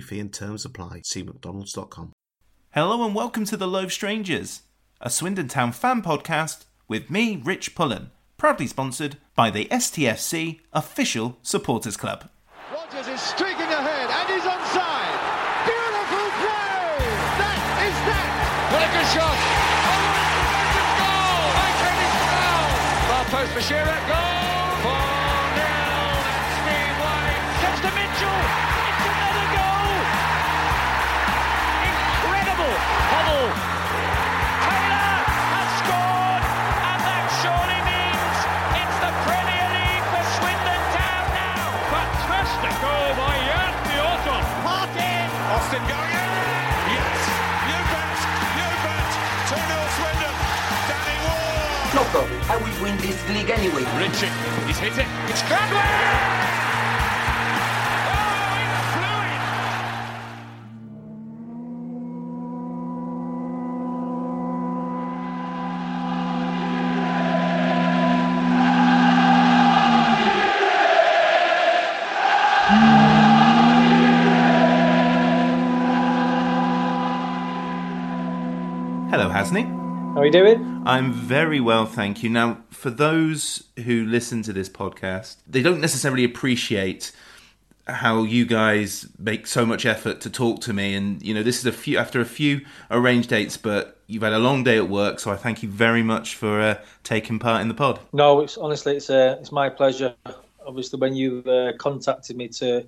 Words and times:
fee 0.00 0.20
and 0.20 0.32
terms 0.32 0.64
apply. 0.64 1.02
See 1.04 1.22
mcdonalds.com. 1.22 2.12
Hello 2.72 3.04
and 3.04 3.14
welcome 3.14 3.44
to 3.46 3.56
The 3.56 3.66
Loathe 3.66 3.90
Strangers, 3.90 4.62
a 5.00 5.08
Swindon 5.10 5.48
Town 5.48 5.72
fan 5.72 6.02
podcast 6.02 6.64
with 6.86 7.10
me, 7.10 7.40
Rich 7.42 7.74
Pullen, 7.74 8.10
proudly 8.36 8.66
sponsored 8.66 9.16
by 9.34 9.50
the 9.50 9.64
STFC 9.66 10.60
Official 10.72 11.38
Supporters 11.42 11.96
Club. 11.96 12.28
Rogers 12.72 13.08
is 13.08 13.20
streaking 13.20 13.60
ahead 13.60 14.10
and 14.10 14.28
he's 14.28 14.42
onside. 14.48 15.18
Beautiful 15.64 16.28
play! 16.38 17.00
That 17.40 17.60
is 17.88 17.96
that! 18.06 18.30
What 18.72 18.82
a 18.84 18.90
good 18.92 19.08
shot! 19.16 19.38
Oh, 19.88 20.28
goal! 21.00 21.48
Maintaining 21.58 22.14
foul! 22.28 22.66
Far 23.08 23.24
post 23.32 23.52
for 23.52 23.62
Shearer, 23.62 24.00
goal! 24.08 24.37
Ward! 52.14 52.28
No 52.30 52.38
problem. 52.38 52.40
I 52.50 52.56
will 52.56 52.82
win 52.82 52.96
this 52.98 53.28
league 53.28 53.50
anyway. 53.50 53.84
Richie, 53.98 54.28
he's 54.66 54.78
hit 54.78 54.98
it. 54.98 55.06
It's 55.28 55.42
Gladwell! 55.42 55.82
Oh, 58.10 58.56
it 58.62 58.70
flew 58.92 59.18
in! 79.04 79.10
Hello, 79.10 79.28
Hasney. 79.30 79.77
How 80.18 80.22
are 80.22 80.26
you 80.26 80.32
doing? 80.32 80.82
I'm 80.84 81.12
very 81.12 81.60
well, 81.60 81.86
thank 81.86 82.24
you. 82.24 82.28
Now, 82.28 82.64
for 82.70 82.90
those 82.90 83.68
who 83.84 84.04
listen 84.04 84.42
to 84.42 84.52
this 84.52 84.68
podcast, 84.68 85.36
they 85.46 85.62
don't 85.62 85.80
necessarily 85.80 86.24
appreciate 86.24 87.12
how 87.86 88.24
you 88.24 88.44
guys 88.44 89.06
make 89.16 89.46
so 89.46 89.64
much 89.64 89.86
effort 89.86 90.20
to 90.22 90.28
talk 90.28 90.60
to 90.62 90.72
me 90.72 90.96
and 90.96 91.22
you 91.22 91.32
know 91.32 91.44
this 91.44 91.60
is 91.60 91.66
a 91.66 91.72
few 91.72 91.96
after 91.96 92.20
a 92.20 92.24
few 92.24 92.60
arranged 92.90 93.30
dates 93.30 93.56
but 93.56 93.98
you've 94.08 94.24
had 94.24 94.32
a 94.32 94.38
long 94.38 94.64
day 94.64 94.76
at 94.76 94.88
work 94.88 95.18
so 95.20 95.30
i 95.30 95.36
thank 95.36 95.62
you 95.62 95.68
very 95.70 96.02
much 96.02 96.34
for 96.34 96.60
uh, 96.60 96.74
taking 97.02 97.38
part 97.38 97.62
in 97.62 97.68
the 97.68 97.72
pod 97.72 97.98
No, 98.12 98.40
it's 98.40 98.58
honestly 98.58 98.96
it's 98.96 99.08
uh, 99.08 99.36
it's 99.40 99.52
my 99.52 99.70
pleasure. 99.70 100.14
Obviously, 100.66 100.98
when 100.98 101.14
you 101.14 101.44
uh, 101.46 101.72
contacted 101.78 102.36
me 102.36 102.48
to 102.48 102.86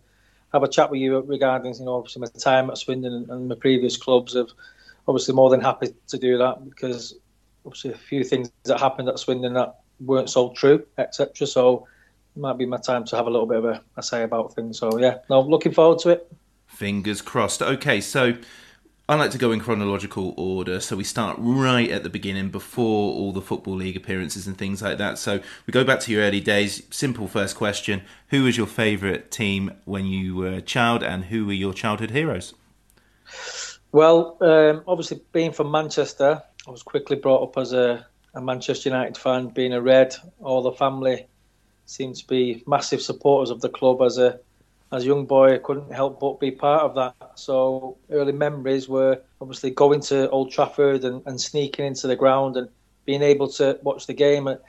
have 0.53 0.65
a 0.65 0.69
chat 0.69 0.91
with 0.91 1.01
you 1.01 1.21
regarding 1.21 1.75
you 1.75 1.85
know 1.85 1.95
obviously 1.95 2.21
my 2.23 2.27
time 2.41 2.69
at 2.71 2.77
Swindon 2.77 3.13
and, 3.13 3.31
and 3.31 3.49
my 3.49 3.55
previous 3.55 3.97
clubs, 3.97 4.35
of 4.35 4.51
obviously 5.11 5.35
more 5.35 5.51
than 5.51 5.61
happy 5.61 5.89
to 6.07 6.19
do 6.19 6.39
that 6.39 6.65
because 6.69 7.17
obviously 7.67 7.91
a 7.93 7.97
few 7.97 8.23
things 8.23 8.51
that 8.63 8.79
happened 8.79 9.09
at 9.09 9.19
Swindon 9.19 9.55
that 9.55 9.81
weren't 9.99 10.31
so 10.31 10.51
true, 10.51 10.87
etc. 10.99 11.49
So 11.49 11.89
it 12.37 12.41
might 12.41 12.57
be 12.57 12.65
my 12.65 12.77
time 12.77 13.05
to 13.07 13.17
have 13.17 13.27
a 13.27 13.31
little 13.31 13.47
bit 13.47 13.59
of 13.59 13.65
a, 13.65 13.83
a 13.97 14.03
say 14.05 14.23
about 14.23 14.55
things. 14.55 14.79
So 14.79 14.99
yeah, 14.99 15.19
no, 15.29 15.41
looking 15.41 15.73
forward 15.73 15.99
to 16.01 16.11
it. 16.11 16.33
Fingers 16.69 17.21
crossed. 17.21 17.61
Okay, 17.61 18.01
so 18.01 18.37
I 19.09 19.17
like 19.17 19.33
to 19.33 19.39
go 19.39 19.51
in 19.51 19.59
chronological 19.59 20.33
order. 20.37 20.79
So 20.79 20.95
we 20.95 21.03
start 21.03 21.37
right 21.41 21.91
at 21.91 22.05
the 22.05 22.09
beginning 22.09 22.51
before 22.51 23.13
all 23.13 23.33
the 23.33 23.43
Football 23.43 23.75
League 23.75 23.97
appearances 23.97 24.47
and 24.47 24.57
things 24.57 24.81
like 24.81 24.99
that. 24.99 25.19
So 25.19 25.41
we 25.67 25.73
go 25.73 25.83
back 25.83 25.99
to 26.01 26.13
your 26.13 26.23
early 26.23 26.41
days. 26.41 26.85
Simple 26.91 27.27
first 27.27 27.57
question 27.57 28.03
Who 28.29 28.45
was 28.45 28.57
your 28.57 28.69
favourite 28.69 29.33
team 29.33 29.73
when 29.85 30.07
you 30.07 30.37
were 30.37 30.53
a 30.53 30.63
child 30.63 31.03
and 31.03 31.25
who 31.25 31.47
were 31.47 31.53
your 31.53 31.75
childhood 31.75 32.13
heroes? 32.13 32.55
Well, 33.93 34.37
um, 34.41 34.85
obviously 34.87 35.21
being 35.33 35.53
from 35.53 35.71
Manchester, 35.71 36.43
I 36.67 36.71
was 36.71 36.83
quickly 36.83 37.17
brought 37.17 37.43
up 37.43 37.59
as 37.59 37.73
a, 37.73 38.07
a 38.35 38.41
Manchester 38.41 38.89
United 38.89 39.17
fan. 39.17 39.49
Being 39.49 39.73
a 39.73 39.81
Red, 39.81 40.15
all 40.41 40.63
the 40.63 40.73
family 40.73 41.27
seemed 41.87 42.17
to 42.17 42.27
be 42.29 42.63
massive 42.69 43.03
supporters 43.03 43.51
of 43.51 43.61
the 43.61 43.69
club. 43.69 44.01
As 44.03 44.19
a 44.19 44.39
as 44.93 45.05
a 45.05 45.07
young 45.07 45.27
boy, 45.27 45.55
I 45.55 45.59
couldn't 45.59 45.93
help 45.93 46.21
but 46.21 46.41
be 46.41 46.51
part 46.51 46.83
of 46.83 46.95
that. 46.97 47.33
So 47.39 47.97
early 48.11 48.33
memories 48.33 48.89
were 48.89 49.23
obviously 49.41 49.71
going 49.71 50.01
to 50.03 50.29
Old 50.31 50.51
Trafford 50.51 51.05
and, 51.05 51.23
and 51.27 51.41
sneaking 51.41 51.87
into 51.87 52.07
the 52.07 52.17
ground 52.17 52.57
and 52.57 52.69
being 53.07 53.23
able 53.23 53.49
to 53.49 53.79
watch 53.83 54.07
the 54.07 54.15
game. 54.15 54.47
It 54.47 54.61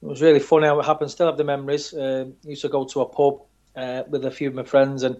was 0.00 0.22
really 0.22 0.40
funny 0.40 0.66
how 0.66 0.78
it 0.78 0.86
happened. 0.86 1.10
Still 1.10 1.26
have 1.26 1.36
the 1.36 1.44
memories. 1.44 1.92
Um 1.94 2.34
used 2.44 2.62
to 2.62 2.68
go 2.68 2.84
to 2.84 3.00
a 3.00 3.06
pub 3.06 3.40
uh, 3.74 4.02
with 4.08 4.24
a 4.24 4.30
few 4.30 4.48
of 4.48 4.54
my 4.54 4.64
friends 4.64 5.02
and 5.02 5.16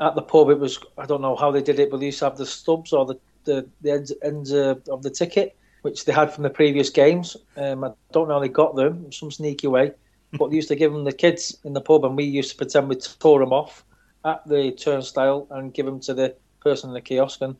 at 0.00 0.14
the 0.14 0.22
pub, 0.22 0.50
it 0.50 0.58
was 0.58 0.78
I 0.98 1.06
don't 1.06 1.22
know 1.22 1.36
how 1.36 1.50
they 1.50 1.62
did 1.62 1.78
it, 1.78 1.90
but 1.90 2.00
they 2.00 2.06
used 2.06 2.18
to 2.20 2.26
have 2.26 2.36
the 2.36 2.46
stubs 2.46 2.92
or 2.92 3.06
the 3.06 3.18
the, 3.44 3.68
the 3.80 4.16
ends, 4.22 4.52
uh, 4.52 4.74
of 4.90 5.02
the 5.02 5.10
ticket, 5.10 5.56
which 5.82 6.04
they 6.04 6.12
had 6.12 6.32
from 6.32 6.42
the 6.42 6.50
previous 6.50 6.90
games. 6.90 7.36
Um, 7.56 7.84
I 7.84 7.92
don't 8.12 8.28
know 8.28 8.34
how 8.34 8.40
they 8.40 8.48
got 8.48 8.74
them, 8.74 9.12
some 9.12 9.30
sneaky 9.30 9.68
way, 9.68 9.92
but 10.32 10.50
they 10.50 10.56
used 10.56 10.68
to 10.68 10.76
give 10.76 10.92
them 10.92 11.04
the 11.04 11.12
kids 11.12 11.56
in 11.64 11.72
the 11.72 11.80
pub, 11.80 12.04
and 12.04 12.16
we 12.16 12.24
used 12.24 12.50
to 12.50 12.56
pretend 12.56 12.88
we 12.88 12.96
tore 12.96 13.38
them 13.38 13.52
off 13.52 13.84
at 14.24 14.46
the 14.48 14.72
turnstile 14.72 15.46
and 15.50 15.72
give 15.72 15.86
them 15.86 16.00
to 16.00 16.14
the 16.14 16.34
person 16.60 16.90
in 16.90 16.94
the 16.94 17.00
kiosk, 17.00 17.40
and 17.40 17.56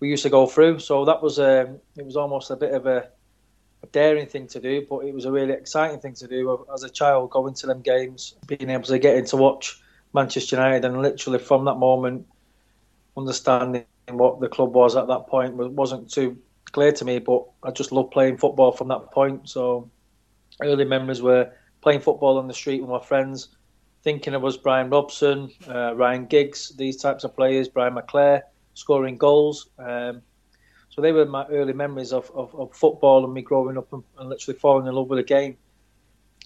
we 0.00 0.08
used 0.08 0.24
to 0.24 0.30
go 0.30 0.46
through. 0.46 0.80
So 0.80 1.04
that 1.04 1.22
was 1.22 1.38
um, 1.38 1.78
it 1.96 2.04
was 2.04 2.16
almost 2.16 2.50
a 2.50 2.56
bit 2.56 2.74
of 2.74 2.86
a, 2.86 3.08
a 3.82 3.86
daring 3.92 4.26
thing 4.26 4.48
to 4.48 4.60
do, 4.60 4.84
but 4.90 5.04
it 5.04 5.14
was 5.14 5.24
a 5.24 5.32
really 5.32 5.52
exciting 5.52 6.00
thing 6.00 6.14
to 6.14 6.26
do 6.26 6.66
as 6.74 6.82
a 6.82 6.90
child, 6.90 7.30
going 7.30 7.54
to 7.54 7.66
them 7.66 7.80
games, 7.80 8.34
being 8.46 8.68
able 8.68 8.84
to 8.84 8.98
get 8.98 9.16
in 9.16 9.24
to 9.26 9.36
watch 9.36 9.80
Manchester 10.12 10.56
United, 10.56 10.84
and 10.84 11.02
literally 11.02 11.38
from 11.38 11.64
that 11.66 11.76
moment, 11.76 12.26
understanding 13.16 13.84
what 14.08 14.40
the 14.40 14.48
club 14.48 14.74
was 14.74 14.96
at 14.96 15.06
that 15.08 15.26
point 15.26 15.54
wasn't 15.54 16.10
too 16.10 16.36
clear 16.72 16.92
to 16.92 17.04
me. 17.04 17.18
But 17.18 17.44
I 17.62 17.70
just 17.70 17.92
loved 17.92 18.10
playing 18.10 18.38
football 18.38 18.72
from 18.72 18.88
that 18.88 19.10
point. 19.12 19.48
So 19.48 19.88
early 20.62 20.84
memories 20.84 21.22
were 21.22 21.52
playing 21.80 22.00
football 22.00 22.38
on 22.38 22.48
the 22.48 22.54
street 22.54 22.80
with 22.80 22.90
my 22.90 23.00
friends, 23.00 23.48
thinking 24.02 24.34
it 24.34 24.40
was 24.40 24.56
Brian 24.56 24.90
Robson, 24.90 25.50
uh, 25.68 25.94
Ryan 25.94 26.26
Giggs, 26.26 26.70
these 26.76 26.96
types 26.96 27.24
of 27.24 27.36
players, 27.36 27.68
Brian 27.68 27.94
McClair, 27.94 28.42
scoring 28.74 29.16
goals. 29.16 29.68
Um, 29.78 30.22
so 30.90 31.00
they 31.00 31.12
were 31.12 31.26
my 31.26 31.46
early 31.46 31.72
memories 31.72 32.12
of, 32.12 32.30
of, 32.34 32.54
of 32.56 32.74
football 32.74 33.24
and 33.24 33.32
me 33.32 33.42
growing 33.42 33.78
up 33.78 33.92
and, 33.92 34.02
and 34.18 34.28
literally 34.28 34.58
falling 34.58 34.86
in 34.86 34.94
love 34.94 35.08
with 35.08 35.18
the 35.18 35.22
game. 35.22 35.56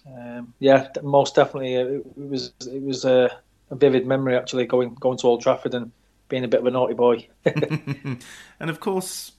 Um, 0.07 0.53
yeah, 0.59 0.87
most 1.01 1.33
definitely, 1.35 1.77
uh, 1.77 1.85
it, 1.85 2.05
it 2.15 2.29
was 2.29 2.53
it 2.67 2.81
was 2.83 3.05
uh, 3.05 3.29
a 3.69 3.75
vivid 3.75 4.05
memory 4.05 4.35
actually 4.35 4.65
going 4.65 4.95
going 4.95 5.17
to 5.17 5.27
Old 5.27 5.41
Trafford 5.41 5.73
and 5.73 5.91
being 6.27 6.43
a 6.43 6.47
bit 6.47 6.59
of 6.59 6.65
a 6.65 6.71
naughty 6.71 6.93
boy. 6.93 7.27
and 7.45 8.19
of 8.59 8.79
course, 8.79 9.33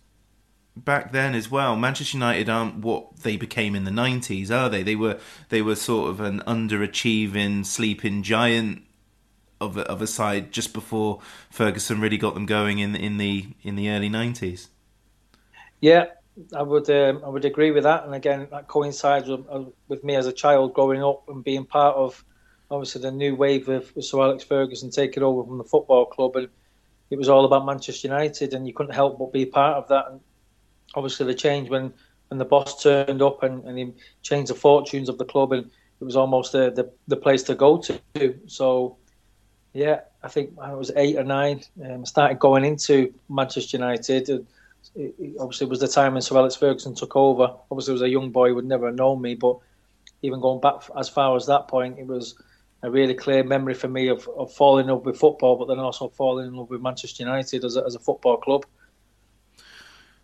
back 0.77 1.13
then 1.13 1.35
as 1.35 1.51
well, 1.51 1.77
Manchester 1.77 2.17
United 2.17 2.49
aren't 2.49 2.77
what 2.77 3.21
they 3.21 3.37
became 3.37 3.75
in 3.75 3.85
the 3.85 3.91
nineties, 3.91 4.51
are 4.51 4.69
they? 4.69 4.83
They 4.83 4.97
were 4.97 5.19
they 5.49 5.63
were 5.63 5.77
sort 5.77 6.11
of 6.11 6.21
an 6.21 6.41
underachieving, 6.47 7.65
sleeping 7.65 8.23
giant 8.23 8.83
of 9.61 9.77
a, 9.77 9.83
of 9.83 10.03
a 10.03 10.07
side 10.07 10.53
just 10.53 10.75
before 10.75 11.21
Ferguson 11.51 12.01
really 12.01 12.19
got 12.19 12.35
them 12.35 12.47
going 12.47 12.79
in 12.79 12.95
in 12.95 13.17
the 13.17 13.49
in 13.63 13.77
the 13.77 13.91
early 13.91 14.09
nineties. 14.09 14.69
Yeah, 15.81 16.07
I 16.55 16.63
would 16.63 16.89
um, 16.91 17.23
I 17.25 17.29
would 17.29 17.45
agree 17.45 17.71
with 17.71 17.85
that, 17.85 18.05
and 18.05 18.15
again 18.15 18.49
that 18.51 18.69
coincides 18.69 19.29
with, 19.29 19.47
uh, 19.51 19.65
with 19.89 20.05
me 20.05 20.15
as 20.15 20.27
a 20.27 20.33
child 20.33 20.75
growing 20.75 21.03
up 21.03 21.29
and 21.29 21.43
being 21.43 21.65
part 21.65 21.97
of 21.97 22.25
obviously 22.71 23.03
the 23.03 23.11
new 23.11 23.35
wave 23.35 23.69
of 23.69 23.93
Sir 24.01 24.21
Alex 24.21 24.45
Ferguson 24.45 24.91
taking 24.91 25.23
over 25.23 25.45
from 25.45 25.59
the 25.59 25.65
football 25.65 26.07
club, 26.07 26.37
and 26.37 26.49
it 27.11 27.17
was 27.17 27.29
all 27.29 27.45
about 27.45 27.67
Manchester 27.67 28.09
United, 28.09 28.55
and 28.55 28.67
you 28.67 28.75
couldn't 28.75 28.95
help 28.95 29.19
but 29.19 29.33
be 29.33 29.47
part 29.47 29.77
of 29.77 29.89
that. 29.89 30.07
And 30.11 30.21
obviously 30.95 31.27
the 31.27 31.35
change 31.35 31.69
when, 31.69 31.93
when 32.29 32.39
the 32.39 32.45
boss 32.45 32.83
turned 32.83 33.23
up 33.23 33.43
and, 33.43 33.65
and 33.65 33.79
he 33.79 33.93
changed 34.23 34.51
the 34.51 34.55
fortunes 34.55 35.09
of 35.09 35.19
the 35.19 35.25
club, 35.25 35.53
and 35.53 35.71
it 36.01 36.05
was 36.05 36.17
almost 36.17 36.53
the 36.53 36.71
the, 36.71 36.91
the 37.09 37.17
place 37.17 37.43
to 37.45 37.55
go 37.55 37.79
to. 37.79 38.39
So 38.47 38.97
yeah, 39.73 40.01
I 40.23 40.29
think 40.29 40.55
I 40.61 40.73
was 40.75 40.91
eight 40.97 41.17
or 41.17 41.25
nine. 41.25 41.63
Um, 41.85 42.07
started 42.07 42.39
going 42.39 42.65
into 42.65 43.13
Manchester 43.29 43.77
United. 43.77 44.29
It, 44.29 44.47
it, 44.95 45.37
obviously, 45.39 45.67
it 45.67 45.71
was 45.71 45.81
the 45.81 45.89
time 45.89 46.15
when 46.15 46.23
Sir 46.23 46.37
Alex 46.37 46.57
Ferguson 46.57 46.95
took 46.95 47.15
over. 47.15 47.55
Obviously, 47.71 47.93
was 47.93 48.03
a 48.03 48.09
young 48.09 48.31
boy, 48.31 48.55
would 48.55 48.65
never 48.65 48.87
have 48.87 48.95
known 48.95 49.21
me, 49.21 49.35
but 49.35 49.59
even 50.23 50.41
going 50.41 50.61
back 50.61 50.83
as 50.99 51.09
far 51.09 51.37
as 51.37 51.47
that 51.47 51.69
point, 51.69 51.99
it 51.99 52.07
was 52.07 52.41
a 52.87 52.91
really 52.91 53.15
clear 53.15 53.43
memory 53.43 53.75
for 53.75 53.89
me 53.89 54.07
of, 54.07 54.29
of 54.39 54.53
falling 54.53 54.85
in 54.85 54.93
love 54.93 55.05
with 55.05 55.19
football, 55.19 55.57
but 55.57 55.67
then 55.67 55.81
also 55.81 56.09
falling 56.09 56.47
in 56.47 56.55
love 56.55 56.71
with 56.71 56.81
Manchester 56.81 57.25
United 57.25 57.65
as 57.65 57.77
a, 57.77 57.85
as 57.85 57.97
a 57.97 57.99
football 57.99 58.37
club. 58.37 58.65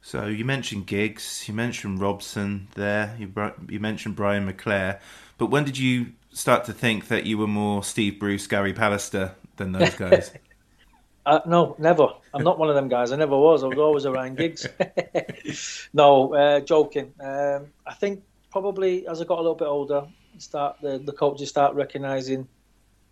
So 0.00 0.26
you 0.26 0.44
mentioned 0.44 0.86
Giggs, 0.86 1.48
you 1.48 1.54
mentioned 1.54 2.00
Robson 2.00 2.68
there, 2.76 3.16
you 3.18 3.32
you 3.68 3.80
mentioned 3.80 4.14
Brian 4.14 4.48
McClair, 4.48 5.00
but 5.38 5.46
when 5.46 5.64
did 5.64 5.76
you 5.76 6.12
start 6.32 6.64
to 6.66 6.72
think 6.72 7.08
that 7.08 7.26
you 7.26 7.36
were 7.36 7.48
more 7.48 7.82
Steve 7.82 8.20
Bruce, 8.20 8.46
Gary 8.46 8.72
Pallister 8.72 9.32
than 9.56 9.72
those 9.72 9.94
guys? 9.96 10.30
uh, 11.26 11.40
no, 11.46 11.74
never. 11.80 12.08
I'm 12.32 12.44
not 12.44 12.60
one 12.60 12.68
of 12.68 12.76
them 12.76 12.88
guys. 12.88 13.10
I 13.10 13.16
never 13.16 13.36
was. 13.36 13.64
I 13.64 13.66
was 13.66 13.78
always 13.78 14.06
around 14.06 14.38
Giggs. 14.38 14.68
no, 15.92 16.32
uh, 16.32 16.60
joking. 16.60 17.12
Um, 17.20 17.72
I 17.84 17.94
think 17.94 18.22
probably 18.52 19.08
as 19.08 19.20
I 19.20 19.24
got 19.24 19.38
a 19.38 19.42
little 19.42 19.56
bit 19.56 19.66
older, 19.66 20.06
start 20.38 20.76
the, 20.80 20.98
the 20.98 21.12
coaches 21.12 21.48
start 21.48 21.74
recognising 21.74 22.48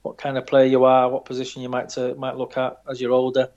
what 0.02 0.18
kind 0.18 0.38
of 0.38 0.46
player 0.46 0.66
you 0.66 0.84
are, 0.84 1.08
what 1.08 1.24
position 1.24 1.62
you 1.62 1.68
might 1.68 1.90
to, 1.90 2.14
might 2.14 2.36
look 2.36 2.56
at 2.56 2.80
as 2.88 3.00
you're 3.00 3.12
older. 3.12 3.50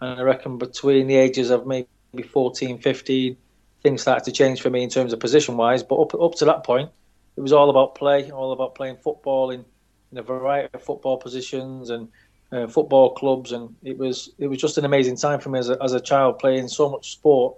And 0.00 0.20
I 0.20 0.22
reckon 0.22 0.58
between 0.58 1.06
the 1.06 1.16
ages 1.16 1.50
of 1.50 1.66
maybe 1.66 1.88
14, 2.24 2.78
15, 2.78 3.36
things 3.82 4.02
started 4.02 4.24
to 4.24 4.32
change 4.32 4.60
for 4.60 4.70
me 4.70 4.82
in 4.82 4.90
terms 4.90 5.12
of 5.12 5.20
position 5.20 5.56
wise. 5.56 5.82
But 5.82 5.96
up 5.96 6.14
up 6.14 6.34
to 6.36 6.44
that 6.46 6.64
point, 6.64 6.90
it 7.36 7.40
was 7.40 7.52
all 7.52 7.70
about 7.70 7.94
play, 7.94 8.30
all 8.30 8.52
about 8.52 8.74
playing 8.74 8.96
football 8.96 9.50
in, 9.50 9.64
in 10.10 10.18
a 10.18 10.22
variety 10.22 10.68
of 10.74 10.82
football 10.82 11.16
positions 11.16 11.90
and 11.90 12.08
uh, 12.52 12.66
football 12.66 13.14
clubs, 13.14 13.52
and 13.52 13.74
it 13.82 13.96
was 13.96 14.30
it 14.38 14.46
was 14.46 14.58
just 14.58 14.78
an 14.78 14.84
amazing 14.84 15.16
time 15.16 15.40
for 15.40 15.48
me 15.48 15.58
as 15.58 15.70
a, 15.70 15.82
as 15.82 15.94
a 15.94 16.00
child 16.00 16.38
playing 16.38 16.68
so 16.68 16.90
much 16.90 17.12
sport, 17.12 17.56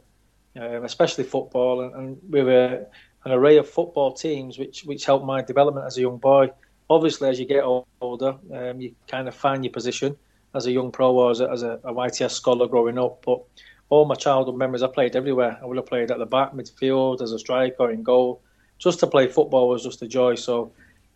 um, 0.56 0.84
especially 0.84 1.24
football, 1.24 1.80
and, 1.80 1.94
and 1.94 2.18
with 2.28 2.48
a, 2.48 2.86
an 3.24 3.32
array 3.32 3.56
of 3.56 3.68
football 3.68 4.12
teams, 4.12 4.58
which 4.58 4.84
which 4.84 5.04
helped 5.04 5.24
my 5.24 5.42
development 5.42 5.86
as 5.86 5.96
a 5.98 6.02
young 6.02 6.18
boy. 6.18 6.50
Obviously, 6.90 7.28
as 7.28 7.40
you 7.40 7.46
get 7.46 7.64
older, 7.64 8.36
um, 8.52 8.80
you 8.80 8.94
kind 9.08 9.26
of 9.26 9.34
find 9.34 9.64
your 9.64 9.72
position 9.72 10.16
as 10.54 10.66
a 10.66 10.72
young 10.72 10.92
pro 10.92 11.12
or 11.14 11.30
as 11.30 11.40
a, 11.40 11.50
as 11.50 11.62
a, 11.62 11.80
YTS 11.84 12.32
scholar 12.32 12.66
growing 12.68 12.98
up. 12.98 13.22
But 13.24 13.42
all 13.88 14.04
my 14.04 14.14
childhood 14.14 14.56
memories, 14.56 14.82
I 14.82 14.88
played 14.88 15.16
everywhere. 15.16 15.58
I 15.60 15.66
would 15.66 15.76
have 15.76 15.86
played 15.86 16.10
at 16.10 16.18
the 16.18 16.26
back, 16.26 16.52
midfield, 16.52 17.22
as 17.22 17.32
a 17.32 17.38
striker, 17.38 17.90
in 17.90 18.02
goal. 18.02 18.42
Just 18.78 19.00
to 19.00 19.06
play 19.06 19.28
football 19.28 19.68
was 19.68 19.82
just 19.82 20.02
a 20.02 20.06
joy. 20.06 20.34
So 20.34 20.72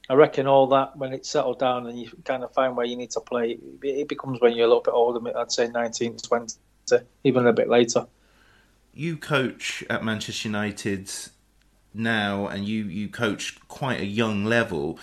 I 0.08 0.14
reckon 0.14 0.46
all 0.46 0.66
that 0.68 0.96
when 0.96 1.12
it 1.12 1.26
settled 1.26 1.58
down 1.58 1.86
and 1.86 1.98
you 2.00 2.10
kind 2.24 2.42
of 2.42 2.52
find 2.52 2.76
where 2.76 2.86
you 2.86 2.96
need 2.96 3.10
to 3.12 3.20
play, 3.20 3.58
it 3.82 4.08
becomes 4.08 4.40
when 4.40 4.56
you're 4.56 4.64
a 4.64 4.68
little 4.68 4.82
bit 4.82 4.94
older. 4.94 5.36
I'd 5.36 5.52
say 5.52 5.68
19, 5.68 6.16
20, 6.16 6.56
even 7.24 7.46
a 7.46 7.52
bit 7.52 7.68
later. 7.68 8.06
You 8.94 9.16
coach 9.16 9.84
at 9.90 10.02
Manchester 10.02 10.48
United 10.48 11.10
now, 11.94 12.46
and 12.46 12.66
you 12.66 12.84
you 12.84 13.08
coach 13.08 13.58
quite 13.68 14.00
a 14.00 14.06
young 14.06 14.44
level. 14.44 14.98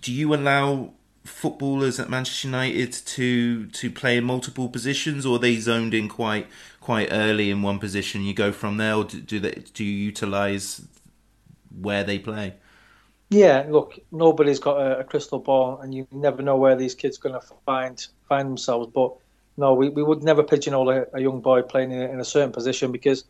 Do 0.00 0.12
you 0.12 0.34
allow 0.34 0.92
footballers 1.24 1.98
at 1.98 2.08
Manchester 2.08 2.48
United 2.48 2.92
to 2.92 3.66
to 3.66 3.90
play 3.90 4.16
in 4.16 4.24
multiple 4.24 4.68
positions, 4.68 5.26
or 5.26 5.38
they 5.38 5.56
zoned 5.56 5.94
in 5.94 6.08
quite 6.08 6.46
quite 6.80 7.08
early 7.10 7.50
in 7.50 7.62
one 7.62 7.78
position? 7.78 8.22
You 8.22 8.34
go 8.34 8.52
from 8.52 8.76
there, 8.76 8.94
or 8.94 9.04
do, 9.04 9.20
do 9.20 9.40
they 9.40 9.62
do 9.74 9.84
you 9.84 9.92
utilize 9.92 10.86
where 11.80 12.04
they 12.04 12.18
play? 12.18 12.54
Yeah, 13.30 13.66
look, 13.68 13.98
nobody's 14.12 14.60
got 14.60 14.80
a, 14.80 15.00
a, 15.00 15.04
crystal 15.04 15.40
ball, 15.40 15.80
and 15.80 15.92
you 15.92 16.06
never 16.12 16.42
know 16.42 16.56
where 16.56 16.76
these 16.76 16.94
kids 16.94 17.18
are 17.18 17.28
going 17.28 17.40
to 17.40 17.46
find 17.64 18.06
find 18.28 18.48
themselves. 18.48 18.90
But 18.94 19.14
no, 19.56 19.74
we, 19.74 19.88
we 19.88 20.02
would 20.02 20.22
never 20.22 20.44
pigeonhole 20.44 20.90
a, 20.90 21.06
a 21.12 21.20
young 21.20 21.40
boy 21.40 21.62
playing 21.62 21.90
in 21.90 22.02
in 22.02 22.20
a, 22.20 22.24
certain 22.24 22.52
position 22.52 22.92
because, 22.92 23.24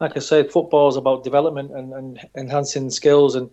like 0.00 0.16
I 0.16 0.20
said, 0.20 0.50
football 0.50 0.88
is 0.88 0.96
about 0.96 1.24
development 1.24 1.72
and, 1.72 1.92
and 1.92 2.28
enhancing 2.36 2.90
skills, 2.90 3.34
and 3.34 3.50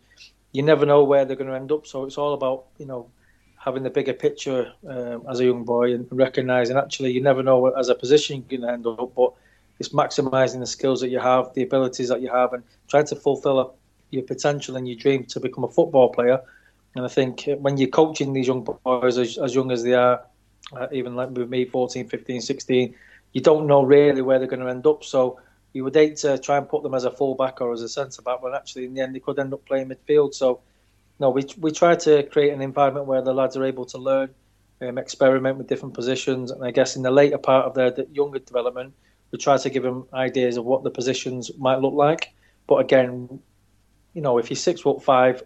you 0.52 0.62
never 0.64 0.86
know 0.86 1.04
where 1.04 1.26
they're 1.26 1.36
going 1.36 1.50
to 1.50 1.56
end 1.56 1.72
up. 1.72 1.88
So 1.88 2.06
it's 2.06 2.18
all 2.18 2.34
about 2.34 2.66
you 2.78 2.86
know 2.86 3.10
having 3.58 3.84
the 3.84 3.90
bigger 3.90 4.14
picture 4.14 4.72
um, 4.88 5.24
as 5.28 5.40
a 5.40 5.46
young 5.46 5.64
boy 5.64 5.92
and 5.92 6.08
recognizing 6.12 6.78
actually 6.78 7.12
you 7.12 7.20
never 7.20 7.42
know 7.42 7.66
as 7.70 7.90
a 7.90 7.96
position 7.96 8.46
you're 8.50 8.60
going 8.60 8.68
to 8.68 8.74
end 8.74 8.86
up, 8.86 9.16
but 9.16 9.34
it's 9.80 9.90
maximizing 9.90 10.60
the 10.60 10.68
skills 10.68 11.02
that 11.02 11.10
you 11.10 11.20
have, 11.20 11.54
the 11.54 11.64
abilities 11.64 12.10
that 12.10 12.22
you 12.22 12.30
have, 12.30 12.54
and 12.54 12.64
trying 12.88 13.08
to 13.08 13.16
fulfill 13.16 13.76
your 14.12 14.24
potential 14.24 14.76
and 14.76 14.88
your 14.88 14.98
dream 14.98 15.26
to 15.26 15.40
become 15.40 15.64
a 15.64 15.68
football 15.68 16.10
player. 16.10 16.40
And 16.96 17.04
I 17.04 17.10
think 17.10 17.50
when 17.60 17.78
you're 17.78 17.90
coaching 17.90 18.32
these 18.32 18.48
young 18.48 18.64
boys 18.64 19.18
as, 19.18 19.38
as 19.38 19.54
young 19.54 19.72
as 19.72 19.84
they 19.84 19.94
are, 19.94 20.22
uh, 20.74 20.88
even 20.92 21.16
like 21.16 21.32
with 21.32 21.50
me, 21.50 21.66
14, 21.66 22.08
15, 22.08 22.42
16, 22.42 22.96
you 23.34 23.42
don't 23.42 23.68
know 23.68 23.84
really 23.84 24.22
where 24.22 24.40
they're 24.40 24.48
going 24.48 24.62
to 24.62 24.70
end 24.70 24.88
up. 24.88 25.04
So 25.04 25.40
you 25.76 25.84
would 25.84 25.94
hate 25.94 26.16
to 26.18 26.38
try 26.38 26.58
and 26.58 26.70
put 26.70 26.84
them 26.84 26.94
as 26.94 27.04
a 27.04 27.12
fullback 27.12 27.60
or 27.60 27.74
as 27.74 27.82
a 27.82 27.90
centre 27.90 28.22
back, 28.22 28.40
but 28.42 28.56
actually 28.56 28.86
in 28.86 28.94
the 28.94 29.02
end 29.02 29.14
they 29.14 29.20
could 29.20 29.38
end 29.38 29.54
up 29.54 29.66
playing 29.66 29.90
midfield. 29.90 30.34
So 30.34 30.62
no, 31.20 31.30
we 31.30 31.46
we 31.60 31.72
try 31.72 31.96
to 31.96 32.24
create 32.24 32.54
an 32.54 32.62
environment 32.62 33.08
where 33.08 33.22
the 33.22 33.34
lads 33.34 33.58
are 33.58 33.66
able 33.66 33.86
to 33.88 33.98
learn, 33.98 34.30
um, 34.82 34.98
experiment 34.98 35.58
with 35.58 35.68
different 35.68 35.94
positions, 35.94 36.52
and 36.52 36.64
I 36.64 36.72
guess 36.72 36.96
in 36.96 37.04
the 37.04 37.12
later 37.12 37.38
part 37.38 37.66
of 37.66 37.74
their 37.74 37.94
younger 38.14 38.40
development, 38.40 38.94
we 39.32 39.38
try 39.38 39.58
to 39.58 39.70
give 39.70 39.84
them 39.84 40.08
ideas 40.14 40.58
of 40.58 40.66
what 40.66 40.84
the 40.84 40.92
positions 40.92 41.52
might 41.58 41.82
look 41.82 41.94
like. 41.94 42.34
But 42.68 42.78
again, 42.78 43.40
you 44.14 44.22
know, 44.22 44.38
if 44.38 44.50
you're 44.50 44.58
six 44.58 44.82
foot 44.82 45.04
five, 45.04 45.44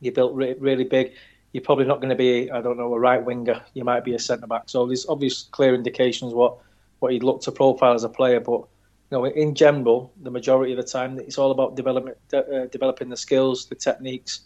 you're 0.00 0.14
built 0.14 0.34
re- 0.34 0.56
really 0.58 0.84
big, 0.84 1.12
you're 1.52 1.62
probably 1.62 1.84
not 1.84 2.00
going 2.00 2.10
to 2.10 2.16
be, 2.16 2.50
I 2.50 2.62
don't 2.62 2.78
know, 2.78 2.94
a 2.94 2.98
right 2.98 3.22
winger. 3.22 3.62
You 3.74 3.84
might 3.84 4.04
be 4.04 4.14
a 4.14 4.18
centre 4.18 4.46
back. 4.46 4.64
So 4.66 4.86
there's 4.86 5.06
obvious 5.06 5.42
clear 5.42 5.74
indications 5.74 6.32
what 6.32 6.56
what 7.00 7.12
he'd 7.12 7.22
look 7.22 7.42
to 7.42 7.52
profile 7.52 7.94
as 7.94 8.04
a 8.04 8.08
player. 8.08 8.40
But 8.40 8.62
you 9.10 9.18
know, 9.18 9.24
in 9.24 9.54
general, 9.54 10.12
the 10.22 10.30
majority 10.30 10.72
of 10.72 10.76
the 10.76 10.84
time, 10.84 11.18
it's 11.18 11.38
all 11.38 11.50
about 11.50 11.74
development, 11.74 12.16
de- 12.28 12.62
uh, 12.62 12.66
developing 12.66 13.08
the 13.08 13.16
skills, 13.16 13.66
the 13.66 13.74
techniques 13.74 14.42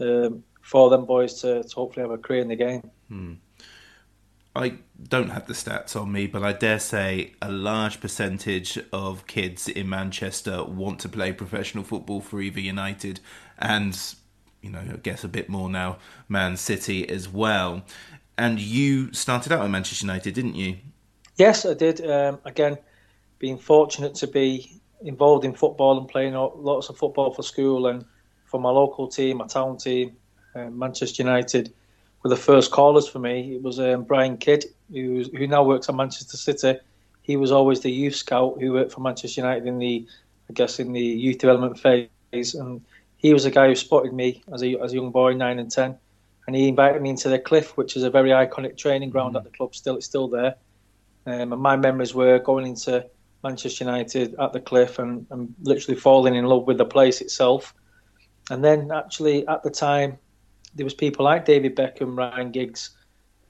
um, 0.00 0.44
for 0.62 0.88
them 0.88 1.04
boys 1.04 1.40
to, 1.40 1.62
to, 1.64 1.74
hopefully 1.74 2.02
have 2.02 2.12
a 2.12 2.18
career 2.18 2.40
in 2.40 2.48
the 2.48 2.56
game. 2.56 2.90
Hmm. 3.08 3.34
I 4.56 4.78
don't 5.08 5.30
have 5.30 5.48
the 5.48 5.52
stats 5.52 6.00
on 6.00 6.12
me, 6.12 6.28
but 6.28 6.44
I 6.44 6.52
dare 6.52 6.78
say 6.78 7.32
a 7.42 7.50
large 7.50 8.00
percentage 8.00 8.78
of 8.92 9.26
kids 9.26 9.66
in 9.66 9.88
Manchester 9.88 10.62
want 10.62 11.00
to 11.00 11.08
play 11.08 11.32
professional 11.32 11.82
football 11.82 12.20
for 12.20 12.40
either 12.40 12.60
United 12.60 13.18
and, 13.58 13.98
you 14.62 14.70
know, 14.70 14.78
I 14.78 14.96
guess 14.98 15.24
a 15.24 15.28
bit 15.28 15.48
more 15.48 15.68
now, 15.68 15.98
Man 16.28 16.56
City 16.56 17.08
as 17.08 17.28
well. 17.28 17.82
And 18.38 18.60
you 18.60 19.12
started 19.12 19.50
out 19.50 19.64
at 19.64 19.70
Manchester 19.70 20.06
United, 20.06 20.34
didn't 20.34 20.54
you? 20.54 20.76
Yes, 21.36 21.66
I 21.66 21.74
did. 21.74 22.08
Um, 22.08 22.38
again, 22.44 22.78
being 23.44 23.58
fortunate 23.58 24.14
to 24.14 24.26
be 24.26 24.80
involved 25.02 25.44
in 25.44 25.52
football 25.52 25.98
and 25.98 26.08
playing 26.08 26.32
lots 26.32 26.88
of 26.88 26.96
football 26.96 27.30
for 27.30 27.42
school 27.42 27.88
and 27.88 28.02
for 28.46 28.58
my 28.58 28.70
local 28.70 29.06
team, 29.06 29.36
my 29.36 29.46
town 29.46 29.76
team, 29.76 30.16
uh, 30.54 30.70
Manchester 30.70 31.22
United 31.22 31.70
were 32.22 32.30
the 32.30 32.38
first 32.38 32.70
callers 32.70 33.06
for 33.06 33.18
me. 33.18 33.54
It 33.56 33.62
was 33.62 33.78
um, 33.78 34.04
Brian 34.04 34.38
Kidd, 34.38 34.64
who 34.90 35.24
who 35.36 35.46
now 35.46 35.62
works 35.62 35.90
at 35.90 35.94
Manchester 35.94 36.38
City. 36.38 36.78
He 37.20 37.36
was 37.36 37.52
always 37.52 37.80
the 37.80 37.90
youth 37.90 38.14
scout 38.14 38.56
who 38.58 38.72
worked 38.72 38.92
for 38.92 39.02
Manchester 39.02 39.42
United 39.42 39.66
in 39.66 39.78
the, 39.78 40.06
I 40.48 40.54
guess, 40.54 40.80
in 40.80 40.94
the 40.94 41.08
youth 41.24 41.36
development 41.36 41.78
phase, 41.78 42.54
and 42.54 42.80
he 43.18 43.34
was 43.34 43.44
the 43.44 43.50
guy 43.50 43.66
who 43.68 43.74
spotted 43.74 44.14
me 44.14 44.42
as 44.54 44.62
a 44.62 44.68
as 44.84 44.92
a 44.92 44.94
young 44.94 45.10
boy, 45.10 45.34
nine 45.34 45.58
and 45.58 45.70
ten, 45.70 45.98
and 46.46 46.56
he 46.56 46.66
invited 46.66 47.02
me 47.02 47.10
into 47.10 47.28
the 47.28 47.38
Cliff, 47.38 47.76
which 47.76 47.94
is 47.94 48.04
a 48.04 48.10
very 48.18 48.30
iconic 48.30 48.78
training 48.78 49.10
ground 49.10 49.34
mm-hmm. 49.34 49.44
at 49.46 49.52
the 49.52 49.56
club. 49.58 49.74
Still, 49.74 49.96
it's 49.96 50.06
still 50.06 50.28
there. 50.28 50.54
Um, 51.26 51.52
and 51.52 51.60
my 51.60 51.76
memories 51.76 52.14
were 52.14 52.38
going 52.38 52.66
into 52.66 53.04
Manchester 53.44 53.84
United 53.84 54.34
at 54.40 54.52
the 54.52 54.60
Cliff 54.60 54.98
and, 54.98 55.26
and 55.30 55.54
literally 55.62 56.00
falling 56.00 56.34
in 56.34 56.46
love 56.46 56.66
with 56.66 56.78
the 56.78 56.84
place 56.84 57.20
itself. 57.20 57.72
And 58.50 58.64
then, 58.64 58.90
actually, 58.90 59.46
at 59.46 59.62
the 59.62 59.70
time, 59.70 60.18
there 60.74 60.84
was 60.84 60.94
people 60.94 61.24
like 61.24 61.44
David 61.44 61.76
Beckham, 61.76 62.16
Ryan 62.16 62.50
Giggs, 62.50 62.90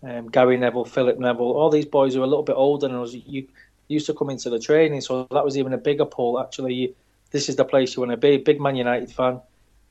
um, 0.02 0.28
Gary 0.28 0.58
Neville, 0.58 0.84
Philip 0.84 1.18
Neville, 1.18 1.52
all 1.52 1.70
these 1.70 1.86
boys 1.86 2.14
who 2.14 2.20
are 2.20 2.24
a 2.24 2.26
little 2.26 2.42
bit 2.42 2.56
older 2.56 2.86
than 2.86 2.96
us. 2.96 3.14
You 3.14 3.48
used 3.88 4.06
to 4.06 4.14
come 4.14 4.30
into 4.30 4.50
the 4.50 4.58
training, 4.58 5.00
so 5.00 5.26
that 5.30 5.44
was 5.44 5.56
even 5.56 5.72
a 5.72 5.78
bigger 5.78 6.04
pull. 6.04 6.38
Actually, 6.38 6.74
you, 6.74 6.94
this 7.30 7.48
is 7.48 7.56
the 7.56 7.64
place 7.64 7.96
you 7.96 8.02
want 8.02 8.10
to 8.10 8.16
be. 8.16 8.36
Big 8.36 8.60
Man 8.60 8.76
United 8.76 9.10
fan. 9.10 9.40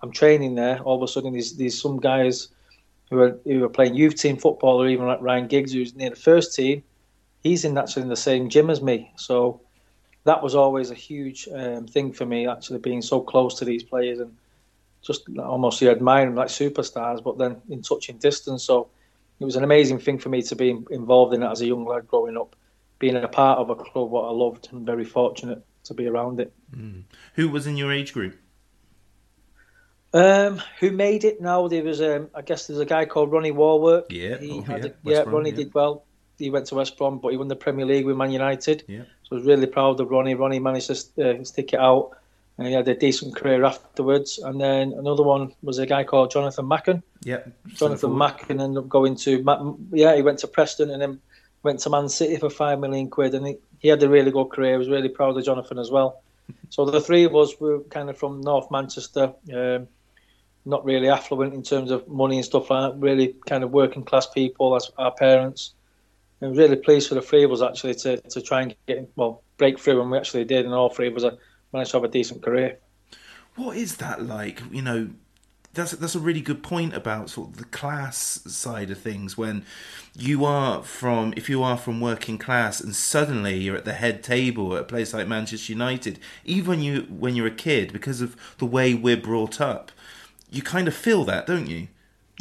I'm 0.02 0.12
training 0.12 0.56
there. 0.56 0.80
All 0.82 0.98
of 0.98 1.02
a 1.02 1.08
sudden, 1.08 1.34
there's, 1.34 1.54
there's 1.54 1.82
some 1.82 1.98
guys 2.00 2.50
who 3.10 3.20
are 3.20 3.40
who 3.46 3.64
are 3.64 3.70
playing 3.70 3.96
youth 3.96 4.16
team 4.16 4.38
football, 4.38 4.82
or 4.82 4.88
even 4.88 5.08
like 5.08 5.22
Ryan 5.22 5.48
Giggs, 5.48 5.74
who's 5.74 5.96
near 5.96 6.10
the 6.10 6.16
first 6.16 6.56
team. 6.56 6.84
He's 7.42 7.66
in 7.66 7.78
actually 7.78 8.04
in 8.04 8.10
the 8.10 8.16
same 8.16 8.50
gym 8.50 8.70
as 8.70 8.82
me, 8.82 9.12
so 9.16 9.62
that 10.26 10.42
was 10.42 10.56
always 10.56 10.92
a 10.92 10.96
huge 10.96 11.48
um, 11.54 11.88
thing 11.88 12.14
for 12.14 12.26
me. 12.26 12.48
Actually, 12.48 12.80
being 12.80 13.02
so 13.02 13.22
close 13.22 13.60
to 13.60 13.66
these 13.66 13.84
players 13.84 14.20
and 14.20 14.36
just 15.02 15.28
almost 15.38 15.82
you 15.82 15.90
admire 15.90 16.26
them 16.26 16.36
like 16.36 16.48
superstars, 16.48 17.24
but 17.24 17.38
then 17.38 17.62
in 17.70 17.82
touching 17.82 18.18
distance. 18.18 18.64
So 18.64 18.90
it 19.40 19.46
was 19.46 19.56
an 19.56 19.64
amazing 19.64 20.00
thing 20.00 20.18
for 20.18 20.30
me 20.30 20.42
to 20.44 20.56
be 20.56 20.78
involved 20.90 21.34
in 21.34 21.44
it 21.44 21.52
as 21.52 21.62
a 21.62 21.68
young 21.68 21.86
lad 21.86 22.08
growing 22.08 22.38
up, 22.38 22.56
being 23.00 23.16
a 23.16 23.28
part 23.28 23.60
of 23.60 23.70
a 23.70 23.76
club 23.76 24.10
what 24.10 24.26
I 24.26 24.32
loved 24.32 24.70
and 24.72 24.86
very 24.86 25.06
fortunate 25.06 25.64
to 25.86 25.94
be 25.94 26.08
around 26.08 26.40
it. 26.40 26.54
Mm. 26.76 27.04
Who 27.36 27.50
was 27.50 27.68
in 27.68 27.76
your 27.76 27.92
age 27.92 28.14
group? 28.14 28.40
Um, 30.14 30.62
who 30.80 30.92
made 30.92 31.24
it? 31.24 31.42
Now 31.42 31.68
there 31.68 31.84
was, 31.84 32.00
um, 32.02 32.30
I 32.36 32.44
guess, 32.44 32.68
there's 32.68 32.80
a 32.80 32.86
guy 32.86 33.06
called 33.06 33.32
Ronnie 33.32 33.52
Wallwork. 33.52 34.06
Yeah, 34.10 34.38
he 34.38 34.60
oh, 34.60 34.62
had 34.62 34.86
yeah, 34.86 34.92
a, 34.92 35.10
yeah 35.10 35.24
Brom, 35.24 35.36
Ronnie 35.36 35.50
yeah. 35.50 35.56
did 35.56 35.74
well. 35.74 36.06
He 36.38 36.50
went 36.50 36.68
to 36.68 36.76
West 36.76 36.98
Brom, 36.98 37.20
but 37.20 37.30
he 37.30 37.38
won 37.38 37.48
the 37.48 37.56
Premier 37.56 37.86
League 37.86 38.06
with 38.06 38.16
Man 38.16 38.32
United. 38.32 38.84
Yeah. 38.88 39.04
So 39.34 39.38
I 39.38 39.40
was 39.40 39.48
really 39.48 39.66
proud 39.66 40.00
of 40.00 40.12
Ronnie. 40.12 40.36
Ronnie 40.36 40.60
managed 40.60 40.92
to 41.16 41.40
uh, 41.40 41.44
stick 41.44 41.74
it 41.74 41.80
out, 41.80 42.12
and 42.60 42.68
he 42.68 42.74
had 42.74 42.88
a 42.88 42.94
decent 42.94 43.36
career 43.36 43.66
afterwards. 43.66 44.38
And 44.38 44.62
then 44.62 44.94
another 44.94 45.24
one 45.24 45.56
was 45.64 45.80
a 45.80 45.88
guy 45.88 46.04
called 46.04 46.30
Jonathan 46.30 46.68
Macken. 46.68 47.02
Yeah, 47.24 47.40
Jonathan 47.70 48.12
Macken 48.12 48.62
ended 48.62 48.78
up 48.78 48.90
going 48.90 49.16
to, 49.16 49.80
yeah, 49.92 50.16
he 50.16 50.22
went 50.22 50.38
to 50.40 50.48
Preston 50.48 50.92
and 50.92 51.02
then 51.02 51.20
went 51.64 51.80
to 51.80 51.90
Man 51.90 52.10
City 52.10 52.38
for 52.38 52.52
five 52.52 52.80
million 52.80 53.10
quid, 53.10 53.34
and 53.34 53.48
he, 53.48 53.58
he 53.80 53.88
had 53.88 54.04
a 54.04 54.08
really 54.08 54.30
good 54.30 54.50
career. 54.52 54.76
I 54.76 54.78
was 54.78 54.88
really 54.88 55.10
proud 55.10 55.36
of 55.36 55.44
Jonathan 55.44 55.80
as 55.80 55.90
well. 55.90 56.22
So 56.70 56.86
the 56.86 57.02
three 57.02 57.24
of 57.24 57.36
us 57.36 57.60
were 57.60 57.80
kind 57.90 58.10
of 58.10 58.18
from 58.18 58.42
North 58.42 58.70
Manchester, 58.70 59.34
um, 59.52 59.88
not 60.66 60.86
really 60.86 61.10
affluent 61.10 61.54
in 61.54 61.64
terms 61.64 61.90
of 61.90 62.08
money 62.08 62.36
and 62.36 62.46
stuff 62.46 62.70
like 62.70 62.92
that. 62.92 63.00
Really 63.00 63.36
kind 63.48 63.64
of 63.64 63.72
working 63.72 64.04
class 64.04 64.28
people 64.28 64.76
as 64.76 64.92
our 64.98 65.12
parents. 65.12 65.74
I 66.44 66.48
was 66.48 66.58
really 66.58 66.76
pleased 66.76 67.08
for 67.08 67.16
the 67.16 67.22
three 67.22 67.44
of 67.44 67.52
us 67.52 67.62
actually 67.62 67.96
to, 67.96 68.18
to 68.18 68.42
try 68.42 68.64
and 68.64 68.76
get 68.86 69.10
well 69.16 69.44
break 69.58 69.80
through, 69.80 70.02
and 70.02 70.12
we 70.12 70.18
actually 70.18 70.44
did, 70.44 70.66
and 70.66 70.74
all 70.74 70.90
three 70.90 71.08
of 71.08 71.16
us 71.16 71.24
managed 71.72 71.92
to 71.92 71.98
have 71.98 72.04
a 72.04 72.10
decent 72.10 72.44
career. 72.44 72.80
What 73.56 73.78
is 73.78 73.98
that 73.98 74.26
like? 74.26 74.62
You 74.72 74.82
know, 74.82 75.10
that's 75.74 75.92
that's 75.94 76.16
a 76.16 76.20
really 76.20 76.42
good 76.42 76.62
point 76.62 76.94
about 76.94 77.30
sort 77.30 77.50
of 77.50 77.58
the 77.58 77.66
class 77.66 78.42
side 78.46 78.92
of 78.92 79.00
things. 79.00 79.38
When 79.38 79.64
you 80.18 80.44
are 80.44 80.84
from, 80.84 81.34
if 81.38 81.50
you 81.50 81.64
are 81.64 81.78
from 81.78 82.02
working 82.02 82.38
class, 82.38 82.82
and 82.82 82.94
suddenly 82.94 83.58
you're 83.58 83.78
at 83.78 83.86
the 83.86 83.94
head 83.94 84.22
table 84.22 84.76
at 84.76 84.82
a 84.82 84.86
place 84.86 85.14
like 85.14 85.28
Manchester 85.28 85.72
United, 85.72 86.20
even 86.44 86.82
you 86.82 87.04
when 87.10 87.36
you're 87.36 87.48
a 87.48 87.52
kid, 87.52 87.94
because 87.94 88.20
of 88.20 88.36
the 88.58 88.66
way 88.66 88.94
we're 88.94 89.16
brought 89.16 89.62
up, 89.62 89.92
you 90.52 90.62
kind 90.62 90.90
of 90.90 90.94
feel 90.94 91.24
that, 91.24 91.48
don't 91.48 91.68
you? 91.68 91.88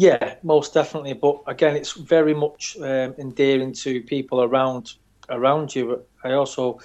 Yeah, 0.02 0.34
most 0.42 0.74
definitely. 0.74 1.12
But 1.12 1.42
again, 1.46 1.76
it's 1.76 1.92
very 1.92 2.34
much 2.34 2.76
um, 2.80 3.14
endearing 3.18 3.72
to 3.84 4.02
people 4.02 4.42
around 4.42 4.94
around 5.28 5.76
you. 5.76 6.02
I 6.24 6.32
also 6.32 6.80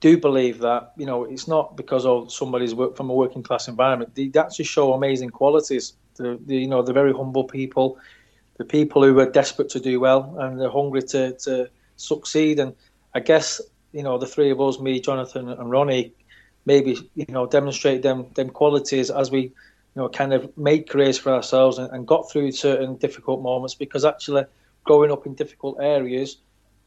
do 0.00 0.18
believe 0.18 0.58
that 0.58 0.94
you 0.96 1.06
know 1.06 1.22
it's 1.22 1.46
not 1.46 1.76
because 1.76 2.04
of 2.04 2.32
somebody's 2.32 2.74
work 2.74 2.96
from 2.96 3.08
a 3.08 3.14
working 3.14 3.44
class 3.44 3.68
environment. 3.68 4.16
They 4.16 4.32
actually 4.36 4.64
show 4.64 4.94
amazing 4.94 5.30
qualities. 5.30 5.92
The, 6.16 6.36
the 6.44 6.56
you 6.56 6.66
know 6.66 6.82
the 6.82 6.92
very 6.92 7.12
humble 7.12 7.44
people, 7.44 7.98
the 8.58 8.64
people 8.64 9.04
who 9.04 9.16
are 9.20 9.30
desperate 9.30 9.68
to 9.68 9.78
do 9.78 10.00
well 10.00 10.34
and 10.40 10.60
they're 10.60 10.78
hungry 10.80 11.02
to 11.02 11.38
to 11.44 11.70
succeed. 11.94 12.58
And 12.58 12.74
I 13.14 13.20
guess 13.20 13.60
you 13.92 14.02
know 14.02 14.18
the 14.18 14.26
three 14.26 14.50
of 14.50 14.60
us, 14.60 14.80
me, 14.80 14.98
Jonathan, 14.98 15.50
and 15.50 15.70
Ronnie, 15.70 16.14
maybe 16.64 16.98
you 17.14 17.26
know 17.28 17.46
demonstrate 17.46 18.02
them 18.02 18.26
them 18.34 18.50
qualities 18.50 19.08
as 19.08 19.30
we 19.30 19.52
you 19.96 20.02
know, 20.02 20.08
kind 20.10 20.34
of 20.34 20.56
made 20.58 20.88
careers 20.90 21.18
for 21.18 21.32
ourselves 21.32 21.78
and, 21.78 21.90
and, 21.90 22.06
got 22.06 22.30
through 22.30 22.52
certain 22.52 22.96
difficult 22.96 23.40
moments 23.40 23.74
because 23.74 24.04
actually 24.04 24.44
growing 24.84 25.10
up 25.10 25.24
in 25.24 25.34
difficult 25.34 25.78
areas 25.80 26.36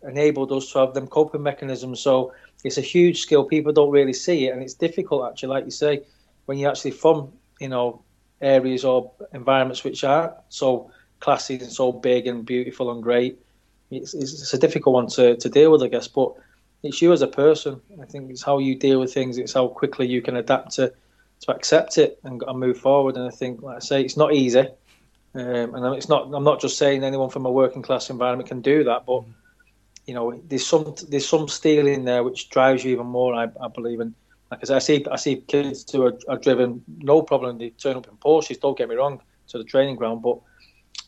enabled 0.07 0.51
us 0.51 0.71
to 0.71 0.79
have 0.79 0.93
them 0.93 1.07
coping 1.07 1.41
mechanisms. 1.41 1.99
So 1.99 2.31
it's 2.63 2.77
a 2.77 2.81
huge 2.81 3.21
skill. 3.21 3.43
People 3.43 3.73
don't 3.73 3.89
really 3.89 4.13
see 4.13 4.47
it, 4.47 4.53
and 4.53 4.61
it's 4.61 4.75
difficult 4.75 5.27
actually, 5.27 5.49
like 5.49 5.65
you 5.65 5.71
say, 5.71 6.03
when 6.45 6.59
you're 6.59 6.69
actually 6.69 6.91
from 6.91 7.31
you 7.59 7.69
know 7.69 8.03
areas 8.41 8.85
or 8.85 9.11
environments 9.33 9.83
which 9.83 10.03
are 10.03 10.35
so 10.49 10.91
classy 11.19 11.55
and 11.55 11.71
so 11.71 11.91
big 11.91 12.27
and 12.27 12.45
beautiful 12.45 12.91
and 12.91 13.01
great. 13.01 13.39
It's, 13.91 14.13
it's 14.13 14.53
a 14.53 14.57
difficult 14.57 14.93
one 14.93 15.07
to, 15.07 15.35
to 15.35 15.49
deal 15.49 15.71
with, 15.71 15.81
I 15.81 15.87
guess, 15.87 16.07
but 16.07 16.33
it's 16.83 17.01
you 17.01 17.11
as 17.11 17.23
a 17.23 17.27
person. 17.27 17.81
I 17.99 18.05
think 18.05 18.29
it's 18.29 18.43
how 18.43 18.59
you 18.59 18.75
deal 18.75 18.99
with 18.99 19.11
things. 19.11 19.37
It's 19.37 19.53
how 19.53 19.67
quickly 19.67 20.07
you 20.07 20.21
can 20.21 20.37
adapt 20.37 20.73
to 20.75 20.93
to 21.41 21.51
accept 21.53 21.97
it 21.97 22.19
and, 22.23 22.41
and 22.45 22.59
move 22.59 22.77
forward. 22.77 23.15
And 23.15 23.27
I 23.27 23.31
think, 23.31 23.61
like 23.61 23.77
I 23.77 23.79
say, 23.79 24.01
it's 24.01 24.17
not 24.17 24.33
easy. 24.33 24.67
Um, 25.35 25.75
and 25.75 25.95
it's 25.95 26.09
not. 26.09 26.33
I'm 26.33 26.43
not 26.43 26.59
just 26.59 26.77
saying 26.77 27.03
anyone 27.03 27.29
from 27.29 27.45
a 27.45 27.51
working 27.51 27.81
class 27.81 28.09
environment 28.09 28.49
can 28.49 28.61
do 28.61 28.83
that, 28.85 29.05
but 29.05 29.23
you 30.07 30.15
know, 30.15 30.41
there's 30.47 30.65
some 30.65 30.95
there's 31.07 31.27
some 31.27 31.47
steel 31.47 31.85
in 31.85 32.03
there 32.05 32.23
which 32.23 32.49
drives 32.49 32.83
you 32.83 32.91
even 32.91 33.05
more. 33.05 33.35
I, 33.35 33.43
I 33.61 33.67
believe, 33.67 33.99
and 33.99 34.15
like 34.49 34.67
I 34.67 34.75
I 34.75 34.79
see 34.79 35.05
I 35.11 35.17
see 35.17 35.37
kids 35.47 35.89
who 35.91 36.07
are, 36.07 36.17
are 36.27 36.37
driven 36.37 36.83
no 36.97 37.21
problem. 37.21 37.59
They 37.59 37.69
turn 37.69 37.97
up 37.97 38.07
in 38.07 38.17
Porsches. 38.17 38.59
Don't 38.59 38.77
get 38.77 38.89
me 38.89 38.95
wrong 38.95 39.21
to 39.49 39.59
the 39.59 39.63
training 39.63 39.97
ground, 39.97 40.23
but 40.23 40.39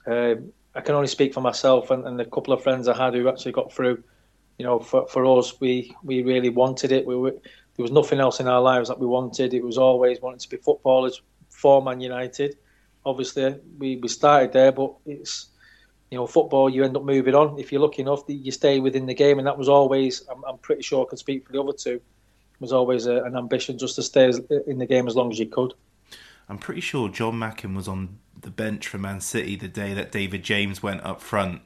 um, 0.05 0.51
I 0.75 0.81
can 0.81 0.95
only 0.95 1.07
speak 1.07 1.33
for 1.33 1.41
myself 1.41 1.91
and, 1.91 2.05
and 2.07 2.19
the 2.19 2.25
couple 2.25 2.53
of 2.53 2.63
friends 2.63 2.87
I 2.87 2.95
had 2.95 3.13
who 3.13 3.27
actually 3.27 3.51
got 3.51 3.73
through. 3.73 4.03
You 4.57 4.65
know, 4.65 4.79
for, 4.79 5.07
for 5.07 5.25
us, 5.39 5.59
we, 5.59 5.95
we 6.03 6.21
really 6.21 6.49
wanted 6.49 6.91
it. 6.91 7.05
We 7.05 7.15
were, 7.15 7.33
there 7.81 7.91
was 7.91 8.05
nothing 8.05 8.19
else 8.19 8.39
in 8.39 8.47
our 8.47 8.61
lives 8.61 8.89
that 8.89 8.99
we 8.99 9.07
wanted. 9.07 9.55
It 9.55 9.63
was 9.63 9.75
always 9.75 10.21
wanting 10.21 10.37
to 10.37 10.49
be 10.49 10.57
footballers 10.57 11.19
for 11.49 11.81
Man 11.81 11.99
United. 11.99 12.55
Obviously, 13.03 13.55
we, 13.79 13.97
we 13.97 14.07
started 14.07 14.53
there, 14.53 14.71
but 14.71 14.93
it's 15.07 15.47
you 16.11 16.19
know 16.19 16.27
football. 16.27 16.69
You 16.69 16.83
end 16.83 16.95
up 16.95 17.03
moving 17.03 17.33
on 17.33 17.57
if 17.57 17.71
you're 17.71 17.81
lucky 17.81 18.03
enough. 18.03 18.21
You 18.27 18.51
stay 18.51 18.79
within 18.79 19.07
the 19.07 19.15
game, 19.15 19.39
and 19.39 19.47
that 19.47 19.57
was 19.57 19.67
always. 19.67 20.23
I'm, 20.29 20.43
I'm 20.45 20.59
pretty 20.59 20.83
sure 20.83 21.03
I 21.03 21.09
can 21.09 21.17
speak 21.17 21.47
for 21.47 21.53
the 21.53 21.59
other 21.59 21.73
two. 21.73 21.99
Was 22.59 22.71
always 22.71 23.07
a, 23.07 23.23
an 23.23 23.35
ambition 23.35 23.79
just 23.79 23.95
to 23.95 24.03
stay 24.03 24.31
in 24.67 24.77
the 24.77 24.85
game 24.85 25.07
as 25.07 25.15
long 25.15 25.31
as 25.31 25.39
you 25.39 25.47
could. 25.47 25.73
I'm 26.47 26.59
pretty 26.59 26.81
sure 26.81 27.09
John 27.09 27.33
Macken 27.33 27.75
was 27.75 27.87
on 27.87 28.19
the 28.39 28.51
bench 28.51 28.87
for 28.87 28.99
Man 28.99 29.21
City 29.21 29.55
the 29.55 29.67
day 29.67 29.95
that 29.95 30.11
David 30.11 30.43
James 30.43 30.83
went 30.83 31.03
up 31.03 31.19
front. 31.19 31.63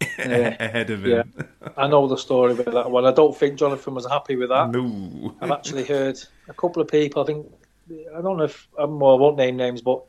ahead 0.18 0.90
of 0.90 1.04
him. 1.04 1.32
Yeah, 1.36 1.44
I 1.76 1.86
know 1.86 2.06
the 2.06 2.16
story 2.16 2.52
about 2.52 2.74
that 2.74 2.90
one. 2.90 3.04
I 3.04 3.12
don't 3.12 3.36
think 3.36 3.58
Jonathan 3.58 3.94
was 3.94 4.06
happy 4.06 4.36
with 4.36 4.50
that. 4.50 4.70
No. 4.70 5.34
I've 5.40 5.50
actually 5.50 5.84
heard 5.84 6.18
a 6.48 6.54
couple 6.54 6.82
of 6.82 6.88
people. 6.88 7.22
I 7.22 7.26
think 7.26 7.46
I 8.16 8.20
don't 8.20 8.36
know 8.36 8.44
if 8.44 8.68
um, 8.78 8.98
well, 8.98 9.12
I 9.12 9.20
won't 9.20 9.36
name 9.36 9.56
names, 9.56 9.80
but 9.82 10.02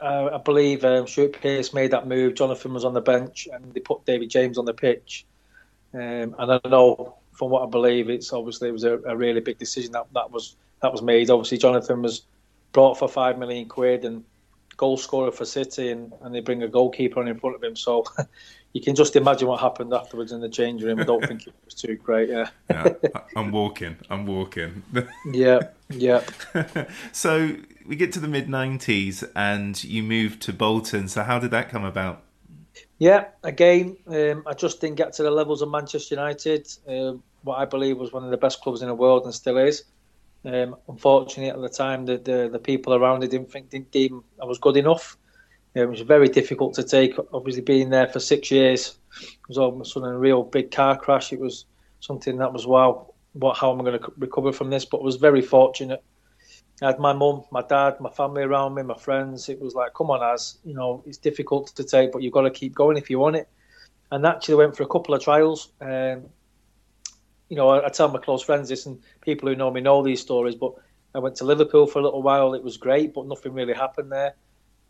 uh, 0.00 0.30
I 0.34 0.38
believe 0.38 0.84
um, 0.84 1.06
Stuart 1.06 1.40
Pearce 1.40 1.72
made 1.72 1.90
that 1.92 2.06
move. 2.06 2.34
Jonathan 2.34 2.74
was 2.74 2.84
on 2.84 2.94
the 2.94 3.00
bench, 3.00 3.48
and 3.52 3.72
they 3.72 3.80
put 3.80 4.04
David 4.04 4.30
James 4.30 4.58
on 4.58 4.64
the 4.64 4.74
pitch. 4.74 5.24
Um, 5.94 6.34
and 6.38 6.52
I 6.52 6.60
know 6.68 7.16
from 7.32 7.50
what 7.50 7.62
I 7.62 7.66
believe, 7.66 8.10
it's 8.10 8.32
obviously 8.32 8.68
it 8.68 8.72
was 8.72 8.84
a, 8.84 8.98
a 8.98 9.16
really 9.16 9.40
big 9.40 9.58
decision 9.58 9.92
that 9.92 10.06
that 10.14 10.30
was 10.30 10.56
that 10.80 10.92
was 10.92 11.02
made. 11.02 11.30
Obviously, 11.30 11.58
Jonathan 11.58 12.02
was 12.02 12.22
brought 12.72 12.98
for 12.98 13.08
five 13.08 13.38
million 13.38 13.68
quid 13.68 14.04
and 14.04 14.24
goal 14.76 14.96
scorer 14.96 15.30
for 15.30 15.44
City, 15.44 15.90
and, 15.90 16.12
and 16.22 16.34
they 16.34 16.40
bring 16.40 16.62
a 16.62 16.68
goalkeeper 16.68 17.20
on 17.20 17.28
in 17.28 17.38
front 17.38 17.56
of 17.56 17.62
him. 17.62 17.76
So 17.76 18.04
you 18.72 18.80
can 18.80 18.94
just 18.94 19.16
imagine 19.16 19.48
what 19.48 19.60
happened 19.60 19.92
afterwards 19.92 20.32
in 20.32 20.40
the 20.40 20.48
change 20.48 20.82
room. 20.82 21.00
I 21.00 21.04
don't 21.04 21.24
think 21.26 21.46
it 21.46 21.54
was 21.64 21.74
too 21.74 21.96
great. 21.96 22.30
Yeah. 22.30 22.48
yeah, 22.70 22.94
I'm 23.36 23.52
walking. 23.52 23.96
I'm 24.08 24.26
walking. 24.26 24.82
yeah, 25.32 25.60
yeah. 25.90 26.22
so 27.12 27.56
we 27.86 27.96
get 27.96 28.12
to 28.12 28.20
the 28.20 28.28
mid 28.28 28.48
90s 28.48 29.28
and 29.36 29.82
you 29.84 30.02
moved 30.02 30.42
to 30.42 30.52
Bolton. 30.52 31.08
So 31.08 31.22
how 31.22 31.38
did 31.38 31.50
that 31.50 31.68
come 31.68 31.84
about? 31.84 32.22
Yeah, 32.98 33.26
again, 33.42 33.96
um, 34.06 34.44
I 34.46 34.54
just 34.54 34.80
didn't 34.80 34.96
get 34.96 35.12
to 35.14 35.22
the 35.22 35.30
levels 35.30 35.60
of 35.60 35.70
Manchester 35.70 36.14
United, 36.14 36.68
um, 36.86 37.22
what 37.42 37.58
I 37.58 37.64
believe 37.64 37.98
was 37.98 38.12
one 38.12 38.24
of 38.24 38.30
the 38.30 38.36
best 38.36 38.60
clubs 38.60 38.82
in 38.82 38.88
the 38.88 38.94
world 38.94 39.24
and 39.24 39.34
still 39.34 39.58
is. 39.58 39.84
Um, 40.44 40.76
unfortunately, 40.88 41.50
at 41.50 41.60
the 41.60 41.68
time, 41.68 42.06
the, 42.06 42.18
the, 42.18 42.48
the 42.50 42.58
people 42.58 42.94
around 42.94 43.22
it 43.22 43.30
didn't 43.30 43.50
think 43.50 43.70
didn't 43.70 43.90
deem 43.90 44.24
I 44.40 44.44
was 44.44 44.58
good 44.58 44.76
enough. 44.76 45.16
It 45.74 45.88
was 45.88 46.00
very 46.00 46.28
difficult 46.28 46.74
to 46.74 46.82
take. 46.82 47.14
Obviously, 47.32 47.62
being 47.62 47.90
there 47.90 48.08
for 48.08 48.20
six 48.20 48.50
years, 48.50 48.98
it 49.20 49.48
was 49.48 49.58
all 49.58 49.74
of 49.74 49.80
a 49.80 49.84
sudden 49.84 50.10
a 50.10 50.18
real 50.18 50.42
big 50.42 50.70
car 50.70 50.96
crash. 50.96 51.32
It 51.32 51.40
was 51.40 51.64
something 52.00 52.36
that 52.38 52.52
was 52.52 52.66
wow, 52.66 53.14
what 53.32 53.56
how 53.56 53.72
am 53.72 53.80
I 53.80 53.84
going 53.84 54.00
to 54.00 54.12
recover 54.18 54.52
from 54.52 54.70
this? 54.70 54.84
But 54.84 54.98
I 54.98 55.04
was 55.04 55.16
very 55.16 55.40
fortunate. 55.40 56.02
I 56.82 56.86
had 56.86 56.98
my 56.98 57.12
mum, 57.12 57.44
my 57.50 57.62
dad, 57.62 58.00
my 58.00 58.10
family 58.10 58.42
around 58.42 58.74
me, 58.74 58.82
my 58.82 58.98
friends. 58.98 59.48
It 59.48 59.60
was 59.60 59.74
like, 59.74 59.94
come 59.94 60.10
on, 60.10 60.22
as 60.34 60.58
you 60.64 60.74
know, 60.74 61.02
it's 61.06 61.18
difficult 61.18 61.68
to 61.76 61.84
take, 61.84 62.12
but 62.12 62.22
you've 62.22 62.32
got 62.32 62.42
to 62.42 62.50
keep 62.50 62.74
going 62.74 62.96
if 62.96 63.08
you 63.08 63.18
want 63.18 63.36
it. 63.36 63.48
And 64.10 64.26
actually, 64.26 64.56
went 64.56 64.76
for 64.76 64.82
a 64.82 64.88
couple 64.88 65.14
of 65.14 65.22
trials. 65.22 65.72
Um, 65.80 66.24
you 67.48 67.56
know, 67.56 67.68
I, 67.68 67.86
I, 67.86 67.88
tell 67.88 68.08
my 68.08 68.18
close 68.18 68.42
friends 68.42 68.68
this, 68.68 68.84
and 68.84 69.00
people 69.20 69.48
who 69.48 69.56
know 69.56 69.70
me 69.70 69.80
know 69.80 70.02
these 70.02 70.20
stories. 70.20 70.54
But 70.54 70.72
I 71.14 71.18
went 71.18 71.36
to 71.36 71.44
Liverpool 71.44 71.86
for 71.86 71.98
a 71.98 72.02
little 72.02 72.22
while. 72.22 72.52
It 72.52 72.62
was 72.62 72.76
great, 72.76 73.14
but 73.14 73.26
nothing 73.26 73.54
really 73.54 73.74
happened 73.74 74.12
there. 74.12 74.34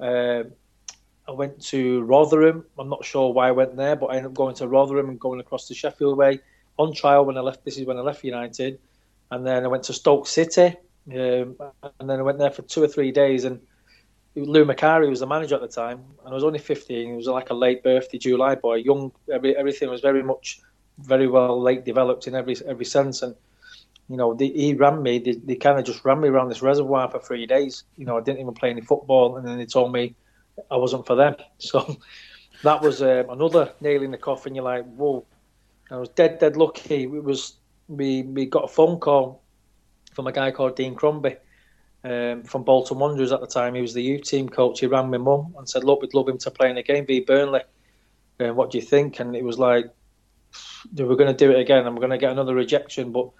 Um, 0.00 0.52
I 1.32 1.34
went 1.34 1.62
to 1.68 2.02
Rotherham. 2.02 2.66
I'm 2.78 2.90
not 2.90 3.06
sure 3.06 3.32
why 3.32 3.48
I 3.48 3.52
went 3.52 3.74
there, 3.74 3.96
but 3.96 4.08
I 4.08 4.16
ended 4.16 4.26
up 4.26 4.34
going 4.34 4.54
to 4.56 4.68
Rotherham 4.68 5.08
and 5.08 5.18
going 5.18 5.40
across 5.40 5.66
the 5.66 5.74
Sheffield 5.74 6.18
way 6.18 6.40
on 6.78 6.92
trial 6.92 7.24
when 7.24 7.38
I 7.38 7.40
left. 7.40 7.64
This 7.64 7.78
is 7.78 7.86
when 7.86 7.96
I 7.96 8.02
left 8.02 8.22
United, 8.22 8.78
and 9.30 9.46
then 9.46 9.64
I 9.64 9.68
went 9.68 9.84
to 9.84 9.94
Stoke 9.94 10.26
City, 10.26 10.76
um, 11.10 11.56
and 11.98 12.10
then 12.10 12.18
I 12.18 12.22
went 12.22 12.38
there 12.38 12.50
for 12.50 12.60
two 12.62 12.82
or 12.82 12.88
three 12.88 13.12
days. 13.12 13.44
And 13.44 13.60
Lou 14.36 14.66
Macari 14.66 15.08
was 15.08 15.20
the 15.20 15.26
manager 15.26 15.54
at 15.54 15.62
the 15.62 15.68
time, 15.68 16.04
and 16.22 16.32
I 16.32 16.34
was 16.34 16.44
only 16.44 16.58
15. 16.58 17.08
He 17.08 17.16
was 17.16 17.26
like 17.26 17.48
a 17.48 17.54
late 17.54 17.82
birthday 17.82 18.18
July 18.18 18.54
boy, 18.54 18.74
young. 18.74 19.10
Every, 19.32 19.56
everything 19.56 19.88
was 19.88 20.02
very 20.02 20.22
much, 20.22 20.60
very 20.98 21.28
well 21.28 21.58
late 21.58 21.86
developed 21.86 22.26
in 22.26 22.34
every 22.34 22.56
every 22.68 22.84
sense, 22.84 23.22
and 23.22 23.34
you 24.10 24.18
know, 24.18 24.36
he 24.36 24.74
ran 24.74 25.02
me. 25.02 25.18
They, 25.18 25.32
they 25.32 25.54
kind 25.54 25.78
of 25.78 25.86
just 25.86 26.04
ran 26.04 26.20
me 26.20 26.28
around 26.28 26.50
this 26.50 26.60
reservoir 26.60 27.10
for 27.10 27.20
three 27.20 27.46
days. 27.46 27.84
You 27.96 28.04
know, 28.04 28.18
I 28.18 28.20
didn't 28.20 28.40
even 28.40 28.52
play 28.52 28.68
any 28.68 28.82
football, 28.82 29.38
and 29.38 29.48
then 29.48 29.56
they 29.56 29.64
told 29.64 29.92
me 29.92 30.14
I 30.70 30.76
wasn't 30.76 31.06
for 31.06 31.16
them. 31.16 31.36
So 31.58 31.96
that 32.62 32.82
was 32.82 33.02
um, 33.02 33.30
another 33.30 33.72
nail 33.80 34.02
in 34.02 34.10
the 34.10 34.18
coffin. 34.18 34.54
You're 34.54 34.64
like, 34.64 34.84
whoa! 34.84 35.24
I 35.90 35.96
was 35.96 36.08
dead, 36.10 36.38
dead 36.38 36.56
lucky. 36.56 37.04
It 37.04 37.24
was 37.24 37.56
we 37.88 38.22
we 38.22 38.46
got 38.46 38.64
a 38.64 38.68
phone 38.68 38.98
call 38.98 39.42
from 40.12 40.26
a 40.26 40.32
guy 40.32 40.50
called 40.50 40.76
Dean 40.76 40.94
Crombie 40.94 41.36
um, 42.04 42.42
from 42.44 42.64
Bolton 42.64 42.98
Wanderers 42.98 43.32
at 43.32 43.40
the 43.40 43.46
time. 43.46 43.74
He 43.74 43.80
was 43.80 43.94
the 43.94 44.02
youth 44.02 44.22
team 44.22 44.48
coach. 44.48 44.80
He 44.80 44.86
rang 44.86 45.10
my 45.10 45.18
mum 45.18 45.54
and 45.58 45.68
said, 45.68 45.84
"Look, 45.84 46.02
we'd 46.02 46.14
love 46.14 46.28
him 46.28 46.38
to 46.38 46.50
play 46.50 46.70
in 46.70 46.78
a 46.78 46.82
game 46.82 47.06
v 47.06 47.20
Burnley. 47.20 47.62
Um, 48.40 48.56
what 48.56 48.70
do 48.70 48.78
you 48.78 48.84
think?" 48.84 49.20
And 49.20 49.36
it 49.36 49.44
was 49.44 49.58
like, 49.58 49.86
"They 50.92 51.04
were 51.04 51.16
going 51.16 51.34
to 51.34 51.44
do 51.44 51.52
it 51.52 51.60
again. 51.60 51.86
I'm 51.86 51.96
going 51.96 52.10
to 52.10 52.18
get 52.18 52.32
another 52.32 52.54
rejection." 52.54 53.12
But 53.12 53.30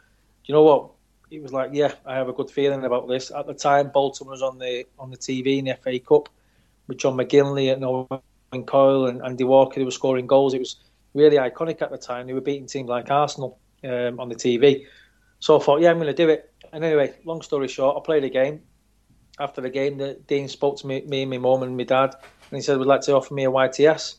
you 0.45 0.55
know 0.55 0.63
what? 0.63 0.91
It 1.31 1.43
was 1.43 1.53
like, 1.53 1.71
"Yeah, 1.73 1.93
I 2.07 2.15
have 2.15 2.29
a 2.29 2.33
good 2.33 2.51
feeling 2.51 2.85
about 2.85 3.09
this." 3.09 3.31
At 3.31 3.47
the 3.47 3.55
time, 3.55 3.91
Bolton 3.91 4.29
was 4.29 4.43
on 4.43 4.59
the 4.59 4.87
on 4.99 5.11
the 5.11 5.17
TV 5.17 5.59
in 5.59 5.67
the 5.67 5.75
FA 5.75 5.99
Cup 5.99 6.29
with 6.93 7.01
John 7.01 7.17
McGinlay 7.17 7.73
and 7.73 7.85
Owen 7.85 8.67
Coyle 8.67 9.07
and 9.07 9.23
Andy 9.23 9.45
Walker. 9.45 9.81
They 9.81 9.85
were 9.85 9.91
scoring 9.91 10.27
goals. 10.27 10.55
It 10.55 10.61
was 10.61 10.77
really 11.15 11.39
iconic 11.39 11.81
at 11.83 11.91
the 11.91 11.99
time. 11.99 12.27
They 12.27 12.35
were 12.35 12.41
beating 12.41 12.67
teams 12.67 12.89
like 12.89 13.11
Arsenal 13.11 13.59
um, 13.83 14.21
on 14.21 14.29
the 14.29 14.35
TV. 14.35 14.85
So 15.41 15.59
I 15.59 15.63
thought, 15.63 15.81
yeah, 15.81 15.91
I'm 15.91 15.97
going 15.97 16.07
to 16.07 16.13
do 16.15 16.29
it. 16.29 16.53
And 16.73 16.85
anyway, 16.85 17.15
long 17.25 17.43
story 17.43 17.69
short, 17.69 17.97
I 17.97 18.01
played 18.05 18.25
a 18.25 18.29
game. 18.29 18.61
After 19.41 19.63
the 19.63 19.71
game, 19.71 19.97
the 19.97 20.21
Dean 20.27 20.47
spoke 20.47 20.79
to 20.79 20.87
me, 20.87 21.03
me 21.07 21.23
and 21.23 21.31
my 21.31 21.39
mum 21.39 21.63
and 21.63 21.77
my 21.77 21.85
dad, 21.85 22.15
and 22.15 22.57
he 22.57 22.61
said, 22.61 22.77
"Would 22.77 22.87
like 22.87 23.01
to 23.03 23.17
offer 23.17 23.33
me 23.33 23.47
a 23.47 23.51
YTS." 23.51 24.17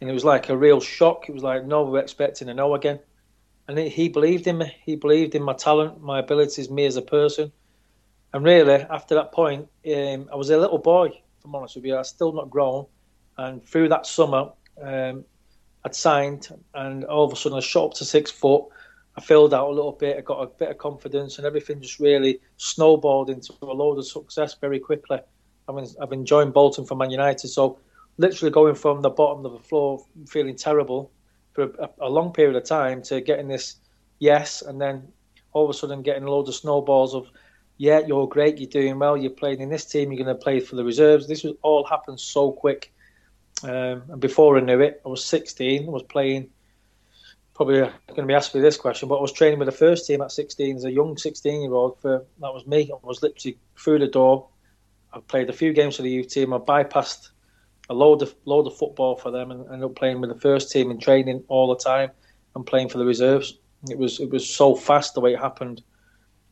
And 0.00 0.10
it 0.10 0.12
was 0.12 0.24
like 0.24 0.50
a 0.50 0.56
real 0.56 0.80
shock. 0.80 1.30
It 1.30 1.32
was 1.32 1.42
like, 1.42 1.64
no, 1.64 1.82
we're 1.82 2.00
expecting 2.00 2.50
a 2.50 2.54
no 2.54 2.74
again. 2.74 3.00
And 3.66 3.78
he 3.78 4.10
believed 4.10 4.46
in 4.46 4.58
me. 4.58 4.76
He 4.84 4.96
believed 4.96 5.34
in 5.34 5.42
my 5.42 5.54
talent, 5.54 6.02
my 6.02 6.18
abilities, 6.18 6.70
me 6.70 6.84
as 6.84 6.96
a 6.96 7.02
person. 7.02 7.52
And 8.34 8.44
really, 8.44 8.74
after 8.74 9.14
that 9.14 9.32
point, 9.32 9.68
um, 9.86 10.28
I 10.30 10.36
was 10.36 10.50
a 10.50 10.58
little 10.58 10.76
boy 10.76 11.22
I'm 11.44 11.54
honest 11.54 11.76
with 11.76 11.84
you. 11.84 11.96
I 11.96 12.02
still 12.02 12.32
not 12.32 12.50
grown. 12.50 12.86
And 13.36 13.64
through 13.64 13.90
that 13.90 14.06
summer, 14.06 14.50
um, 14.80 15.24
I'd 15.84 15.94
signed, 15.94 16.48
and 16.74 17.04
all 17.04 17.24
of 17.24 17.32
a 17.32 17.36
sudden 17.36 17.58
I 17.58 17.60
shot 17.60 17.86
up 17.86 17.94
to 17.94 18.04
six 18.04 18.30
foot. 18.30 18.64
I 19.16 19.20
filled 19.20 19.52
out 19.52 19.68
a 19.68 19.72
little 19.72 19.92
bit. 19.92 20.16
I 20.16 20.22
got 20.22 20.42
a 20.42 20.46
bit 20.46 20.70
of 20.70 20.78
confidence, 20.78 21.36
and 21.36 21.46
everything 21.46 21.80
just 21.80 22.00
really 22.00 22.40
snowballed 22.56 23.30
into 23.30 23.52
a 23.62 23.66
load 23.66 23.98
of 23.98 24.06
success 24.06 24.54
very 24.54 24.80
quickly. 24.80 25.18
I 25.68 25.72
mean, 25.72 25.86
I've 26.00 26.10
been 26.10 26.24
joining 26.26 26.52
Bolton 26.52 26.86
for 26.86 26.96
Man 26.96 27.10
United, 27.10 27.48
so 27.48 27.78
literally 28.16 28.50
going 28.50 28.74
from 28.74 29.02
the 29.02 29.10
bottom 29.10 29.44
of 29.44 29.52
the 29.52 29.58
floor, 29.58 30.04
feeling 30.28 30.56
terrible 30.56 31.10
for 31.52 31.64
a, 31.64 31.90
a 32.00 32.08
long 32.08 32.32
period 32.32 32.56
of 32.56 32.64
time, 32.64 33.02
to 33.02 33.20
getting 33.20 33.48
this 33.48 33.76
yes, 34.18 34.62
and 34.62 34.80
then 34.80 35.06
all 35.52 35.64
of 35.64 35.70
a 35.70 35.74
sudden 35.74 36.02
getting 36.02 36.24
a 36.24 36.30
load 36.30 36.48
of 36.48 36.54
snowballs 36.54 37.14
of 37.14 37.28
yeah, 37.76 38.00
you're 38.06 38.28
great, 38.28 38.58
you're 38.58 38.70
doing 38.70 38.98
well, 38.98 39.16
you're 39.16 39.30
playing 39.30 39.60
in 39.60 39.68
this 39.68 39.84
team, 39.84 40.12
you're 40.12 40.24
going 40.24 40.36
to 40.36 40.42
play 40.42 40.60
for 40.60 40.76
the 40.76 40.84
reserves. 40.84 41.26
This 41.26 41.42
was 41.42 41.54
all 41.62 41.84
happened 41.84 42.20
so 42.20 42.52
quick. 42.52 42.92
Um, 43.62 44.02
and 44.08 44.20
before 44.20 44.56
I 44.56 44.60
knew 44.60 44.80
it, 44.80 45.00
I 45.04 45.08
was 45.08 45.24
16, 45.24 45.86
I 45.86 45.90
was 45.90 46.02
playing, 46.02 46.50
probably 47.54 47.80
going 47.80 47.92
to 48.16 48.26
be 48.26 48.34
asked 48.34 48.54
me 48.54 48.60
this 48.60 48.76
question, 48.76 49.08
but 49.08 49.18
I 49.18 49.22
was 49.22 49.32
training 49.32 49.58
with 49.58 49.66
the 49.66 49.72
first 49.72 50.06
team 50.06 50.22
at 50.22 50.32
16 50.32 50.76
as 50.76 50.84
a 50.84 50.92
young 50.92 51.16
16 51.16 51.62
year 51.62 51.72
old. 51.72 52.00
For 52.00 52.24
That 52.40 52.54
was 52.54 52.66
me. 52.66 52.90
I 52.92 53.06
was 53.06 53.22
literally 53.22 53.58
through 53.76 54.00
the 54.00 54.08
door. 54.08 54.48
I 55.12 55.20
played 55.20 55.48
a 55.48 55.52
few 55.52 55.72
games 55.72 55.96
for 55.96 56.02
the 56.02 56.10
youth 56.10 56.28
team. 56.28 56.52
I 56.52 56.58
bypassed 56.58 57.30
a 57.90 57.94
load 57.94 58.22
of 58.22 58.34
load 58.44 58.66
of 58.66 58.76
football 58.76 59.16
for 59.16 59.30
them 59.30 59.50
and 59.50 59.66
ended 59.66 59.84
up 59.84 59.94
playing 59.94 60.20
with 60.20 60.30
the 60.30 60.40
first 60.40 60.72
team 60.72 60.90
and 60.90 61.00
training 61.00 61.44
all 61.48 61.68
the 61.68 61.76
time 61.76 62.10
and 62.54 62.66
playing 62.66 62.88
for 62.88 62.98
the 62.98 63.04
reserves. 63.04 63.58
It 63.88 63.98
was 63.98 64.20
it 64.20 64.30
was 64.30 64.48
so 64.48 64.74
fast 64.74 65.14
the 65.14 65.20
way 65.20 65.34
it 65.34 65.38
happened. 65.38 65.82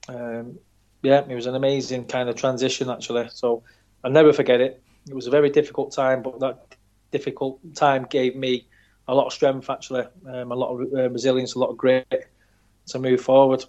Um, 0.09 0.59
yeah, 1.03 1.25
it 1.29 1.35
was 1.35 1.47
an 1.47 1.55
amazing 1.55 2.07
kind 2.07 2.29
of 2.29 2.37
transition 2.37 2.89
actually. 2.89 3.29
So 3.33 3.63
I'll 4.05 4.11
never 4.11 4.33
forget 4.33 4.61
it. 4.61 4.83
It 5.09 5.15
was 5.15 5.27
a 5.27 5.31
very 5.31 5.51
difficult 5.51 5.93
time, 5.93 6.23
but 6.23 6.39
that 6.41 6.77
difficult 7.11 7.61
time 7.75 8.07
gave 8.09 8.37
me 8.37 8.67
a 9.09 9.15
lot 9.15 9.27
of 9.27 9.33
strength 9.33 9.69
actually, 9.69 10.05
um, 10.29 10.53
a 10.53 10.55
lot 10.55 10.75
of 10.75 10.93
uh, 10.93 11.11
resilience, 11.11 11.55
a 11.55 11.59
lot 11.59 11.71
of 11.71 11.77
grit 11.77 12.31
to 12.87 12.99
move 12.99 13.21
forward. 13.21 13.65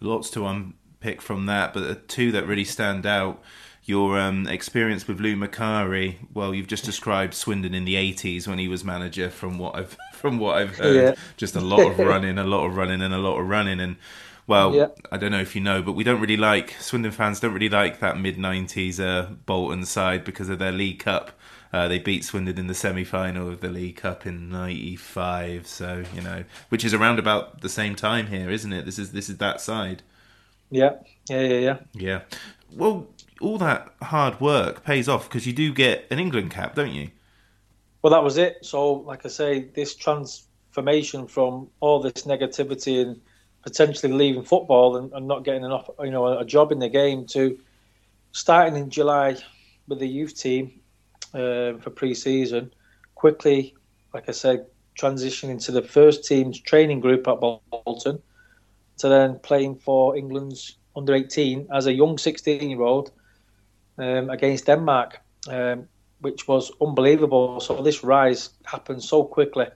Lots 0.00 0.30
to 0.30 0.46
unpick 0.46 1.20
from 1.20 1.46
that, 1.46 1.74
but 1.74 1.80
the 1.80 1.94
two 1.96 2.32
that 2.32 2.46
really 2.46 2.64
stand 2.64 3.06
out. 3.06 3.42
Your 3.84 4.20
um, 4.20 4.46
experience 4.46 5.08
with 5.08 5.20
Lou 5.20 5.34
Macari. 5.34 6.16
Well, 6.32 6.54
you've 6.54 6.68
just 6.68 6.84
described 6.84 7.34
Swindon 7.34 7.74
in 7.74 7.86
the 7.86 7.94
'80s 7.94 8.46
when 8.46 8.58
he 8.58 8.68
was 8.68 8.84
manager. 8.84 9.30
From 9.30 9.58
what 9.58 9.74
I've 9.74 9.96
from 10.12 10.38
what 10.38 10.58
I've 10.58 10.76
heard, 10.76 10.94
yeah. 10.94 11.14
just 11.36 11.56
a 11.56 11.60
lot 11.60 11.90
of 11.90 11.98
running, 11.98 12.38
a 12.38 12.44
lot 12.44 12.66
of 12.66 12.76
running, 12.76 13.00
and 13.00 13.12
a 13.12 13.18
lot 13.18 13.40
of 13.40 13.48
running. 13.48 13.80
And 13.80 13.96
well, 14.50 14.74
yeah. 14.74 14.88
I 15.12 15.16
don't 15.16 15.30
know 15.30 15.40
if 15.40 15.54
you 15.54 15.60
know, 15.60 15.80
but 15.80 15.92
we 15.92 16.02
don't 16.02 16.20
really 16.20 16.36
like 16.36 16.74
Swindon 16.80 17.12
fans 17.12 17.38
don't 17.38 17.54
really 17.54 17.68
like 17.68 18.00
that 18.00 18.18
mid 18.18 18.36
'90s 18.36 18.98
uh, 18.98 19.30
Bolton 19.46 19.84
side 19.84 20.24
because 20.24 20.48
of 20.48 20.58
their 20.58 20.72
League 20.72 20.98
Cup. 20.98 21.30
Uh, 21.72 21.86
they 21.86 22.00
beat 22.00 22.24
Swindon 22.24 22.58
in 22.58 22.66
the 22.66 22.74
semi-final 22.74 23.48
of 23.48 23.60
the 23.60 23.68
League 23.68 23.98
Cup 23.98 24.26
in 24.26 24.50
'95. 24.50 25.68
So 25.68 26.02
you 26.12 26.20
know, 26.20 26.42
which 26.68 26.84
is 26.84 26.92
around 26.92 27.20
about 27.20 27.60
the 27.60 27.68
same 27.68 27.94
time 27.94 28.26
here, 28.26 28.50
isn't 28.50 28.72
it? 28.72 28.84
This 28.84 28.98
is 28.98 29.12
this 29.12 29.28
is 29.28 29.36
that 29.36 29.60
side. 29.60 30.02
Yeah, 30.68 30.96
yeah, 31.28 31.42
yeah, 31.42 31.58
yeah. 31.58 31.78
Yeah. 31.94 32.20
Well, 32.74 33.06
all 33.40 33.56
that 33.58 33.94
hard 34.02 34.40
work 34.40 34.82
pays 34.82 35.08
off 35.08 35.28
because 35.28 35.46
you 35.46 35.52
do 35.52 35.72
get 35.72 36.08
an 36.10 36.18
England 36.18 36.50
cap, 36.50 36.74
don't 36.74 36.92
you? 36.92 37.10
Well, 38.02 38.12
that 38.12 38.24
was 38.24 38.36
it. 38.36 38.64
So, 38.66 38.94
like 38.94 39.24
I 39.24 39.28
say, 39.28 39.60
this 39.60 39.94
transformation 39.94 41.28
from 41.28 41.68
all 41.78 42.00
this 42.00 42.24
negativity 42.24 43.00
and 43.00 43.20
potentially 43.62 44.12
leaving 44.12 44.42
football 44.42 44.96
and, 44.96 45.12
and 45.12 45.26
not 45.26 45.44
getting 45.44 45.64
enough, 45.64 45.88
you 46.00 46.10
know, 46.10 46.38
a, 46.38 46.44
job 46.44 46.72
in 46.72 46.78
the 46.78 46.88
game 46.88 47.26
to 47.26 47.58
starting 48.32 48.76
in 48.76 48.90
July 48.90 49.36
with 49.88 49.98
the 49.98 50.08
youth 50.08 50.36
team 50.36 50.80
uh, 51.34 51.74
for 51.78 51.90
pre-season, 51.90 52.72
quickly, 53.14 53.74
like 54.14 54.28
I 54.28 54.32
said, 54.32 54.66
transitioning 54.98 55.62
to 55.64 55.72
the 55.72 55.82
first 55.82 56.24
team's 56.24 56.60
training 56.60 57.00
group 57.00 57.28
at 57.28 57.40
Bolton, 57.40 58.22
to 58.98 59.08
then 59.08 59.38
playing 59.40 59.76
for 59.76 60.16
England's 60.16 60.76
under 60.96 61.14
18 61.14 61.68
as 61.72 61.86
a 61.86 61.92
young 61.92 62.16
16-year-old 62.16 63.12
um, 63.98 64.30
against 64.30 64.66
Denmark, 64.66 65.20
um, 65.48 65.88
which 66.20 66.48
was 66.48 66.72
unbelievable. 66.80 67.60
So 67.60 67.82
this 67.82 68.02
rise 68.02 68.50
happened 68.64 69.02
so 69.02 69.24
quickly 69.24 69.66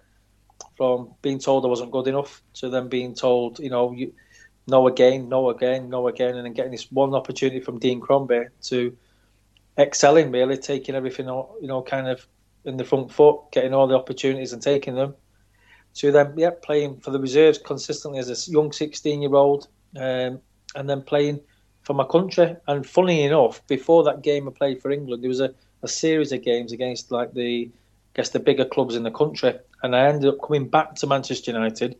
from 0.76 1.14
being 1.22 1.38
told 1.38 1.64
I 1.64 1.68
wasn't 1.68 1.92
good 1.92 2.08
enough 2.08 2.42
to 2.54 2.68
then 2.68 2.88
being 2.88 3.14
told, 3.14 3.58
you 3.58 3.70
know, 3.70 3.92
you, 3.92 4.12
no 4.66 4.86
again, 4.88 5.28
no 5.28 5.50
again, 5.50 5.88
no 5.88 6.08
again, 6.08 6.36
and 6.36 6.44
then 6.44 6.52
getting 6.52 6.72
this 6.72 6.90
one 6.90 7.14
opportunity 7.14 7.60
from 7.60 7.78
Dean 7.78 8.00
Crombie 8.00 8.46
to 8.62 8.96
excelling, 9.78 10.30
really 10.30 10.56
taking 10.56 10.94
everything, 10.94 11.26
you 11.26 11.68
know, 11.68 11.82
kind 11.82 12.08
of 12.08 12.26
in 12.64 12.76
the 12.76 12.84
front 12.84 13.12
foot, 13.12 13.40
getting 13.52 13.74
all 13.74 13.86
the 13.86 13.96
opportunities 13.96 14.52
and 14.52 14.62
taking 14.62 14.94
them. 14.94 15.14
To 15.96 16.10
then, 16.10 16.32
yeah, 16.36 16.50
playing 16.50 17.00
for 17.00 17.10
the 17.10 17.20
reserves 17.20 17.58
consistently 17.58 18.18
as 18.18 18.28
a 18.28 18.50
young 18.50 18.72
16 18.72 19.22
year 19.22 19.34
old, 19.34 19.68
um, 19.96 20.40
and 20.74 20.90
then 20.90 21.02
playing 21.02 21.40
for 21.82 21.94
my 21.94 22.04
country. 22.04 22.56
And 22.66 22.84
funny 22.84 23.22
enough, 23.22 23.64
before 23.68 24.02
that 24.04 24.22
game 24.22 24.48
I 24.48 24.50
played 24.50 24.82
for 24.82 24.90
England, 24.90 25.22
there 25.22 25.28
was 25.28 25.40
a, 25.40 25.54
a 25.82 25.88
series 25.88 26.32
of 26.32 26.42
games 26.42 26.72
against 26.72 27.12
like 27.12 27.32
the 27.34 27.70
guess 28.14 28.30
the 28.30 28.40
bigger 28.40 28.64
clubs 28.64 28.96
in 28.96 29.02
the 29.02 29.10
country. 29.10 29.54
And 29.84 29.94
I 29.94 30.06
ended 30.06 30.30
up 30.30 30.40
coming 30.40 30.66
back 30.66 30.94
to 30.94 31.06
Manchester 31.06 31.52
United 31.52 31.96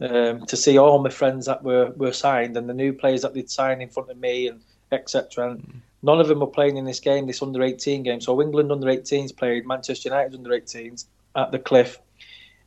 um, 0.00 0.46
to 0.46 0.56
see 0.56 0.78
all 0.78 0.98
my 1.02 1.10
friends 1.10 1.44
that 1.44 1.62
were, 1.62 1.90
were 1.90 2.14
signed 2.14 2.56
and 2.56 2.66
the 2.66 2.72
new 2.72 2.94
players 2.94 3.20
that 3.20 3.34
they'd 3.34 3.50
signed 3.50 3.82
in 3.82 3.90
front 3.90 4.10
of 4.10 4.16
me 4.16 4.48
and 4.48 4.62
etc. 4.90 5.50
And 5.50 5.60
mm. 5.60 5.74
none 6.02 6.18
of 6.18 6.28
them 6.28 6.40
were 6.40 6.46
playing 6.46 6.78
in 6.78 6.86
this 6.86 6.98
game, 6.98 7.26
this 7.26 7.42
under 7.42 7.62
18 7.62 8.04
game. 8.04 8.22
So 8.22 8.40
England 8.40 8.72
under 8.72 8.86
18s 8.86 9.36
played 9.36 9.66
Manchester 9.66 10.08
United 10.08 10.34
under 10.34 10.48
18s 10.48 11.04
at 11.36 11.52
the 11.52 11.58
Cliff, 11.58 12.00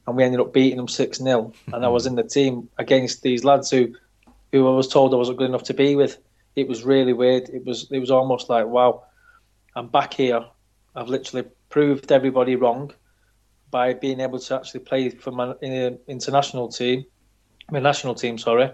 and 0.06 0.16
we 0.16 0.24
ended 0.24 0.40
up 0.40 0.54
beating 0.54 0.78
them 0.78 0.88
6 0.88 1.18
0. 1.18 1.52
and 1.74 1.84
I 1.84 1.88
was 1.88 2.06
in 2.06 2.14
the 2.14 2.24
team 2.24 2.70
against 2.78 3.24
these 3.24 3.44
lads 3.44 3.72
who, 3.72 3.96
who 4.52 4.68
I 4.68 4.76
was 4.76 4.88
told 4.88 5.16
I 5.16 5.18
wasn't 5.18 5.40
good 5.40 5.50
enough 5.50 5.64
to 5.64 5.74
be 5.74 5.96
with. 5.96 6.20
It 6.56 6.68
was 6.68 6.84
really 6.84 7.14
weird. 7.14 7.50
It 7.50 7.66
was 7.66 7.88
it 7.90 7.98
was 7.98 8.12
almost 8.12 8.50
like 8.50 8.68
wow, 8.68 9.02
I'm 9.76 9.88
back 9.88 10.14
here. 10.14 10.46
I've 10.96 11.10
literally 11.10 11.48
proved 11.72 12.12
everybody 12.12 12.56
wrong 12.56 12.94
by 13.74 13.92
being 13.92 14.20
able 14.20 14.38
to 14.38 14.56
actually 14.56 14.82
play 14.82 15.10
for 15.10 15.32
my 15.32 15.56
international 16.08 16.70
team, 16.70 17.04
my 17.72 17.80
national 17.80 18.14
team, 18.14 18.38
sorry, 18.38 18.70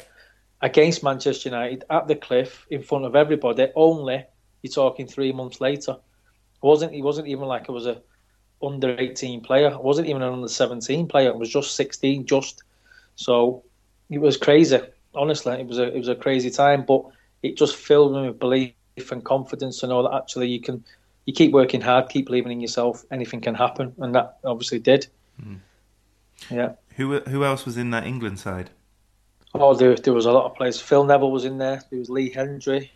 against 0.61 1.03
Manchester 1.03 1.47
United 1.47 1.85
at 1.89 2.09
the 2.09 2.17
Cliff 2.17 2.67
in 2.69 2.83
front 2.83 3.05
of 3.05 3.15
everybody. 3.15 3.67
Only 3.77 4.25
you're 4.61 4.73
talking 4.73 5.07
three 5.07 5.31
months 5.31 5.61
later. 5.61 5.93
It 5.93 6.65
wasn't 6.67 6.91
he 6.91 7.01
wasn't 7.01 7.29
even 7.29 7.45
like 7.45 7.69
I 7.69 7.71
was 7.71 7.85
a 7.85 8.01
under 8.61 8.99
18 8.99 9.39
player. 9.39 9.71
I 9.71 9.77
wasn't 9.77 10.09
even 10.09 10.21
an 10.21 10.33
under 10.33 10.49
17 10.49 11.07
player. 11.07 11.31
I 11.31 11.35
was 11.37 11.49
just 11.49 11.77
16, 11.77 12.25
just. 12.25 12.63
So 13.15 13.63
it 14.09 14.19
was 14.19 14.35
crazy. 14.35 14.79
Honestly, 15.15 15.53
it 15.53 15.65
was 15.65 15.79
a 15.79 15.87
it 15.95 15.97
was 15.97 16.09
a 16.09 16.15
crazy 16.15 16.51
time, 16.51 16.83
but 16.85 17.05
it 17.41 17.55
just 17.55 17.77
filled 17.77 18.11
me 18.15 18.27
with 18.27 18.37
belief 18.39 18.73
and 19.11 19.23
confidence 19.23 19.79
to 19.79 19.87
know 19.87 20.03
that 20.03 20.13
actually 20.13 20.49
you 20.49 20.59
can 20.59 20.83
you 21.25 21.33
keep 21.33 21.51
working 21.51 21.81
hard, 21.81 22.09
keep 22.09 22.25
believing 22.25 22.51
in 22.51 22.61
yourself, 22.61 23.05
anything 23.11 23.41
can 23.41 23.55
happen, 23.55 23.93
and 23.99 24.15
that 24.15 24.39
obviously 24.43 24.79
did. 24.79 25.07
Mm. 25.41 25.59
Yeah. 26.49 26.73
Who 26.95 27.19
who 27.21 27.43
else 27.43 27.65
was 27.65 27.77
in 27.77 27.91
that 27.91 28.05
England 28.05 28.39
side? 28.39 28.69
Oh, 29.53 29.73
there, 29.73 29.95
there 29.95 30.13
was 30.13 30.25
a 30.25 30.31
lot 30.31 30.45
of 30.45 30.55
players. 30.55 30.79
Phil 30.79 31.03
Neville 31.03 31.31
was 31.31 31.45
in 31.45 31.57
there. 31.57 31.81
There 31.89 31.99
was 31.99 32.09
Lee 32.09 32.31
Hendrie, 32.31 32.89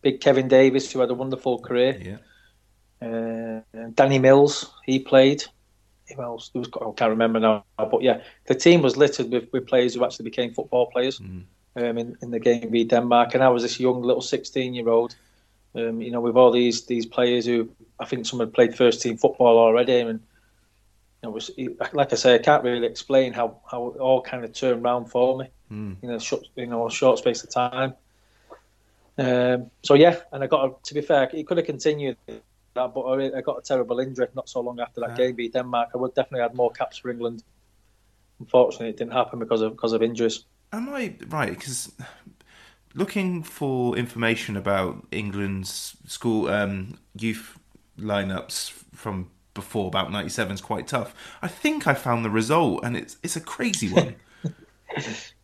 big 0.00 0.20
Kevin 0.20 0.48
Davies, 0.48 0.90
who 0.90 1.00
had 1.00 1.10
a 1.10 1.14
wonderful 1.14 1.58
career. 1.58 2.00
Yeah. 2.00 2.18
Uh, 3.06 3.60
Danny 3.94 4.18
Mills, 4.18 4.72
he 4.84 4.98
played. 4.98 5.44
Who 6.14 6.22
else? 6.22 6.50
Was, 6.54 6.68
I 6.74 6.90
can't 6.96 7.10
remember 7.10 7.38
now. 7.38 7.64
But 7.76 8.02
yeah, 8.02 8.22
the 8.46 8.54
team 8.54 8.80
was 8.80 8.96
littered 8.96 9.30
with, 9.30 9.48
with 9.52 9.66
players 9.66 9.94
who 9.94 10.04
actually 10.04 10.24
became 10.24 10.54
football 10.54 10.86
players 10.86 11.18
mm. 11.18 11.44
um, 11.76 11.98
in, 11.98 12.16
in 12.22 12.30
the 12.30 12.40
game 12.40 12.70
v 12.70 12.84
Denmark. 12.84 13.34
And 13.34 13.44
I 13.44 13.48
was 13.50 13.62
this 13.62 13.78
young 13.78 14.02
little 14.02 14.22
16 14.22 14.74
year 14.74 14.88
old, 14.88 15.14
um, 15.78 16.00
you 16.00 16.10
know, 16.10 16.20
with 16.20 16.36
all 16.36 16.50
these 16.50 16.86
these 16.86 17.06
players 17.06 17.46
who 17.46 17.70
I 18.00 18.04
think 18.04 18.26
some 18.26 18.40
had 18.40 18.52
played 18.52 18.76
first 18.76 19.02
team 19.02 19.16
football 19.16 19.58
already. 19.58 20.00
And 20.00 20.20
you 21.22 21.24
know, 21.24 21.30
was, 21.30 21.50
like 21.92 22.12
I 22.12 22.16
say, 22.16 22.34
I 22.34 22.38
can't 22.38 22.62
really 22.62 22.86
explain 22.86 23.32
how, 23.32 23.60
how 23.70 23.88
it 23.88 23.98
all 23.98 24.22
kind 24.22 24.44
of 24.44 24.52
turned 24.52 24.84
around 24.84 25.06
for 25.06 25.38
me 25.38 25.46
mm. 25.70 25.96
in 26.02 26.10
a 26.10 26.20
short, 26.20 26.44
you 26.54 26.66
know, 26.66 26.88
short 26.88 27.18
space 27.18 27.42
of 27.42 27.50
time. 27.50 27.94
Um, 29.16 29.70
so 29.82 29.94
yeah, 29.94 30.16
and 30.30 30.44
I 30.44 30.46
got 30.46 30.84
to 30.84 30.94
be 30.94 31.00
fair, 31.00 31.28
it 31.32 31.46
could 31.46 31.56
have 31.56 31.66
continued 31.66 32.16
that, 32.26 32.94
but 32.94 33.02
I 33.02 33.40
got 33.40 33.58
a 33.58 33.62
terrible 33.62 33.98
injury 33.98 34.28
not 34.34 34.48
so 34.48 34.60
long 34.60 34.78
after 34.78 35.00
that 35.00 35.16
game 35.16 35.34
beat 35.34 35.52
Denmark. 35.52 35.90
I 35.94 35.98
would 35.98 36.14
definitely 36.14 36.42
had 36.42 36.54
more 36.54 36.70
caps 36.70 36.98
for 36.98 37.10
England. 37.10 37.42
Unfortunately, 38.38 38.90
it 38.90 38.96
didn't 38.96 39.14
happen 39.14 39.40
because 39.40 39.62
of 39.62 39.72
because 39.72 39.92
of 39.92 40.02
injuries. 40.02 40.44
Am 40.72 40.88
I 40.90 41.14
right? 41.28 41.50
Because 41.50 41.92
looking 42.94 43.42
for 43.42 43.96
information 43.96 44.56
about 44.56 45.06
England's 45.10 45.96
school 46.06 46.48
um, 46.48 46.98
youth 47.14 47.58
lineups 47.98 48.70
from 48.94 49.30
before 49.54 49.88
about 49.88 50.10
'97 50.12 50.54
is 50.54 50.60
quite 50.60 50.86
tough. 50.86 51.14
I 51.42 51.48
think 51.48 51.86
I 51.86 51.94
found 51.94 52.24
the 52.24 52.30
result, 52.30 52.84
and 52.84 52.96
it's 52.96 53.16
it's 53.22 53.36
a 53.36 53.40
crazy 53.40 53.88
one. 53.92 54.16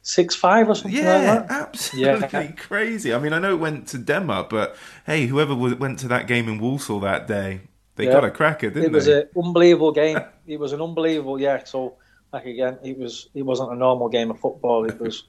six 0.03 0.35
five 0.35 0.69
or 0.69 0.75
something 0.75 0.99
yeah, 1.03 1.35
like 1.35 1.51
absolutely 1.51 2.29
yeah. 2.33 2.53
crazy. 2.57 3.15
I 3.15 3.19
mean, 3.19 3.33
I 3.33 3.39
know 3.39 3.53
it 3.53 3.61
went 3.61 3.89
to 3.89 3.99
Denmark, 3.99 4.51
but 4.51 4.77
hey, 5.07 5.27
whoever 5.27 5.55
went 5.55 5.99
to 6.01 6.09
that 6.09 6.27
game 6.27 6.49
in 6.49 6.59
Walsall 6.59 7.01
that 7.01 7.27
day, 7.27 7.61
they 7.97 8.07
yeah. 8.07 8.13
got 8.13 8.25
a 8.25 8.31
cracker, 8.31 8.71
didn't 8.71 8.83
they? 8.83 8.87
It 8.89 8.93
was 8.93 9.09
an 9.09 9.29
unbelievable 9.37 9.93
game. 9.93 10.19
it 10.47 10.59
was 10.59 10.73
an 10.73 10.81
unbelievable, 10.81 11.41
yeah. 11.41 11.63
So, 11.65 11.95
like 12.33 12.47
again, 12.47 12.79
it 12.83 12.99
was 12.99 13.29
it 13.35 13.43
wasn't 13.43 13.73
a 13.73 13.77
normal 13.77 14.09
game 14.09 14.31
of 14.31 14.41
football. 14.41 14.85
It 14.85 14.99
was 15.01 15.25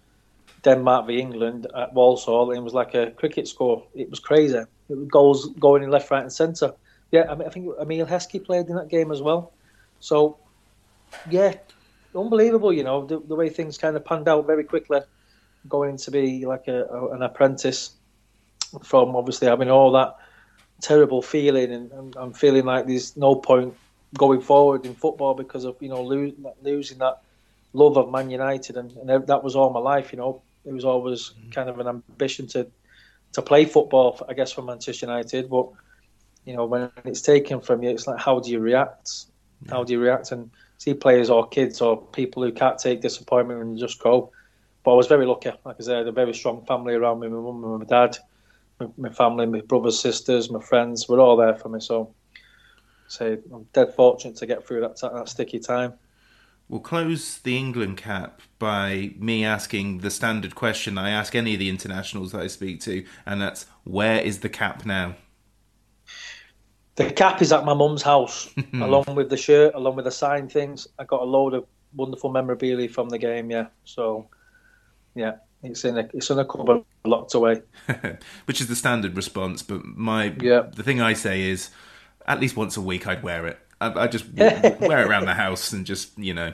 Denmark 0.66 1.06
v 1.08 1.20
England 1.20 1.68
at 1.78 1.94
Walsall, 1.94 2.50
and 2.50 2.58
it 2.58 2.64
was 2.64 2.74
like 2.74 2.96
a 2.96 3.12
cricket 3.12 3.48
score. 3.48 3.84
It 3.94 4.10
was 4.10 4.20
crazy. 4.20 4.58
It 4.58 4.98
was 4.98 5.08
goals 5.08 5.50
going 5.60 5.84
in 5.84 5.92
left, 5.92 6.10
right, 6.10 6.24
and 6.24 6.34
centre. 6.34 6.74
Yeah, 7.12 7.26
I 7.30 7.36
mean, 7.36 7.48
I 7.48 7.52
think 7.52 7.70
Emile 7.80 8.08
Heskey 8.08 8.44
played 8.44 8.68
in 8.68 8.76
that 8.76 8.90
game 8.90 9.12
as 9.12 9.22
well. 9.22 9.54
So, 10.00 10.38
yeah, 11.30 11.54
unbelievable. 12.16 12.74
You 12.74 12.84
know 12.84 13.06
the, 13.06 13.20
the 13.20 13.36
way 13.36 13.50
things 13.50 13.78
kind 13.78 13.96
of 13.96 14.04
panned 14.04 14.28
out 14.28 14.48
very 14.48 14.64
quickly, 14.64 15.02
going 15.70 15.98
to 15.98 16.12
be 16.12 16.46
like 16.46 16.68
a, 16.68 16.86
a, 16.86 17.12
an 17.12 17.22
apprentice 17.22 17.92
from 18.84 19.16
obviously 19.16 19.48
having 19.48 19.70
all 19.70 19.92
that 19.92 20.16
terrible 20.82 21.22
feeling 21.22 21.72
and, 21.72 21.92
and, 21.92 22.16
and, 22.16 22.38
feeling 22.38 22.66
like 22.66 22.86
there's 22.86 23.16
no 23.16 23.36
point 23.36 23.74
going 24.18 24.42
forward 24.42 24.86
in 24.86 24.94
football 24.94 25.34
because 25.34 25.64
of 25.64 25.76
you 25.80 25.90
know 25.90 26.02
lo- 26.02 26.56
losing 26.64 26.98
that 26.98 27.22
love 27.74 27.98
of 27.98 28.12
Man 28.12 28.30
United 28.30 28.76
and, 28.78 28.92
and, 28.92 29.28
that 29.28 29.44
was 29.44 29.56
all 29.56 29.70
my 29.70 29.80
life. 29.80 30.12
You 30.12 30.18
know, 30.18 30.42
it 30.66 30.74
was 30.74 30.86
always 30.86 31.34
kind 31.52 31.70
of 31.70 31.80
an 31.80 31.88
ambition 31.88 32.48
to 32.48 32.68
to 33.34 33.42
play 33.42 33.66
football. 33.66 34.24
I 34.28 34.34
guess 34.34 34.52
for 34.52 34.62
Manchester 34.62 35.06
United, 35.06 35.50
but 35.50 35.70
you 36.46 36.56
know 36.56 36.66
when 36.66 36.90
it's 37.04 37.22
taken 37.22 37.62
from 37.62 37.84
you, 37.84 37.90
it's 37.90 38.08
like 38.08 38.20
how 38.20 38.40
do 38.40 38.52
you 38.52 38.60
react? 38.60 39.26
How 39.70 39.84
do 39.84 39.94
you 39.94 40.00
react? 40.00 40.32
And 40.32 40.52
see 40.78 40.94
players 40.94 41.30
or 41.30 41.48
kids 41.48 41.82
or 41.82 42.02
people 42.02 42.44
who 42.44 42.52
can't 42.52 42.78
take 42.78 43.02
disappointment 43.02 43.62
and 43.62 43.78
just 43.78 44.00
go. 44.00 44.32
But 44.84 44.92
I 44.92 44.96
was 44.96 45.08
very 45.08 45.26
lucky. 45.26 45.52
Like 45.64 45.78
I 45.80 45.84
said, 45.84 45.96
I 45.96 45.98
had 46.00 46.08
a 46.08 46.12
very 46.12 46.34
strong 46.34 46.64
family 46.66 46.94
around 46.94 47.20
me. 47.20 47.28
My 47.28 47.40
mum 47.40 47.64
and 47.64 47.80
my 47.80 47.86
dad, 47.86 48.18
my, 48.80 48.88
my 48.98 49.10
family, 49.10 49.46
my 49.46 49.62
brothers, 49.62 50.00
sisters, 50.00 50.52
my 50.52 50.62
friends 50.62 51.08
were 51.10 51.20
all 51.20 51.38
there 51.38 51.56
for 51.56 51.70
me. 51.70 51.80
So, 51.80 52.14
say 53.08 53.40
I'm 53.54 53.64
dead 53.74 53.94
fortunate 53.96 54.38
to 54.38 54.46
get 54.46 54.68
through 54.68 54.82
that, 54.82 55.00
that 55.02 55.30
sticky 55.30 55.60
time. 55.60 55.94
We'll 56.68 56.80
close 56.80 57.38
the 57.38 57.58
England 57.58 57.98
cap 57.98 58.42
by 58.58 59.14
me 59.18 59.46
asking 59.46 60.00
the 60.00 60.10
standard 60.10 60.56
question 60.56 60.98
I 60.98 61.12
ask 61.12 61.36
any 61.36 61.54
of 61.54 61.60
the 61.60 61.70
internationals 61.70 62.32
that 62.32 62.42
I 62.42 62.48
speak 62.48 62.82
to, 62.82 63.06
and 63.26 63.40
that's 63.40 63.68
where 63.84 64.20
is 64.20 64.40
the 64.40 64.50
cap 64.50 64.84
now? 64.86 65.16
The 66.96 67.12
cap 67.12 67.42
is 67.42 67.52
at 67.52 67.66
my 67.66 67.74
mum's 67.74 68.02
house, 68.02 68.52
along 68.74 69.16
with 69.16 69.30
the 69.30 69.38
shirt, 69.38 69.76
along 69.76 69.98
with 69.98 70.06
the 70.06 70.12
signed 70.12 70.52
things. 70.52 70.88
I 70.98 71.04
got 71.04 71.22
a 71.22 71.26
load 71.26 71.54
of 71.54 71.66
wonderful 71.94 72.32
memorabilia 72.32 72.90
from 72.90 73.10
the 73.10 73.20
game. 73.20 73.52
Yeah, 73.52 73.68
so 73.84 74.28
yeah, 75.14 75.36
it's 75.62 75.86
in 75.86 75.98
a 75.98 76.10
it's 76.14 76.30
in 76.32 76.40
a 76.40 76.46
cupboard 76.46 76.84
locked 77.04 77.36
away. 77.36 77.62
Which 78.46 78.60
is 78.60 78.68
the 78.68 78.76
standard 78.76 79.16
response, 79.16 79.62
but 79.62 79.86
my 79.86 80.34
yeah. 80.42 80.64
the 80.74 80.84
thing 80.84 81.00
I 81.00 81.14
say 81.14 81.44
is, 81.44 81.70
at 82.26 82.40
least 82.40 82.56
once 82.56 82.76
a 82.76 82.82
week 82.82 83.06
I'd 83.06 83.22
wear 83.22 83.46
it. 83.46 83.60
I, 83.82 84.04
I 84.04 84.08
just 84.08 84.32
wear 84.34 85.02
it 85.02 85.08
around 85.08 85.26
the 85.26 85.34
house 85.34 85.74
and 85.74 85.86
just 85.86 86.18
you 86.18 86.34
know 86.34 86.54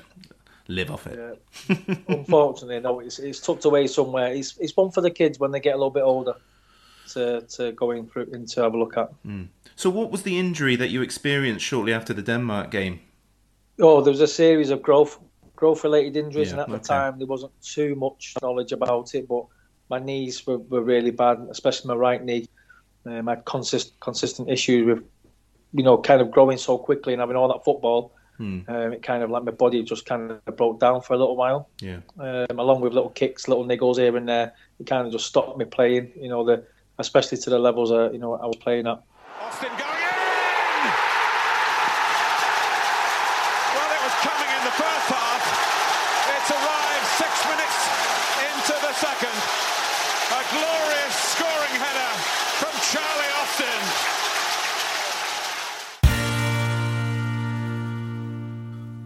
live 0.68 0.92
off 0.92 1.08
it. 1.08 1.20
Yeah. 1.70 1.96
Unfortunately, 2.08 2.80
no, 2.80 3.00
it's, 3.00 3.20
it's 3.20 3.40
tucked 3.40 3.66
away 3.66 3.88
somewhere. 3.88 4.34
It's 4.34 4.58
it's 4.58 4.76
one 4.76 4.92
for 4.92 5.02
the 5.02 5.12
kids 5.12 5.40
when 5.40 5.52
they 5.52 5.60
get 5.60 5.76
a 5.76 5.78
little 5.78 5.92
bit 5.92 6.04
older 6.04 6.36
to 7.10 7.42
to 7.42 7.72
go 7.74 7.92
in, 7.92 8.08
for, 8.08 8.22
in 8.22 8.46
to 8.48 8.64
have 8.64 8.74
a 8.74 8.78
look 8.78 8.98
at. 8.98 9.12
Mm. 9.26 9.48
So, 9.76 9.90
what 9.90 10.12
was 10.12 10.24
the 10.24 10.38
injury 10.38 10.76
that 10.76 10.90
you 10.90 11.02
experienced 11.02 11.66
shortly 11.66 11.94
after 11.94 12.14
the 12.14 12.22
Denmark 12.22 12.72
game? 12.72 13.00
Oh, 13.80 14.02
there 14.02 14.12
was 14.12 14.22
a 14.22 14.28
series 14.28 14.70
of 14.70 14.82
growth 14.82 15.20
growth 15.56 15.84
related 15.84 16.18
injuries, 16.18 16.48
yeah, 16.48 16.54
and 16.54 16.62
at 16.62 16.70
okay. 16.70 16.78
the 16.78 16.84
time 16.84 17.18
there 17.20 17.28
wasn't 17.28 17.52
too 17.62 17.96
much 17.96 18.34
knowledge 18.42 18.72
about 18.72 19.14
it. 19.14 19.28
But 19.28 19.46
my 19.90 20.00
knees 20.00 20.48
were, 20.48 20.58
were 20.58 20.82
really 20.82 21.12
bad, 21.12 21.46
especially 21.52 21.90
my 21.90 21.96
right 21.96 22.24
knee. 22.24 22.48
Um, 23.06 23.28
I 23.28 23.34
had 23.34 23.46
consist, 23.46 24.00
consistent 24.00 24.50
issues 24.50 24.86
with, 24.86 25.04
you 25.74 25.84
know, 25.84 25.98
kind 25.98 26.22
of 26.22 26.32
growing 26.32 26.58
so 26.58 26.78
quickly 26.78 27.14
and 27.14 27.20
having 27.20 27.36
all 27.36 27.48
that 27.50 27.64
football. 27.64 28.14
Hmm. 28.38 28.62
Um, 28.68 28.94
it 28.94 29.04
kind 29.04 29.24
of 29.24 29.30
like 29.30 29.44
my 29.44 29.52
body 29.52 29.84
just 29.84 30.06
kind 30.06 30.32
of 30.32 30.58
broke 30.58 30.80
down 30.80 31.02
for 31.02 31.14
a 31.14 31.18
little 31.18 31.36
while. 31.36 31.70
Yeah. 31.80 32.00
Um, 32.18 32.58
along 32.58 32.82
with 32.82 32.94
little 32.94 33.10
kicks, 33.12 33.48
little 33.48 33.66
niggles 33.66 33.98
here 33.98 34.16
and 34.18 34.28
there, 34.28 34.54
it 34.80 34.88
kind 34.88 35.06
of 35.06 35.14
just 35.14 35.28
stopped 35.28 35.58
me 35.58 35.66
playing. 35.66 36.12
You 36.20 36.30
know, 36.30 36.44
the 36.46 36.66
especially 36.98 37.38
to 37.40 37.50
the 37.50 37.60
levels 37.60 37.92
uh, 37.92 38.12
you 38.12 38.20
know 38.20 38.34
I 38.34 38.46
was 38.46 38.58
playing 38.58 38.88
at. 38.88 39.02
Austin 39.42 39.70
going 39.78 40.01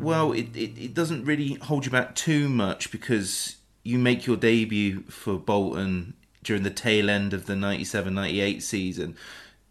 Well, 0.06 0.34
it, 0.34 0.56
it, 0.56 0.78
it 0.78 0.94
doesn't 0.94 1.26
really 1.26 1.56
hold 1.56 1.86
you 1.86 1.92
back 1.92 2.14
too 2.14 2.48
much 2.48 2.92
because 2.92 3.56
you 3.82 3.98
make 3.98 4.28
your 4.28 4.38
debut 4.38 5.02
for 5.10 5.40
Bolton 5.40 6.14
during 6.44 6.62
the 6.62 6.70
tail 6.70 7.10
end 7.10 7.34
of 7.34 7.48
the 7.48 7.56
97-98 7.56 8.62
season. 8.62 9.16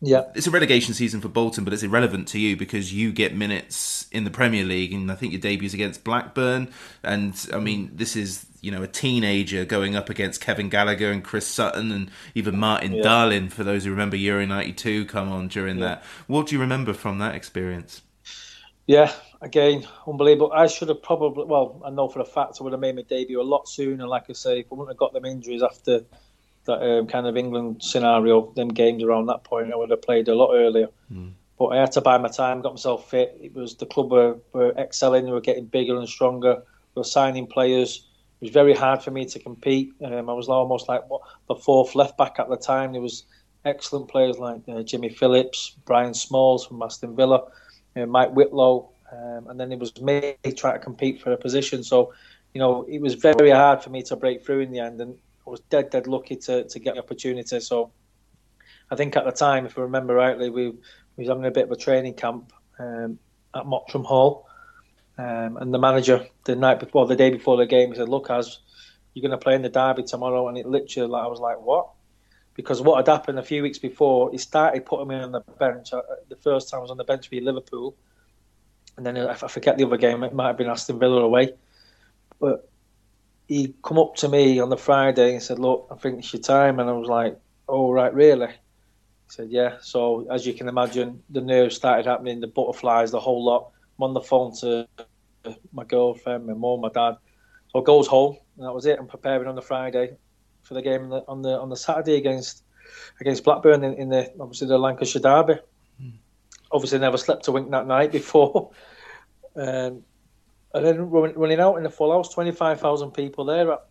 Yeah. 0.01 0.25
It's 0.35 0.49
a 0.49 0.51
relegation 0.51 0.93
season 0.93 1.21
for 1.21 1.29
Bolton, 1.29 1.63
but 1.63 1.73
it's 1.73 1.85
irrelevant 1.85 2.27
to 2.29 2.41
you 2.41 2.57
because 2.57 2.93
you 2.93 3.13
get 3.13 3.35
minutes 3.35 4.09
in 4.11 4.25
the 4.25 4.31
Premier 4.31 4.65
League, 4.65 4.93
and 4.93 5.11
I 5.11 5.15
think 5.15 5.33
your 5.33 5.41
debut's 5.41 5.73
against 5.73 6.03
Blackburn. 6.03 6.69
And 7.05 7.35
I 7.53 7.59
mean, 7.59 7.91
mm. 7.91 7.97
this 7.97 8.17
is 8.17 8.45
you 8.61 8.73
know 8.73 8.83
a 8.83 8.89
teenager 8.89 9.65
going 9.65 9.95
up 9.95 10.11
against 10.11 10.41
Kevin 10.41 10.69
Gallacher 10.69 11.13
and 11.13 11.23
Chris 11.23 11.47
Sutton 11.47 11.93
and 11.93 12.11
even 12.35 12.59
Martin 12.59 12.95
yeah. 12.95 13.05
Dahlin. 13.05 13.53
For 13.53 13.63
those 13.63 13.85
who 13.85 13.91
remember 13.93 14.17
Euro 14.17 14.45
'92, 14.45 15.07
come 15.07 15.31
on 15.31 15.47
during 15.47 15.79
yeah. 15.79 15.87
that. 15.87 16.05
What 16.27 16.49
do 16.49 16.57
you 16.57 16.61
remember 16.61 16.93
from 16.93 17.19
that 17.19 17.37
experience? 17.37 18.03
Yeah, 18.87 19.13
again, 19.41 19.87
unbelievable. 20.07 20.53
I 20.53 20.67
should 20.67 20.89
have 20.89 21.03
probably, 21.03 21.45
well, 21.45 21.81
I 21.85 21.91
know 21.91 22.09
for 22.09 22.21
a 22.21 22.25
fact 22.25 22.59
I 22.61 22.65
would 22.65 22.73
have 22.73 22.81
made 22.81 22.97
my 22.97 23.03
debut 23.03 23.41
a 23.41 23.43
lot 23.43 23.69
sooner. 23.69 24.07
Like 24.07 24.25
I 24.29 24.35
say, 24.35 24.61
if 24.61 24.67
I 24.71 24.75
wouldn't 24.75 24.95
have 24.95 24.99
got 24.99 25.13
them 25.13 25.25
injuries 25.25 25.63
after 25.63 26.01
that 26.67 26.83
um, 26.83 27.07
kind 27.07 27.27
of 27.27 27.37
England 27.37 27.83
scenario, 27.83 28.53
them 28.53 28.69
games 28.69 29.03
around 29.03 29.27
that 29.27 29.45
point, 29.45 29.73
I 29.73 29.77
would 29.77 29.91
have 29.91 30.03
played 30.03 30.29
a 30.29 30.35
lot 30.35 30.55
earlier. 30.55 30.89
Mm. 31.13 31.33
But 31.59 31.67
I 31.69 31.77
had 31.77 31.93
to 31.93 32.01
buy 32.01 32.19
my 32.19 32.29
time, 32.29 32.61
got 32.61 32.73
myself 32.73 33.11
fit. 33.11 33.39
It 33.41 33.55
was 33.55 33.77
the 33.77 33.87
club 33.87 34.11
were, 34.11 34.39
were 34.53 34.73
excelling, 34.77 35.25
they 35.25 35.31
were 35.31 35.41
getting 35.41 35.67
bigger 35.67 35.97
and 35.97 36.09
stronger. 36.09 36.63
We 36.95 37.01
were 37.01 37.05
signing 37.05 37.47
players. 37.47 38.07
It 38.41 38.47
was 38.47 38.51
very 38.51 38.75
hard 38.75 39.03
for 39.03 39.13
me 39.13 39.25
to 39.27 39.39
compete. 39.39 39.95
Um, 40.05 40.29
I 40.29 40.33
was 40.33 40.49
almost 40.49 40.89
like 40.89 41.09
what, 41.09 41.23
the 41.49 41.55
fourth 41.55 41.95
left 41.95 42.19
back 42.19 42.37
at 42.39 42.49
the 42.49 42.57
time. 42.57 42.93
There 42.93 43.01
was 43.01 43.25
excellent 43.65 44.09
players 44.09 44.39
like 44.39 44.61
uh, 44.69 44.83
Jimmy 44.83 45.09
Phillips, 45.09 45.77
Brian 45.87 46.13
Smalls 46.13 46.67
from 46.67 46.83
Aston 46.83 47.17
Villa, 47.17 47.45
Mike 47.95 48.33
Whitlow, 48.33 48.91
um, 49.13 49.47
and 49.49 49.59
then 49.59 49.73
it 49.73 49.79
was 49.79 50.01
me 50.01 50.37
trying 50.57 50.75
to 50.75 50.79
compete 50.79 51.21
for 51.21 51.33
a 51.33 51.37
position. 51.37 51.85
So, 51.85 52.13
you 52.53 52.59
know, 52.59 52.85
it 52.89 53.01
was 53.01 53.15
very 53.15 53.51
hard 53.51 53.83
for 53.83 53.91
me 53.91 54.03
to 54.05 54.17
break 54.17 54.45
through 54.45 54.61
in 54.61 54.73
the 54.73 54.81
end, 54.81 55.01
and 55.01 55.17
I 55.47 55.51
was 55.51 55.61
dead, 55.71 55.91
dead 55.91 56.07
lucky 56.07 56.37
to, 56.37 56.65
to 56.65 56.79
get 56.79 56.95
the 56.95 57.01
opportunity. 57.01 57.61
So, 57.61 57.93
I 58.91 58.97
think 58.97 59.17
at 59.17 59.25
the 59.25 59.33
time, 59.33 59.67
if 59.67 59.79
I 59.79 59.83
remember 59.83 60.15
rightly, 60.15 60.51
we, 60.51 60.69
we 60.69 60.79
was 61.17 61.29
having 61.29 61.47
a 61.47 61.51
bit 61.51 61.65
of 61.65 61.71
a 61.71 61.77
training 61.77 62.15
camp 62.15 62.53
um, 62.79 63.19
at 63.55 63.65
Mottram 63.65 64.05
Hall, 64.05 64.49
um, 65.17 65.57
and 65.59 65.73
the 65.73 65.79
manager 65.79 66.27
the 66.45 66.57
night 66.57 66.81
before, 66.81 67.07
the 67.07 67.17
day 67.17 67.31
before 67.31 67.57
the 67.57 67.67
game, 67.67 67.91
he 67.91 67.97
said, 67.97 68.09
"Look, 68.09 68.31
as 68.31 68.59
you're 69.13 69.23
going 69.23 69.39
to 69.39 69.43
play 69.43 69.55
in 69.55 69.63
the 69.63 69.69
derby 69.69 70.03
tomorrow," 70.03 70.49
and 70.49 70.59
it 70.59 70.67
literally, 70.67 71.09
like, 71.09 71.25
I 71.25 71.29
was 71.29 71.41
like, 71.41 71.61
"What?" 71.61 71.91
Because 72.55 72.81
what 72.81 72.97
had 72.97 73.09
happened 73.13 73.39
a 73.39 73.43
few 73.43 73.63
weeks 73.63 73.79
before, 73.79 74.31
he 74.31 74.39
started 74.39 74.87
putting 74.87 75.09
me 75.09 75.17
on 75.17 75.33
the 75.33 75.41
bench. 75.41 75.93
Uh, 75.93 76.03
the 76.29 76.37
first 76.37 76.71
time 76.71 76.79
I 76.79 76.83
was 76.83 76.91
on 76.91 76.97
the 76.97 77.05
bench 77.05 77.29
for 77.29 77.37
Liverpool, 77.37 77.97
and 78.97 79.05
then 79.05 79.17
I 79.17 79.35
forget 79.35 79.77
the 79.77 79.85
other 79.85 79.97
game, 79.97 80.23
it 80.23 80.33
might 80.33 80.49
have 80.49 80.57
been 80.57 80.69
Aston 80.69 81.01
Villa 81.01 81.23
away. 81.23 81.55
But 82.39 82.71
he 83.49 83.75
come 83.83 83.99
up 83.99 84.15
to 84.17 84.29
me 84.29 84.61
on 84.61 84.71
the 84.71 84.77
Friday 84.77 85.33
and 85.33 85.43
said, 85.43 85.59
"Look, 85.59 85.89
I 85.91 85.97
think 85.97 86.21
it's 86.21 86.33
your 86.33 86.43
time," 86.43 86.79
and 86.79 86.89
I 86.89 86.93
was 86.93 87.09
like, 87.09 87.39
"Oh 87.69 87.91
right, 87.91 88.15
really?" 88.15 88.49
He 88.49 89.29
said, 89.29 89.51
"Yeah." 89.51 89.79
So 89.81 90.27
as 90.31 90.47
you 90.47 90.55
can 90.55 90.69
imagine, 90.69 91.23
the 91.31 91.41
nerves 91.41 91.75
started 91.75 92.07
happening, 92.07 92.41
the 92.41 92.47
butterflies, 92.47 93.11
the 93.11 93.21
whole 93.21 93.45
lot. 93.45 93.73
I'm 93.99 94.05
on 94.05 94.15
the 94.15 94.21
phone 94.21 94.55
to 94.59 94.89
my 95.73 95.85
girlfriend, 95.85 96.47
my 96.47 96.55
mum, 96.55 96.81
my 96.81 96.89
dad. 96.89 97.17
So 97.73 97.81
I 97.81 97.83
goes 97.83 98.07
home, 98.07 98.37
and 98.57 98.67
that 98.67 98.73
was 98.73 98.87
it. 98.87 98.99
I'm 98.99 99.09
preparing 99.09 99.49
on 99.49 99.57
the 99.57 99.63
Friday 99.63 100.17
for 100.65 100.75
the 100.75 100.83
game 100.83 101.05
on 101.05 101.11
the 101.11 101.25
on 101.29 101.43
the, 101.43 101.61
on 101.61 101.69
the 101.69 101.77
Saturday 101.77 102.17
against 102.17 102.65
against 103.21 103.45
Blackburn 103.45 103.85
in, 103.85 103.95
in 103.95 104.09
the 104.09 104.33
obviously 104.41 104.67
the 104.67 104.79
Lancashire 104.79 105.23
derby. 105.23 105.61
Mm. 106.03 106.15
Obviously, 106.73 106.99
never 106.99 107.19
slept 107.19 107.47
a 107.49 107.53
wink 107.53 107.71
that 107.71 107.87
night 107.87 108.13
before. 108.13 108.73
Um, 109.57 110.03
and 110.75 110.85
then 110.85 111.09
running 111.09 111.61
out 111.61 111.77
in 111.77 111.85
the 111.85 111.89
full 111.89 112.11
house, 112.11 112.35
twenty 112.35 112.51
five 112.51 112.81
thousand 112.81 113.13
people 113.13 113.45
there 113.45 113.71
at, 113.71 113.87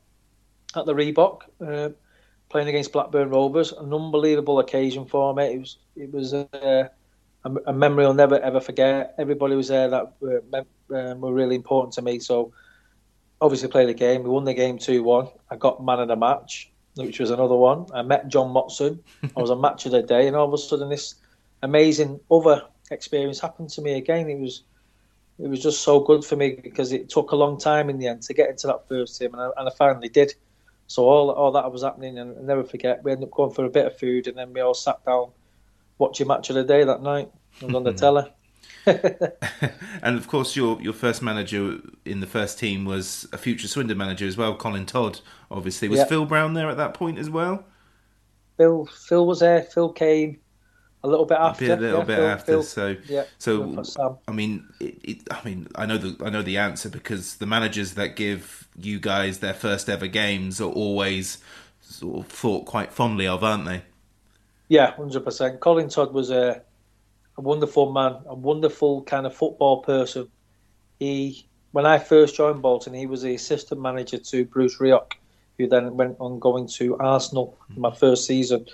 at 0.76 0.86
the 0.86 0.94
Reebok, 0.94 1.44
uh, 1.66 1.90
playing 2.50 2.68
against 2.68 2.92
Blackburn 2.92 3.30
Rovers. 3.30 3.72
An 3.72 3.94
unbelievable 3.94 4.60
occasion 4.60 5.06
for 5.06 5.34
me. 5.34 5.54
It 5.54 5.60
was 5.60 5.78
it 5.96 6.12
was 6.12 6.34
a, 6.34 6.90
a 7.66 7.72
memory 7.72 8.04
I'll 8.04 8.14
never 8.14 8.38
ever 8.40 8.60
forget. 8.60 9.16
Everybody 9.18 9.56
was 9.56 9.70
there 9.70 9.90
that 9.90 10.14
were, 10.20 10.44
um, 10.94 11.22
were 11.22 11.34
really 11.34 11.56
important 11.56 11.94
to 11.94 12.02
me. 12.02 12.20
So 12.20 12.52
obviously 13.42 13.70
played 13.70 13.90
the 13.90 13.94
game. 13.94 14.24
We 14.24 14.30
won 14.30 14.46
the 14.46 14.54
game 14.54 14.78
two 14.78 15.04
one. 15.04 15.28
I 15.50 15.56
got 15.56 15.84
man 15.84 16.00
of 16.00 16.08
the 16.08 16.16
match, 16.16 16.72
which 16.96 17.20
was 17.20 17.32
another 17.32 17.56
one. 17.56 17.88
I 17.94 18.02
met 18.02 18.28
John 18.28 18.54
Motson. 18.54 19.00
I 19.36 19.42
was 19.42 19.50
a 19.50 19.56
match 19.66 19.86
of 19.86 19.92
the 19.92 20.02
day, 20.02 20.28
and 20.28 20.36
all 20.36 20.48
of 20.48 20.54
a 20.54 20.58
sudden 20.58 20.90
this 20.90 21.16
amazing 21.62 22.20
other 22.30 22.64
experience 22.92 23.40
happened 23.40 23.70
to 23.72 23.82
me 23.82 23.94
again. 23.94 24.30
It 24.30 24.40
was 24.40 24.64
it 25.40 25.48
was 25.48 25.62
just 25.62 25.82
so 25.82 26.00
good 26.00 26.24
for 26.24 26.36
me 26.36 26.60
because 26.62 26.92
it 26.94 27.10
took 27.10 27.32
a 27.32 27.36
long 27.36 27.58
time 27.58 27.90
in 27.90 27.98
the 27.98 28.08
end 28.08 28.22
to 28.24 28.34
get 28.34 28.50
into 28.50 28.68
that 28.68 28.88
first 28.88 29.20
team, 29.20 29.34
and 29.34 29.42
I, 29.42 29.50
and 29.58 29.68
I 29.68 29.72
finally 29.72 30.10
did. 30.10 30.34
So 30.88 31.04
all 31.04 31.32
all 31.32 31.52
that 31.54 31.72
was 31.72 31.84
happening, 31.84 32.20
and 32.20 32.38
I'll 32.38 32.44
never 32.44 32.64
forget. 32.64 33.04
We 33.04 33.12
ended 33.12 33.30
up 33.30 33.32
going 33.32 33.52
for 33.52 33.66
a 33.66 33.70
bit 33.70 33.88
of 33.88 33.98
food, 33.98 34.28
and 34.28 34.38
then 34.38 34.54
we 34.54 34.62
all 34.62 34.74
sat 34.74 35.04
down 35.06 35.32
watching 35.98 36.28
match 36.28 36.50
of 36.50 36.56
the 36.56 36.64
day 36.64 36.84
that 36.84 37.02
night. 37.02 37.32
I 37.62 37.66
was 37.66 37.76
on 37.76 37.84
the 37.84 37.94
telly. 38.04 38.32
and 40.02 40.18
of 40.18 40.28
course, 40.28 40.56
your 40.56 40.82
your 40.82 40.94
first 40.94 41.22
manager 41.22 41.80
in 42.06 42.20
the 42.20 42.28
first 42.28 42.60
team 42.60 42.86
was 42.86 43.28
a 43.32 43.38
future 43.38 43.68
Swindon 43.68 43.98
manager 43.98 44.28
as 44.28 44.38
well, 44.38 44.56
Colin 44.56 44.86
Todd. 44.86 45.22
Obviously, 45.50 45.88
was 45.88 46.04
Phil 46.04 46.26
Brown 46.26 46.54
there 46.54 46.70
at 46.70 46.78
that 46.78 46.94
point 46.94 47.18
as 47.18 47.30
well? 47.30 47.66
Phil 48.58 48.86
Phil 48.86 49.26
was 49.26 49.40
there. 49.40 49.64
Phil 49.64 49.92
came 49.92 50.40
a 51.04 51.08
little 51.08 51.26
bit 51.26 51.38
after. 51.38 51.74
A 51.74 51.76
little 51.76 52.00
yeah, 52.00 52.06
bit 52.06 52.16
Phil, 52.16 52.26
after. 52.26 52.46
Phil, 52.46 52.64
so, 52.64 52.96
yeah, 53.08 53.24
so 53.38 54.20
I 54.28 54.32
mean, 54.32 54.68
it, 54.80 55.00
it, 55.04 55.18
I 55.32 55.44
mean, 55.44 55.68
I 55.76 55.86
know 55.86 55.98
the 55.98 56.26
I 56.26 56.30
know 56.30 56.42
the 56.42 56.58
answer 56.58 56.90
because 56.90 57.36
the 57.36 57.46
managers 57.46 57.94
that 57.96 58.16
give 58.16 58.68
you 58.78 59.00
guys 59.00 59.40
their 59.40 59.54
first 59.54 59.90
ever 59.90 60.08
games 60.08 60.60
are 60.62 60.72
always 60.72 61.40
sort 61.82 62.26
of 62.26 62.32
thought 62.32 62.66
quite 62.66 62.92
fondly 62.92 63.28
of, 63.28 63.44
aren't 63.44 63.66
they? 63.66 63.84
Yeah, 64.70 64.96
hundred 64.96 65.24
percent. 65.24 65.60
Colin 65.60 65.90
Todd 65.90 66.14
was 66.14 66.32
a, 66.32 66.62
a 67.38 67.42
wonderful 67.42 67.92
man, 67.92 68.18
a 68.26 68.36
wonderful 68.36 69.04
kind 69.04 69.26
of 69.26 69.36
football 69.36 69.82
person. 69.82 70.28
He, 71.00 71.48
when 71.72 71.86
I 71.86 72.00
first 72.00 72.36
joined 72.36 72.62
Bolton, 72.62 72.94
he 72.94 73.06
was 73.06 73.24
the 73.24 73.36
assistant 73.36 73.82
manager 73.82 74.18
to 74.18 74.46
Bruce 74.46 74.80
Rioch, 74.80 75.14
who 75.58 75.68
then 75.68 75.98
went 75.98 76.18
on 76.20 76.40
going 76.40 76.68
to 76.76 76.98
Arsenal 76.98 77.58
my 77.76 77.94
first 77.94 78.26
season 78.26 78.66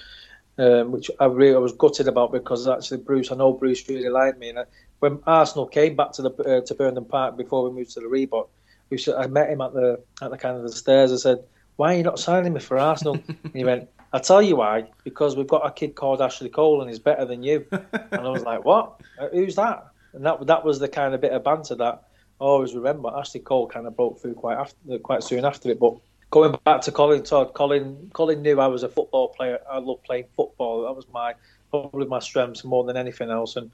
um, 0.60 0.92
which 0.92 1.10
I 1.20 1.26
really 1.26 1.56
I 1.56 1.60
was 1.60 1.72
gutted 1.72 2.08
about 2.08 2.32
because 2.34 2.68
actually 2.68 2.98
Bruce, 2.98 3.32
I 3.32 3.36
know 3.36 3.54
Bruce 3.54 3.88
really 3.88 4.10
liked 4.10 4.38
me. 4.38 4.50
And 4.50 4.60
I, 4.60 4.64
when 5.00 5.20
Arsenal 5.26 5.66
came 5.66 5.96
back 5.96 6.12
to 6.14 6.22
the 6.22 6.32
uh, 6.32 6.62
to 6.66 6.76
Burnden 6.76 7.06
Park 7.06 7.38
before 7.38 7.64
we 7.64 7.76
moved 7.76 7.92
to 7.94 8.02
the 8.02 8.08
Reebok, 8.08 8.50
we 8.90 9.02
I 9.18 9.28
met 9.28 9.50
him 9.50 9.62
at 9.62 9.74
the 9.74 10.02
at 10.22 10.32
the 10.32 10.38
kind 10.38 10.58
of 10.58 10.64
the 10.64 10.72
stairs. 10.72 11.14
I 11.14 11.16
said, 11.16 11.46
"Why 11.78 11.94
are 11.94 11.98
you 11.98 12.04
not 12.04 12.20
signing 12.20 12.54
me 12.54 12.60
for 12.60 12.78
Arsenal?" 12.78 13.14
and 13.28 13.54
he 13.54 13.64
went, 13.64 13.90
"I 14.12 14.20
tell 14.20 14.42
you 14.42 14.56
why, 14.58 14.88
because 15.04 15.36
we've 15.36 15.48
got 15.48 15.66
a 15.66 15.72
kid 15.72 15.96
called 15.96 16.22
Ashley 16.22 16.50
Cole 16.50 16.82
and 16.82 16.90
he's 16.90 17.00
better 17.00 17.26
than 17.26 17.44
you." 17.44 17.66
and 17.72 18.22
I 18.22 18.30
was 18.30 18.44
like, 18.44 18.66
"What? 18.66 19.02
Uh, 19.20 19.30
who's 19.30 19.56
that?" 19.56 19.88
And 20.14 20.26
that 20.26 20.46
that 20.48 20.66
was 20.66 20.80
the 20.80 20.88
kind 20.88 21.14
of 21.14 21.22
bit 21.22 21.32
of 21.32 21.44
banter 21.44 21.76
that 21.76 22.04
I 22.42 22.44
always 22.44 22.74
remember. 22.74 23.10
Ashley 23.16 23.42
Cole 23.42 23.68
kind 23.68 23.86
of 23.86 23.96
broke 23.96 24.22
through 24.22 24.36
quite 24.36 24.58
after, 24.58 24.98
quite 25.00 25.24
soon 25.24 25.46
after 25.46 25.70
it, 25.70 25.80
but 25.80 25.96
going 26.32 26.56
back 26.64 26.82
to 26.82 26.92
Colin 26.92 27.24
Todd, 27.24 27.54
Colin 27.54 28.10
Colin 28.14 28.42
knew 28.42 28.60
I 28.60 28.68
was 28.68 28.84
a 28.84 28.90
football 28.90 29.30
player. 29.30 29.60
I 29.70 29.80
loved 29.80 30.04
playing 30.04 30.26
football. 30.36 30.84
That 30.84 30.96
was 30.96 31.08
my 31.14 31.34
probably 31.70 32.08
my 32.08 32.20
strengths 32.20 32.64
more 32.64 32.84
than 32.84 32.98
anything 32.98 33.30
else. 33.30 33.56
And 33.56 33.72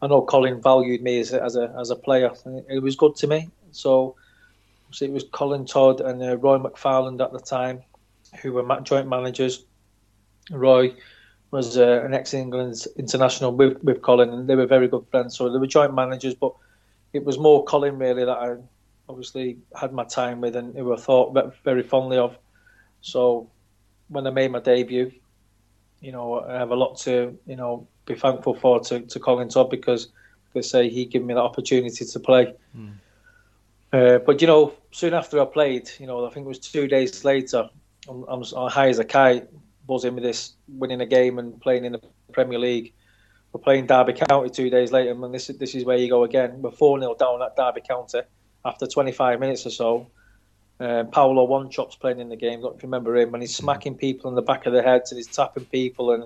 I 0.00 0.06
know 0.06 0.22
Colin 0.22 0.60
valued 0.60 1.02
me 1.02 1.20
as 1.20 1.32
a, 1.32 1.42
as 1.42 1.56
a 1.56 1.74
as 1.78 1.90
a 1.90 1.96
player. 1.96 2.32
It 2.68 2.82
was 2.82 2.96
good 2.96 3.16
to 3.16 3.26
me. 3.26 3.50
So, 3.72 4.16
so 4.90 5.04
it 5.04 5.12
was 5.12 5.24
Colin 5.30 5.66
Todd 5.66 6.00
and 6.00 6.22
uh, 6.22 6.36
Roy 6.36 6.58
McFarland 6.58 7.22
at 7.22 7.32
the 7.32 7.40
time, 7.40 7.82
who 8.42 8.52
were 8.52 8.80
joint 8.82 9.08
managers. 9.08 9.64
Roy 10.50 10.94
was 11.50 11.78
uh, 11.78 12.02
an 12.04 12.14
ex-England 12.14 12.86
international 12.96 13.52
with 13.52 13.82
with 13.82 14.02
Colin, 14.02 14.30
and 14.30 14.48
they 14.48 14.56
were 14.56 14.66
very 14.66 14.88
good 14.88 15.06
friends. 15.10 15.36
So 15.36 15.50
they 15.50 15.58
were 15.58 15.66
joint 15.66 15.94
managers, 15.94 16.34
but 16.34 16.54
it 17.12 17.24
was 17.24 17.38
more 17.38 17.64
Colin 17.64 17.98
really 17.98 18.24
that 18.24 18.36
I 18.36 18.56
obviously 19.08 19.58
had 19.74 19.92
my 19.92 20.04
time 20.04 20.40
with 20.40 20.56
and 20.56 20.76
who 20.76 20.92
I 20.92 20.96
thought 20.96 21.54
very 21.64 21.82
fondly 21.82 22.18
of. 22.18 22.36
So 23.00 23.48
when 24.08 24.26
I 24.26 24.30
made 24.30 24.50
my 24.50 24.60
debut, 24.60 25.12
you 26.00 26.12
know, 26.12 26.40
I 26.40 26.54
have 26.54 26.70
a 26.70 26.76
lot 26.76 26.98
to, 27.00 27.38
you 27.46 27.56
know, 27.56 27.86
be 28.04 28.14
thankful 28.14 28.54
for 28.54 28.80
to, 28.80 29.00
to 29.00 29.20
Colin 29.20 29.48
Todd 29.48 29.70
because, 29.70 30.08
like 30.54 30.64
I 30.64 30.66
say, 30.66 30.88
he 30.88 31.06
gave 31.06 31.24
me 31.24 31.34
the 31.34 31.40
opportunity 31.40 32.04
to 32.04 32.20
play. 32.20 32.54
Mm. 32.76 32.92
Uh, 33.92 34.18
but, 34.18 34.40
you 34.40 34.46
know, 34.46 34.74
soon 34.90 35.14
after 35.14 35.40
I 35.40 35.46
played, 35.46 35.90
you 35.98 36.06
know, 36.06 36.26
I 36.26 36.30
think 36.30 36.44
it 36.44 36.48
was 36.48 36.58
two 36.58 36.86
days 36.86 37.24
later, 37.24 37.70
I'm, 38.08 38.24
I'm 38.28 38.42
high 38.68 38.88
as 38.88 38.98
a 38.98 39.04
kite, 39.04 39.48
buzzing 39.86 40.14
with 40.14 40.24
this, 40.24 40.54
winning 40.68 41.00
a 41.00 41.06
game 41.06 41.38
and 41.38 41.60
playing 41.60 41.84
in 41.84 41.92
the 41.92 42.00
Premier 42.32 42.58
League. 42.58 42.92
We're 43.52 43.60
playing 43.60 43.86
Derby 43.86 44.12
County 44.12 44.50
two 44.50 44.70
days 44.70 44.92
later, 44.92 45.10
and 45.10 45.34
this, 45.34 45.46
this 45.46 45.74
is 45.74 45.84
where 45.84 45.96
you 45.96 46.08
go 46.08 46.24
again. 46.24 46.60
We're 46.60 46.70
4 46.70 47.00
0 47.00 47.14
down 47.18 47.42
at 47.42 47.56
Derby 47.56 47.80
County 47.80 48.20
after 48.64 48.86
25 48.86 49.40
minutes 49.40 49.66
or 49.66 49.70
so. 49.70 50.10
Uh, 50.80 51.04
Paulo 51.04 51.46
Wanchope's 51.46 51.96
playing 51.96 52.20
in 52.20 52.28
the 52.28 52.36
game. 52.36 52.60
Don't 52.60 52.80
remember 52.82 53.16
him, 53.16 53.34
and 53.34 53.42
he's 53.42 53.56
smacking 53.56 53.96
people 53.96 54.28
in 54.30 54.36
the 54.36 54.42
back 54.42 54.66
of 54.66 54.72
the 54.72 54.82
heads, 54.82 55.10
and 55.10 55.16
he's 55.16 55.26
tapping 55.26 55.64
people, 55.64 56.12
and 56.12 56.24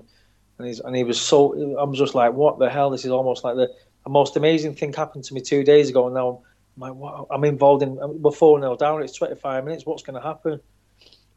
and 0.59 0.67
he's 0.67 0.79
and 0.79 0.95
he 0.95 1.03
was 1.03 1.19
so. 1.19 1.77
I 1.79 1.83
was 1.83 1.97
just 1.97 2.13
like, 2.13 2.33
what 2.33 2.59
the 2.59 2.69
hell? 2.69 2.91
This 2.91 3.05
is 3.05 3.11
almost 3.11 3.43
like 3.43 3.55
the, 3.55 3.73
the 4.03 4.09
most 4.09 4.37
amazing 4.37 4.75
thing 4.75 4.93
happened 4.93 5.23
to 5.23 5.33
me 5.33 5.41
two 5.41 5.63
days 5.63 5.89
ago, 5.89 6.05
and 6.05 6.13
now 6.13 6.43
I'm 6.75 6.81
like, 6.81 6.93
what? 6.93 7.27
I'm 7.31 7.43
involved 7.45 7.81
in. 7.81 7.97
We're 8.21 8.31
four 8.31 8.59
0 8.59 8.75
down. 8.75 9.01
It's 9.01 9.13
25 9.13 9.63
minutes. 9.65 9.85
What's 9.85 10.03
going 10.03 10.21
to 10.21 10.27
happen? 10.27 10.59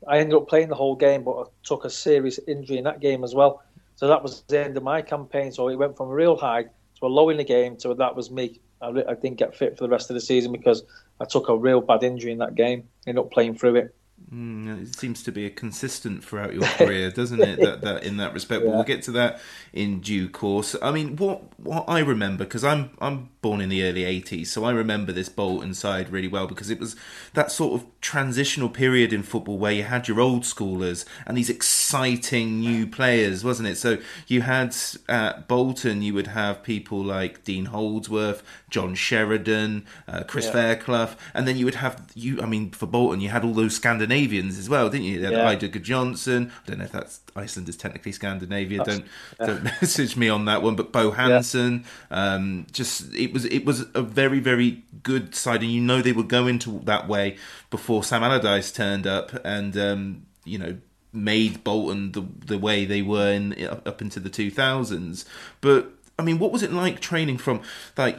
I 0.09 0.19
ended 0.19 0.35
up 0.35 0.49
playing 0.49 0.69
the 0.69 0.75
whole 0.75 0.97
game, 0.97 1.25
but 1.25 1.33
I 1.33 1.45
took 1.63 1.85
a 1.85 1.91
serious 1.91 2.39
injury 2.47 2.79
in 2.79 2.85
that 2.85 3.01
game 3.01 3.25
as 3.25 3.35
well. 3.35 3.63
So 3.97 4.09
that 4.09 4.23
was 4.23 4.43
the 4.49 4.65
end 4.65 4.77
of 4.77 4.83
my 4.83 5.03
campaign. 5.03 5.53
So 5.53 5.69
it 5.69 5.77
went 5.77 5.97
from 5.97 6.11
a 6.11 6.15
real 6.15 6.37
high 6.37 6.65
to 6.65 7.07
a 7.07 7.09
low 7.09 7.29
in 7.31 7.37
the 7.37 7.45
game 7.45 7.79
So 7.79 7.95
that 7.95 8.15
was 8.17 8.31
me 8.31 8.61
I, 8.81 8.89
I 8.89 9.15
didn't 9.15 9.37
get 9.37 9.57
fit 9.57 9.77
for 9.77 9.85
the 9.85 9.91
rest 9.91 10.11
of 10.11 10.15
the 10.15 10.21
season 10.21 10.53
because 10.53 10.83
I 11.21 11.25
took 11.25 11.49
a 11.49 11.57
real 11.57 11.81
bad 11.81 12.03
injury 12.03 12.33
in 12.33 12.39
that 12.39 12.55
game. 12.55 12.89
Ended 13.07 13.25
up 13.25 13.31
playing 13.31 13.57
through 13.57 13.77
it. 13.77 13.95
Mm, 14.33 14.83
it 14.83 14.97
seems 14.97 15.23
to 15.23 15.31
be 15.31 15.47
a 15.47 15.51
consistent 15.51 16.25
throughout 16.25 16.53
your 16.53 16.65
career, 16.79 17.11
doesn't 17.13 17.41
it? 17.41 17.61
That, 17.61 17.83
that 17.83 18.03
in 18.03 18.17
that 18.17 18.35
respect, 18.35 18.63
yeah. 18.63 18.71
but 18.71 18.75
we'll 18.75 18.85
get 18.85 19.03
to 19.05 19.13
that 19.13 19.41
in 19.73 20.01
due 20.01 20.29
course. 20.29 20.75
I 20.83 20.91
mean, 20.91 21.15
what 21.15 21.43
what 21.61 21.85
I 21.87 22.01
remember 22.01 22.45
because 22.45 22.65
I'm 22.65 22.91
I'm 23.01 23.29
born 23.41 23.61
in 23.61 23.69
the 23.69 23.85
early 23.85 24.03
'80s, 24.03 24.49
so 24.49 24.65
I 24.65 24.73
remember 24.73 25.13
this 25.13 25.29
Bolton 25.29 25.75
side 25.75 26.11
really 26.11 26.27
well 26.27 26.49
because 26.49 26.71
it 26.71 26.81
was 26.81 26.97
that 27.35 27.53
sort 27.53 27.81
of 27.81 27.87
transitional 28.01 28.69
period 28.69 29.13
in 29.13 29.23
football 29.23 29.59
where 29.59 29.73
you 29.73 29.85
had 29.85 30.09
your 30.09 30.21
old 30.21 30.43
schoolers 30.43 31.05
and 31.25 31.37
these 31.37 31.51
exciting 31.51 32.59
new 32.59 32.85
players, 32.85 33.45
wasn't 33.45 33.69
it? 33.69 33.77
So 33.77 33.99
you 34.27 34.43
had 34.43 34.75
at 35.09 35.47
Bolton, 35.47 36.03
you 36.03 36.15
would 36.15 36.29
have 36.29 36.65
people 36.65 37.01
like 37.01 37.45
Dean 37.45 37.67
Holdsworth, 37.67 38.43
John 38.71 38.97
Sheridan, 38.97 39.87
uh, 40.09 40.25
Chris 40.25 40.47
yeah. 40.47 40.53
Fairclough, 40.53 41.15
and 41.33 41.47
then 41.47 41.57
you 41.57 41.65
would 41.65 41.77
have 41.77 42.11
you. 42.17 42.43
I 42.43 42.47
mean, 42.47 42.73
for 42.73 42.87
Bolton, 42.87 43.21
you 43.21 43.29
had 43.29 43.45
all 43.45 43.55
those 43.55 43.77
Scandinavian 43.77 44.16
Scandinavians 44.17 44.59
as 44.59 44.69
well, 44.69 44.89
didn't 44.91 45.07
you? 45.07 45.23
Had 45.23 45.33
Yeah. 45.33 45.55
Eidur 45.55 45.71
Gudjohnsen. 45.71 46.49
I 46.51 46.67
don't 46.67 46.79
know 46.79 46.85
if 46.85 46.93
that's 46.93 47.21
Iceland 47.35 47.69
is 47.69 47.77
technically 47.77 48.13
Scandinavia. 48.13 48.79
That's- 48.79 48.99
don't 49.39 49.47
don't 49.47 49.65
message 49.83 50.17
me 50.17 50.29
on 50.29 50.45
that 50.47 50.63
one. 50.63 50.77
But 50.77 50.93
Bo 50.93 51.11
Hansen, 51.11 51.85
um, 52.11 52.67
just 52.73 53.15
it 53.15 53.33
was 53.33 53.45
it 53.47 53.65
was 53.65 53.87
a 53.95 54.03
very 54.03 54.41
very 54.41 54.83
good 55.03 55.35
side, 55.35 55.63
and 55.63 55.71
you 55.71 55.81
know 55.81 56.03
they 56.03 56.13
were 56.13 56.23
going 56.23 56.59
to 56.61 56.81
that 56.85 57.09
way 57.09 57.37
before 57.71 58.03
Sam 58.05 58.23
Allardyce 58.23 58.73
turned 58.73 59.07
up, 59.07 59.33
and 59.45 59.77
um, 59.77 60.27
you 60.45 60.59
know 60.59 60.77
made 61.13 61.65
Bolton 61.65 62.13
the 62.13 62.23
the 62.47 62.59
way 62.59 62.85
they 62.85 63.03
were 63.03 63.31
in 63.31 63.65
up 63.67 63.87
up 63.87 64.03
into 64.03 64.21
the 64.21 64.31
two 64.31 64.51
thousands. 64.51 65.25
But 65.61 65.91
I 66.19 66.23
mean, 66.23 66.39
what 66.39 66.53
was 66.53 66.63
it 66.63 66.73
like 66.73 67.01
training 67.01 67.39
from 67.39 67.61
like 67.97 68.19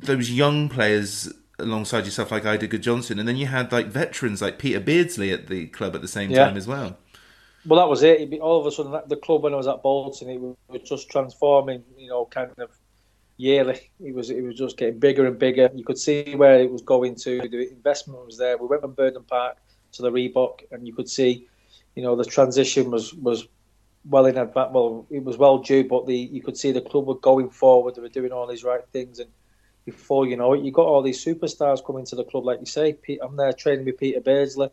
those 0.00 0.30
young 0.30 0.68
players 0.68 1.32
alongside 1.58 2.04
yourself, 2.04 2.30
like 2.30 2.44
Eidur 2.44 2.68
Gudjohnsen, 2.68 3.18
and 3.18 3.28
then 3.28 3.36
you 3.36 3.46
had 3.46 3.72
like 3.72 3.86
veterans 3.86 4.40
like 4.40 4.58
Peter 4.58 4.80
Beardsley 4.80 5.32
at 5.32 5.48
the 5.48 5.66
club 5.66 5.94
at 5.94 6.02
the 6.02 6.08
same 6.08 6.30
Yeah. 6.30 6.46
time 6.46 6.56
as 6.56 6.66
well. 6.66 6.96
Well, 7.66 7.80
that 7.80 7.88
was 7.88 8.02
it. 8.02 8.30
Be, 8.30 8.40
all 8.40 8.60
of 8.60 8.66
a 8.66 8.70
sudden, 8.70 8.98
the 9.08 9.16
club 9.16 9.42
when 9.42 9.52
I 9.52 9.56
was 9.56 9.66
at 9.66 9.82
Bolton, 9.82 10.28
it 10.30 10.40
was 10.40 10.88
just 10.88 11.10
transforming. 11.10 11.82
You 11.96 12.08
know, 12.08 12.24
kind 12.26 12.50
of 12.58 12.70
yearly. 13.36 13.90
It 14.00 14.14
was 14.14 14.30
it 14.30 14.42
was 14.42 14.56
just 14.56 14.76
getting 14.76 14.98
bigger 14.98 15.26
and 15.26 15.38
bigger. 15.38 15.70
You 15.74 15.84
could 15.84 15.98
see 15.98 16.34
where 16.34 16.60
it 16.60 16.70
was 16.70 16.82
going 16.82 17.16
to. 17.16 17.40
The 17.48 17.70
investment 17.70 18.24
was 18.24 18.38
there. 18.38 18.56
We 18.56 18.66
went 18.66 18.82
from 18.82 18.92
Burnden 18.92 19.24
Park 19.24 19.56
to 19.92 20.02
the 20.02 20.10
Reebok, 20.10 20.60
and 20.70 20.86
you 20.86 20.94
could 20.94 21.08
see, 21.08 21.48
you 21.94 22.02
know, 22.02 22.14
the 22.16 22.24
transition 22.24 22.90
was 22.90 23.12
was 23.14 23.46
well 24.08 24.26
in 24.26 24.38
advance. 24.38 24.70
Well, 24.72 25.06
it 25.10 25.24
was 25.24 25.36
well 25.36 25.58
due, 25.58 25.84
but 25.84 26.06
the 26.06 26.16
you 26.16 26.42
could 26.42 26.56
see 26.56 26.72
the 26.72 26.80
club 26.80 27.06
were 27.06 27.16
going 27.16 27.50
forward. 27.50 27.96
They 27.96 28.02
were 28.02 28.08
doing 28.08 28.32
all 28.32 28.46
these 28.46 28.64
right 28.64 28.86
things, 28.92 29.18
and 29.18 29.30
before 29.90 30.26
you 30.26 30.36
know 30.36 30.52
it, 30.52 30.62
you 30.62 30.70
got 30.70 30.86
all 30.86 31.00
these 31.00 31.24
superstars 31.24 31.84
coming 31.84 32.04
to 32.04 32.14
the 32.14 32.24
club. 32.24 32.44
Like 32.44 32.60
you 32.60 32.66
say, 32.66 32.92
Pete, 32.92 33.20
I'm 33.22 33.36
there 33.36 33.54
training 33.54 33.86
with 33.86 33.98
Peter 33.98 34.20
Beardsley. 34.20 34.68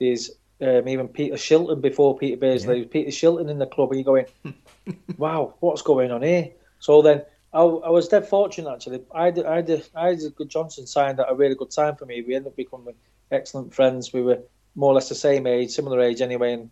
There's 0.00 0.32
um, 0.60 0.88
even 0.88 1.06
Peter 1.06 1.36
Shilton 1.36 1.80
before 1.80 2.18
Peter 2.18 2.36
Beardsley. 2.36 2.80
Was 2.80 2.88
Peter 2.88 3.10
Shilton 3.10 3.48
in 3.48 3.58
the 3.58 3.66
club, 3.66 3.92
and 3.92 4.00
you're 4.00 4.04
going, 4.04 4.26
wow, 5.18 5.54
what's 5.60 5.82
going 5.82 6.10
on 6.10 6.22
here? 6.22 6.50
So 6.80 7.00
then 7.00 7.22
I, 7.52 7.60
I 7.60 7.90
was 7.90 8.08
dead 8.08 8.26
fortunate 8.26 8.72
actually. 8.72 9.02
I 9.14 9.26
had, 9.26 9.44
I 9.44 9.56
had, 9.56 9.84
I 9.94 10.08
had 10.08 10.18
Gudjohnsen 10.18 10.88
signed 10.88 11.20
at 11.20 11.30
a 11.30 11.34
really 11.34 11.54
good 11.54 11.70
time 11.70 11.94
for 11.94 12.06
me. 12.06 12.22
We 12.22 12.34
ended 12.34 12.52
up 12.52 12.56
becoming 12.56 12.94
excellent 13.30 13.72
friends. 13.72 14.12
We 14.12 14.22
were 14.22 14.40
more 14.74 14.90
or 14.90 14.94
less 14.94 15.08
the 15.08 15.14
same 15.14 15.46
age, 15.46 15.70
similar 15.70 16.00
age 16.00 16.20
anyway. 16.20 16.54
And 16.54 16.70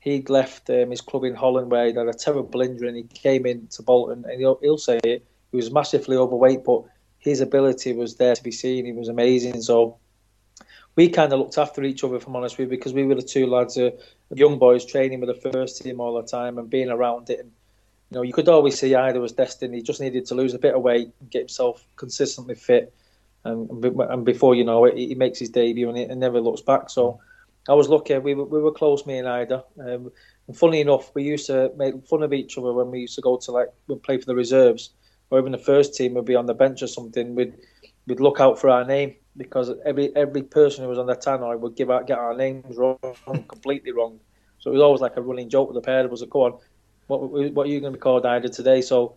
he'd 0.00 0.30
left 0.30 0.70
um, 0.70 0.90
his 0.90 1.02
club 1.02 1.24
in 1.24 1.34
Holland 1.34 1.70
where 1.70 1.86
he'd 1.86 1.96
had 1.96 2.08
a 2.08 2.14
terrible 2.14 2.62
injury, 2.62 2.88
and 2.88 2.96
he 2.96 3.02
came 3.02 3.44
into 3.44 3.82
Bolton. 3.82 4.24
And 4.26 4.40
he'll, 4.40 4.58
he'll 4.62 4.78
say 4.78 5.00
it. 5.04 5.26
He 5.50 5.56
was 5.56 5.70
massively 5.70 6.16
overweight, 6.16 6.64
but 6.64 6.84
his 7.18 7.40
ability 7.40 7.92
was 7.92 8.16
there 8.16 8.34
to 8.34 8.42
be 8.42 8.52
seen. 8.52 8.86
He 8.86 8.92
was 8.92 9.08
amazing. 9.08 9.62
So 9.62 9.98
we 10.96 11.08
kind 11.08 11.32
of 11.32 11.38
looked 11.38 11.58
after 11.58 11.82
each 11.82 12.02
other, 12.02 12.16
if 12.16 12.26
I'm 12.26 12.36
honest 12.36 12.58
with 12.58 12.70
you, 12.70 12.76
because 12.76 12.94
we 12.94 13.04
were 13.04 13.14
the 13.14 13.22
two 13.22 13.46
lads, 13.46 13.76
uh, 13.76 13.90
young 14.34 14.58
boys, 14.58 14.84
training 14.84 15.20
with 15.20 15.28
the 15.28 15.50
first 15.52 15.82
team 15.82 16.00
all 16.00 16.20
the 16.20 16.26
time 16.26 16.58
and 16.58 16.70
being 16.70 16.88
around 16.88 17.30
it. 17.30 17.40
And 17.40 17.52
you 18.10 18.16
know, 18.16 18.22
you 18.22 18.32
could 18.32 18.48
always 18.48 18.78
see 18.78 18.90
Eidur 18.90 19.20
was 19.20 19.32
destined. 19.32 19.74
He 19.74 19.82
just 19.82 20.00
needed 20.00 20.26
to 20.26 20.34
lose 20.34 20.54
a 20.54 20.58
bit 20.58 20.74
of 20.74 20.82
weight 20.82 21.10
and 21.20 21.30
get 21.30 21.40
himself 21.40 21.86
consistently 21.96 22.54
fit. 22.54 22.94
And, 23.44 23.84
and 23.84 24.24
before 24.24 24.54
you 24.54 24.64
know 24.64 24.84
it, 24.86 24.96
he 24.96 25.14
makes 25.14 25.38
his 25.38 25.50
debut 25.50 25.90
and, 25.90 26.20
never 26.20 26.40
looks 26.40 26.62
back. 26.62 26.90
So 26.90 27.20
I 27.68 27.74
was 27.74 27.88
lucky. 27.88 28.16
We 28.18 28.34
were, 28.34 28.44
we 28.44 28.60
were 28.60 28.72
close, 28.72 29.06
me 29.06 29.18
and 29.18 29.28
Eidur. 29.28 29.64
Um, 29.78 30.10
and 30.48 30.56
funny 30.56 30.80
enough, 30.80 31.14
we 31.14 31.24
used 31.24 31.46
to 31.46 31.72
make 31.76 32.06
fun 32.06 32.22
of 32.22 32.32
each 32.32 32.56
other 32.56 32.72
when 32.72 32.90
we 32.90 33.00
used 33.00 33.16
to 33.16 33.20
go 33.20 33.36
to 33.36 33.52
like 33.52 33.68
we'd 33.86 34.02
play 34.02 34.18
for 34.18 34.26
the 34.26 34.34
reserves, 34.34 34.90
or 35.30 35.38
even 35.38 35.52
the 35.52 35.58
first 35.58 35.94
team 35.94 36.14
would 36.14 36.24
be 36.24 36.34
on 36.34 36.46
the 36.46 36.54
bench 36.54 36.82
or 36.82 36.86
something. 36.86 37.34
We'd 37.34 37.54
we'd 38.06 38.20
look 38.20 38.40
out 38.40 38.60
for 38.60 38.70
our 38.70 38.84
name 38.84 39.16
because 39.36 39.72
every 39.84 40.14
every 40.16 40.42
person 40.42 40.84
who 40.84 40.90
was 40.90 40.98
on 40.98 41.06
the 41.06 41.16
tannoy 41.16 41.58
would 41.58 41.76
give 41.76 41.90
out 41.90 42.06
get 42.06 42.18
our 42.18 42.36
names 42.36 42.76
wrong, 42.76 42.98
completely 43.48 43.92
wrong. 43.92 44.20
So 44.58 44.70
it 44.70 44.74
was 44.74 44.82
always 44.82 45.00
like 45.00 45.16
a 45.16 45.22
running 45.22 45.48
joke 45.48 45.68
with 45.68 45.74
the 45.74 45.86
pair 45.86 46.04
of 46.04 46.12
us. 46.12 46.20
Like, 46.20 46.30
Go 46.30 46.44
on, 46.44 46.58
what 47.06 47.20
what 47.52 47.66
are 47.66 47.70
you 47.70 47.80
going 47.80 47.92
to 47.92 47.98
be 47.98 48.02
called, 48.02 48.24
Eidur, 48.24 48.54
today? 48.54 48.80
So 48.80 49.16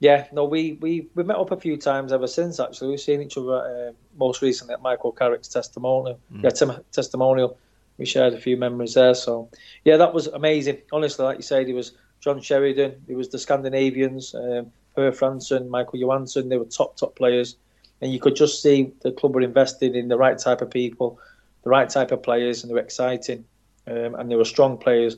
yeah, 0.00 0.26
no, 0.32 0.44
we, 0.44 0.72
we, 0.80 1.08
we 1.14 1.22
met 1.22 1.36
up 1.36 1.50
a 1.50 1.56
few 1.56 1.76
times 1.76 2.12
ever 2.12 2.26
since. 2.26 2.60
Actually, 2.60 2.90
we've 2.90 3.00
seen 3.00 3.22
each 3.22 3.38
other 3.38 3.88
uh, 3.88 3.92
most 4.18 4.42
recently 4.42 4.74
at 4.74 4.82
Michael 4.82 5.12
Carrick's 5.12 5.48
testimonial. 5.48 6.20
Yeah, 6.42 6.50
tem- 6.50 6.84
testimonial. 6.92 7.56
We 7.96 8.04
shared 8.04 8.34
a 8.34 8.40
few 8.40 8.56
memories 8.56 8.94
there. 8.94 9.14
So 9.14 9.48
yeah, 9.84 9.96
that 9.98 10.12
was 10.12 10.26
amazing. 10.26 10.78
Honestly, 10.92 11.24
like 11.24 11.38
you 11.38 11.42
said, 11.42 11.68
it 11.68 11.74
was 11.74 11.92
John 12.20 12.40
Sheridan. 12.40 13.04
It 13.06 13.14
was 13.14 13.28
the 13.28 13.38
Scandinavians, 13.38 14.34
um, 14.34 14.72
Per 14.94 15.10
Frandsen, 15.12 15.68
Michael 15.68 15.98
Johansen. 15.98 16.48
They 16.48 16.56
were 16.56 16.64
top 16.64 16.96
top 16.96 17.16
players, 17.16 17.56
and 18.00 18.12
you 18.12 18.20
could 18.20 18.36
just 18.36 18.62
see 18.62 18.92
the 19.02 19.12
club 19.12 19.34
were 19.34 19.40
invested 19.40 19.96
in 19.96 20.08
the 20.08 20.16
right 20.16 20.38
type 20.38 20.60
of 20.60 20.70
people, 20.70 21.18
the 21.62 21.70
right 21.70 21.88
type 21.88 22.12
of 22.12 22.22
players, 22.22 22.62
and 22.62 22.70
they 22.70 22.74
were 22.74 22.80
exciting, 22.80 23.44
um, 23.86 24.14
and 24.14 24.30
they 24.30 24.36
were 24.36 24.44
strong 24.44 24.78
players. 24.78 25.16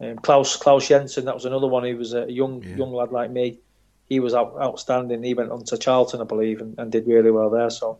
Um, 0.00 0.16
Claus 0.16 0.56
Claus 0.56 0.88
Jensen, 0.88 1.24
that 1.26 1.34
was 1.34 1.44
another 1.44 1.66
one. 1.66 1.84
He 1.84 1.94
was 1.94 2.14
a 2.14 2.30
young 2.30 2.62
young 2.76 2.92
lad 2.92 3.12
like 3.12 3.30
me. 3.30 3.58
He 4.08 4.20
was 4.20 4.34
out, 4.34 4.56
outstanding. 4.60 5.22
He 5.22 5.34
went 5.34 5.50
on 5.50 5.64
to 5.64 5.78
Charlton, 5.78 6.20
I 6.20 6.24
believe, 6.24 6.60
and, 6.60 6.78
and 6.78 6.92
did 6.92 7.06
really 7.06 7.30
well 7.30 7.48
there. 7.48 7.70
So, 7.70 7.98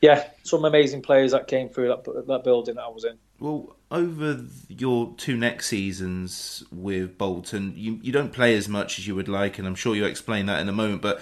yeah, 0.00 0.28
some 0.44 0.64
amazing 0.64 1.02
players 1.02 1.32
that 1.32 1.48
came 1.48 1.68
through 1.68 1.88
that 1.88 2.26
that 2.26 2.44
building 2.44 2.76
that 2.76 2.84
I 2.84 2.88
was 2.88 3.04
in. 3.04 3.18
Well, 3.38 3.76
over 3.90 4.44
your 4.68 5.14
two 5.16 5.36
next 5.36 5.66
seasons 5.66 6.64
with 6.72 7.18
Bolton, 7.18 7.74
you 7.76 8.00
you 8.02 8.12
don't 8.12 8.32
play 8.32 8.56
as 8.56 8.68
much 8.68 8.98
as 8.98 9.06
you 9.06 9.14
would 9.14 9.28
like, 9.28 9.58
and 9.58 9.66
I'm 9.66 9.74
sure 9.74 9.94
you'll 9.94 10.08
explain 10.08 10.46
that 10.46 10.60
in 10.60 10.68
a 10.68 10.72
moment. 10.72 11.02
But 11.02 11.20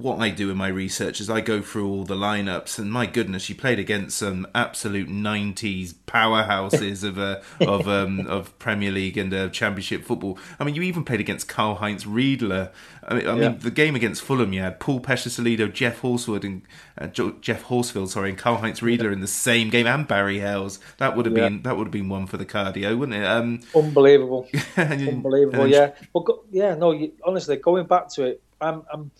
what 0.00 0.18
I 0.18 0.30
do 0.30 0.50
in 0.50 0.56
my 0.56 0.68
research 0.68 1.20
is 1.20 1.28
I 1.28 1.40
go 1.40 1.60
through 1.60 1.88
all 1.88 2.04
the 2.04 2.14
lineups, 2.14 2.78
and 2.78 2.90
my 2.90 3.06
goodness, 3.06 3.48
you 3.48 3.54
played 3.54 3.78
against 3.78 4.18
some 4.18 4.46
absolute 4.54 5.08
'90s 5.08 5.94
powerhouses 6.06 7.04
of 7.04 7.18
uh, 7.18 7.40
of 7.60 7.86
um, 7.98 8.26
of 8.26 8.58
Premier 8.58 8.90
League 8.90 9.18
and 9.18 9.32
uh, 9.34 9.48
Championship 9.50 10.04
football. 10.04 10.38
I 10.58 10.64
mean, 10.64 10.74
you 10.74 10.82
even 10.82 11.04
played 11.04 11.20
against 11.20 11.48
Karl 11.48 11.76
Heinz 11.76 12.06
Riedle. 12.06 12.52
I 12.52 13.14
mean, 13.14 13.26
I 13.28 13.32
mean 13.32 13.42
Yeah. 13.42 13.48
the 13.58 13.70
game 13.70 13.94
against 13.94 14.22
Fulham, 14.22 14.52
you 14.52 14.60
had 14.60 14.78
Paul 14.80 15.00
Pesha 15.00 15.28
Salido, 15.28 15.72
Geoff 15.72 16.00
Horsfield, 16.00 16.44
and 16.44 16.62
uh, 16.98 17.06
Jo- 17.08 17.36
Geoff 17.40 17.62
Horsfield, 17.64 18.10
sorry, 18.10 18.30
and 18.30 18.38
Karl 18.38 18.56
Heinz 18.58 18.82
Riedle 18.82 19.12
in 19.12 19.20
the 19.20 19.26
same 19.26 19.70
game, 19.70 19.86
and 19.86 20.06
Barry 20.06 20.38
Hayles. 20.38 20.78
That 20.98 21.16
would 21.16 21.26
have 21.26 21.36
Yeah. 21.36 21.48
been 21.48 21.62
that 21.62 21.76
would 21.76 21.86
have 21.88 21.92
been 21.92 22.08
one 22.08 22.26
for 22.26 22.36
the 22.36 22.46
cardio, 22.46 22.96
wouldn't 22.98 23.18
it? 23.22 23.26
Um, 23.26 23.60
Unbelievable, 23.74 24.48
and 24.76 25.08
unbelievable. 25.08 25.62
and 25.62 25.70
Yeah, 25.72 25.90
but 26.14 26.20
go, 26.24 26.44
yeah, 26.50 26.74
no. 26.74 26.92
You, 26.92 27.12
honestly, 27.24 27.56
going 27.56 27.86
back 27.86 28.08
to 28.14 28.24
it, 28.24 28.42
I'm, 28.60 28.82
I'm, 28.92 29.10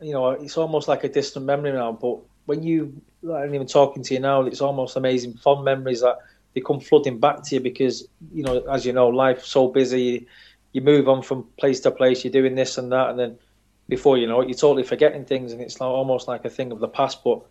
you 0.00 0.12
know, 0.12 0.30
it's 0.30 0.56
almost 0.56 0.88
like 0.88 1.04
a 1.04 1.08
distant 1.08 1.46
memory 1.46 1.72
now. 1.72 1.92
But 1.92 2.18
when 2.46 2.62
you, 2.62 3.00
I'm 3.32 3.54
even 3.54 3.66
talking 3.66 4.02
to 4.02 4.14
you 4.14 4.20
now, 4.20 4.42
it's 4.42 4.60
almost 4.60 4.96
amazing, 4.96 5.34
fond 5.34 5.64
memories 5.64 6.00
that 6.00 6.18
they 6.54 6.60
come 6.60 6.80
flooding 6.80 7.18
back 7.18 7.42
to 7.44 7.54
you 7.54 7.60
because 7.60 8.08
you 8.32 8.42
know, 8.42 8.60
as 8.70 8.86
you 8.86 8.92
know, 8.92 9.08
life's 9.08 9.48
so 9.48 9.68
busy. 9.68 10.26
You 10.72 10.80
move 10.82 11.08
on 11.08 11.22
from 11.22 11.44
place 11.58 11.80
to 11.80 11.90
place. 11.90 12.24
You're 12.24 12.32
doing 12.32 12.54
this 12.54 12.78
and 12.78 12.92
that, 12.92 13.10
and 13.10 13.18
then 13.18 13.38
before 13.88 14.18
you 14.18 14.26
know 14.26 14.40
it, 14.40 14.48
you're 14.48 14.58
totally 14.58 14.82
forgetting 14.82 15.24
things, 15.24 15.52
and 15.52 15.60
it's 15.60 15.80
like, 15.80 15.88
almost 15.88 16.28
like 16.28 16.44
a 16.44 16.50
thing 16.50 16.72
of 16.72 16.80
the 16.80 16.88
past. 16.88 17.24
But 17.24 17.42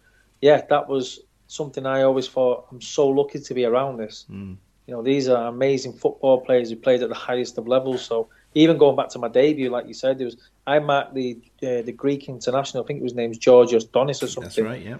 yeah, 0.41 0.61
that 0.69 0.87
was 0.87 1.21
something 1.47 1.85
I 1.85 2.03
always 2.03 2.27
thought. 2.27 2.67
I'm 2.71 2.81
so 2.81 3.07
lucky 3.07 3.39
to 3.39 3.53
be 3.53 3.65
around 3.65 3.97
this. 3.97 4.25
Hmm. 4.27 4.53
You 4.87 4.93
know, 4.93 5.01
these 5.01 5.27
are 5.27 5.47
amazing 5.47 5.93
football 5.93 6.41
players 6.41 6.69
who 6.69 6.75
played 6.75 7.01
at 7.01 7.09
the 7.09 7.15
highest 7.15 7.57
of 7.57 7.67
levels. 7.67 8.05
So 8.05 8.29
even 8.53 8.77
going 8.77 8.95
back 8.95 9.09
to 9.09 9.19
my 9.19 9.27
debut, 9.27 9.69
like 9.71 9.87
you 9.87 9.95
said, 9.95 10.19
there 10.19 10.25
was 10.25 10.37
I 10.67 10.79
marked 10.79 11.13
the 11.13 11.39
uh, 11.61 11.81
the 11.83 11.91
Greek 11.91 12.27
international. 12.27 12.83
I 12.83 12.87
think 12.87 13.03
his 13.03 13.13
name's 13.13 13.37
Georgios 13.37 13.85
Donis 13.85 14.23
or 14.23 14.27
something. 14.27 14.43
That's 14.43 14.59
right. 14.59 14.81
Yeah. 14.83 14.97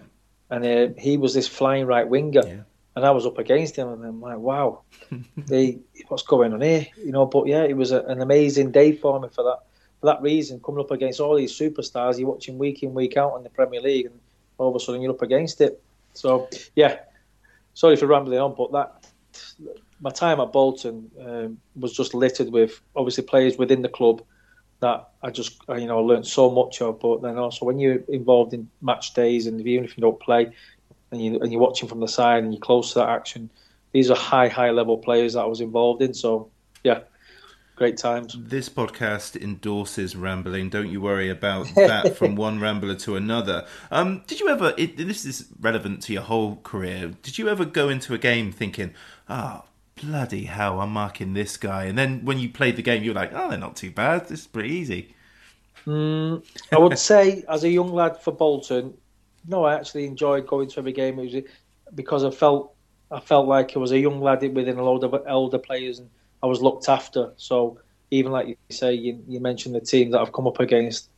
And 0.49 0.65
uh, 0.65 0.93
he 1.01 1.17
was 1.17 1.34
this 1.34 1.47
flying 1.47 1.86
right 1.88 2.08
winger, 2.08 2.41
Yeah. 2.45 2.62
and 2.95 3.04
I 3.06 3.10
was 3.12 3.25
up 3.25 3.39
against 3.39 3.75
him, 3.75 3.88
and 3.89 4.06
I'm 4.06 4.21
like, 4.21 4.38
wow, 4.38 4.84
they, 5.38 5.80
what's 6.08 6.21
going 6.21 6.54
on 6.54 6.62
here? 6.62 6.86
You 7.04 7.12
know, 7.12 7.25
but 7.25 7.47
yeah, 7.47 7.63
it 7.63 7.75
was 7.75 7.91
a, 7.91 8.01
an 8.04 8.21
amazing 8.21 8.71
day 8.71 8.91
for 8.91 9.19
me 9.19 9.28
for 9.30 9.43
that 9.43 9.60
for 10.01 10.06
that 10.06 10.21
reason. 10.21 10.60
Coming 10.60 10.82
up 10.82 10.91
against 10.91 11.19
all 11.19 11.36
these 11.36 11.51
superstars, 11.58 12.19
you're 12.19 12.30
watching 12.30 12.60
week 12.60 12.84
in 12.84 12.93
week 12.93 13.17
out 13.17 13.36
in 13.38 13.43
the 13.43 13.49
Premier 13.49 13.82
League, 13.82 14.06
and 14.06 14.19
all 14.60 14.69
of 14.69 14.75
a 14.75 14.80
sudden 14.80 15.01
you're 15.01 15.12
up 15.13 15.23
against 15.23 15.62
it. 15.62 15.82
So 16.13 16.47
yeah, 16.75 16.99
sorry 17.73 17.95
for 17.95 18.06
rambling 18.06 18.39
on, 18.39 18.54
but 18.56 18.71
that 18.73 19.08
my 19.99 20.12
time 20.12 20.39
at 20.39 20.51
Bolton 20.51 21.10
um, 21.25 21.58
was 21.75 21.93
just 21.93 22.13
littered 22.13 22.51
with 22.51 22.80
obviously 22.95 23.23
players 23.23 23.58
within 23.58 23.82
the 23.82 23.89
club 23.89 24.21
that 24.79 25.09
I 25.21 25.31
just 25.31 25.61
you 25.69 25.88
know 25.88 26.01
learned 26.01 26.27
so 26.27 26.49
much 26.49 26.81
of. 26.81 26.99
But 26.99 27.21
then 27.21 27.38
also 27.38 27.65
when 27.65 27.80
you're 27.80 28.01
involved 28.07 28.53
in 28.53 28.69
match 28.82 29.13
days 29.13 29.47
and 29.47 29.59
even 29.61 29.86
if 29.86 29.97
you 29.97 30.01
don't 30.01 30.19
play 30.19 30.51
and 31.11 31.23
you 31.23 31.39
and 31.39 31.51
you're 31.51 31.61
watching 31.61 31.88
from 31.89 31.99
the 31.99 32.07
side 32.07 32.43
and 32.43 32.53
you're 32.53 32.61
close 32.61 32.93
to 32.93 32.99
that 32.99 33.09
action, 33.09 33.49
these 33.91 34.11
are 34.11 34.17
high 34.17 34.47
high 34.47 34.71
level 34.71 34.97
players 34.97 35.34
that 35.34 35.41
I 35.41 35.45
was 35.45 35.61
involved 35.61 36.01
in. 36.01 36.13
So 36.13 36.49
yeah, 36.84 36.99
great 37.76 37.97
times. 37.97 38.36
This 38.38 38.69
podcast 38.69 39.41
endorses 39.41 40.15
rambling. 40.15 40.69
Don't 40.69 40.89
you 40.89 41.01
worry 41.01 41.30
about 41.30 41.67
that 41.76 42.17
from 42.17 42.36
one 42.47 42.59
rambler 42.59 42.95
to 42.95 43.15
another. 43.15 43.65
Um, 43.91 44.23
did 44.28 44.39
you 44.39 44.49
ever? 44.49 44.73
It, 44.78 44.97
this 44.97 45.26
is 45.26 45.47
relevant 45.59 46.01
to 46.03 46.13
your 46.13 46.23
whole 46.23 46.57
career. 46.57 47.13
Did 47.21 47.38
you 47.38 47.49
ever 47.49 47.65
go 47.65 47.89
into 47.89 48.13
a 48.13 48.17
game 48.17 48.51
thinking, 48.51 48.93
"Ah, 49.30 49.63
bloody 50.02 50.46
hell, 50.46 50.82
I'm 50.82 50.91
marking 50.91 51.34
this 51.34 51.58
guy," 51.58 51.86
and 51.86 51.98
then 51.98 52.26
when 52.26 52.39
you 52.39 52.50
played 52.50 52.76
the 52.76 52.82
game, 52.82 53.04
you're 53.04 53.14
like, 53.14 53.32
"Oh, 53.34 53.50
they're 53.50 53.58
not 53.58 53.76
too 53.76 53.91
bad. 53.91 54.28
This 54.28 54.41
is 54.41 54.48
pretty 54.48 54.70
easy." 54.70 55.16
Mm, 55.86 56.43
I 56.72 56.80
would 56.80 56.98
say 57.12 57.43
as 57.50 57.64
a 57.64 57.70
young 57.70 57.91
lad 57.93 58.22
for 58.22 58.32
Bolton, 58.32 58.93
no, 59.48 59.66
I 59.66 59.76
actually 59.76 60.06
enjoyed 60.06 60.48
going 60.48 60.70
to 60.70 60.80
every 60.80 60.93
game. 60.93 61.20
It 61.20 61.34
was 61.34 61.43
because 61.93 62.24
I 62.24 62.32
felt 62.32 62.74
I 63.12 63.20
felt 63.20 63.48
like 63.48 63.76
I 63.76 63.80
was 63.80 63.91
a 63.91 64.00
young 64.00 64.22
lad 64.22 64.41
within 64.41 64.78
a 64.78 64.84
load 64.84 65.04
of 65.04 65.16
elder 65.28 65.60
players, 65.60 66.00
and 66.00 66.10
I 66.41 66.48
was 66.48 66.62
looked 66.62 66.89
after. 66.89 67.34
So 67.38 67.80
even 68.12 68.32
like 68.32 68.48
you 68.48 68.56
say, 68.70 68.93
you, 68.93 69.24
you 69.28 69.39
mentioned 69.39 69.76
the 69.76 69.82
team 69.82 70.12
that 70.12 70.22
I've 70.22 70.34
come 70.34 70.48
up 70.48 70.60
against 70.60 71.10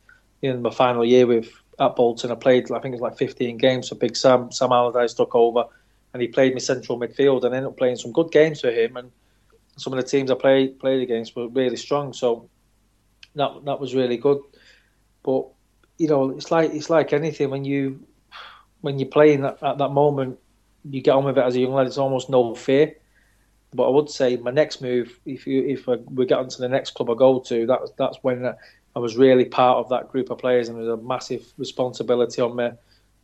in 0.42 0.62
my 0.62 0.70
final 0.70 1.04
year 1.04 1.26
with 1.26 1.50
at 1.78 1.96
Bolton. 1.96 2.30
I 2.30 2.34
played, 2.34 2.70
I 2.70 2.80
think 2.80 2.94
it 2.94 3.00
was 3.00 3.10
like 3.10 3.18
15 3.18 3.56
games. 3.56 3.88
So 3.88 3.96
Big 3.96 4.16
Sam, 4.16 4.50
Sam 4.50 4.72
Allardyce 4.72 5.14
took 5.14 5.34
over, 5.34 5.64
and 6.12 6.22
he 6.22 6.28
played 6.28 6.54
me 6.54 6.60
central 6.60 6.98
midfield, 6.98 7.44
and 7.44 7.54
ended 7.54 7.70
up 7.70 7.76
playing 7.76 7.96
some 7.96 8.12
good 8.12 8.30
games 8.30 8.60
for 8.60 8.70
him. 8.70 8.96
And 8.96 9.10
some 9.76 9.92
of 9.92 9.98
the 9.98 10.08
teams 10.08 10.30
I 10.30 10.34
played 10.34 10.78
played 10.78 11.02
against 11.02 11.36
were 11.36 11.48
really 11.48 11.76
strong. 11.76 12.12
So 12.12 12.48
that 13.34 13.64
that 13.64 13.80
was 13.80 13.94
really 13.94 14.16
good. 14.16 14.40
But 15.22 15.46
you 15.98 16.08
know, 16.08 16.30
it's 16.30 16.50
like 16.50 16.72
it's 16.72 16.90
like 16.90 17.12
anything 17.12 17.50
when 17.50 17.64
you 17.64 18.06
when 18.80 18.98
you're 18.98 19.08
playing 19.08 19.44
at, 19.44 19.62
at 19.62 19.78
that 19.78 19.90
moment, 19.90 20.38
you 20.88 21.00
get 21.00 21.14
on 21.14 21.24
with 21.24 21.38
it 21.38 21.44
as 21.44 21.56
a 21.56 21.60
young 21.60 21.74
lad. 21.74 21.86
It's 21.86 21.98
almost 21.98 22.30
no 22.30 22.54
fear. 22.54 22.94
But 23.74 23.86
I 23.86 23.90
would 23.90 24.08
say 24.08 24.36
my 24.36 24.50
next 24.50 24.80
move, 24.80 25.20
if 25.26 25.46
you 25.46 25.62
if 25.66 25.86
we 25.86 26.26
get 26.26 26.38
onto 26.38 26.58
the 26.58 26.68
next 26.68 26.92
club 26.92 27.10
I 27.10 27.14
go 27.14 27.40
to, 27.40 27.66
that 27.66 27.80
that's 27.98 28.18
when 28.22 28.54
I 28.96 28.98
was 28.98 29.16
really 29.16 29.44
part 29.44 29.78
of 29.78 29.90
that 29.90 30.08
group 30.08 30.30
of 30.30 30.38
players, 30.38 30.68
and 30.68 30.78
there 30.78 30.90
was 30.90 30.98
a 30.98 31.02
massive 31.02 31.52
responsibility 31.58 32.40
on 32.40 32.56
me 32.56 32.70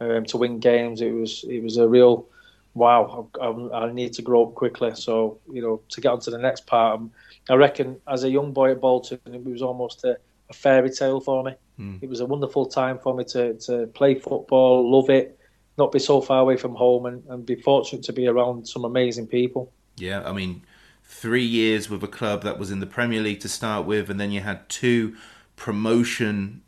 um, 0.00 0.24
to 0.26 0.36
win 0.36 0.58
games. 0.58 1.00
It 1.00 1.12
was 1.12 1.44
it 1.48 1.62
was 1.62 1.78
a 1.78 1.88
real 1.88 2.28
wow. 2.74 3.28
I, 3.40 3.46
I, 3.86 3.92
need 3.92 4.12
to 4.14 4.22
grow 4.22 4.46
up 4.46 4.54
quickly. 4.54 4.94
So 4.94 5.38
you 5.50 5.62
know, 5.62 5.80
to 5.88 6.00
get 6.00 6.12
onto 6.12 6.30
the 6.30 6.38
next 6.38 6.66
part, 6.66 6.98
um, 6.98 7.10
I 7.48 7.54
reckon 7.54 8.00
as 8.08 8.24
a 8.24 8.30
young 8.30 8.52
boy 8.52 8.72
at 8.72 8.80
Bolton, 8.80 9.20
it 9.26 9.44
was 9.44 9.62
almost 9.62 10.04
a, 10.04 10.16
a 10.50 10.52
fairy 10.52 10.90
tale 10.90 11.20
for 11.20 11.42
me. 11.44 11.54
Mm. 11.78 12.02
It 12.02 12.08
was 12.08 12.20
a 12.20 12.26
wonderful 12.26 12.66
time 12.66 12.98
for 12.98 13.14
me 13.14 13.24
to 13.24 13.54
to 13.54 13.86
play 13.88 14.14
football, 14.16 14.90
love 14.90 15.10
it, 15.10 15.38
not 15.78 15.92
be 15.92 15.98
so 15.98 16.20
far 16.20 16.40
away 16.40 16.56
from 16.56 16.74
home, 16.74 17.06
and, 17.06 17.24
and 17.28 17.46
be 17.46 17.56
fortunate 17.56 18.04
to 18.04 18.12
be 18.12 18.26
around 18.26 18.66
some 18.66 18.84
amazing 18.84 19.26
people. 19.26 19.72
Yeah, 19.96 20.22
I 20.24 20.32
mean, 20.32 20.62
three 21.04 21.44
years 21.44 21.88
with 21.88 22.02
a 22.02 22.08
club 22.08 22.42
that 22.42 22.58
was 22.58 22.70
in 22.70 22.80
the 22.80 22.86
Premier 22.86 23.20
League 23.20 23.40
to 23.40 23.48
start 23.48 23.86
with, 23.86 24.10
and 24.10 24.18
then 24.18 24.30
you 24.32 24.40
had 24.40 24.68
two 24.68 25.16
promotion 25.56 26.62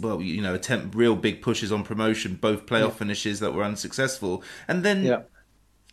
well, 0.00 0.20
you 0.20 0.42
know, 0.42 0.54
attempt 0.54 0.94
real 0.94 1.16
big 1.16 1.42
pushes 1.42 1.70
on 1.72 1.82
promotion, 1.82 2.34
both 2.34 2.66
playoff 2.66 2.88
yeah. 2.88 2.90
finishes 2.90 3.40
that 3.40 3.52
were 3.52 3.64
unsuccessful, 3.64 4.42
and 4.68 4.82
then 4.82 5.04
yeah. 5.04 5.22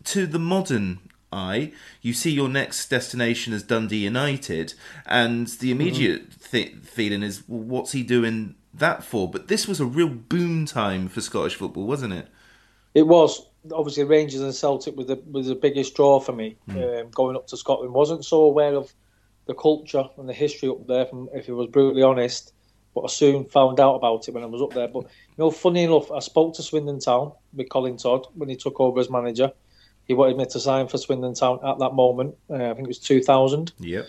to 0.06 0.26
the 0.28 0.40
modern 0.40 1.00
eye, 1.32 1.72
you 2.02 2.14
see 2.14 2.32
your 2.32 2.50
next 2.50 2.90
destination 2.90 3.54
as 3.54 3.64
Dundee 3.64 3.98
United, 3.98 4.74
and 5.06 5.48
the 5.48 5.72
mm-hmm. 5.72 5.82
immediate 5.82 6.30
mm-hmm. 6.30 6.52
th- 6.52 6.76
feeling 6.84 7.24
is, 7.24 7.44
well, 7.48 7.62
what's 7.62 7.92
he 7.92 8.04
doing 8.04 8.56
that 8.74 9.04
for? 9.04 9.30
But 9.30 9.48
this 9.48 9.68
was 9.68 9.80
a 9.80 9.86
real 9.86 10.10
boom 10.10 10.66
time 10.66 11.08
for 11.08 11.22
Scottish 11.22 11.56
football, 11.56 11.86
wasn't 11.86 12.14
it? 12.14 12.28
It 12.94 13.08
was 13.08 13.48
obviously 13.74 14.04
Rangers 14.04 14.42
and 14.42 14.54
Celtic 14.54 14.96
was 14.96 15.08
the 15.08 15.22
was 15.30 15.48
the 15.48 15.56
biggest 15.56 15.96
draw 15.96 16.20
for 16.20 16.34
me 16.34 16.58
mm. 16.70 17.02
um, 17.02 17.10
going 17.12 17.36
up 17.36 17.48
to 17.48 17.58
Scotland. 17.58 17.94
wasn't 17.94 18.26
so 18.26 18.44
aware 18.44 18.76
of 18.76 18.94
the 19.46 19.54
culture 19.54 20.04
and 20.18 20.28
the 20.28 20.34
history 20.34 20.70
up 20.70 20.88
there. 20.88 21.06
From 21.06 21.30
if 21.34 21.50
I 21.50 21.54
was 21.54 21.68
brutally 21.68 22.04
honest, 22.04 22.54
but 22.98 23.04
I 23.04 23.10
soon 23.10 23.46
found 23.46 23.80
out 23.80 23.94
about 23.94 24.28
it 24.28 24.34
when 24.34 24.42
I 24.42 24.48
was 24.48 24.60
up 24.60 24.74
there. 24.74 24.88
But 24.88 25.04
you 25.04 25.38
know, 25.38 25.52
funny 25.52 25.84
enough, 25.84 26.12
I 26.12 26.18
spoke 26.18 26.56
to 26.56 26.64
Swindon 26.64 27.00
Town 27.00 27.32
with 27.54 27.70
Colin 27.70 27.96
Todd 27.96 28.26
when 28.34 28.50
he 28.50 28.56
took 28.56 28.80
over 28.80 29.00
as 29.00 29.08
manager. 29.08 29.52
He 30.06 30.16
wanted 30.16 30.36
me 30.36 30.48
to 30.48 30.60
sign 30.60 30.88
for 30.88 30.98
Swindon 30.98 31.36
Town 31.36 31.60
at 31.64 31.78
that 31.78 31.94
moment. 31.94 32.36
Uh, 32.50 32.72
I 32.72 32.74
think 32.74 32.86
it 32.86 32.88
was 32.88 32.98
2000. 32.98 33.72
Yep. 33.78 34.06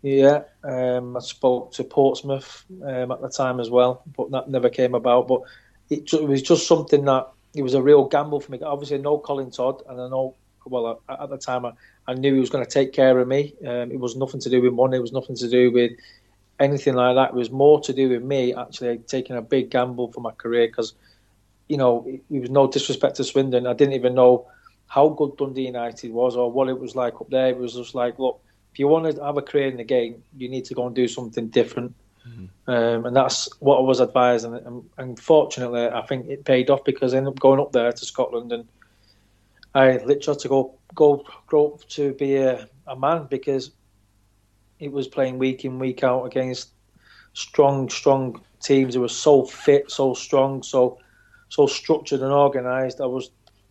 Yeah, 0.00 0.42
um, 0.64 1.14
I 1.14 1.20
spoke 1.20 1.72
to 1.74 1.84
Portsmouth 1.84 2.64
um, 2.82 3.12
at 3.12 3.20
the 3.20 3.28
time 3.28 3.60
as 3.60 3.68
well, 3.68 4.02
but 4.16 4.30
that 4.30 4.48
never 4.48 4.70
came 4.70 4.94
about. 4.94 5.28
But 5.28 5.42
it, 5.90 6.10
it 6.10 6.26
was 6.26 6.40
just 6.40 6.66
something 6.66 7.04
that 7.04 7.28
it 7.54 7.62
was 7.62 7.74
a 7.74 7.82
real 7.82 8.06
gamble 8.06 8.40
for 8.40 8.50
me. 8.50 8.62
Obviously, 8.62 8.96
I 8.96 9.00
know 9.00 9.18
Colin 9.18 9.50
Todd, 9.50 9.82
and 9.86 10.00
I 10.00 10.08
know 10.08 10.36
well 10.64 11.02
at 11.08 11.28
the 11.28 11.36
time 11.36 11.66
I, 11.66 11.72
I 12.06 12.14
knew 12.14 12.32
he 12.32 12.40
was 12.40 12.50
going 12.50 12.64
to 12.64 12.70
take 12.70 12.94
care 12.94 13.18
of 13.18 13.28
me. 13.28 13.54
Um, 13.60 13.92
it 13.92 14.00
was 14.00 14.16
nothing 14.16 14.40
to 14.40 14.48
do 14.48 14.62
with 14.62 14.72
money. 14.72 14.96
It 14.96 15.00
was 15.00 15.12
nothing 15.12 15.36
to 15.36 15.50
do 15.50 15.70
with 15.70 15.92
anything 16.62 16.94
like 16.94 17.16
that. 17.16 17.30
It 17.30 17.34
was 17.34 17.50
more 17.50 17.80
to 17.80 17.92
do 17.92 18.08
with 18.08 18.22
me 18.22 18.54
actually 18.54 18.98
taking 18.98 19.36
a 19.36 19.42
big 19.42 19.70
gamble 19.70 20.12
for 20.12 20.20
my 20.20 20.32
career 20.32 20.66
because, 20.68 20.94
you 21.68 21.76
know, 21.76 22.04
it, 22.06 22.22
it 22.30 22.40
was 22.40 22.50
no 22.50 22.66
disrespect 22.70 23.16
to 23.16 23.24
Swindon. 23.24 23.66
I 23.66 23.74
didn't 23.74 23.94
even 23.94 24.14
know 24.14 24.46
how 24.86 25.08
good 25.08 25.36
Dundee 25.36 25.66
United 25.66 26.12
was 26.12 26.36
or 26.36 26.50
what 26.50 26.68
it 26.68 26.78
was 26.78 26.94
like 26.94 27.20
up 27.20 27.30
there. 27.30 27.48
It 27.48 27.58
was 27.58 27.74
just 27.74 27.94
like, 27.94 28.18
look, 28.18 28.40
if 28.72 28.78
you 28.78 28.88
want 28.88 29.14
to 29.14 29.24
have 29.24 29.36
a 29.36 29.42
career 29.42 29.68
in 29.68 29.76
the 29.76 29.84
game, 29.84 30.22
you 30.36 30.48
need 30.48 30.64
to 30.66 30.74
go 30.74 30.86
and 30.86 30.94
do 30.94 31.08
something 31.08 31.48
different. 31.48 31.94
Mm-hmm. 32.26 32.70
Um, 32.70 33.06
and 33.06 33.16
that's 33.16 33.48
what 33.60 33.78
I 33.78 33.80
was 33.80 34.00
advised. 34.00 34.44
And, 34.44 34.54
and, 34.66 34.90
and, 34.96 35.18
fortunately, 35.18 35.86
I 35.86 36.02
think 36.02 36.28
it 36.28 36.44
paid 36.44 36.70
off 36.70 36.84
because 36.84 37.14
I 37.14 37.18
ended 37.18 37.32
up 37.32 37.40
going 37.40 37.58
up 37.58 37.72
there 37.72 37.90
to 37.90 38.04
Scotland 38.04 38.52
and 38.52 38.68
I 39.74 39.96
literally 39.96 40.20
had 40.26 40.38
to 40.40 40.48
go 40.48 40.74
go 40.94 41.24
grow 41.46 41.72
up 41.72 41.88
to 41.88 42.12
be 42.14 42.36
a, 42.36 42.68
a 42.86 42.94
man 42.94 43.26
because 43.30 43.70
it 44.82 44.90
was 44.90 45.06
playing 45.06 45.38
week 45.38 45.64
in 45.64 45.78
week 45.78 46.02
out 46.02 46.24
against 46.24 46.70
strong 47.34 47.88
strong 47.88 48.40
teams 48.60 48.94
who 48.94 49.00
were 49.00 49.08
so 49.08 49.44
fit, 49.44 49.90
so 49.90 50.12
strong, 50.12 50.62
so 50.62 50.98
so 51.48 51.66
structured 51.66 52.20
and 52.20 52.32
organised. 52.32 53.00
I 53.00 53.06
was 53.06 53.30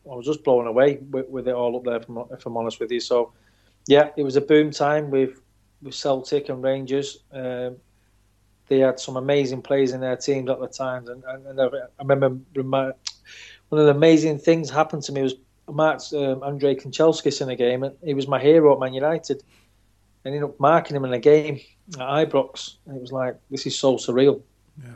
I 0.09 0.16
was 0.16 0.26
just 0.26 0.43
blown 0.45 0.68
away 0.68 0.99
with, 1.12 1.28
with 1.28 1.47
it 1.49 1.53
all 1.53 1.76
up 1.76 1.84
there. 1.84 2.01
If 2.32 2.45
I'm 2.45 2.57
honest 2.57 2.80
with 2.80 2.91
you, 2.91 3.01
so 3.01 3.34
yeah, 3.88 4.09
it 4.16 4.24
was 4.24 4.38
a 4.38 4.41
boom 4.41 4.72
time 4.72 5.12
with 5.12 5.41
with 5.82 5.93
Celtic 5.95 6.47
and 6.47 6.64
Rangers. 6.64 7.18
Um, 7.34 7.76
they 8.70 8.80
had 8.80 8.97
some 8.97 9.18
amazing 9.18 9.62
players 9.62 9.91
in 9.91 9.99
their 9.99 10.16
teams 10.16 10.49
at 10.49 10.62
the 10.62 10.68
time, 10.68 11.09
and, 11.09 11.24
and, 11.26 11.45
and 11.45 11.59
I 11.59 12.03
remember 12.03 12.39
one 13.68 13.82
of 13.82 13.86
the 13.86 13.91
amazing 13.91 14.39
things 14.39 14.70
happened 14.70 15.03
to 15.03 15.12
me 15.12 15.24
was 15.24 15.36
marked 15.70 16.14
um, 16.14 16.41
Andre 16.41 16.76
Kanchelskis 16.76 17.41
in 17.41 17.49
a 17.49 17.55
game, 17.57 17.84
and 17.84 17.97
he 18.01 18.14
was 18.14 18.30
my 18.30 18.39
hero 18.39 18.74
at 18.74 18.80
Man 18.80 18.93
United. 18.93 19.43
I 20.24 20.30
ended 20.30 20.44
up 20.44 20.60
marking 20.60 20.96
him 20.96 21.06
in 21.06 21.14
a 21.14 21.20
game 21.20 21.60
at 21.96 22.00
Ibrox, 22.00 22.76
and 22.86 22.96
it 22.96 23.02
was 23.02 23.12
like 23.12 23.38
this 23.50 23.66
is 23.66 23.78
so 23.78 23.98
surreal. 23.98 24.42
Yeah. 24.82 24.94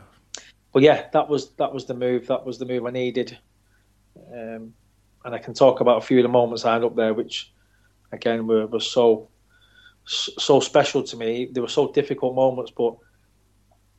But 0.72 0.82
yeah, 0.82 1.06
that 1.12 1.28
was 1.28 1.50
that 1.52 1.72
was 1.72 1.86
the 1.86 1.94
move. 1.94 2.26
That 2.28 2.44
was 2.44 2.58
the 2.58 2.66
move 2.66 2.86
I 2.86 2.90
needed, 2.90 3.36
um, 4.32 4.74
and 5.24 5.34
I 5.34 5.38
can 5.38 5.54
talk 5.54 5.80
about 5.80 5.98
a 5.98 6.06
few 6.06 6.18
of 6.18 6.22
the 6.22 6.28
moments 6.28 6.64
I 6.64 6.74
had 6.74 6.84
up 6.84 6.94
there, 6.94 7.14
which 7.14 7.52
again 8.12 8.46
were, 8.46 8.66
were 8.66 8.80
so 8.80 9.28
so 10.04 10.60
special 10.60 11.02
to 11.02 11.16
me. 11.16 11.48
They 11.50 11.60
were 11.60 11.68
so 11.68 11.92
difficult 11.92 12.34
moments, 12.34 12.70
but 12.76 12.96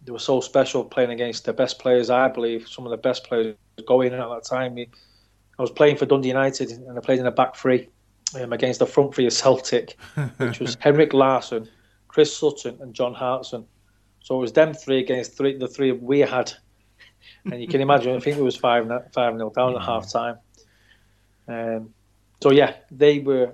they 0.06 0.14
were 0.14 0.20
so 0.20 0.40
special 0.40 0.86
playing 0.86 1.12
against 1.12 1.44
the 1.44 1.52
best 1.52 1.80
players. 1.80 2.10
I 2.10 2.30
believe 2.30 2.68
some 2.68 2.86
of 2.86 2.92
the 2.92 2.98
best 2.98 3.26
players 3.26 3.56
going 3.86 4.14
at 4.14 4.30
that 4.30 4.46
time. 4.46 4.78
I 4.78 5.62
was 5.62 5.72
playing 5.72 5.98
for 5.98 6.06
Dundee 6.06 6.30
United 6.30 6.72
and 6.72 6.98
I 6.98 7.02
played 7.02 7.20
in 7.20 7.26
a 7.26 7.32
back 7.32 7.56
three 7.56 7.90
um, 8.36 8.54
against 8.54 8.80
the 8.80 8.86
front 8.86 9.16
three 9.16 9.28
of 9.28 9.34
Celtic, 9.34 9.98
which 10.38 10.60
was 10.60 10.76
Henrik 10.80 11.14
Larsson, 11.14 11.70
Chris 12.08 12.36
Sutton, 12.36 12.78
and 12.82 12.94
John 12.94 13.14
Hartson. 13.14 13.66
So 14.22 14.36
it 14.36 14.40
was 14.40 14.54
them 14.54 14.74
three 14.74 15.00
against 15.00 15.38
three, 15.38 15.58
the 15.58 15.68
three 15.68 15.92
we 15.92 16.20
had. 16.20 16.52
And 17.46 17.62
you 17.62 17.68
can 17.68 17.82
imagine, 17.82 18.16
I 18.16 18.20
think 18.20 18.38
it 18.38 18.44
was 18.44 18.58
5 18.58 18.90
five 19.14 19.36
nil 19.36 19.50
down 19.50 19.76
at 19.76 19.82
half 19.82 20.12
time. 20.12 20.38
Um, 21.48 21.94
so 22.42 22.52
yeah, 22.52 22.76
they 22.92 23.20
were 23.20 23.54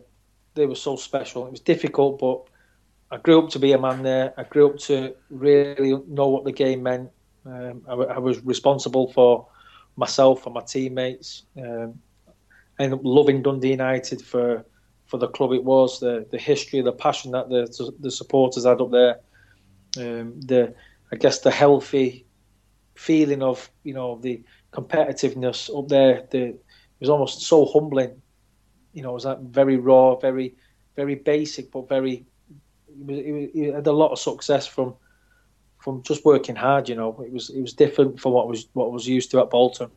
they 0.56 0.66
were 0.66 0.76
so 0.76 0.96
special. 0.96 1.46
It 1.46 1.52
was 1.52 1.60
difficult, 1.60 2.20
but 2.20 2.44
I 3.12 3.18
grew 3.18 3.44
up 3.44 3.50
to 3.52 3.60
be 3.60 3.74
a 3.74 3.80
man 3.80 4.04
there. 4.04 4.34
I 4.38 4.44
grew 4.44 4.70
up 4.70 4.78
to 4.80 5.16
really 5.30 6.02
know 6.08 6.28
what 6.28 6.44
the 6.44 6.52
game 6.52 6.84
meant. 6.84 7.10
Um, 7.46 7.84
I, 7.88 7.94
I, 7.94 8.20
was 8.20 8.44
responsible 8.46 9.12
for 9.12 9.48
myself 9.98 10.46
and 10.46 10.56
my 10.56 10.62
teammates. 10.62 11.44
Um, 11.58 12.00
and 12.80 13.02
loving 13.04 13.42
Dundee 13.42 13.72
United 13.72 14.22
for 14.22 14.66
for 15.06 15.18
the 15.18 15.28
club 15.28 15.52
it 15.54 15.64
was, 15.64 16.00
the 16.00 16.26
the 16.32 16.38
history, 16.38 16.82
the 16.82 16.92
passion 16.92 17.32
that 17.32 17.50
the 17.50 17.94
the 18.00 18.12
supporters 18.12 18.66
had 18.66 18.82
up 18.82 18.92
there, 18.92 19.20
um, 19.98 20.40
the 20.42 20.74
I 21.12 21.16
guess 21.16 21.40
the 21.40 21.52
healthy 21.52 22.26
feeling 22.96 23.44
of 23.44 23.70
you 23.84 23.94
know 23.94 24.20
the 24.20 24.42
competitiveness 24.72 25.70
up 25.78 25.88
there. 25.88 26.28
The, 26.32 26.48
it 26.48 26.60
was 27.00 27.10
almost 27.10 27.42
so 27.42 27.66
humbling. 27.66 28.22
You 28.94 29.04
know, 29.04 29.12
it 29.12 29.14
was 29.14 29.24
that 29.24 29.42
very 29.42 29.78
raw, 29.78 30.16
very 30.16 30.56
very 30.96 31.16
basic, 31.16 31.72
but 31.72 31.90
very. 31.90 32.26
It, 32.88 33.06
was, 33.06 33.18
it, 33.18 33.60
it 33.60 33.74
had 33.74 33.88
a 33.88 33.92
lot 33.92 34.12
of 34.12 34.20
success 34.20 34.68
from 34.68 34.96
from 35.80 36.02
just 36.04 36.24
working 36.26 36.56
hard. 36.56 36.88
You 36.90 36.96
know, 36.96 37.22
it 37.26 37.32
was 37.32 37.50
it 37.50 37.62
was 37.62 37.74
different 37.74 38.20
from 38.20 38.32
what 38.32 38.48
was 38.48 38.68
what 38.74 38.92
was 38.92 39.08
used 39.08 39.32
to 39.32 39.40
at 39.42 39.50
Bolton. 39.50 39.92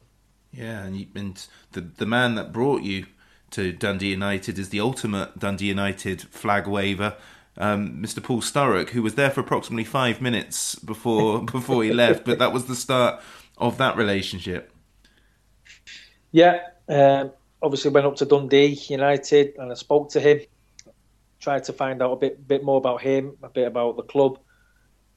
Yeah, 0.56 0.84
and, 0.84 0.96
you, 0.96 1.06
and 1.14 1.46
the 1.72 1.82
the 1.82 2.06
man 2.06 2.34
that 2.36 2.52
brought 2.52 2.82
you 2.82 3.06
to 3.50 3.72
Dundee 3.72 4.10
United 4.10 4.58
is 4.58 4.70
the 4.70 4.80
ultimate 4.80 5.38
Dundee 5.38 5.66
United 5.66 6.22
flag 6.22 6.66
waver, 6.66 7.16
um, 7.58 8.02
Mr. 8.02 8.22
Paul 8.22 8.40
Sturrock, 8.40 8.90
who 8.90 9.02
was 9.02 9.14
there 9.14 9.30
for 9.30 9.40
approximately 9.40 9.84
five 9.84 10.20
minutes 10.20 10.74
before 10.76 11.44
before 11.52 11.84
he 11.84 11.92
left. 11.92 12.24
But 12.24 12.38
that 12.38 12.52
was 12.52 12.66
the 12.66 12.76
start 12.76 13.20
of 13.58 13.76
that 13.78 13.96
relationship. 13.96 14.72
Yeah, 16.32 16.60
um, 16.88 17.32
obviously 17.62 17.90
went 17.90 18.06
up 18.06 18.16
to 18.16 18.24
Dundee 18.24 18.78
United 18.88 19.54
and 19.58 19.70
I 19.70 19.74
spoke 19.74 20.10
to 20.10 20.20
him, 20.20 20.40
tried 21.40 21.64
to 21.64 21.72
find 21.72 22.02
out 22.02 22.12
a 22.12 22.16
bit 22.16 22.48
bit 22.48 22.64
more 22.64 22.78
about 22.78 23.02
him, 23.02 23.36
a 23.42 23.48
bit 23.50 23.66
about 23.66 23.96
the 23.96 24.02
club. 24.04 24.38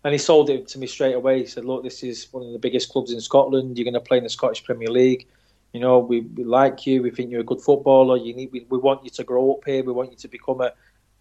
And 0.04 0.14
he 0.14 0.18
sold 0.18 0.50
it 0.50 0.68
to 0.70 0.80
me 0.80 0.88
straight 0.88 1.16
away. 1.16 1.40
He 1.40 1.46
said, 1.46 1.66
"Look, 1.66 1.84
this 1.84 2.04
is 2.04 2.32
one 2.32 2.46
of 2.46 2.54
the 2.54 2.60
biggest 2.60 2.90
clubs 2.90 3.12
in 3.12 3.20
Scotland. 3.20 3.78
You're 3.78 3.84
going 3.84 3.94
to 3.94 4.00
play 4.00 4.18
in 4.18 4.24
the 4.24 4.30
Scottish 4.30 4.64
Premier 4.64 4.90
League. 4.90 5.28
You 5.74 5.82
know, 5.82 6.00
we, 6.00 6.22
we 6.22 6.44
like 6.44 6.88
you. 6.88 7.04
We 7.04 7.12
think 7.12 7.30
you're 7.30 7.42
a 7.42 7.52
good 7.52 7.62
footballer. 7.62 8.18
You 8.18 8.34
need. 8.34 8.52
We, 8.52 8.66
we 8.70 8.78
want 8.78 9.04
you 9.04 9.10
to 9.12 9.24
grow 9.24 9.54
up 9.54 9.66
here. 9.66 9.84
We 9.84 9.92
want 9.92 10.12
you 10.12 10.18
to 10.18 10.28
become 10.28 10.62
a, 10.62 10.72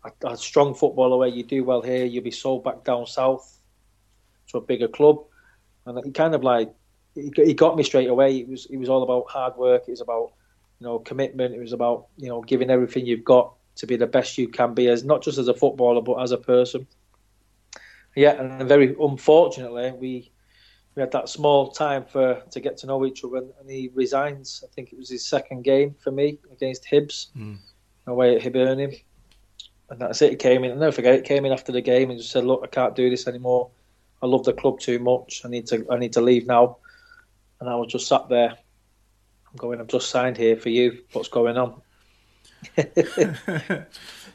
a, 0.04 0.28
a 0.28 0.36
strong 0.36 0.74
footballer 0.74 1.16
where 1.16 1.28
you 1.28 1.42
do 1.42 1.64
well 1.64 1.82
here. 1.82 2.04
You'll 2.04 2.24
be 2.24 2.30
sold 2.30 2.64
back 2.64 2.84
down 2.84 3.06
south 3.06 3.58
to 4.48 4.58
a 4.58 4.60
bigger 4.60 4.88
club. 4.88 5.24
And 5.84 6.04
he 6.04 6.12
kind 6.12 6.34
of 6.34 6.44
like 6.44 6.72
he 7.14 7.54
got 7.54 7.76
me 7.76 7.82
straight 7.82 8.08
away. 8.08 8.38
It 8.38 8.48
was 8.48 8.66
it 8.66 8.76
was 8.76 8.88
all 8.88 9.02
about 9.02 9.28
hard 9.28 9.56
work. 9.56 9.84
It 9.88 9.92
was 9.92 10.00
about 10.00 10.32
you 10.80 10.86
know 10.86 10.98
commitment. 11.00 11.54
It 11.54 11.60
was 11.60 11.72
about 11.72 12.06
you 12.16 12.28
know 12.28 12.42
giving 12.42 12.70
everything 12.70 13.06
you've 13.06 13.24
got 13.24 13.54
to 13.76 13.86
be 13.86 13.96
the 13.96 14.06
best 14.06 14.38
you 14.38 14.48
can 14.48 14.74
be 14.74 14.88
as 14.88 15.04
not 15.04 15.22
just 15.22 15.38
as 15.38 15.48
a 15.48 15.54
footballer 15.54 16.02
but 16.02 16.16
as 16.16 16.32
a 16.32 16.38
person. 16.38 16.86
Yeah, 18.18 18.32
and 18.32 18.68
very 18.68 18.96
unfortunately 19.00 19.92
we 19.92 20.32
we 20.96 21.00
had 21.02 21.12
that 21.12 21.28
small 21.28 21.70
time 21.70 22.04
for 22.04 22.42
to 22.50 22.58
get 22.58 22.76
to 22.78 22.88
know 22.88 23.06
each 23.06 23.22
other, 23.22 23.36
and 23.36 23.70
he 23.70 23.90
resigns. 23.94 24.64
I 24.64 24.74
think 24.74 24.92
it 24.92 24.98
was 24.98 25.08
his 25.08 25.24
second 25.24 25.62
game 25.62 25.94
for 26.02 26.10
me 26.10 26.40
against 26.50 26.84
Hibs, 26.84 27.28
mm. 27.36 27.58
away 28.08 28.34
at 28.34 28.42
Hibernian, 28.42 28.92
and 29.90 30.00
that's 30.00 30.20
it. 30.20 30.30
He 30.30 30.36
came 30.36 30.64
in. 30.64 30.72
I 30.72 30.74
never 30.74 30.90
forget. 30.90 31.14
It 31.14 31.26
came 31.26 31.44
in 31.44 31.52
after 31.52 31.70
the 31.70 31.80
game 31.80 32.10
and 32.10 32.18
just 32.18 32.32
said, 32.32 32.42
"Look, 32.44 32.62
I 32.64 32.66
can't 32.66 32.96
do 32.96 33.08
this 33.08 33.28
anymore. 33.28 33.70
I 34.20 34.26
love 34.26 34.42
the 34.42 34.52
club 34.52 34.80
too 34.80 34.98
much. 34.98 35.42
I 35.44 35.48
need 35.48 35.68
to. 35.68 35.86
I 35.88 35.96
need 35.96 36.14
to 36.14 36.20
leave 36.20 36.44
now." 36.44 36.78
And 37.60 37.70
I 37.70 37.76
was 37.76 37.92
just 37.92 38.08
sat 38.08 38.28
there. 38.28 38.50
I'm 38.50 39.56
going. 39.56 39.80
I've 39.80 39.86
just 39.86 40.10
signed 40.10 40.36
here 40.36 40.56
for 40.56 40.70
you. 40.70 41.04
What's 41.12 41.28
going 41.28 41.56
on? 41.56 41.80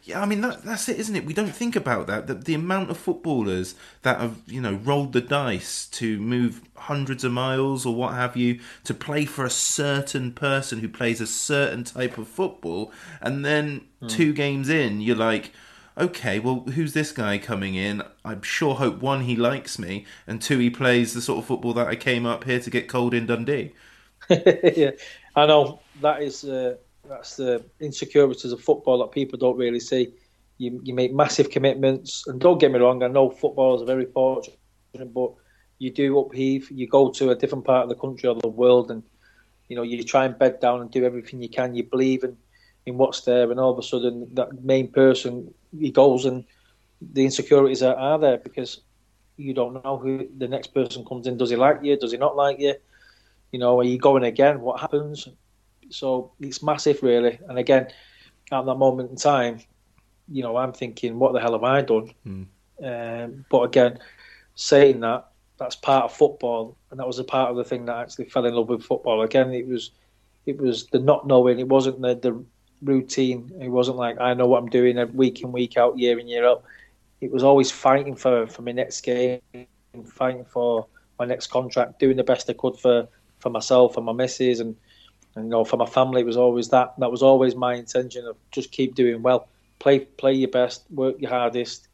yeah, 0.05 0.21
I 0.21 0.25
mean 0.25 0.41
that, 0.41 0.63
that's 0.63 0.89
it, 0.89 0.99
isn't 0.99 1.15
it? 1.15 1.25
We 1.25 1.33
don't 1.33 1.55
think 1.55 1.77
about 1.77 2.07
that. 2.07 2.27
The, 2.27 2.33
the 2.33 2.53
amount 2.53 2.89
of 2.89 2.97
footballers 2.97 3.75
that 4.01 4.19
have 4.19 4.37
you 4.47 4.59
know 4.59 4.73
rolled 4.73 5.13
the 5.13 5.21
dice 5.21 5.85
to 5.87 6.19
move 6.19 6.61
hundreds 6.75 7.23
of 7.23 7.31
miles 7.31 7.85
or 7.85 7.95
what 7.95 8.13
have 8.13 8.35
you 8.35 8.59
to 8.83 8.93
play 8.93 9.23
for 9.23 9.45
a 9.45 9.49
certain 9.49 10.33
person 10.33 10.79
who 10.79 10.89
plays 10.89 11.21
a 11.21 11.27
certain 11.27 11.85
type 11.85 12.17
of 12.17 12.27
football, 12.27 12.91
and 13.21 13.45
then 13.45 13.85
mm. 14.01 14.09
two 14.09 14.33
games 14.33 14.69
in, 14.69 15.01
you're 15.01 15.15
like. 15.15 15.51
Okay, 15.95 16.39
well, 16.39 16.61
who's 16.61 16.93
this 16.93 17.11
guy 17.11 17.37
coming 17.37 17.75
in? 17.75 18.01
I'm 18.25 18.41
sure 18.41 18.73
hope 18.73 18.99
one 18.99 19.25
he 19.25 19.35
likes 19.35 19.77
me, 19.77 20.07
and 20.25 20.41
two 20.41 20.57
he 20.57 20.71
plays 20.71 21.13
the 21.13 21.21
sort 21.21 21.37
of 21.37 21.45
football 21.45 21.71
that 21.73 21.87
I 21.87 21.95
came 21.95 22.25
up 22.25 22.45
here 22.45 22.59
to 22.59 22.69
get 22.71 22.89
cold 22.89 23.13
in 23.13 23.27
Dundee. 23.27 23.73
yeah, 24.27 24.89
I 25.35 25.45
know 25.45 25.81
that 26.01 26.23
is 26.23 26.43
uh, 26.45 26.77
that's 27.07 27.35
the 27.35 27.63
insecurities 27.79 28.51
of 28.51 28.61
football 28.61 28.99
that 28.99 29.11
people 29.11 29.37
don't 29.37 29.57
really 29.57 29.79
see. 29.79 30.13
You, 30.57 30.79
you 30.83 30.93
make 30.93 31.13
massive 31.13 31.49
commitments, 31.49 32.25
and 32.27 32.39
don't 32.39 32.59
get 32.59 32.71
me 32.71 32.79
wrong, 32.79 33.03
I 33.03 33.07
know 33.07 33.29
footballers 33.29 33.81
are 33.81 33.85
very 33.85 34.05
fortunate, 34.05 34.57
but 34.93 35.31
you 35.79 35.91
do 35.91 36.19
upheave. 36.19 36.69
You 36.71 36.87
go 36.87 37.11
to 37.11 37.31
a 37.31 37.35
different 37.35 37.65
part 37.65 37.83
of 37.83 37.89
the 37.89 37.95
country 37.95 38.29
or 38.29 38.35
the 38.35 38.47
world, 38.47 38.91
and 38.91 39.03
you 39.67 39.75
know 39.75 39.83
you 39.83 40.01
try 40.03 40.25
and 40.25 40.37
bed 40.37 40.59
down 40.59 40.81
and 40.81 40.91
do 40.91 41.05
everything 41.05 41.41
you 41.41 41.49
can. 41.49 41.75
You 41.75 41.83
believe 41.83 42.23
in, 42.23 42.37
in 42.85 42.97
what's 42.97 43.21
there, 43.21 43.49
and 43.49 43.59
all 43.59 43.71
of 43.71 43.79
a 43.79 43.83
sudden 43.83 44.27
that 44.35 44.63
main 44.63 44.89
person 44.91 45.53
he 45.77 45.91
goes, 45.91 46.25
and 46.25 46.45
the 47.01 47.25
insecurities 47.25 47.83
are, 47.83 47.95
are 47.95 48.19
there 48.19 48.37
because 48.37 48.81
you 49.35 49.53
don't 49.53 49.83
know 49.83 49.97
who 49.97 50.29
the 50.37 50.47
next 50.47 50.73
person 50.73 51.03
comes 51.03 51.25
in. 51.25 51.37
Does 51.37 51.49
he 51.49 51.55
like 51.55 51.79
you? 51.81 51.97
Does 51.97 52.11
he 52.11 52.17
not 52.17 52.35
like 52.35 52.59
you? 52.59 52.75
You 53.51 53.59
know, 53.59 53.79
are 53.79 53.83
you 53.83 53.97
going 53.97 54.23
again? 54.23 54.61
What 54.61 54.79
happens? 54.79 55.27
So 55.89 56.31
it's 56.39 56.63
massive, 56.63 57.01
really. 57.03 57.39
And 57.47 57.57
again, 57.57 57.87
at 58.51 58.65
that 58.65 58.75
moment 58.75 59.11
in 59.11 59.15
time, 59.15 59.59
you 60.29 60.43
know, 60.43 60.57
I'm 60.57 60.73
thinking, 60.73 61.19
what 61.19 61.33
the 61.33 61.39
hell 61.39 61.53
have 61.53 61.63
I 61.63 61.81
done? 61.81 62.13
Mm. 62.25 62.47
Um, 62.83 63.45
but 63.49 63.61
again, 63.63 63.99
saying 64.55 64.99
that, 65.01 65.27
that's 65.57 65.75
part 65.75 66.05
of 66.05 66.13
football, 66.13 66.77
and 66.89 66.99
that 66.99 67.07
was 67.07 67.19
a 67.19 67.23
part 67.23 67.51
of 67.51 67.57
the 67.57 67.63
thing 67.63 67.85
that 67.85 67.97
actually 67.97 68.25
fell 68.25 68.45
in 68.45 68.53
love 68.53 68.69
with 68.69 68.83
football. 68.83 69.21
Again, 69.21 69.51
it 69.53 69.67
was, 69.67 69.91
it 70.45 70.57
was 70.57 70.87
the 70.87 70.99
not 70.99 71.27
knowing. 71.27 71.59
It 71.59 71.67
wasn't 71.67 72.01
the, 72.01 72.15
the 72.15 72.43
routine. 72.81 73.51
It 73.61 73.69
wasn't 73.69 73.97
like 73.97 74.19
I 74.19 74.33
know 74.33 74.47
what 74.47 74.61
I'm 74.61 74.69
doing 74.69 74.97
week 75.13 75.41
in 75.41 75.51
week 75.51 75.77
out, 75.77 75.97
year 75.97 76.19
in 76.19 76.27
year 76.27 76.45
out. 76.45 76.63
It 77.21 77.31
was 77.31 77.43
always 77.43 77.71
fighting 77.71 78.15
for 78.15 78.47
for 78.47 78.61
my 78.61 78.71
next 78.71 79.01
game, 79.01 79.39
fighting 80.05 80.45
for 80.45 80.87
my 81.19 81.25
next 81.25 81.47
contract, 81.47 81.99
doing 81.99 82.17
the 82.17 82.23
best 82.23 82.49
I 82.49 82.53
could 82.53 82.77
for 82.77 83.07
for 83.39 83.49
myself 83.49 83.97
and 83.97 84.05
my 84.05 84.13
missus 84.13 84.59
and 84.59 84.75
and 85.35 85.45
you 85.45 85.49
know, 85.49 85.63
for 85.63 85.77
my 85.77 85.85
family, 85.85 86.21
it 86.21 86.25
was 86.25 86.37
always 86.37 86.69
that. 86.69 86.93
That 86.99 87.11
was 87.11 87.23
always 87.23 87.55
my 87.55 87.73
intention 87.75 88.25
of 88.25 88.35
just 88.51 88.71
keep 88.71 88.95
doing 88.95 89.21
well, 89.23 89.47
play 89.79 89.99
play 89.99 90.33
your 90.33 90.49
best, 90.49 90.83
work 90.91 91.15
your 91.19 91.31
hardest, 91.31 91.87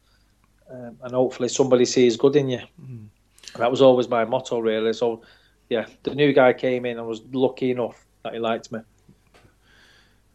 um, 0.70 0.96
and 1.02 1.12
hopefully 1.12 1.48
somebody 1.48 1.84
sees 1.84 2.16
good 2.16 2.36
in 2.36 2.50
you. 2.50 2.60
Mm. 2.82 3.06
That 3.56 3.70
was 3.70 3.80
always 3.80 4.08
my 4.08 4.24
motto, 4.24 4.60
really. 4.60 4.92
So, 4.92 5.22
yeah, 5.68 5.86
the 6.02 6.14
new 6.14 6.32
guy 6.32 6.52
came 6.52 6.84
in 6.84 6.98
and 6.98 7.06
was 7.06 7.22
lucky 7.32 7.70
enough 7.70 8.04
that 8.22 8.34
he 8.34 8.38
liked 8.38 8.70
me. 8.70 8.80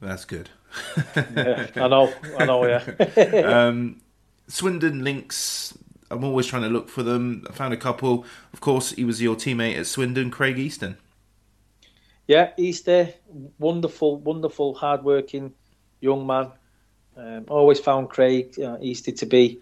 That's 0.01 0.25
good. 0.25 0.49
yeah, 1.15 1.67
I 1.75 1.87
know, 1.87 2.13
I 2.37 2.45
know, 2.45 2.65
yeah. 2.65 3.43
um, 3.67 4.01
Swindon 4.47 5.03
links. 5.03 5.77
I'm 6.11 6.23
always 6.23 6.47
trying 6.47 6.63
to 6.63 6.69
look 6.69 6.89
for 6.89 7.03
them. 7.03 7.45
I 7.49 7.53
found 7.53 7.73
a 7.73 7.77
couple. 7.77 8.25
Of 8.53 8.61
course, 8.61 8.91
he 8.91 9.03
was 9.03 9.21
your 9.21 9.35
teammate 9.35 9.77
at 9.77 9.87
Swindon, 9.87 10.31
Craig 10.31 10.59
Easton. 10.59 10.97
Yeah, 12.27 12.51
Easter, 12.57 13.13
wonderful, 13.59 14.17
wonderful, 14.17 14.73
hard-working 14.73 15.53
young 16.01 16.25
man. 16.25 16.51
Um, 17.15 17.45
always 17.49 17.79
found 17.79 18.09
Craig 18.09 18.59
uh, 18.59 18.77
Easter 18.81 19.11
to 19.11 19.25
be 19.25 19.61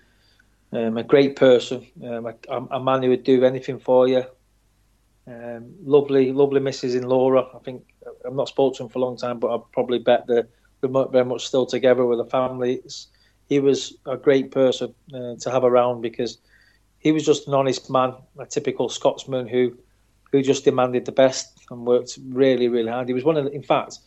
um, 0.72 0.98
a 0.98 1.04
great 1.04 1.36
person, 1.36 1.86
um, 2.04 2.26
a, 2.26 2.76
a, 2.76 2.80
man 2.82 3.04
who 3.04 3.10
would 3.10 3.24
do 3.24 3.44
anything 3.44 3.80
for 3.80 4.08
you. 4.08 4.24
Um, 5.28 5.76
lovely, 5.84 6.32
lovely 6.32 6.62
missus 6.62 6.96
in 6.96 7.04
Laura. 7.04 7.46
I 7.54 7.60
think 7.60 7.84
I'm 8.26 8.36
not 8.36 8.48
spoken 8.48 8.78
to 8.78 8.84
him 8.84 8.90
for 8.90 9.00
a 9.00 9.02
long 9.02 9.18
time, 9.18 9.40
but 9.40 9.54
I 9.54 9.60
probably 9.72 10.00
bet 10.00 10.26
that 10.28 10.48
they're 10.82 11.06
very 11.08 11.26
much 11.26 11.46
still 11.46 11.66
together 11.66 12.06
with 12.06 12.18
the 12.18 12.26
family. 12.26 12.76
It's, 12.86 13.08
he 13.50 13.60
was 13.60 13.94
a 14.06 14.18
great 14.18 14.52
person 14.52 14.96
uh, 15.14 15.36
to 15.42 15.52
have 15.52 15.64
around 15.64 16.02
because 16.02 16.38
he 16.98 17.12
was 17.12 17.26
just 17.26 17.48
an 17.48 17.54
honest 17.54 17.90
man, 17.90 18.16
a 18.40 18.46
typical 18.46 18.90
Scotsman 18.90 19.48
who 19.48 19.78
who 20.34 20.42
just 20.42 20.66
demanded 20.66 21.06
the 21.06 21.12
best 21.14 21.60
and 21.70 21.86
worked 21.86 22.18
really, 22.28 22.68
really 22.68 22.92
hard. 22.92 23.08
He 23.08 23.14
was 23.14 23.24
one 23.24 23.38
of, 23.38 23.46
the, 23.46 23.52
in 23.52 23.64
fact, 23.64 24.00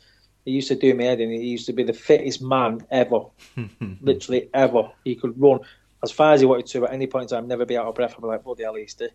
he 0.44 0.50
used 0.50 0.68
to 0.68 0.74
do 0.74 0.92
me 0.92 1.06
head 1.06 1.20
in. 1.20 1.30
He 1.30 1.46
used 1.46 1.66
to 1.66 1.72
be 1.72 1.84
the 1.84 1.94
fittest 1.94 2.42
man 2.42 2.84
ever, 2.90 3.20
literally 4.02 4.50
ever. 4.52 4.90
He 5.04 5.14
could 5.14 5.40
run 5.40 5.60
as 6.02 6.10
far 6.10 6.34
as 6.34 6.40
he 6.40 6.46
wanted 6.46 6.66
to 6.66 6.84
at 6.84 6.92
any 6.92 7.06
point 7.06 7.30
in 7.30 7.36
time, 7.36 7.48
never 7.48 7.64
be 7.64 7.76
out 7.78 7.86
of 7.86 7.94
breath. 7.94 8.14
I'd 8.16 8.20
be 8.20 8.26
like, 8.26 8.44
bloody 8.44 8.64
hell, 8.64 8.74
Easty, 8.74 9.08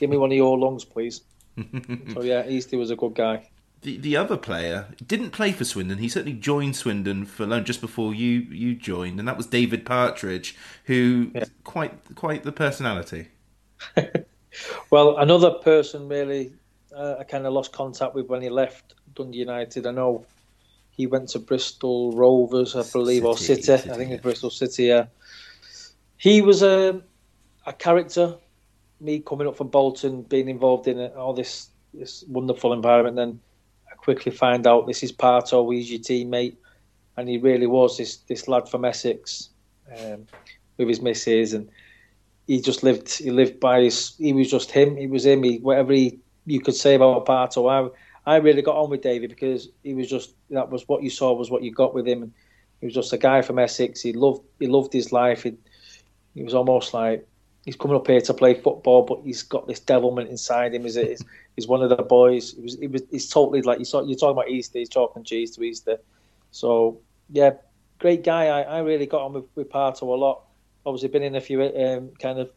give 0.00 0.10
me 0.10 0.16
one 0.16 0.32
of 0.32 0.36
your 0.36 0.58
lungs, 0.58 0.84
please. 0.84 1.20
so 1.56 2.22
yeah, 2.22 2.44
Easty 2.44 2.78
was 2.78 2.90
a 2.90 2.96
good 2.96 3.14
guy. 3.14 3.48
The 3.82 3.96
the 3.98 4.16
other 4.16 4.36
player 4.36 4.88
didn't 5.06 5.30
play 5.30 5.52
for 5.52 5.64
Swindon. 5.64 5.98
He 5.98 6.08
certainly 6.08 6.36
joined 6.36 6.74
Swindon 6.76 7.26
for 7.26 7.46
loan 7.46 7.64
just 7.64 7.80
before 7.80 8.12
you 8.12 8.40
you 8.40 8.74
joined, 8.74 9.20
and 9.20 9.28
that 9.28 9.36
was 9.36 9.46
David 9.46 9.86
Partridge, 9.86 10.56
who 10.86 11.30
yeah. 11.34 11.44
quite 11.62 11.92
quite 12.16 12.42
the 12.42 12.52
personality. 12.52 13.28
Well, 14.90 15.18
another 15.18 15.50
person 15.50 16.08
really 16.08 16.52
uh, 16.94 17.16
I 17.20 17.24
kind 17.24 17.46
of 17.46 17.52
lost 17.52 17.72
contact 17.72 18.14
with 18.14 18.26
when 18.26 18.42
he 18.42 18.48
left 18.48 18.94
Dundee 19.14 19.38
United. 19.38 19.86
I 19.86 19.92
know 19.92 20.26
he 20.90 21.06
went 21.06 21.28
to 21.30 21.38
Bristol 21.38 22.12
Rovers, 22.12 22.74
I 22.74 22.82
believe, 22.90 23.22
City, 23.22 23.26
or 23.26 23.36
City. 23.36 23.62
City 23.62 23.90
I 23.90 23.94
think 23.94 24.08
yeah. 24.10 24.14
it's 24.16 24.22
Bristol 24.22 24.50
City. 24.50 24.84
Yeah, 24.84 25.06
he 26.16 26.42
was 26.42 26.62
a 26.62 27.00
a 27.66 27.72
character. 27.72 28.36
Me 29.00 29.20
coming 29.20 29.46
up 29.46 29.56
from 29.56 29.68
Bolton, 29.68 30.22
being 30.22 30.48
involved 30.48 30.88
in 30.88 30.98
all 31.12 31.32
this 31.32 31.68
this 31.94 32.24
wonderful 32.28 32.72
environment, 32.72 33.16
then 33.16 33.40
I 33.90 33.94
quickly 33.94 34.32
find 34.32 34.66
out 34.66 34.86
this 34.86 35.02
is 35.02 35.12
Parto, 35.12 35.72
he's 35.72 35.90
your 35.90 36.00
teammate, 36.00 36.56
and 37.16 37.28
he 37.28 37.38
really 37.38 37.66
was 37.66 37.96
this 37.96 38.16
this 38.16 38.48
lad 38.48 38.68
from 38.68 38.84
Essex 38.84 39.50
um, 39.96 40.26
with 40.78 40.88
his 40.88 41.00
missus 41.00 41.52
and 41.52 41.68
he 42.48 42.60
just 42.62 42.82
lived. 42.82 43.12
He 43.12 43.30
lived 43.30 43.60
by 43.60 43.82
his. 43.82 44.14
He 44.18 44.32
was 44.32 44.50
just 44.50 44.70
him. 44.70 44.96
He 44.96 45.06
was 45.06 45.24
him. 45.26 45.42
He, 45.42 45.58
whatever 45.58 45.92
he, 45.92 46.18
you 46.46 46.60
could 46.60 46.74
say 46.74 46.94
about 46.94 47.26
Parto, 47.26 47.70
I 47.70 47.90
I 48.28 48.36
really 48.36 48.62
got 48.62 48.76
on 48.76 48.90
with 48.90 49.02
David 49.02 49.30
because 49.30 49.68
he 49.84 49.94
was 49.94 50.08
just 50.08 50.34
that 50.50 50.70
was 50.70 50.88
what 50.88 51.02
you 51.02 51.10
saw 51.10 51.32
was 51.34 51.50
what 51.50 51.62
you 51.62 51.70
got 51.70 51.94
with 51.94 52.08
him. 52.08 52.32
He 52.80 52.86
was 52.86 52.94
just 52.94 53.12
a 53.12 53.18
guy 53.18 53.42
from 53.42 53.58
Essex. 53.58 54.00
He 54.00 54.14
loved 54.14 54.42
he 54.58 54.66
loved 54.66 54.94
his 54.94 55.12
life. 55.12 55.42
He, 55.42 55.54
he 56.34 56.42
was 56.42 56.54
almost 56.54 56.94
like 56.94 57.28
he's 57.66 57.76
coming 57.76 57.96
up 57.96 58.06
here 58.06 58.20
to 58.22 58.34
play 58.34 58.54
football, 58.54 59.02
but 59.02 59.20
he's 59.24 59.42
got 59.42 59.68
this 59.68 59.80
devilment 59.80 60.30
inside 60.30 60.74
him. 60.74 60.86
Is 60.86 60.94
he's, 60.94 61.22
he's 61.56 61.68
one 61.68 61.82
of 61.82 61.90
the 61.90 62.02
boys. 62.02 62.54
He 62.54 62.62
was, 62.62 62.78
he 62.78 62.86
was 62.86 63.02
he's 63.10 63.28
totally 63.28 63.60
like 63.60 63.78
you 63.78 63.84
saw. 63.84 64.02
You're 64.02 64.18
talking 64.18 64.38
about 64.38 64.48
Easter. 64.48 64.78
He's 64.78 64.88
talking 64.88 65.22
cheese 65.22 65.54
to 65.56 65.62
Easter. 65.62 65.98
So 66.50 66.98
yeah, 67.28 67.50
great 67.98 68.24
guy. 68.24 68.46
I, 68.46 68.62
I 68.62 68.78
really 68.78 69.04
got 69.04 69.20
on 69.20 69.34
with, 69.34 69.44
with 69.54 69.68
Parto 69.68 70.02
a 70.02 70.06
lot 70.06 70.47
obviously 70.88 71.08
been 71.08 71.22
in 71.22 71.36
a 71.36 71.40
few 71.40 71.62
um, 71.62 72.10
kind 72.20 72.38
of 72.38 72.50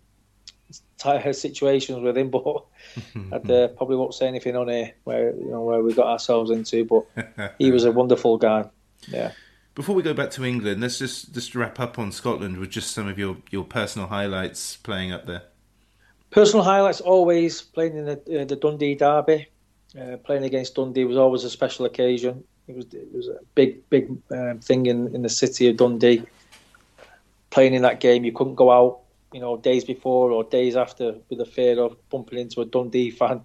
tight 0.98 1.36
situations 1.36 2.00
with 2.00 2.18
him, 2.18 2.30
but 2.30 2.44
I 3.32 3.36
uh, 3.36 3.68
probably 3.70 3.98
won't 3.98 4.14
say 4.14 4.28
anything 4.28 4.56
on 4.56 4.70
here 4.70 4.94
where 5.04 5.36
you 5.36 5.50
know 5.50 5.62
where 5.62 5.82
we 5.82 5.94
got 5.94 6.08
ourselves 6.08 6.52
into. 6.52 6.86
But 6.86 7.54
he 7.60 7.72
was 7.72 7.86
a 7.86 7.92
wonderful 7.92 8.38
guy. 8.38 8.66
Yeah. 9.08 9.32
Before 9.74 9.96
we 9.96 10.04
go 10.04 10.14
back 10.14 10.32
to 10.32 10.46
England, 10.46 10.82
let's 10.82 11.00
just 11.00 11.34
just 11.34 11.56
wrap 11.56 11.80
up 11.80 11.98
on 11.98 12.12
Scotland 12.12 12.58
with 12.58 12.70
just 12.70 12.92
some 12.92 13.08
of 13.08 13.18
your, 13.18 13.38
your 13.52 13.64
personal 13.64 14.08
highlights 14.08 14.78
playing 14.78 15.12
up 15.12 15.26
there. 15.26 15.44
Personal 16.30 16.64
highlights 16.64 17.02
always 17.02 17.62
playing 17.62 17.98
in 17.98 18.06
the, 18.06 18.42
uh, 18.42 18.46
the 18.46 18.56
Dundee 18.56 18.96
Derby. 18.96 19.48
Uh, 20.00 20.16
playing 20.18 20.46
against 20.46 20.76
Dundee 20.76 21.04
was 21.04 21.18
always 21.18 21.44
a 21.44 21.50
special 21.50 21.86
occasion. 21.86 22.44
It 22.68 22.76
was 22.76 22.86
it 22.94 23.14
was 23.14 23.28
a 23.28 23.40
big 23.56 23.90
big 23.90 24.10
um, 24.32 24.60
thing 24.60 24.86
in, 24.86 25.14
in 25.14 25.22
the 25.22 25.30
city 25.30 25.68
of 25.68 25.78
Dundee. 25.78 26.24
Playing 27.52 27.74
in 27.74 27.84
that 27.84 27.99
game, 27.99 28.24
you 28.26 28.32
couldn't 28.32 28.56
go 28.56 28.72
out, 28.72 29.02
you 29.32 29.39
know, 29.39 29.58
days 29.58 29.86
before 29.86 30.32
or 30.32 30.43
days 30.43 30.76
after 30.76 31.16
with 31.30 31.39
the 31.39 31.45
fear 31.45 31.80
of 31.80 31.95
bumping 32.10 32.39
into 32.39 32.62
a 32.62 32.66
Dundee 32.66 33.12
fan. 33.12 33.41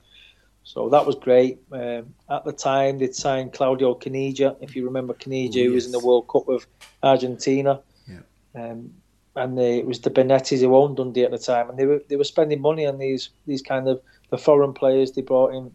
So 0.64 0.88
that 0.88 1.06
was 1.06 1.14
great. 1.14 1.60
Um, 1.70 2.14
at 2.28 2.44
the 2.44 2.52
time, 2.52 2.98
they'd 2.98 3.14
signed 3.14 3.52
Claudio 3.52 3.94
Caniggia, 3.94 4.56
if 4.60 4.74
you 4.74 4.84
remember 4.84 5.14
Caniggia, 5.14 5.66
who 5.66 5.72
was 5.72 5.86
in 5.86 5.92
the 5.92 6.00
World 6.00 6.26
Cup 6.28 6.48
with 6.48 6.66
Argentina. 7.04 7.80
Yeah. 8.08 8.20
Um, 8.60 8.92
and 9.36 9.56
they, 9.56 9.78
it 9.78 9.86
was 9.86 10.00
the 10.00 10.10
Bonettis 10.10 10.60
who 10.60 10.74
owned 10.74 10.96
Dundee 10.96 11.24
at 11.24 11.30
the 11.30 11.38
time, 11.38 11.68
and 11.68 11.78
they 11.78 11.86
were 11.86 12.02
they 12.08 12.16
were 12.16 12.24
spending 12.24 12.60
money 12.60 12.86
on 12.86 12.98
these 12.98 13.30
these 13.46 13.62
kind 13.62 13.86
of 13.86 14.00
the 14.30 14.38
foreign 14.38 14.72
players. 14.72 15.12
They 15.12 15.22
brought 15.22 15.54
in 15.54 15.70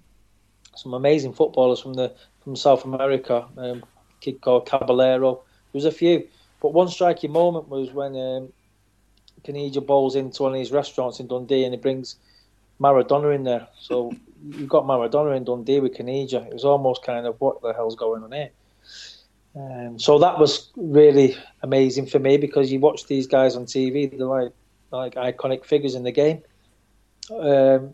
some 0.75 0.93
amazing 0.93 1.33
footballers 1.33 1.79
from 1.79 1.93
the 1.93 2.13
from 2.43 2.55
South 2.55 2.83
America. 2.83 3.47
Um, 3.57 3.83
a 3.83 4.19
kid 4.19 4.41
called 4.41 4.65
Caballero. 4.65 5.35
There 5.35 5.79
was 5.79 5.85
a 5.85 5.91
few, 5.91 6.27
but 6.61 6.73
one 6.73 6.87
striking 6.87 7.31
moment 7.31 7.67
was 7.67 7.91
when 7.91 8.15
um, 8.15 8.53
bowls 9.85 10.15
into 10.15 10.43
one 10.43 10.53
of 10.53 10.57
these 10.57 10.71
restaurants 10.71 11.19
in 11.19 11.27
Dundee, 11.27 11.63
and 11.63 11.73
he 11.73 11.79
brings 11.79 12.15
Maradona 12.79 13.35
in 13.35 13.43
there. 13.43 13.67
So 13.79 14.13
you've 14.49 14.69
got 14.69 14.85
Maradona 14.85 15.35
in 15.35 15.43
Dundee 15.43 15.79
with 15.79 15.95
Caniggia. 15.95 16.45
It 16.45 16.53
was 16.53 16.63
almost 16.63 17.03
kind 17.03 17.25
of 17.25 17.41
what 17.41 17.61
the 17.61 17.73
hell's 17.73 17.95
going 17.95 18.23
on 18.23 18.31
here. 18.31 18.51
Um, 19.53 19.99
so 19.99 20.19
that 20.19 20.39
was 20.39 20.69
really 20.77 21.35
amazing 21.61 22.05
for 22.05 22.19
me 22.19 22.37
because 22.37 22.71
you 22.71 22.79
watch 22.79 23.07
these 23.07 23.27
guys 23.27 23.55
on 23.55 23.65
TV; 23.65 24.09
they're 24.09 24.25
like 24.25 24.53
like 24.91 25.15
iconic 25.15 25.65
figures 25.65 25.95
in 25.95 26.03
the 26.03 26.11
game. 26.11 26.41
Um, 27.29 27.93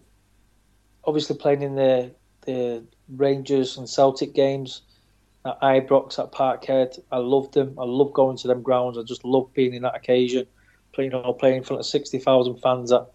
obviously, 1.04 1.38
playing 1.38 1.64
in 1.64 1.76
the 1.76 2.12
the 2.46 2.84
Rangers 3.10 3.78
and 3.78 3.90
Celtic 3.90 4.34
games 4.34 4.82
at 5.48 5.62
Ibrox, 5.62 6.20
at 6.20 6.32
Parkhead, 6.32 7.00
I 7.12 7.18
loved 7.18 7.54
them. 7.54 7.76
I 7.80 7.86
love 7.86 8.14
going 8.14 8.38
to 8.38 8.48
them 8.48 8.62
grounds. 8.62 8.98
I 8.98 9.04
just 9.04 9.24
love 9.26 9.54
being 9.54 9.74
in 9.74 9.84
that 9.84 9.96
occasion, 9.96 10.46
playing 10.94 11.12
you 11.12 11.22
know, 11.22 11.34
playing 11.34 11.58
in 11.58 11.64
front 11.64 11.80
of 11.80 11.86
sixty 11.86 12.20
thousand 12.20 12.58
fans 12.58 12.92
at 12.92 13.08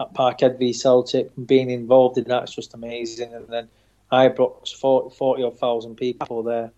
at 0.00 0.12
Parkhead 0.14 0.58
v 0.58 0.72
Celtic 0.72 1.30
and 1.36 1.46
being 1.46 1.70
involved 1.70 2.18
in 2.18 2.24
that's 2.24 2.54
just 2.54 2.74
amazing. 2.74 3.32
And 3.32 3.46
then 3.48 3.68
Ibrox, 4.10 4.74
40, 4.74 5.14
40 5.14 5.42
odd 5.44 5.58
thousand 5.58 5.96
people 5.96 6.42
there 6.42 6.72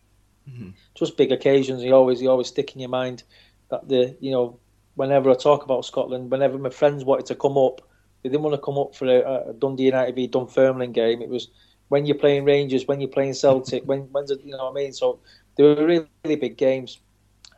Mm-hmm. 0.48 0.70
just 0.94 1.16
big 1.16 1.32
occasions. 1.32 1.82
You 1.82 1.94
always 1.94 2.20
you 2.22 2.30
always 2.30 2.48
stick 2.48 2.74
in 2.74 2.80
your 2.80 2.88
mind 2.88 3.22
that 3.70 3.88
the 3.88 4.16
you 4.20 4.30
know 4.30 4.58
whenever 4.94 5.30
I 5.30 5.34
talk 5.34 5.64
about 5.64 5.84
Scotland, 5.84 6.30
whenever 6.30 6.58
my 6.58 6.70
friends 6.70 7.04
wanted 7.04 7.26
to 7.26 7.34
come 7.34 7.56
up, 7.56 7.82
they 8.22 8.30
didn't 8.30 8.42
want 8.42 8.54
to 8.54 8.60
come 8.60 8.78
up 8.78 8.94
for 8.94 9.06
a, 9.06 9.50
a 9.50 9.52
Dundee 9.52 9.84
United 9.84 10.14
v 10.14 10.26
Dunfermline 10.28 10.92
game. 10.92 11.22
It 11.22 11.28
was 11.28 11.48
when 11.90 12.06
you're 12.06 12.16
playing 12.16 12.44
Rangers, 12.44 12.88
when 12.88 13.00
you're 13.00 13.10
playing 13.10 13.34
Celtic, 13.34 13.84
when 13.84 14.00
when's 14.12 14.30
it, 14.30 14.42
you 14.42 14.52
know 14.52 14.64
what 14.64 14.70
I 14.70 14.74
mean. 14.74 14.92
So 14.92 15.20
they 15.56 15.62
were 15.62 15.86
really, 15.86 16.06
really 16.24 16.36
big 16.36 16.56
games. 16.56 16.98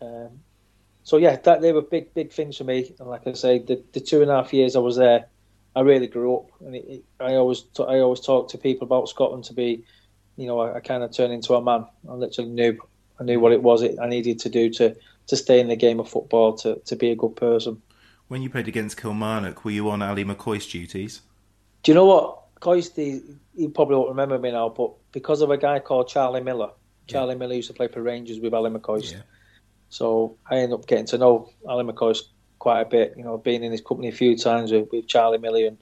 Um, 0.01 0.41
so 1.05 1.16
yeah, 1.16 1.37
that 1.37 1.61
they 1.61 1.72
were 1.72 1.83
big 1.83 2.12
big 2.12 2.33
things 2.33 2.57
for 2.57 2.64
me. 2.64 2.95
And 2.99 3.09
like 3.09 3.26
I 3.26 3.33
say, 3.35 3.61
the, 3.61 3.83
the 3.93 4.01
two 4.01 4.22
and 4.22 4.30
a 4.30 4.35
half 4.35 4.53
years 4.53 4.74
I 4.74 4.80
was 4.80 4.97
there, 4.97 5.26
I 5.76 5.80
really 5.80 6.09
grew 6.09 6.37
up. 6.37 6.51
And 6.61 6.74
it, 6.74 6.85
it, 6.89 7.05
I 7.20 7.37
always 7.37 7.62
t- 7.62 7.85
I 7.85 8.01
always 8.01 8.20
talk 8.20 8.49
to 8.51 8.59
people 8.59 8.87
about 8.87 9.09
Scotland 9.09 9.45
to 9.45 9.55
be 9.55 9.85
you 10.37 10.47
know, 10.47 10.61
I, 10.61 10.76
I 10.76 10.80
kind 10.80 11.03
of 11.03 11.12
turned 11.12 11.33
into 11.33 11.55
a 11.55 11.62
man. 11.62 11.87
I 12.09 12.14
literally 12.14 12.51
knew 12.51 12.78
I 13.20 13.24
knew 13.24 13.41
what 13.41 13.53
it 13.53 13.62
was 13.62 13.83
it 13.83 13.99
I 14.01 14.09
needed 14.09 14.39
to 14.41 14.49
do 14.49 14.70
to, 14.70 14.97
to 15.26 15.37
stay 15.37 15.61
in 15.61 15.68
the 15.68 15.76
game 15.76 16.01
of 16.01 16.09
football 16.09 16.55
to, 16.59 16.76
to 16.87 16.97
be 16.97 17.11
a 17.11 17.16
good 17.16 17.37
person. 17.37 17.80
When 18.28 18.43
you 18.43 18.51
played 18.51 18.68
against 18.68 18.97
Kilmarnock, 18.97 19.64
were 19.64 19.70
you 19.70 19.91
on 19.91 20.03
Ali 20.03 20.24
McCoist's 20.24 20.72
duties? 20.72 21.20
Do 21.83 21.93
you 21.93 21.95
know 21.95 22.07
what? 22.07 22.41
He, 22.65 23.21
he 23.57 23.69
probably 23.69 23.97
won't 23.97 24.11
remember 24.11 24.39
me 24.39 24.53
now, 24.53 24.69
but 24.69 24.93
because 25.13 25.43
of 25.43 25.51
a 25.51 25.57
guy 25.57 25.79
called 25.79 26.09
Charlie 26.09 26.43
Miller, 26.43 26.71
Charlie 27.07 27.35
yeah. 27.35 27.39
Miller 27.39 27.55
used 27.55 27.69
to 27.69 27.75
play 27.75 27.89
for 27.89 28.03
Rangers 28.03 28.41
with 28.41 28.55
Ali 28.55 28.71
McCoist. 28.71 29.13
Yeah. 29.13 29.23
So 29.89 30.37
I 30.49 30.57
ended 30.57 30.79
up 30.79 30.87
getting 30.87 31.07
to 31.07 31.19
know 31.19 31.51
Ali 31.67 31.85
McCoist 31.85 32.23
quite 32.59 32.81
a 32.81 32.85
bit, 32.85 33.15
you 33.17 33.25
know, 33.25 33.37
being 33.37 33.65
in 33.65 33.73
his 33.73 33.81
company 33.81 34.09
a 34.09 34.13
few 34.13 34.37
times 34.37 34.73
with, 34.73 34.89
with 34.93 35.07
Charlie 35.07 35.39
Miller 35.39 35.67
and 35.67 35.79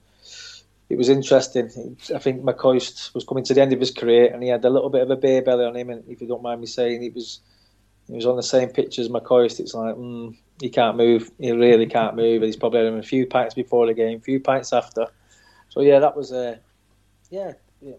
it 0.91 0.99
was 0.99 1.09
interesting. 1.09 1.97
I 2.13 2.19
think 2.19 2.43
McCoist 2.43 3.15
was 3.15 3.25
coming 3.25 3.45
to 3.45 3.55
the 3.55 3.63
end 3.63 3.73
of 3.73 3.79
his 3.79 3.93
career, 3.93 4.29
and 4.33 4.43
he 4.43 4.49
had 4.49 4.65
a 4.65 4.71
little 4.71 4.91
bit 4.91 5.03
of 5.03 5.11
a 5.11 5.17
beer 5.17 5.41
belly 5.41 5.65
on 5.65 5.77
him. 5.77 5.89
And 5.89 6.03
if 6.09 6.21
you 6.21 6.27
don't 6.27 6.43
mind 6.43 6.61
me 6.61 6.67
saying, 6.67 7.01
he 7.01 7.11
was 7.11 7.41
he 8.09 8.17
was 8.17 8.27
on 8.27 8.35
the 8.35 8.43
same 8.43 8.71
pitch 8.71 8.99
as 8.99 9.09
McCoist. 9.09 9.61
It's 9.61 9.73
like 9.73 9.95
mm, 9.95 10.37
he 10.61 10.69
can't 10.69 10.97
move. 10.97 11.31
He 11.39 11.53
really 11.53 11.87
can't 11.87 12.17
move. 12.17 12.43
And 12.43 12.47
he's 12.47 12.57
probably 12.57 12.81
had 12.81 12.89
him 12.89 12.99
a 12.99 13.05
few 13.05 13.25
pints 13.25 13.55
before 13.55 13.87
the 13.87 13.95
game, 13.95 14.19
a 14.19 14.21
few 14.21 14.41
pints 14.41 14.73
after. 14.73 15.07
So 15.69 15.81
yeah, 15.81 16.01
that 16.01 16.17
was 16.17 16.33
a 16.33 16.55
uh, 16.55 16.57
yeah, 17.31 17.53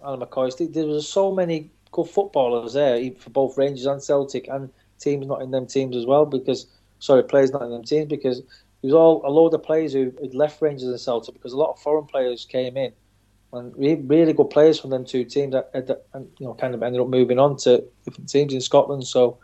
Alan 0.04 0.20
McCoist. 0.20 0.74
There 0.74 0.86
was 0.86 1.08
so 1.08 1.32
many 1.32 1.72
good 1.92 2.08
footballers 2.08 2.74
there 2.74 3.12
for 3.18 3.30
both 3.30 3.58
Rangers 3.58 3.86
and 3.86 4.04
Celtic, 4.04 4.48
and 4.48 4.70
teams 5.00 5.26
not 5.26 5.42
in 5.42 5.52
them 5.52 5.66
teams 5.66 5.96
as 5.96 6.06
well. 6.06 6.26
Because 6.26 6.68
sorry, 7.00 7.24
players 7.24 7.52
not 7.52 7.64
in 7.64 7.72
them 7.72 7.84
teams 7.84 8.08
because 8.08 8.40
it 8.40 8.46
was 8.84 8.94
all 8.94 9.22
a 9.26 9.30
load 9.30 9.54
of 9.54 9.64
players 9.64 9.94
who 9.94 10.14
had 10.22 10.34
left 10.34 10.62
Rangers 10.62 10.90
and 10.90 11.00
Celtic 11.00 11.34
because 11.34 11.54
a 11.54 11.58
lot 11.58 11.72
of 11.72 11.80
foreign 11.80 12.06
players 12.06 12.46
came 12.46 12.78
in, 12.78 12.92
and 13.54 13.74
really 13.78 14.34
good 14.34 14.50
players 14.50 14.80
from 14.80 14.90
them 14.90 15.06
two 15.06 15.24
teams 15.24 15.54
that, 15.54 15.72
that 15.74 16.06
you 16.14 16.46
know 16.46 16.54
kind 16.54 16.76
of 16.76 16.84
ended 16.84 17.02
up 17.02 17.08
moving 17.08 17.40
on 17.40 17.58
to 17.58 17.84
different 18.06 18.30
teams 18.30 18.54
in 18.54 18.62
Scotland. 18.62 19.08
So, 19.08 19.38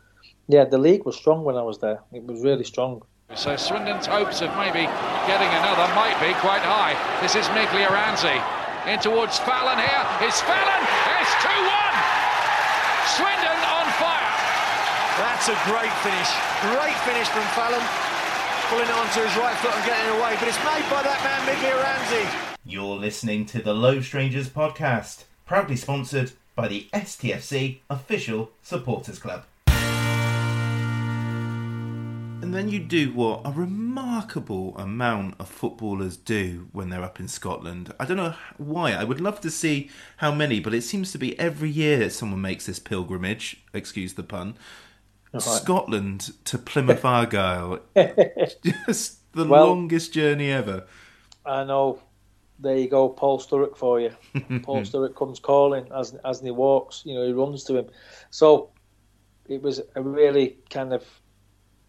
yeah, 0.47 0.65
the 0.65 0.77
league 0.77 1.05
was 1.05 1.15
strong 1.15 1.43
when 1.43 1.55
I 1.55 1.63
was 1.63 1.79
there. 1.79 1.99
It 2.11 2.23
was 2.23 2.43
really 2.43 2.65
strong. 2.65 3.03
So 3.35 3.57
Swindon's 3.57 4.05
hopes 4.05 4.41
of 4.41 4.55
maybe 4.55 4.87
getting 5.27 5.49
another 5.49 5.93
might 5.95 6.15
be 6.21 6.33
quite 6.39 6.61
high. 6.61 6.95
This 7.21 7.35
is 7.35 7.45
Miglioranzi 7.47 8.66
in 8.87 8.99
towards 8.99 9.37
Fallon 9.39 9.77
here. 9.77 10.03
It's 10.23 10.39
Fallon. 10.41 10.81
It's 11.19 11.33
two 11.43 11.61
one. 11.67 11.95
Swindon 13.19 13.59
on 13.67 13.87
fire. 13.99 14.35
That's 15.19 15.47
a 15.51 15.57
great 15.67 15.93
finish. 16.01 16.31
Great 16.71 16.97
finish 17.03 17.27
from 17.27 17.43
Fallon 17.51 17.83
pulling 18.69 18.83
it 18.83 18.91
onto 18.91 19.21
his 19.21 19.37
right 19.37 19.55
foot 19.57 19.73
and 19.73 19.85
getting 19.85 20.09
away, 20.19 20.35
but 20.39 20.47
it's 20.49 20.57
made 20.57 20.83
by 20.91 21.01
that 21.01 21.21
man 21.23 21.39
Miglioranzi. 21.47 22.55
You're 22.65 22.97
listening 22.97 23.45
to 23.47 23.61
the 23.61 23.73
Low 23.73 24.01
Strangers 24.01 24.49
podcast, 24.49 25.23
proudly 25.45 25.77
sponsored 25.77 26.33
by 26.53 26.67
the 26.67 26.89
STFC 26.91 27.79
official 27.89 28.51
supporters 28.61 29.19
club. 29.19 29.45
And 32.41 32.53
then 32.53 32.69
you 32.69 32.79
do 32.79 33.11
what 33.13 33.41
a 33.45 33.51
remarkable 33.51 34.77
amount 34.77 35.35
of 35.39 35.49
footballers 35.49 36.15
do 36.17 36.69
when 36.71 36.89
they're 36.89 37.03
up 37.03 37.19
in 37.19 37.27
Scotland. 37.27 37.93
I 37.99 38.05
don't 38.05 38.17
know 38.17 38.35
why. 38.57 38.93
I 38.93 39.03
would 39.03 39.19
love 39.19 39.41
to 39.41 39.49
see 39.51 39.89
how 40.17 40.31
many, 40.33 40.59
but 40.59 40.73
it 40.73 40.83
seems 40.83 41.11
to 41.11 41.17
be 41.17 41.37
every 41.39 41.69
year 41.69 42.09
someone 42.09 42.41
makes 42.41 42.65
this 42.67 42.79
pilgrimage, 42.79 43.63
excuse 43.73 44.13
the 44.13 44.23
pun, 44.23 44.57
Right. 45.33 45.41
Scotland 45.43 46.33
to 46.45 46.57
Plymouth 46.59 47.05
Argyle. 47.05 47.79
Just 48.63 49.31
the 49.33 49.45
well, 49.45 49.67
longest 49.67 50.13
journey 50.13 50.51
ever. 50.51 50.85
I 51.45 51.63
know. 51.63 52.01
There 52.59 52.77
you 52.77 52.89
go, 52.89 53.09
Paul 53.09 53.39
Sturrock 53.39 53.77
for 53.77 53.99
you. 53.99 54.11
Paul 54.63 54.83
Sturrock 54.83 55.15
comes 55.15 55.39
calling 55.39 55.91
as 55.91 56.15
as 56.25 56.41
he 56.41 56.51
walks. 56.51 57.03
You 57.05 57.15
know, 57.15 57.25
he 57.25 57.33
runs 57.33 57.63
to 57.65 57.77
him. 57.77 57.89
So 58.31 58.71
it 59.47 59.61
was 59.61 59.81
a 59.95 60.01
really 60.01 60.57
kind 60.69 60.93
of 60.93 61.05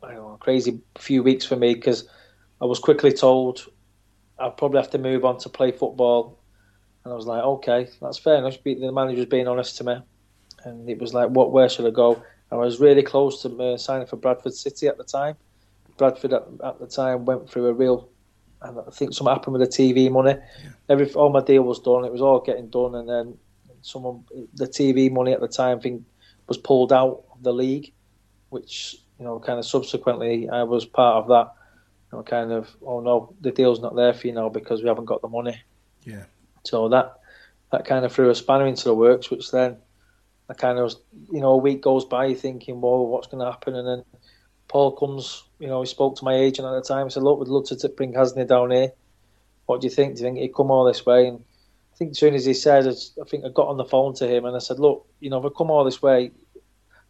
I 0.03 0.13
don't 0.13 0.17
know, 0.17 0.37
crazy 0.41 0.81
few 0.97 1.23
weeks 1.23 1.45
for 1.45 1.57
me 1.57 1.75
because 1.75 2.09
I 2.61 2.65
was 2.65 2.79
quickly 2.79 3.13
told 3.13 3.67
I'd 4.39 4.57
probably 4.57 4.81
have 4.81 4.91
to 4.91 4.99
move 4.99 5.25
on 5.25 5.39
to 5.39 5.49
play 5.49 5.73
football, 5.73 6.39
and 7.05 7.13
I 7.13 7.17
was 7.17 7.27
like, 7.27 7.43
okay, 7.43 7.89
that's 8.01 8.19
fair 8.19 8.37
enough. 8.37 8.63
The 8.63 8.93
manager 8.93 9.19
was 9.19 9.27
being 9.27 9.49
honest 9.49 9.77
to 9.79 9.85
me, 9.85 9.97
and 10.65 10.89
it 10.89 11.01
was 11.01 11.13
like, 11.13 11.31
what? 11.31 11.53
Where 11.53 11.69
should 11.69 11.87
I 11.87 11.91
go? 11.91 12.23
I 12.51 12.57
was 12.57 12.81
really 12.81 13.03
close 13.03 13.43
to 13.43 13.63
uh, 13.63 13.77
signing 13.77 14.07
for 14.07 14.17
Bradford 14.17 14.55
City 14.55 14.87
at 14.87 14.97
the 14.97 15.05
time. 15.05 15.37
Bradford 15.97 16.33
at, 16.33 16.45
at, 16.65 16.79
the 16.79 16.87
time 16.87 17.25
went 17.25 17.51
through 17.51 17.67
a 17.67 17.73
real, 17.73 18.09
and 18.63 18.79
I 18.79 18.91
think 18.91 19.13
something 19.13 19.35
happened 19.35 19.59
with 19.59 19.71
the 19.71 19.77
TV 19.77 20.11
money. 20.11 20.37
Yeah. 20.63 20.71
Every 20.89 21.13
all 21.15 21.31
my 21.31 21.43
deal 21.43 21.63
was 21.63 21.81
done. 21.81 22.05
It 22.05 22.13
was 22.13 22.23
all 22.23 22.41
getting 22.41 22.69
done, 22.69 22.95
and 22.95 23.09
then 23.09 23.37
someone 23.83 24.25
the 24.55 24.67
TV 24.67 25.11
money 25.11 25.33
at 25.33 25.41
the 25.41 25.49
time 25.49 25.81
thing 25.81 26.05
was 26.47 26.59
pulled 26.59 26.93
out 26.93 27.25
of 27.33 27.43
the 27.43 27.53
league, 27.53 27.93
which 28.51 28.97
you 29.19 29.25
know 29.25 29.39
kind 29.39 29.59
of 29.59 29.65
subsequently 29.65 30.49
I 30.49 30.63
was 30.63 30.85
part 30.85 31.23
of 31.23 31.29
that. 31.29 31.53
You 32.11 32.19
know, 32.19 32.25
kind 32.25 32.53
of 32.53 32.69
oh 32.85 33.01
no, 33.01 33.35
the 33.41 33.51
deal's 33.51 33.81
not 33.81 33.97
there 33.97 34.15
for 34.15 34.27
you 34.27 34.33
now 34.33 34.49
because 34.49 34.83
we 34.83 34.89
haven't 34.89 35.05
got 35.05 35.23
the 35.23 35.29
money. 35.29 35.61
Yeah. 36.05 36.25
So 36.65 36.89
that 36.89 37.19
that 37.73 37.85
kind 37.85 38.05
of 38.05 38.13
threw 38.13 38.31
a 38.31 38.35
spanner 38.35 38.67
into 38.67 38.85
the 38.85 38.95
works, 38.95 39.31
which 39.31 39.51
then 39.51 39.77
I 40.49 40.55
kind 40.55 40.79
of, 40.79 40.85
was, 40.85 40.97
you 41.31 41.41
know, 41.41 41.51
a 41.51 41.57
week 41.57 41.83
goes 41.83 42.05
by 42.05 42.33
thinking, 42.35 42.81
well, 42.81 43.07
what's 43.07 43.27
going 43.27 43.45
to 43.45 43.51
happen? 43.51 43.75
And 43.75 43.87
then 43.87 44.05
Paul 44.69 44.93
comes, 44.93 45.45
you 45.59 45.67
know, 45.67 45.83
he 45.83 45.87
spoke 45.87 46.17
to 46.17 46.25
my 46.25 46.35
agent 46.35 46.67
at 46.67 46.73
the 46.73 46.81
time. 46.81 47.07
He 47.07 47.11
said, 47.11 47.23
look, 47.23 47.39
we'd 47.39 47.49
love 47.49 47.67
to 47.67 47.89
bring 47.91 48.15
Hasney 48.15 48.49
down 48.49 48.71
here. 48.71 48.93
What 49.67 49.81
do 49.81 49.87
you 49.87 49.91
think? 49.91 50.15
Do 50.15 50.21
you 50.21 50.27
think 50.27 50.39
he'd 50.39 50.55
come 50.55 50.71
all 50.71 50.85
this 50.85 51.05
way? 51.05 51.29
And 51.29 51.45
I 51.93 51.97
think 51.97 52.13
as 52.13 52.19
soon 52.19 52.35
as 52.35 52.47
he 52.47 52.55
said, 52.55 52.87
I 52.87 53.29
think 53.29 53.45
I 53.45 53.51
got 53.51 53.69
on 53.69 53.77
the 53.77 53.85
phone 53.85 54.15
to 54.15 54.27
him 54.27 54.47
and 54.47 54.57
I 54.57 54.61
said, 54.61 54.79
look, 54.79 55.07
you 55.21 55.29
know, 55.29 55.39
if 55.39 55.45
I 55.45 55.55
come 55.57 55.71
all 55.71 55.85
this 55.85 56.01
way, 56.01 56.31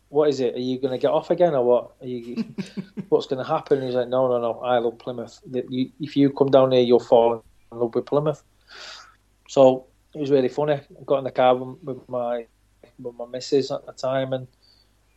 what 0.09 0.29
is 0.29 0.41
it? 0.41 0.55
Are 0.55 0.61
you 0.61 0.81
going 0.81 0.93
to 0.93 0.99
get 0.99 1.11
off 1.11 1.31
again 1.31 1.55
or 1.55 1.65
what? 1.65 1.93
Are 2.01 2.07
you, 2.07 2.45
what's 3.09 3.27
going 3.27 3.43
to 3.45 3.49
happen? 3.49 3.79
And 3.79 3.87
he's 3.87 3.95
like, 3.95 4.09
no, 4.09 4.29
no, 4.29 4.41
no, 4.41 4.61
I 4.61 4.79
love 4.79 4.99
Plymouth. 4.99 5.41
If 5.53 6.17
you 6.17 6.31
come 6.31 6.51
down 6.51 6.73
here, 6.73 6.81
you'll 6.81 7.01
fall 7.01 7.45
in 7.73 7.79
love 7.79 7.95
with 7.95 8.07
Plymouth. 8.07 8.43
So 9.49 9.87
it 10.15 10.21
was 10.21 10.31
really 10.31 10.49
funny. 10.49 10.75
I 10.75 11.05
got 11.05 11.19
in 11.19 11.25
the 11.25 11.31
car 11.31 11.55
with 11.55 12.09
my 12.09 12.47
with 12.99 13.15
my 13.15 13.27
missus 13.27 13.71
at 13.71 13.87
the 13.87 13.93
time, 13.93 14.33
and 14.33 14.47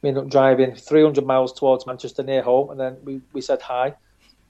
we 0.02 0.10
ended 0.10 0.26
up 0.26 0.30
driving 0.30 0.76
300 0.76 1.26
miles 1.26 1.54
towards 1.54 1.88
Manchester 1.88 2.24
near 2.24 2.42
home, 2.42 2.70
and 2.70 2.80
then 2.80 2.98
we, 3.04 3.22
we 3.34 3.42
said 3.42 3.62
hi 3.62 3.94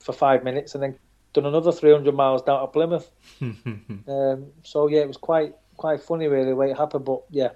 for 0.00 0.12
five 0.12 0.44
minutes, 0.44 0.74
and 0.74 0.82
then 0.82 0.98
done 1.32 1.46
another 1.46 1.72
300 1.72 2.14
miles 2.14 2.42
down 2.42 2.60
to 2.60 2.66
Plymouth. 2.66 3.10
um, 3.40 4.46
so 4.62 4.88
yeah, 4.88 5.00
it 5.00 5.08
was 5.08 5.16
quite 5.16 5.54
quite 5.76 6.00
funny 6.00 6.28
really 6.28 6.50
the 6.50 6.56
way 6.56 6.70
it 6.70 6.76
happened, 6.76 7.04
but 7.04 7.22
yeah, 7.30 7.50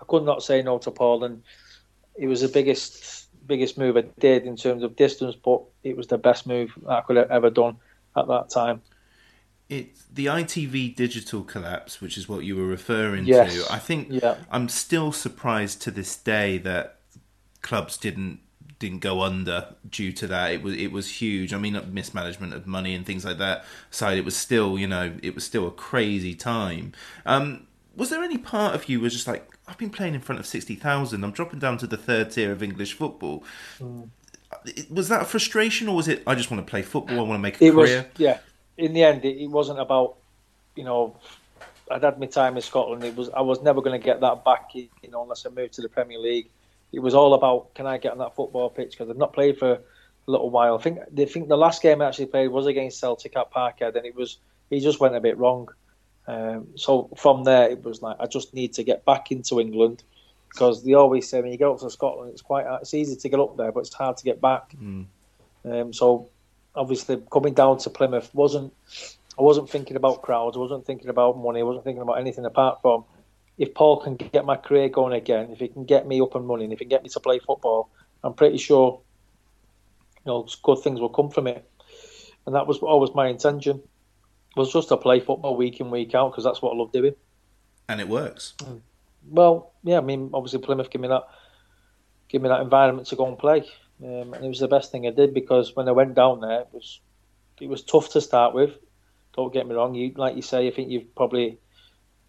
I 0.00 0.04
could 0.06 0.24
not 0.24 0.42
say 0.42 0.62
no 0.62 0.78
to 0.78 0.90
Paul, 0.90 1.24
and 1.24 1.42
it 2.16 2.26
was 2.26 2.40
the 2.40 2.48
biggest 2.48 3.26
biggest 3.46 3.76
move 3.76 3.96
I 3.96 4.02
did 4.20 4.44
in 4.44 4.56
terms 4.56 4.82
of 4.82 4.94
distance, 4.96 5.34
but 5.34 5.62
it 5.82 5.96
was 5.96 6.06
the 6.06 6.18
best 6.18 6.46
move 6.46 6.70
I 6.88 7.00
could 7.00 7.16
have 7.16 7.30
ever 7.30 7.50
done 7.50 7.76
at 8.16 8.28
that 8.28 8.50
time. 8.50 8.82
It's 9.68 10.04
the 10.12 10.26
ITV 10.26 10.94
digital 10.94 11.42
collapse, 11.42 12.00
which 12.00 12.16
is 12.18 12.28
what 12.28 12.44
you 12.44 12.56
were 12.56 12.66
referring 12.66 13.24
Yes. 13.26 13.54
to. 13.54 13.72
I 13.72 13.78
think 13.78 14.08
Yeah. 14.10 14.36
I'm 14.50 14.68
still 14.68 15.12
surprised 15.12 15.80
to 15.82 15.90
this 15.90 16.14
day 16.16 16.58
that 16.58 16.98
clubs 17.62 17.96
didn't 17.96 18.40
didn't 18.78 18.98
go 18.98 19.22
under 19.22 19.76
due 19.88 20.10
to 20.12 20.26
that. 20.26 20.52
It 20.52 20.62
was 20.62 20.74
it 20.76 20.90
was 20.92 21.08
huge. 21.20 21.54
I 21.54 21.58
mean, 21.58 21.80
mismanagement 21.92 22.52
of 22.52 22.66
money 22.66 22.94
and 22.94 23.06
things 23.06 23.24
like 23.24 23.38
that 23.38 23.64
aside, 23.92 24.18
it 24.18 24.24
was 24.24 24.36
still 24.36 24.78
you 24.78 24.88
know 24.88 25.12
it 25.22 25.34
was 25.34 25.44
still 25.44 25.66
a 25.66 25.70
crazy 25.70 26.34
time. 26.34 26.92
Um, 27.24 27.66
was 27.96 28.10
there 28.10 28.22
any 28.22 28.38
part 28.38 28.74
of 28.74 28.88
you 28.88 29.00
was 29.00 29.12
just 29.12 29.26
like 29.28 29.48
I've 29.72 29.78
been 29.78 29.88
playing 29.88 30.14
in 30.14 30.20
front 30.20 30.38
of 30.38 30.44
sixty 30.44 30.74
thousand. 30.74 31.24
I'm 31.24 31.30
dropping 31.30 31.58
down 31.58 31.78
to 31.78 31.86
the 31.86 31.96
third 31.96 32.30
tier 32.30 32.52
of 32.52 32.62
English 32.62 32.92
football. 32.92 33.42
Mm. 33.80 34.10
Was 34.90 35.08
that 35.08 35.22
a 35.22 35.24
frustration, 35.24 35.88
or 35.88 35.96
was 35.96 36.08
it 36.08 36.22
I 36.26 36.34
just 36.34 36.50
want 36.50 36.64
to 36.64 36.70
play 36.70 36.82
football? 36.82 37.20
I 37.20 37.22
want 37.22 37.38
to 37.38 37.38
make 37.38 37.58
a 37.58 37.64
it 37.64 37.74
was 37.74 37.88
career. 37.88 38.10
yeah. 38.18 38.38
In 38.76 38.92
the 38.92 39.02
end, 39.02 39.24
it, 39.24 39.42
it 39.42 39.46
wasn't 39.46 39.80
about 39.80 40.16
you 40.76 40.84
know. 40.84 41.16
I'd 41.90 42.02
had 42.02 42.20
my 42.20 42.26
time 42.26 42.56
in 42.56 42.62
Scotland. 42.62 43.02
It 43.02 43.16
was 43.16 43.30
I 43.30 43.40
was 43.40 43.62
never 43.62 43.80
going 43.80 43.98
to 43.98 44.04
get 44.04 44.20
that 44.20 44.44
back, 44.44 44.74
you 44.74 44.88
know, 45.10 45.22
unless 45.22 45.46
I 45.46 45.48
moved 45.48 45.72
to 45.74 45.80
the 45.80 45.88
Premier 45.88 46.18
League. 46.18 46.50
It 46.92 47.00
was 47.00 47.14
all 47.14 47.32
about 47.32 47.72
can 47.72 47.86
I 47.86 47.96
get 47.96 48.12
on 48.12 48.18
that 48.18 48.36
football 48.36 48.68
pitch 48.68 48.90
because 48.90 49.08
I've 49.08 49.16
not 49.16 49.32
played 49.32 49.58
for 49.58 49.72
a 49.72 49.80
little 50.26 50.50
while. 50.50 50.76
I 50.76 50.82
think 50.82 50.98
I 50.98 51.24
think 51.24 51.48
the 51.48 51.56
last 51.56 51.80
game 51.80 52.02
I 52.02 52.08
actually 52.08 52.26
played 52.26 52.48
was 52.48 52.66
against 52.66 53.00
Celtic 53.00 53.34
at 53.38 53.50
Parkhead, 53.50 53.96
and 53.96 54.04
it 54.04 54.14
was 54.14 54.36
he 54.68 54.80
just 54.80 55.00
went 55.00 55.16
a 55.16 55.20
bit 55.20 55.38
wrong. 55.38 55.70
Um, 56.26 56.68
so 56.76 57.10
from 57.16 57.44
there, 57.44 57.68
it 57.70 57.84
was 57.84 58.02
like 58.02 58.16
I 58.20 58.26
just 58.26 58.54
need 58.54 58.74
to 58.74 58.84
get 58.84 59.04
back 59.04 59.32
into 59.32 59.60
England 59.60 60.02
because 60.48 60.84
they 60.84 60.94
always 60.94 61.28
say 61.28 61.40
when 61.40 61.50
you 61.50 61.58
go 61.58 61.74
up 61.74 61.80
to 61.80 61.90
Scotland, 61.90 62.30
it's 62.32 62.42
quite 62.42 62.66
it's 62.80 62.94
easy 62.94 63.16
to 63.16 63.28
get 63.28 63.40
up 63.40 63.56
there, 63.56 63.72
but 63.72 63.80
it's 63.80 63.94
hard 63.94 64.16
to 64.18 64.24
get 64.24 64.40
back. 64.40 64.74
Um, 65.64 65.92
so 65.92 66.28
obviously 66.74 67.20
coming 67.30 67.54
down 67.54 67.78
to 67.78 67.90
Plymouth 67.90 68.30
wasn't 68.34 68.72
I 69.38 69.42
wasn't 69.42 69.70
thinking 69.70 69.96
about 69.96 70.22
crowds, 70.22 70.56
I 70.56 70.60
wasn't 70.60 70.86
thinking 70.86 71.08
about 71.08 71.38
money, 71.38 71.60
I 71.60 71.64
wasn't 71.64 71.84
thinking 71.84 72.02
about 72.02 72.20
anything 72.20 72.44
apart 72.44 72.82
from 72.82 73.04
if 73.58 73.74
Paul 73.74 73.98
can 73.98 74.16
get 74.16 74.44
my 74.44 74.56
career 74.56 74.88
going 74.88 75.12
again, 75.12 75.50
if 75.50 75.58
he 75.58 75.68
can 75.68 75.84
get 75.84 76.06
me 76.06 76.20
up 76.20 76.34
and 76.34 76.48
running, 76.48 76.72
if 76.72 76.78
he 76.78 76.84
can 76.84 76.90
get 76.90 77.02
me 77.02 77.08
to 77.10 77.20
play 77.20 77.38
football, 77.38 77.90
I'm 78.22 78.34
pretty 78.34 78.58
sure 78.58 79.00
you 80.24 80.30
know 80.30 80.46
good 80.62 80.78
things 80.78 81.00
will 81.00 81.08
come 81.08 81.30
from 81.30 81.46
it. 81.48 81.68
And 82.46 82.54
that 82.54 82.66
was 82.66 82.78
always 82.78 83.14
my 83.14 83.28
intention 83.28 83.82
was 84.56 84.72
just 84.72 84.88
to 84.88 84.96
play 84.96 85.20
football 85.20 85.56
week 85.56 85.80
in 85.80 85.90
week 85.90 86.14
out 86.14 86.30
because 86.30 86.44
that's 86.44 86.60
what 86.60 86.74
I 86.74 86.76
love 86.76 86.92
doing. 86.92 87.14
and 87.88 88.00
it 88.00 88.08
works. 88.08 88.54
Well, 89.28 89.72
yeah, 89.84 89.98
I 89.98 90.00
mean, 90.00 90.30
obviously 90.34 90.60
Plymouth 90.60 90.90
gave 90.90 91.02
me 91.02 91.08
that, 91.08 91.24
gave 92.28 92.42
me 92.42 92.48
that 92.48 92.60
environment 92.60 93.08
to 93.08 93.16
go 93.16 93.26
and 93.26 93.38
play, 93.38 93.60
um, 94.02 94.34
and 94.34 94.44
it 94.44 94.48
was 94.48 94.60
the 94.60 94.68
best 94.68 94.90
thing 94.90 95.06
I 95.06 95.10
did 95.10 95.32
because 95.34 95.76
when 95.76 95.88
I 95.88 95.92
went 95.92 96.14
down 96.14 96.40
there, 96.40 96.60
it 96.60 96.68
was, 96.72 97.00
it 97.60 97.68
was 97.68 97.82
tough 97.82 98.10
to 98.10 98.20
start 98.20 98.54
with. 98.54 98.72
Don't 99.34 99.52
get 99.52 99.66
me 99.66 99.74
wrong, 99.74 99.94
you 99.94 100.12
like 100.16 100.36
you 100.36 100.42
say, 100.42 100.66
I 100.66 100.70
think 100.70 100.90
you've 100.90 101.14
probably 101.14 101.58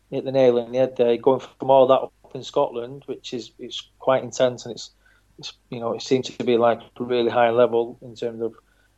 hit 0.10 0.24
the 0.24 0.32
nail 0.32 0.60
on 0.60 0.72
the 0.72 0.78
head 0.78 0.96
there. 0.96 1.18
Going 1.18 1.40
from 1.40 1.70
all 1.70 1.88
that 1.88 1.94
up 1.94 2.14
in 2.36 2.44
Scotland, 2.44 3.04
which 3.08 3.34
is 3.34 3.52
it's 3.60 3.90
quite 4.00 4.24
intense, 4.24 4.66
and 4.66 4.74
it's, 4.76 4.92
it's 5.40 5.54
you 5.70 5.80
know 5.80 5.94
it 5.94 6.02
seems 6.02 6.30
to 6.30 6.44
be 6.44 6.58
like 6.58 6.80
really 7.00 7.30
high 7.30 7.50
level 7.50 7.98
in 8.02 8.16
terms 8.16 8.42
of 8.42 8.54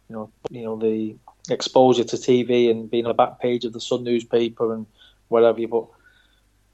you 0.10 0.16
know 0.16 0.32
you 0.50 0.64
know 0.64 0.78
the 0.78 1.16
exposure 1.50 2.04
to 2.04 2.16
TV 2.16 2.70
and 2.70 2.90
being 2.90 3.06
on 3.06 3.10
the 3.10 3.14
back 3.14 3.40
page 3.40 3.66
of 3.66 3.74
the 3.74 3.82
Sun 3.82 4.04
newspaper 4.04 4.74
and 4.74 4.86
whatever. 5.28 5.68
But 5.68 5.86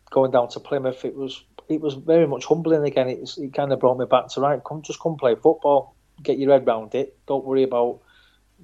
going 0.10 0.32
down 0.32 0.50
to 0.50 0.60
Plymouth, 0.60 1.06
it 1.06 1.16
was 1.16 1.44
it 1.70 1.82
was 1.82 1.94
very 1.94 2.28
much 2.28 2.46
humbling 2.46 2.84
again. 2.84 3.08
It's, 3.08 3.38
it 3.38 3.54
kind 3.54 3.72
of 3.72 3.80
brought 3.80 3.98
me 3.98 4.06
back 4.06 4.28
to 4.30 4.42
right. 4.42 4.62
Come, 4.64 4.82
just 4.82 5.00
come 5.00 5.16
play 5.16 5.36
football. 5.36 5.96
Get 6.22 6.38
your 6.38 6.52
head 6.52 6.68
round 6.68 6.94
it. 6.96 7.18
Don't 7.28 7.46
worry 7.46 7.64
about 7.64 8.02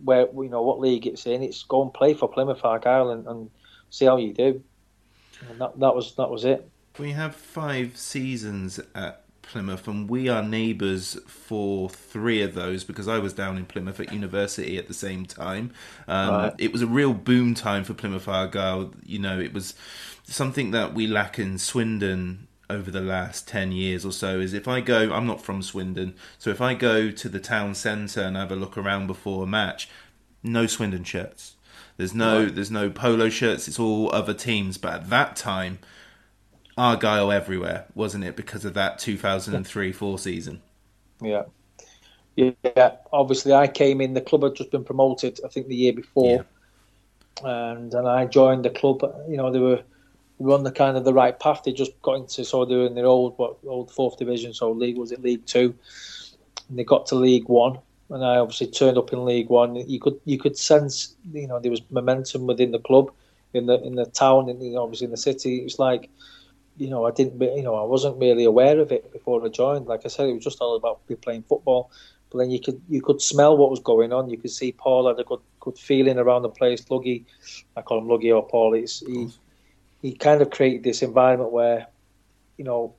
where 0.03 0.27
you 0.33 0.49
know 0.49 0.61
what 0.61 0.79
league 0.79 1.07
it's 1.07 1.25
in. 1.25 1.41
It's 1.41 1.63
go 1.63 1.81
and 1.81 1.93
play 1.93 2.13
for 2.13 2.29
Plymouth 2.29 2.63
Argyle 2.63 3.09
and, 3.11 3.25
and 3.27 3.49
see 3.89 4.05
how 4.05 4.17
you 4.17 4.33
do. 4.33 4.61
And 5.49 5.61
that 5.61 5.79
that 5.79 5.95
was 5.95 6.15
that 6.15 6.29
was 6.29 6.45
it. 6.45 6.69
We 6.99 7.11
have 7.11 7.35
five 7.35 7.97
seasons 7.97 8.79
at 8.95 9.26
Plymouth, 9.51 9.87
and 9.87 10.09
we 10.09 10.27
are 10.29 10.43
neighbours 10.43 11.17
for 11.25 11.89
three 11.89 12.41
of 12.41 12.53
those 12.53 12.83
because 12.83 13.07
I 13.07 13.19
was 13.19 13.33
down 13.33 13.57
in 13.57 13.65
Plymouth 13.65 13.99
at 13.99 14.11
university 14.11 14.77
at 14.77 14.87
the 14.87 14.93
same 14.93 15.25
time. 15.25 15.71
Um, 16.07 16.29
Right. 16.29 16.53
It 16.57 16.71
was 16.73 16.81
a 16.81 16.87
real 16.87 17.13
boom 17.13 17.53
time 17.55 17.83
for 17.83 17.93
Plymouth 17.93 18.27
Argyle. 18.27 18.93
You 19.05 19.19
know, 19.19 19.39
it 19.39 19.53
was 19.53 19.73
something 20.23 20.71
that 20.71 20.93
we 20.93 21.07
lack 21.07 21.39
in 21.39 21.57
Swindon 21.57 22.47
over 22.69 22.91
the 22.91 22.99
last 23.01 23.47
10 23.47 23.71
years 23.71 24.03
or 24.03 24.11
so 24.11 24.41
is 24.41 24.53
if 24.53 24.67
I 24.67 24.81
go 24.81 25.13
I'm 25.13 25.25
not 25.25 25.41
from 25.41 25.61
Swindon 25.61 26.15
so 26.37 26.49
if 26.49 26.59
I 26.59 26.73
go 26.73 27.11
to 27.11 27.29
the 27.29 27.39
town 27.39 27.75
centre 27.75 28.21
and 28.21 28.35
have 28.35 28.51
a 28.51 28.57
look 28.57 28.77
around 28.77 29.07
before 29.07 29.45
a 29.45 29.47
match 29.47 29.87
no 30.43 30.67
Swindon 30.67 31.05
shirts 31.05 31.55
there's 31.95 32.13
no 32.13 32.45
there's 32.47 32.69
no 32.69 32.89
polo 32.89 33.29
shirts 33.29 33.69
it's 33.69 33.79
all 33.79 34.13
other 34.13 34.33
teams 34.33 34.77
but 34.77 34.93
at 34.95 35.09
that 35.09 35.37
time 35.37 35.79
Argyle 36.77 37.31
everywhere, 37.31 37.85
wasn't 37.95 38.23
it? 38.23 38.35
Because 38.35 38.65
of 38.65 38.73
that 38.75 38.99
2003 38.99 39.91
4 39.91 40.19
season. 40.19 40.61
Yeah. 41.21 41.43
Yeah, 42.35 42.97
obviously 43.11 43.51
I 43.51 43.67
came 43.67 43.99
in. 43.99 44.13
The 44.13 44.21
club 44.21 44.43
had 44.43 44.55
just 44.55 44.69
been 44.69 44.83
promoted, 44.83 45.39
I 45.43 45.47
think, 45.47 45.67
the 45.67 45.75
year 45.75 45.93
before, 45.93 46.45
and 47.43 47.91
and 47.91 48.07
I 48.07 48.25
joined 48.25 48.63
the 48.63 48.69
club. 48.69 49.01
You 49.27 49.37
know, 49.37 49.51
they 49.51 49.57
were 49.57 49.77
they 49.77 50.45
were 50.45 50.53
on 50.53 50.63
the 50.63 50.71
kind 50.71 50.97
of 50.97 51.03
the 51.03 51.15
right 51.15 51.37
path. 51.39 51.63
They 51.63 51.73
just 51.73 51.99
got 52.03 52.17
into 52.17 52.45
so 52.45 52.63
they 52.63 52.75
were 52.75 52.85
in 52.85 52.93
their 52.93 53.07
old 53.07 53.35
what 53.39 53.57
old 53.65 53.89
fourth 53.89 54.19
division, 54.19 54.53
so 54.53 54.71
league 54.71 54.97
was 54.97 55.11
it 55.11 55.23
League 55.23 55.47
Two, 55.47 55.73
and 56.69 56.77
they 56.77 56.83
got 56.83 57.07
to 57.07 57.15
League 57.15 57.49
One, 57.49 57.79
and 58.11 58.23
I 58.23 58.37
obviously 58.37 58.67
turned 58.67 58.99
up 58.99 59.11
in 59.11 59.25
League 59.25 59.49
One. 59.49 59.75
You 59.75 59.99
could 59.99 60.19
you 60.25 60.37
could 60.37 60.55
sense 60.55 61.15
you 61.33 61.47
know 61.47 61.59
there 61.59 61.71
was 61.71 61.81
momentum 61.89 62.45
within 62.45 62.69
the 62.69 62.77
club, 62.77 63.11
in 63.55 63.65
the 63.65 63.81
in 63.83 63.95
the 63.95 64.05
town, 64.05 64.47
and 64.47 64.61
you 64.61 64.73
know, 64.73 64.83
obviously 64.83 65.05
in 65.05 65.11
the 65.11 65.17
city. 65.17 65.63
It's 65.65 65.79
like 65.79 66.11
you 66.77 66.89
know, 66.89 67.05
I 67.05 67.11
didn't, 67.11 67.41
you 67.41 67.63
know, 67.63 67.75
I 67.75 67.83
wasn't 67.83 68.17
really 68.17 68.45
aware 68.45 68.79
of 68.79 68.91
it 68.91 69.11
before 69.11 69.43
I 69.43 69.49
joined. 69.49 69.87
Like 69.87 70.01
I 70.05 70.09
said, 70.09 70.29
it 70.29 70.33
was 70.33 70.43
just 70.43 70.61
all 70.61 70.75
about 70.75 71.01
me 71.09 71.15
playing 71.15 71.43
football. 71.43 71.91
But 72.29 72.39
then 72.39 72.51
you 72.51 72.59
could 72.59 72.81
you 72.89 73.01
could 73.01 73.21
smell 73.21 73.57
what 73.57 73.69
was 73.69 73.79
going 73.79 74.11
on. 74.11 74.29
You 74.29 74.37
could 74.37 74.51
see 74.51 74.71
Paul 74.71 75.07
had 75.07 75.19
a 75.19 75.23
good 75.23 75.39
good 75.59 75.77
feeling 75.77 76.17
around 76.17 76.41
the 76.41 76.49
place. 76.49 76.81
Luggy, 76.81 77.23
I 77.75 77.81
call 77.81 77.99
him 77.99 78.07
Luggy 78.07 78.35
or 78.35 78.45
Paul. 78.45 78.73
It's, 78.73 78.99
he 78.99 79.29
he 80.01 80.13
kind 80.13 80.41
of 80.41 80.49
created 80.49 80.83
this 80.83 81.01
environment 81.01 81.51
where, 81.51 81.87
you 82.57 82.65
know, 82.65 82.93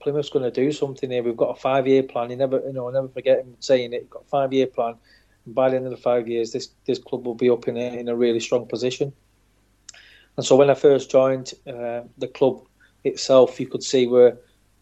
Plymouth's 0.00 0.30
going 0.30 0.44
to 0.44 0.50
do 0.50 0.72
something 0.72 1.10
here. 1.10 1.22
We've 1.22 1.36
got 1.36 1.56
a 1.56 1.60
five 1.60 1.86
year 1.86 2.02
plan. 2.02 2.30
You 2.30 2.36
never, 2.36 2.60
you 2.60 2.72
know, 2.72 2.88
I 2.88 2.92
never 2.92 3.08
forget 3.08 3.38
him 3.38 3.56
saying 3.60 3.92
it. 3.92 4.02
We've 4.02 4.10
got 4.10 4.22
a 4.22 4.28
five 4.28 4.52
year 4.52 4.66
plan. 4.66 4.96
And 5.44 5.54
by 5.54 5.70
the 5.70 5.76
end 5.76 5.86
of 5.86 5.92
the 5.92 5.96
five 5.96 6.28
years, 6.28 6.52
this 6.52 6.70
this 6.84 6.98
club 6.98 7.24
will 7.24 7.34
be 7.34 7.48
up 7.48 7.68
in 7.68 7.76
a, 7.76 7.98
in 7.98 8.08
a 8.08 8.16
really 8.16 8.40
strong 8.40 8.66
position. 8.66 9.12
And 10.36 10.44
so 10.44 10.56
when 10.56 10.68
I 10.68 10.74
first 10.74 11.10
joined 11.10 11.54
uh, 11.66 12.02
the 12.18 12.28
club 12.28 12.65
itself, 13.06 13.60
you 13.60 13.66
could 13.66 13.82
see 13.82 14.06
we're 14.06 14.36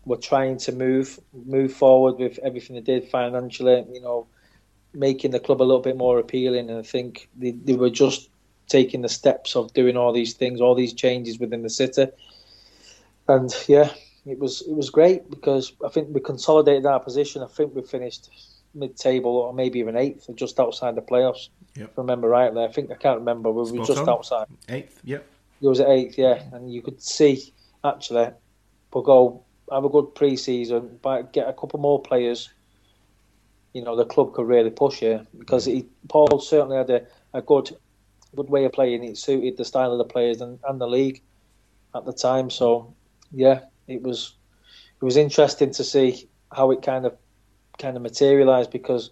we're 0.07 0.17
trying 0.17 0.59
to 0.59 0.73
move 0.73 1.19
move 1.47 1.73
forward 1.73 2.17
with 2.19 2.39
everything 2.43 2.77
they 2.77 2.83
did 2.83 3.09
financially. 3.09 3.85
You 3.93 4.01
know, 4.01 4.27
making 4.93 5.33
the 5.33 5.41
club 5.41 5.61
a 5.61 5.65
little 5.65 5.83
bit 5.83 5.97
more 5.97 6.19
appealing. 6.19 6.71
And 6.71 6.79
I 6.79 6.83
think 6.83 7.29
they, 7.37 7.53
they 7.53 7.75
were 7.75 7.91
just 7.91 8.31
taking 8.69 9.03
the 9.03 9.09
steps 9.09 9.57
of 9.57 9.73
doing 9.75 9.97
all 9.97 10.13
these 10.13 10.35
things, 10.35 10.61
all 10.61 10.75
these 10.75 10.95
changes 10.95 11.39
within 11.39 11.63
the 11.63 11.71
city. 11.71 12.07
And 13.29 13.53
yeah, 13.69 13.91
it 14.27 14.39
was 14.39 14.63
it 14.63 14.75
was 14.75 14.91
great 14.91 15.31
because 15.31 15.73
I 15.85 15.89
think 15.89 16.09
we 16.11 16.21
consolidated 16.21 16.87
our 16.87 17.01
position. 17.01 17.43
I 17.43 17.47
think 17.47 17.75
we 17.75 17.83
finished 17.83 18.31
mid-table 18.75 19.31
or 19.31 19.53
maybe 19.53 19.79
even 19.79 19.97
eighth, 19.97 20.29
or 20.29 20.35
just 20.35 20.59
outside 20.59 20.95
the 20.95 21.03
playoffs. 21.03 21.49
Yep. 21.77 21.91
If 21.91 21.99
I 21.99 22.03
remember 22.03 22.29
rightly. 22.29 22.65
I 22.65 22.73
think 22.73 22.91
I 22.91 22.97
can't 22.97 23.19
remember. 23.19 23.51
We 23.51 23.63
were 23.63 23.85
Spot 23.85 23.87
just 23.87 24.01
on. 24.01 24.09
outside. 24.09 24.47
Eighth, 24.69 25.01
yep. 25.05 25.27
It 25.63 25.69
was 25.69 25.81
at 25.81 25.89
eighth, 25.89 26.19
yeah, 26.19 26.43
and 26.53 26.73
you 26.73 26.83
could 26.83 27.01
see 27.01 27.54
actually 27.85 28.31
we'll 28.93 29.05
go 29.05 29.45
have 29.73 29.85
a 29.85 29.89
good 29.89 30.15
pre-season, 30.15 30.99
get 31.33 31.49
a 31.49 31.53
couple 31.53 31.81
more 31.81 32.01
players. 32.01 32.51
You 33.73 33.83
know, 33.83 33.97
the 33.97 34.05
club 34.05 34.35
could 34.35 34.47
really 34.47 34.71
push 34.71 35.01
here 35.01 35.27
because 35.37 35.65
he, 35.65 35.87
Paul 36.09 36.39
certainly 36.39 36.77
had 36.77 36.91
a, 36.91 37.07
a 37.33 37.43
good 37.43 37.77
good 38.37 38.49
way 38.49 38.65
of 38.65 38.73
playing. 38.73 39.05
It 39.05 39.19
suited 39.19 39.57
the 39.57 39.65
style 39.65 39.93
of 39.93 39.99
the 39.99 40.05
players 40.05 40.41
and, 40.41 40.59
and 40.69 40.81
the 40.81 40.87
league 40.87 41.23
at 41.95 42.05
the 42.05 42.13
time. 42.13 42.51
So 42.51 42.95
yeah, 43.33 43.61
it 43.89 44.03
was 44.03 44.35
it 45.01 45.05
was 45.05 45.17
interesting 45.17 45.71
to 45.73 45.85
see 45.85 46.29
how 46.53 46.71
it 46.71 46.83
kind 46.83 47.07
of 47.07 47.17
kind 47.79 47.97
of 47.97 48.03
materialised 48.03 48.71
because 48.71 49.11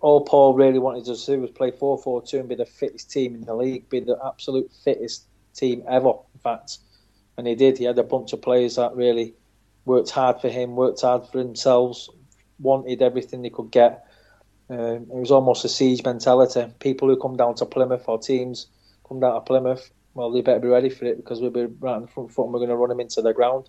all 0.00 0.22
Paul 0.22 0.54
really 0.54 0.78
wanted 0.78 1.04
to 1.06 1.16
do 1.26 1.40
was 1.40 1.50
play 1.50 1.70
4-4-2 1.70 2.40
and 2.40 2.48
be 2.48 2.54
the 2.54 2.66
fittest 2.66 3.10
team 3.10 3.34
in 3.34 3.42
the 3.42 3.54
league, 3.54 3.88
be 3.88 4.00
the 4.00 4.18
absolute 4.24 4.70
fittest 4.84 5.24
team 5.54 5.82
ever. 5.88 6.10
In 6.34 6.40
fact, 6.42 6.78
and 7.36 7.46
he 7.46 7.54
did. 7.54 7.78
He 7.78 7.84
had 7.84 7.98
a 7.98 8.02
bunch 8.04 8.32
of 8.32 8.42
players 8.42 8.76
that 8.76 8.94
really 8.96 9.34
worked 9.84 10.10
hard 10.10 10.40
for 10.40 10.48
him, 10.48 10.76
worked 10.76 11.00
hard 11.00 11.26
for 11.26 11.38
themselves, 11.38 12.10
wanted 12.58 13.02
everything 13.02 13.42
they 13.42 13.50
could 13.50 13.70
get. 13.70 14.04
Um, 14.68 15.06
it 15.10 15.14
was 15.14 15.30
almost 15.30 15.64
a 15.64 15.68
siege 15.68 16.04
mentality. 16.04 16.64
People 16.78 17.08
who 17.08 17.16
come 17.16 17.36
down 17.36 17.54
to 17.56 17.66
Plymouth 17.66 18.04
or 18.06 18.18
teams 18.18 18.66
come 19.08 19.20
down 19.20 19.34
to 19.34 19.40
Plymouth, 19.40 19.90
well, 20.14 20.30
they 20.30 20.42
better 20.42 20.60
be 20.60 20.68
ready 20.68 20.90
for 20.90 21.06
it 21.06 21.16
because 21.16 21.40
we'll 21.40 21.50
be 21.50 21.66
right 21.80 21.94
on 21.94 22.02
the 22.02 22.08
front 22.08 22.30
foot 22.32 22.44
and 22.44 22.52
we're 22.52 22.60
going 22.60 22.70
to 22.70 22.76
run 22.76 22.88
them 22.90 23.00
into 23.00 23.22
the 23.22 23.32
ground. 23.32 23.68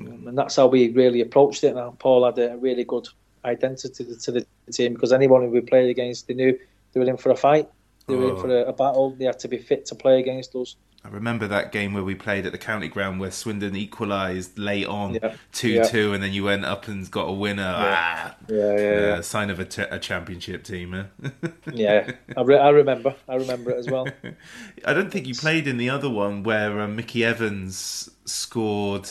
Um, 0.00 0.28
and 0.28 0.38
that's 0.38 0.56
how 0.56 0.66
we 0.66 0.90
really 0.90 1.20
approached 1.20 1.64
it. 1.64 1.74
Now, 1.74 1.96
Paul 1.98 2.24
had 2.24 2.38
a 2.38 2.56
really 2.56 2.84
good 2.84 3.08
identity 3.44 4.04
to 4.20 4.32
the 4.32 4.46
team 4.72 4.94
because 4.94 5.12
anyone 5.12 5.42
who 5.42 5.50
we 5.50 5.60
played 5.60 5.90
against, 5.90 6.26
they 6.26 6.34
knew 6.34 6.58
they 6.92 7.00
were 7.00 7.06
in 7.06 7.16
for 7.16 7.30
a 7.30 7.36
fight, 7.36 7.68
they 8.06 8.14
were 8.14 8.30
in 8.30 8.36
Oh. 8.36 8.40
for 8.40 8.48
a, 8.48 8.64
a 8.66 8.72
battle. 8.72 9.14
They 9.16 9.24
had 9.24 9.38
to 9.40 9.48
be 9.48 9.58
fit 9.58 9.86
to 9.86 9.94
play 9.94 10.20
against 10.20 10.54
us. 10.54 10.76
I 11.04 11.08
remember 11.10 11.46
that 11.48 11.70
game 11.70 11.92
where 11.92 12.02
we 12.02 12.14
played 12.14 12.46
at 12.46 12.52
the 12.52 12.58
county 12.58 12.88
ground 12.88 13.20
where 13.20 13.30
Swindon 13.30 13.76
equalised 13.76 14.58
late 14.58 14.86
on 14.86 15.14
Yeah. 15.14 15.34
2 15.52 15.84
2, 15.84 16.14
and 16.14 16.22
then 16.22 16.32
you 16.32 16.44
went 16.44 16.64
up 16.64 16.88
and 16.88 17.08
got 17.10 17.24
a 17.28 17.32
winner. 17.32 17.74
Ah, 17.76 18.34
Yeah, 18.48 18.56
yeah, 18.76 19.00
yeah. 19.00 19.20
sign 19.20 19.50
of 19.50 19.60
a, 19.60 19.66
t- 19.66 19.82
a 19.82 19.98
championship 19.98 20.64
team, 20.64 20.94
eh? 20.94 21.28
Yeah, 21.72 22.10
I, 22.34 22.40
re- 22.42 22.58
I 22.58 22.70
remember. 22.70 23.14
I 23.28 23.34
remember 23.34 23.70
it 23.72 23.78
as 23.78 23.90
well. 23.90 24.06
I 24.86 24.94
don't 24.94 25.10
think 25.10 25.26
you 25.26 25.34
played 25.34 25.68
in 25.68 25.76
the 25.76 25.90
other 25.90 26.08
one 26.08 26.42
where 26.42 26.80
um, 26.80 26.96
Mickey 26.96 27.22
Evans 27.22 28.08
scored 28.24 29.10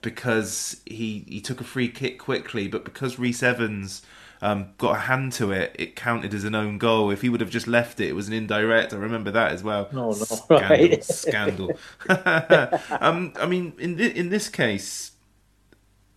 because 0.00 0.80
he, 0.86 1.24
he 1.28 1.40
took 1.42 1.60
a 1.60 1.64
free 1.64 1.88
kick 1.88 2.18
quickly, 2.18 2.68
but 2.68 2.84
because 2.84 3.18
Rhys 3.18 3.42
Evans 3.42 4.00
um, 4.44 4.74
got 4.76 4.96
a 4.96 4.98
hand 4.98 5.32
to 5.32 5.52
it, 5.52 5.74
it 5.78 5.96
counted 5.96 6.34
as 6.34 6.44
an 6.44 6.54
own 6.54 6.76
goal. 6.76 7.10
If 7.10 7.22
he 7.22 7.30
would 7.30 7.40
have 7.40 7.48
just 7.48 7.66
left 7.66 7.98
it, 7.98 8.08
it 8.08 8.14
was 8.14 8.28
an 8.28 8.34
indirect. 8.34 8.92
I 8.92 8.96
remember 8.98 9.30
that 9.30 9.52
as 9.52 9.64
well. 9.64 9.88
No, 9.90 10.08
no, 10.08 10.12
scandal, 10.12 10.58
right. 10.60 11.02
scandal. 11.02 11.72
um, 13.00 13.32
I 13.36 13.46
mean, 13.46 13.72
in 13.78 13.96
thi- 13.96 14.14
in 14.14 14.28
this 14.28 14.50
case, 14.50 15.12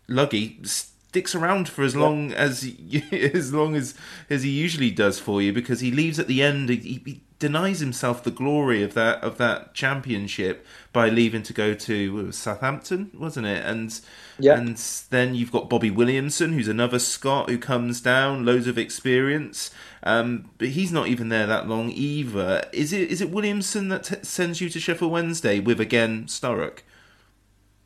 Luggy 0.10 0.68
sticks 0.68 1.36
around 1.36 1.70
for 1.70 1.84
as 1.84 1.96
long 1.96 2.34
as 2.34 2.64
he, 2.64 3.02
as 3.34 3.54
long 3.54 3.78
as 3.78 3.96
as 4.30 4.44
he 4.44 4.50
usually 4.50 4.92
does 4.92 5.20
for 5.20 5.42
you 5.42 5.54
because 5.54 5.80
he 5.80 5.90
leaves 5.90 6.20
at 6.20 6.28
the 6.28 6.44
end. 6.44 6.68
He, 6.68 7.02
he 7.06 7.22
denies 7.40 7.80
himself 7.80 8.24
the 8.24 8.32
glory 8.32 8.82
of 8.84 8.94
that 8.96 9.24
of 9.24 9.38
that 9.38 9.74
championship 9.74 10.66
by 10.94 11.10
leaving 11.10 11.44
to 11.44 11.54
go 11.54 11.74
to 11.74 12.14
was 12.14 12.38
Southampton, 12.38 13.12
wasn't 13.14 13.46
it? 13.48 13.64
And 13.66 14.00
Yeah. 14.40 14.58
and 14.58 14.78
then 15.10 15.36
you've 15.36 15.52
got 15.52 15.70
Bobby 15.70 15.92
Williamson, 15.92 16.54
who's 16.54 16.68
another 16.68 17.00
Scot 17.00 17.50
who 17.50 17.58
comes 17.58 18.02
down, 18.02 18.46
loads 18.46 18.68
of 18.68 18.78
experience. 18.78 19.72
Um, 20.04 20.52
but 20.58 20.70
he's 20.70 20.92
not 20.92 21.08
even 21.08 21.30
there 21.30 21.48
that 21.48 21.68
long 21.68 21.92
either. 21.92 22.64
Is 22.74 22.94
it? 22.94 23.10
Is 23.12 23.22
it 23.22 23.30
Williamson 23.30 23.90
that 23.90 24.04
t- 24.06 24.16
sends 24.24 24.62
you 24.62 24.70
to 24.70 24.80
Sheffield 24.80 25.12
Wednesday 25.12 25.60
with 25.60 25.80
again 25.80 26.26
Sturrock? 26.26 26.80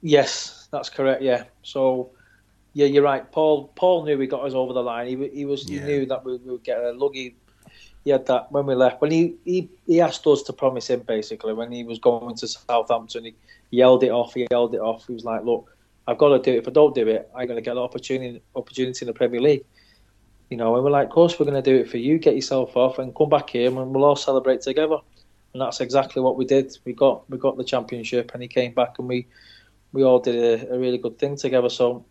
Yes, 0.01 0.67
that's 0.71 0.89
correct. 0.89 1.21
Yeah. 1.21 1.45
So, 1.63 2.11
yeah, 2.73 2.87
you're 2.87 3.03
right. 3.03 3.29
Paul 3.31 3.69
Paul 3.75 4.05
knew 4.05 4.17
we 4.17 4.27
got 4.27 4.43
us 4.43 4.53
over 4.53 4.73
the 4.73 4.83
line. 4.83 5.07
He, 5.07 5.27
he 5.29 5.45
was 5.45 5.67
Yeah. 5.67 5.81
he 5.81 5.85
knew 5.85 6.05
that 6.07 6.23
we, 6.25 6.37
we 6.37 6.51
would 6.51 6.63
get 6.63 6.79
a 6.79 6.93
luggy. 6.93 7.35
He 8.03 8.09
had 8.09 8.25
that 8.27 8.51
when 8.51 8.65
we 8.65 8.73
left. 8.73 9.01
When 9.01 9.11
he, 9.11 9.35
he, 9.45 9.69
he 9.85 10.01
asked 10.01 10.25
us 10.25 10.41
to 10.43 10.53
promise 10.53 10.89
him 10.89 11.01
basically 11.01 11.53
when 11.53 11.71
he 11.71 11.83
was 11.83 11.99
going 11.99 12.35
to 12.37 12.47
Southampton, 12.47 13.25
he 13.25 13.35
yelled 13.69 14.03
it 14.03 14.09
off. 14.09 14.33
He 14.33 14.47
yelled 14.49 14.73
it 14.73 14.81
off. 14.81 15.05
He 15.05 15.13
was 15.13 15.23
like, 15.23 15.43
"Look, 15.43 15.69
I've 16.07 16.17
got 16.17 16.29
to 16.29 16.39
do 16.39 16.57
it. 16.57 16.59
If 16.59 16.67
I 16.67 16.71
don't 16.71 16.95
do 16.95 17.07
it, 17.07 17.29
I'm 17.35 17.45
going 17.45 17.57
to 17.57 17.61
get 17.61 17.73
an 17.73 17.77
opportunity 17.77 18.41
opportunity 18.55 19.05
in 19.05 19.07
the 19.07 19.13
Premier 19.13 19.39
League." 19.39 19.65
You 20.49 20.57
know, 20.57 20.75
and 20.75 20.83
we're 20.83 20.91
like, 20.91 21.07
"Of 21.07 21.13
course, 21.13 21.39
we're 21.39 21.45
going 21.45 21.61
to 21.61 21.69
do 21.71 21.77
it 21.77 21.89
for 21.89 21.97
you. 21.97 22.17
Get 22.17 22.35
yourself 22.35 22.75
off 22.75 22.97
and 22.97 23.15
come 23.15 23.29
back 23.29 23.51
here, 23.51 23.67
and 23.67 23.93
we'll 23.93 24.05
all 24.05 24.15
celebrate 24.15 24.61
together." 24.61 24.97
And 25.53 25.61
that's 25.61 25.81
exactly 25.81 26.21
what 26.21 26.37
we 26.37 26.45
did. 26.45 26.75
We 26.85 26.93
got 26.93 27.29
we 27.29 27.37
got 27.37 27.57
the 27.57 27.63
championship, 27.63 28.31
and 28.33 28.41
he 28.41 28.47
came 28.47 28.73
back, 28.73 28.97
and 28.97 29.07
we 29.07 29.27
we 29.93 30.03
all 30.03 30.19
did 30.19 30.35
a, 30.35 30.73
a 30.73 30.79
really 30.79 30.97
good 30.97 31.19
thing 31.19 31.35
together. 31.35 31.69
So, 31.69 32.05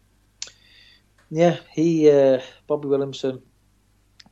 yeah, 1.31 1.57
he 1.73 2.11
uh, 2.11 2.41
Bobby 2.67 2.87
Williamson 2.87 3.43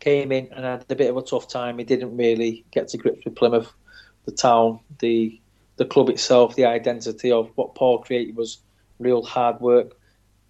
came 0.00 0.32
in 0.32 0.48
and 0.52 0.64
had 0.64 0.84
a 0.88 0.94
bit 0.94 1.10
of 1.10 1.16
a 1.16 1.22
tough 1.22 1.48
time. 1.48 1.78
He 1.78 1.84
didn't 1.84 2.16
really 2.16 2.64
get 2.70 2.88
to 2.88 2.98
grips 2.98 3.24
with 3.24 3.36
Plymouth, 3.36 3.72
the 4.24 4.32
town, 4.32 4.80
the 4.98 5.40
the 5.76 5.84
club 5.84 6.08
itself, 6.08 6.56
the 6.56 6.64
identity 6.64 7.30
of 7.30 7.50
what 7.54 7.76
Paul 7.76 8.00
created 8.00 8.36
was 8.36 8.58
real 8.98 9.22
hard 9.22 9.60
work. 9.60 9.96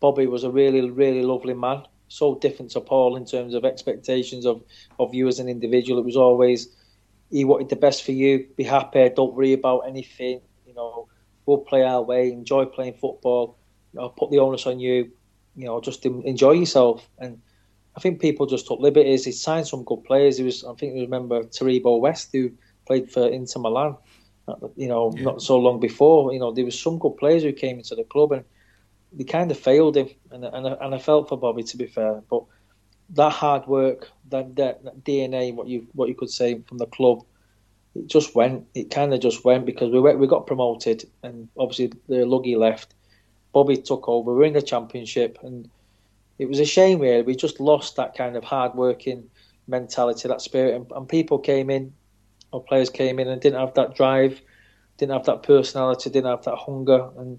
Bobby 0.01 0.27
was 0.27 0.43
a 0.43 0.51
really, 0.51 0.91
really 0.91 1.23
lovely 1.23 1.53
man. 1.55 1.83
So 2.09 2.37
different 2.37 2.71
to 2.73 2.81
Paul 2.81 3.17
in 3.17 3.27
terms 3.27 3.53
of 3.53 3.67
expectations 3.67 4.47
of, 4.47 4.63
of 4.99 5.15
you 5.15 5.29
as 5.29 5.39
an 5.39 5.49
individual. 5.49 6.01
It 6.01 6.07
was 6.07 6.17
always 6.17 6.69
he 7.31 7.45
wanted 7.45 7.69
the 7.69 7.77
best 7.77 8.05
for 8.05 8.13
you. 8.13 8.47
Be 8.57 8.65
happy. 8.65 9.11
Don't 9.11 9.35
worry 9.35 9.53
about 9.53 9.81
anything. 9.81 10.41
You 10.67 10.75
know, 10.75 11.09
we'll 11.45 11.59
play 11.59 11.83
our 11.83 12.03
way. 12.03 12.33
Enjoy 12.33 12.65
playing 12.65 12.95
football. 12.95 13.59
You 13.93 14.01
know, 14.01 14.09
put 14.09 14.31
the 14.31 14.39
onus 14.39 14.67
on 14.67 14.81
you. 14.81 15.13
You 15.55 15.67
know, 15.67 15.81
just 15.81 16.07
enjoy 16.07 16.53
yourself. 16.53 17.07
And 17.19 17.43
I 17.99 18.01
think 18.01 18.21
people 18.21 18.47
just 18.47 18.69
took 18.69 18.79
liberties. 18.79 19.25
He 19.25 19.33
signed 19.33 19.67
some 19.67 19.83
good 19.83 20.05
players. 20.05 20.39
He 20.39 20.45
was, 20.45 20.63
I 20.63 20.73
think, 20.75 20.95
you 20.95 21.01
remember 21.03 21.43
Taribo 21.43 21.99
West 21.99 22.29
who 22.33 22.53
played 22.87 23.11
for 23.11 23.27
Inter 23.29 23.59
Milan. 23.61 23.97
Uh, 24.47 24.55
you 24.77 24.87
know, 24.87 25.11
not 25.19 25.43
so 25.43 25.59
long 25.59 25.81
before. 25.81 26.33
You 26.33 26.39
know, 26.39 26.53
there 26.53 26.65
was 26.65 26.79
some 26.81 26.99
good 27.01 27.17
players 27.17 27.43
who 27.43 27.53
came 27.53 27.79
into 27.79 27.97
the 27.97 28.05
club 28.05 28.31
and 28.31 28.45
they 29.13 29.25
kind 29.25 29.51
of 29.51 29.59
failed 29.59 29.97
him. 29.97 30.11
And 30.31 30.45
and 30.45 30.69
I- 30.69 30.79
and 30.81 30.95
I 30.95 30.99
felt 30.99 31.29
for 31.29 31.37
Bobby 31.37 31.65
to 31.65 31.77
be 31.77 31.87
fair, 31.87 32.23
but 32.31 32.45
that 33.11 33.33
hard 33.33 33.67
work, 33.67 34.09
that, 34.29 34.55
that, 34.55 34.85
that 34.85 35.03
DNA, 35.03 35.53
what 35.53 35.67
you 35.67 35.89
what 35.93 36.09
you 36.09 36.15
could 36.15 36.31
say 36.31 36.61
from 36.69 36.79
the 36.79 36.87
club, 36.87 37.25
it 37.97 38.07
just 38.07 38.37
went. 38.37 38.65
It 38.77 38.91
kind 38.91 39.13
of 39.13 39.19
just 39.21 39.45
went 39.45 39.67
because 39.67 39.91
we 39.91 39.99
went, 39.99 40.21
we 40.21 40.29
got 40.29 40.47
promoted, 40.47 41.05
and 41.25 41.49
obviously 41.59 41.89
the 42.07 42.25
Luggy 42.27 42.57
left. 42.57 42.95
Bobby 43.53 43.77
took 43.77 44.09
over. 44.09 44.31
We 44.33 44.39
were 44.39 44.45
in 44.45 44.53
the 44.53 44.63
championship, 44.63 45.39
and 45.43 45.69
it 46.39 46.49
was 46.49 46.61
a 46.61 46.65
shame. 46.65 47.01
Really, 47.01 47.23
we 47.23 47.37
just 47.37 47.61
lost 47.61 47.97
that 47.97 48.17
kind 48.17 48.37
of 48.37 48.45
hard 48.45 48.75
working 48.75 49.29
mentality, 49.67 50.29
that 50.29 50.41
spirit, 50.41 50.75
and, 50.75 50.91
and 50.93 51.09
people 51.09 51.39
came 51.39 51.71
in, 51.71 51.93
or 52.53 52.63
players 52.63 52.91
came 52.91 53.19
in 53.19 53.29
and 53.29 53.41
didn't 53.41 53.61
have 53.61 53.75
that 53.75 53.95
drive, 53.95 54.41
didn't 54.97 55.13
have 55.13 55.27
that 55.27 55.43
personality, 55.43 56.11
didn't 56.11 56.31
have 56.31 56.45
that 56.45 56.57
hunger, 56.57 57.11
and 57.19 57.39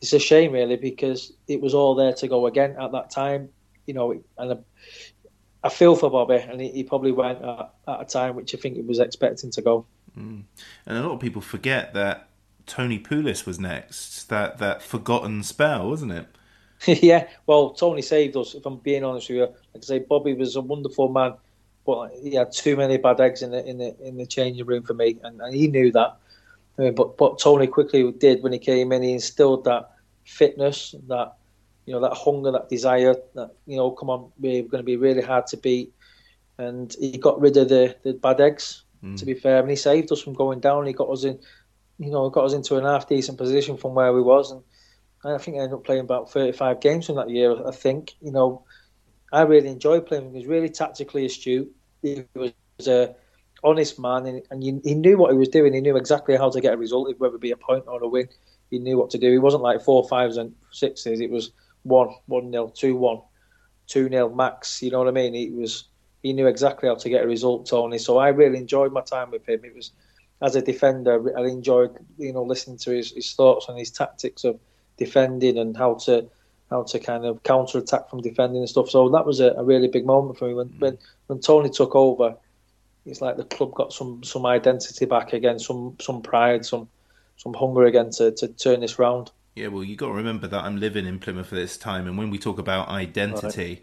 it's 0.00 0.12
a 0.12 0.18
shame 0.18 0.52
really 0.52 0.76
because 0.76 1.32
it 1.46 1.60
was 1.60 1.74
all 1.74 1.94
there 1.94 2.12
to 2.12 2.28
go 2.28 2.46
again 2.46 2.76
at 2.78 2.92
that 2.92 3.10
time. 3.10 3.48
You 3.86 3.94
know, 3.94 4.22
and 4.38 4.64
I, 5.64 5.68
feel 5.68 5.96
for 5.96 6.10
Bobby, 6.10 6.36
and 6.36 6.60
he, 6.60 6.68
he 6.70 6.84
probably 6.84 7.10
went 7.10 7.42
at, 7.42 7.74
at 7.88 8.00
a 8.00 8.04
time 8.04 8.36
which 8.36 8.54
I 8.54 8.58
think 8.58 8.76
he 8.76 8.82
was 8.82 9.00
expecting 9.00 9.50
to 9.50 9.62
go. 9.62 9.86
Mm. 10.16 10.44
And 10.86 10.98
a 10.98 11.02
lot 11.02 11.14
of 11.14 11.20
people 11.20 11.42
forget 11.42 11.94
that 11.94 12.28
Tony 12.66 12.98
Pulis 12.98 13.46
was 13.46 13.58
next. 13.58 14.28
That 14.28 14.58
that 14.58 14.82
forgotten 14.82 15.42
spell, 15.42 15.88
wasn't 15.88 16.12
it? 16.12 16.26
yeah, 16.86 17.28
well, 17.46 17.70
Tony 17.70 18.02
saved 18.02 18.36
us. 18.36 18.54
If 18.54 18.66
I'm 18.66 18.76
being 18.76 19.04
honest 19.04 19.28
with 19.28 19.38
you, 19.38 19.42
like 19.42 19.54
I 19.76 19.80
say, 19.80 19.98
Bobby 20.00 20.34
was 20.34 20.56
a 20.56 20.60
wonderful 20.60 21.08
man, 21.08 21.34
but 21.86 22.12
he 22.22 22.34
had 22.34 22.52
too 22.52 22.76
many 22.76 22.96
bad 22.96 23.20
eggs 23.20 23.42
in 23.42 23.50
the 23.50 23.64
in 23.64 23.78
the 23.78 23.96
in 24.06 24.16
the 24.16 24.26
changing 24.26 24.66
room 24.66 24.82
for 24.82 24.94
me, 24.94 25.18
and, 25.22 25.40
and 25.40 25.54
he 25.54 25.68
knew 25.68 25.92
that. 25.92 26.16
Uh, 26.78 26.90
but 26.90 27.16
but 27.16 27.38
Tony 27.38 27.66
quickly 27.66 28.10
did 28.12 28.42
when 28.42 28.52
he 28.52 28.58
came 28.58 28.92
in. 28.92 29.02
He 29.02 29.12
instilled 29.12 29.64
that 29.64 29.90
fitness, 30.24 30.94
that 31.08 31.34
you 31.86 31.92
know, 31.92 32.00
that 32.00 32.14
hunger, 32.14 32.50
that 32.52 32.68
desire. 32.68 33.14
That 33.34 33.54
you 33.66 33.76
know, 33.76 33.90
come 33.90 34.10
on, 34.10 34.32
we're 34.40 34.62
going 34.62 34.82
to 34.82 34.86
be 34.86 34.96
really 34.96 35.22
hard 35.22 35.46
to 35.48 35.56
beat, 35.56 35.92
and 36.58 36.94
he 36.98 37.18
got 37.18 37.40
rid 37.40 37.56
of 37.56 37.68
the 37.68 37.96
the 38.02 38.14
bad 38.14 38.40
eggs. 38.40 38.82
To 39.16 39.26
be 39.26 39.34
fair, 39.34 39.58
and 39.58 39.68
he 39.68 39.74
saved 39.74 40.12
us 40.12 40.22
from 40.22 40.32
going 40.32 40.60
down. 40.60 40.86
He 40.86 40.92
got 40.92 41.10
us 41.10 41.24
in, 41.24 41.36
you 41.98 42.12
know, 42.12 42.30
got 42.30 42.44
us 42.44 42.52
into 42.52 42.76
an 42.76 42.84
half 42.84 43.08
decent 43.08 43.36
position 43.36 43.76
from 43.76 43.94
where 43.94 44.12
we 44.12 44.22
was, 44.22 44.52
and 44.52 44.62
I 45.24 45.38
think 45.38 45.56
I 45.56 45.60
ended 45.60 45.74
up 45.74 45.84
playing 45.84 46.00
about 46.02 46.30
35 46.30 46.80
games 46.80 47.06
from 47.06 47.16
that 47.16 47.30
year. 47.30 47.54
I 47.66 47.70
think 47.70 48.14
you 48.20 48.32
know, 48.32 48.64
I 49.32 49.42
really 49.42 49.68
enjoyed 49.68 50.06
playing. 50.06 50.30
He 50.30 50.36
was 50.36 50.46
really 50.46 50.68
tactically 50.68 51.26
astute. 51.26 51.70
He 52.02 52.24
was 52.34 52.52
a 52.86 53.14
honest 53.62 53.98
man, 53.98 54.26
and, 54.26 54.42
and 54.50 54.62
he 54.62 54.94
knew 54.94 55.16
what 55.16 55.30
he 55.30 55.38
was 55.38 55.48
doing. 55.48 55.74
He 55.74 55.80
knew 55.80 55.96
exactly 55.96 56.36
how 56.36 56.50
to 56.50 56.60
get 56.60 56.74
a 56.74 56.76
result, 56.76 57.14
whether 57.18 57.36
it 57.36 57.40
be 57.40 57.52
a 57.52 57.56
point 57.56 57.84
or 57.86 58.02
a 58.02 58.08
win. 58.08 58.28
He 58.70 58.78
knew 58.78 58.98
what 58.98 59.10
to 59.10 59.18
do. 59.18 59.30
He 59.30 59.38
wasn't 59.38 59.62
like 59.62 59.82
four 59.82 60.08
fives 60.08 60.36
and 60.36 60.54
sixes. 60.70 61.20
It 61.20 61.30
was 61.30 61.52
one, 61.82 62.08
one 62.26 62.50
nil, 62.50 62.70
two 62.70 62.96
one, 62.96 63.20
two 63.86 64.08
nil 64.08 64.34
max. 64.34 64.82
You 64.82 64.90
know 64.90 64.98
what 64.98 65.08
I 65.08 65.12
mean? 65.12 65.34
He 65.34 65.50
was 65.50 65.84
he 66.22 66.32
knew 66.32 66.46
exactly 66.46 66.88
how 66.88 66.94
to 66.96 67.08
get 67.08 67.24
a 67.24 67.28
result, 67.28 67.66
Tony. 67.66 67.98
So 67.98 68.18
I 68.18 68.28
really 68.28 68.58
enjoyed 68.58 68.92
my 68.92 69.02
time 69.02 69.30
with 69.30 69.48
him. 69.48 69.64
It 69.64 69.74
was 69.74 69.92
as 70.40 70.56
a 70.56 70.62
defender, 70.62 71.38
I 71.38 71.42
enjoyed 71.42 71.96
you 72.18 72.32
know 72.32 72.42
listening 72.42 72.78
to 72.78 72.90
his, 72.90 73.12
his 73.12 73.32
thoughts 73.32 73.68
and 73.68 73.78
his 73.78 73.90
tactics 73.90 74.42
of 74.44 74.58
defending 74.96 75.58
and 75.58 75.76
how 75.76 75.94
to 75.94 76.28
how 76.70 76.82
to 76.82 76.98
kind 76.98 77.26
of 77.26 77.42
counter 77.42 77.78
attack 77.78 78.08
from 78.08 78.22
defending 78.22 78.60
and 78.60 78.68
stuff. 78.68 78.88
So 78.88 79.08
that 79.10 79.26
was 79.26 79.40
a, 79.40 79.52
a 79.52 79.64
really 79.64 79.88
big 79.88 80.06
moment 80.06 80.38
for 80.38 80.48
me 80.48 80.54
when, 80.54 80.68
when 80.78 80.98
when 81.26 81.40
Tony 81.40 81.70
took 81.70 81.94
over. 81.94 82.36
It's 83.04 83.20
like 83.20 83.36
the 83.36 83.44
club 83.44 83.74
got 83.74 83.92
some 83.92 84.22
some 84.22 84.46
identity 84.46 85.04
back 85.04 85.32
again, 85.32 85.58
some 85.58 85.96
some 86.00 86.22
pride, 86.22 86.64
some 86.64 86.88
some 87.36 87.54
hunger 87.54 87.84
again 87.84 88.10
to, 88.10 88.30
to 88.32 88.48
turn 88.48 88.80
this 88.80 88.98
round. 88.98 89.30
Yeah, 89.54 89.66
well, 89.66 89.84
you 89.84 89.96
got 89.96 90.06
to 90.06 90.12
remember 90.12 90.46
that 90.46 90.64
I'm 90.64 90.78
living 90.78 91.04
in 91.04 91.18
Plymouth 91.18 91.52
at 91.52 91.56
this 91.56 91.76
time, 91.76 92.06
and 92.06 92.16
when 92.16 92.30
we 92.30 92.38
talk 92.38 92.58
about 92.58 92.88
identity, 92.88 93.82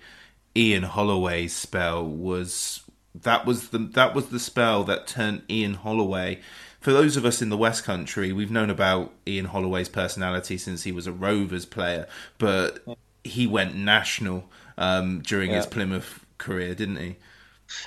Ian 0.56 0.84
Holloway's 0.84 1.56
spell 1.56 2.04
was 2.04 2.82
that 3.14 3.46
was 3.46 3.70
the 3.70 3.78
that 3.80 4.16
was 4.16 4.28
the 4.28 4.40
spell 4.40 4.84
that 4.86 5.08
turned 5.08 5.44
Ian 5.50 5.76
Holloway 5.76 6.40
for 6.80 6.92
those 6.94 7.18
of 7.18 7.26
us 7.26 7.42
in 7.42 7.50
the 7.50 7.58
West 7.58 7.84
Country, 7.84 8.32
we've 8.32 8.52
known 8.52 8.70
about 8.70 9.14
Ian 9.28 9.46
Holloway's 9.46 9.90
personality 9.90 10.58
since 10.58 10.84
he 10.84 10.92
was 10.92 11.08
a 11.08 11.12
Rovers 11.12 11.66
player, 11.66 12.08
but 12.38 12.88
he 13.24 13.48
went 13.48 13.76
national 13.76 14.50
um, 14.78 15.22
during 15.22 15.52
Yeah. 15.52 15.58
his 15.58 15.66
Plymouth 15.66 16.26
career, 16.38 16.74
didn't 16.76 16.98
he? 16.98 17.18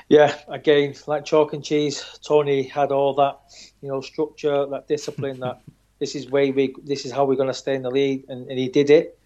Yeah, 0.09 0.37
again, 0.49 0.95
like 1.07 1.25
chalk 1.25 1.53
and 1.53 1.65
cheese. 1.65 2.05
Tony 2.23 2.63
had 2.63 2.93
all 2.93 3.15
that, 3.15 3.39
you 3.81 3.89
know, 3.89 4.01
structure, 4.01 4.67
that 4.67 4.87
discipline. 4.89 5.41
that 5.41 5.61
this 5.99 6.15
is 6.15 6.31
way 6.31 6.51
we, 6.51 6.75
this 6.85 7.05
is 7.05 7.13
how 7.13 7.25
we're 7.25 7.37
going 7.37 7.49
to 7.49 7.55
stay 7.55 7.75
in 7.75 7.83
the 7.83 7.91
league, 7.91 8.25
and, 8.29 8.49
and 8.49 8.59
he 8.59 8.69
did 8.69 8.91
it. 8.91 9.19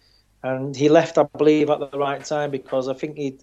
And 0.43 0.75
he 0.75 0.89
left, 0.89 1.17
I 1.17 1.23
believe, 1.23 1.69
at 1.69 1.79
the 1.79 1.97
right 1.97 2.23
time 2.23 2.51
because 2.51 2.87
I 2.87 2.93
think 2.93 3.17
he, 3.17 3.39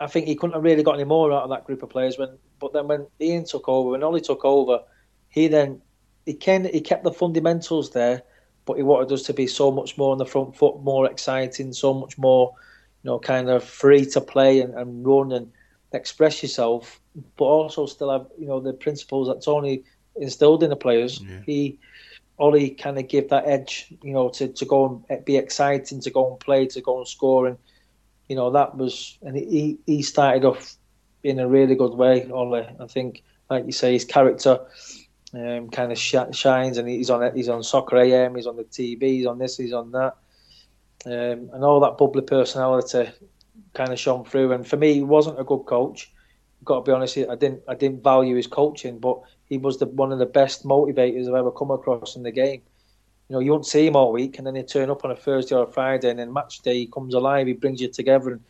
I 0.00 0.06
think 0.06 0.26
he 0.26 0.34
couldn't 0.36 0.54
have 0.54 0.62
really 0.64 0.82
got 0.82 0.94
any 0.94 1.04
more 1.04 1.32
out 1.32 1.44
of 1.44 1.50
that 1.50 1.64
group 1.64 1.82
of 1.82 1.90
players. 1.90 2.18
When, 2.18 2.38
but 2.60 2.72
then 2.72 2.88
when 2.88 3.06
Ian 3.20 3.44
took 3.44 3.68
over, 3.68 3.90
when 3.90 4.02
Ollie 4.02 4.20
took 4.20 4.44
over, 4.44 4.80
he 5.34 5.48
then 5.48 5.82
he 6.26 6.32
can 6.32 6.64
he 6.64 6.80
kept 6.80 7.02
the 7.02 7.12
fundamentals 7.12 7.90
there, 7.90 8.22
but 8.66 8.76
he 8.76 8.84
wanted 8.84 9.10
us 9.10 9.24
to 9.24 9.34
be 9.34 9.48
so 9.48 9.72
much 9.72 9.98
more 9.98 10.12
on 10.12 10.18
the 10.18 10.24
front 10.24 10.56
foot, 10.56 10.80
more 10.82 11.10
exciting, 11.10 11.72
so 11.72 11.92
much 11.92 12.16
more, 12.16 12.54
you 13.02 13.10
know, 13.10 13.18
kind 13.18 13.50
of 13.50 13.64
free 13.64 14.06
to 14.06 14.20
play 14.20 14.60
and, 14.60 14.72
and 14.74 15.04
run 15.04 15.32
and 15.32 15.50
express 15.92 16.40
yourself, 16.40 17.00
but 17.36 17.46
also 17.46 17.84
still 17.86 18.12
have 18.12 18.26
you 18.38 18.46
know 18.46 18.60
the 18.60 18.72
principles 18.72 19.26
that 19.26 19.42
Tony 19.42 19.82
instilled 20.14 20.62
in 20.62 20.70
the 20.70 20.76
players. 20.76 21.20
He 21.44 21.80
Ollie 22.38 22.70
kind 22.70 22.96
of 22.96 23.08
gave 23.08 23.28
that 23.30 23.46
edge, 23.46 23.92
you 24.02 24.12
know, 24.12 24.28
to, 24.28 24.46
to 24.48 24.64
go 24.64 25.04
and 25.08 25.24
be 25.24 25.36
exciting, 25.36 26.00
to 26.00 26.10
go 26.10 26.30
and 26.30 26.38
play, 26.38 26.66
to 26.66 26.80
go 26.80 26.98
and 26.98 27.08
score, 27.08 27.48
and 27.48 27.58
you 28.28 28.36
know 28.36 28.52
that 28.52 28.76
was 28.76 29.18
and 29.22 29.36
he 29.36 29.78
he 29.84 30.00
started 30.02 30.44
off 30.44 30.76
in 31.24 31.40
a 31.40 31.48
really 31.48 31.74
good 31.74 31.94
way. 31.94 32.30
Ollie, 32.30 32.68
I 32.78 32.86
think, 32.86 33.24
like 33.50 33.66
you 33.66 33.72
say, 33.72 33.94
his 33.94 34.04
character 34.04 34.60
um, 35.36 35.68
kind 35.70 35.92
of 35.92 35.98
sh- 35.98 36.16
shines, 36.32 36.78
and 36.78 36.88
he's 36.88 37.10
on 37.10 37.34
he's 37.34 37.48
on 37.48 37.62
Soccer 37.62 37.98
AM, 37.98 38.34
he's 38.34 38.46
on 38.46 38.56
the 38.56 38.64
TV, 38.64 39.02
he's 39.02 39.26
on 39.26 39.38
this, 39.38 39.56
he's 39.56 39.72
on 39.72 39.90
that, 39.92 40.16
um, 41.06 41.50
and 41.52 41.64
all 41.64 41.80
that 41.80 41.98
bubbly 41.98 42.22
personality 42.22 43.10
kind 43.74 43.92
of 43.92 43.98
shone 43.98 44.24
through. 44.24 44.52
And 44.52 44.66
for 44.66 44.76
me, 44.76 44.94
he 44.94 45.02
wasn't 45.02 45.40
a 45.40 45.44
good 45.44 45.64
coach. 45.64 46.12
I've 46.60 46.64
Got 46.64 46.84
to 46.84 46.90
be 46.90 46.94
honest, 46.94 47.18
I 47.18 47.34
didn't 47.34 47.62
I 47.68 47.74
didn't 47.74 48.02
value 48.02 48.36
his 48.36 48.46
coaching, 48.46 48.98
but 48.98 49.20
he 49.46 49.58
was 49.58 49.78
the 49.78 49.86
one 49.86 50.12
of 50.12 50.18
the 50.18 50.26
best 50.26 50.64
motivators 50.64 51.28
I've 51.28 51.34
ever 51.34 51.50
come 51.50 51.70
across 51.70 52.16
in 52.16 52.22
the 52.22 52.30
game. 52.30 52.62
You 53.28 53.34
know, 53.34 53.40
you 53.40 53.52
won't 53.52 53.66
see 53.66 53.86
him 53.86 53.96
all 53.96 54.12
week, 54.12 54.38
and 54.38 54.46
then 54.46 54.54
he 54.54 54.62
turn 54.62 54.90
up 54.90 55.04
on 55.04 55.10
a 55.10 55.16
Thursday 55.16 55.54
or 55.54 55.64
a 55.64 55.72
Friday, 55.72 56.10
and 56.10 56.18
then 56.18 56.32
match 56.32 56.60
day 56.60 56.74
he 56.74 56.86
comes 56.86 57.14
alive. 57.14 57.46
He 57.46 57.54
brings 57.54 57.80
you 57.80 57.88
together, 57.88 58.32
and 58.32 58.40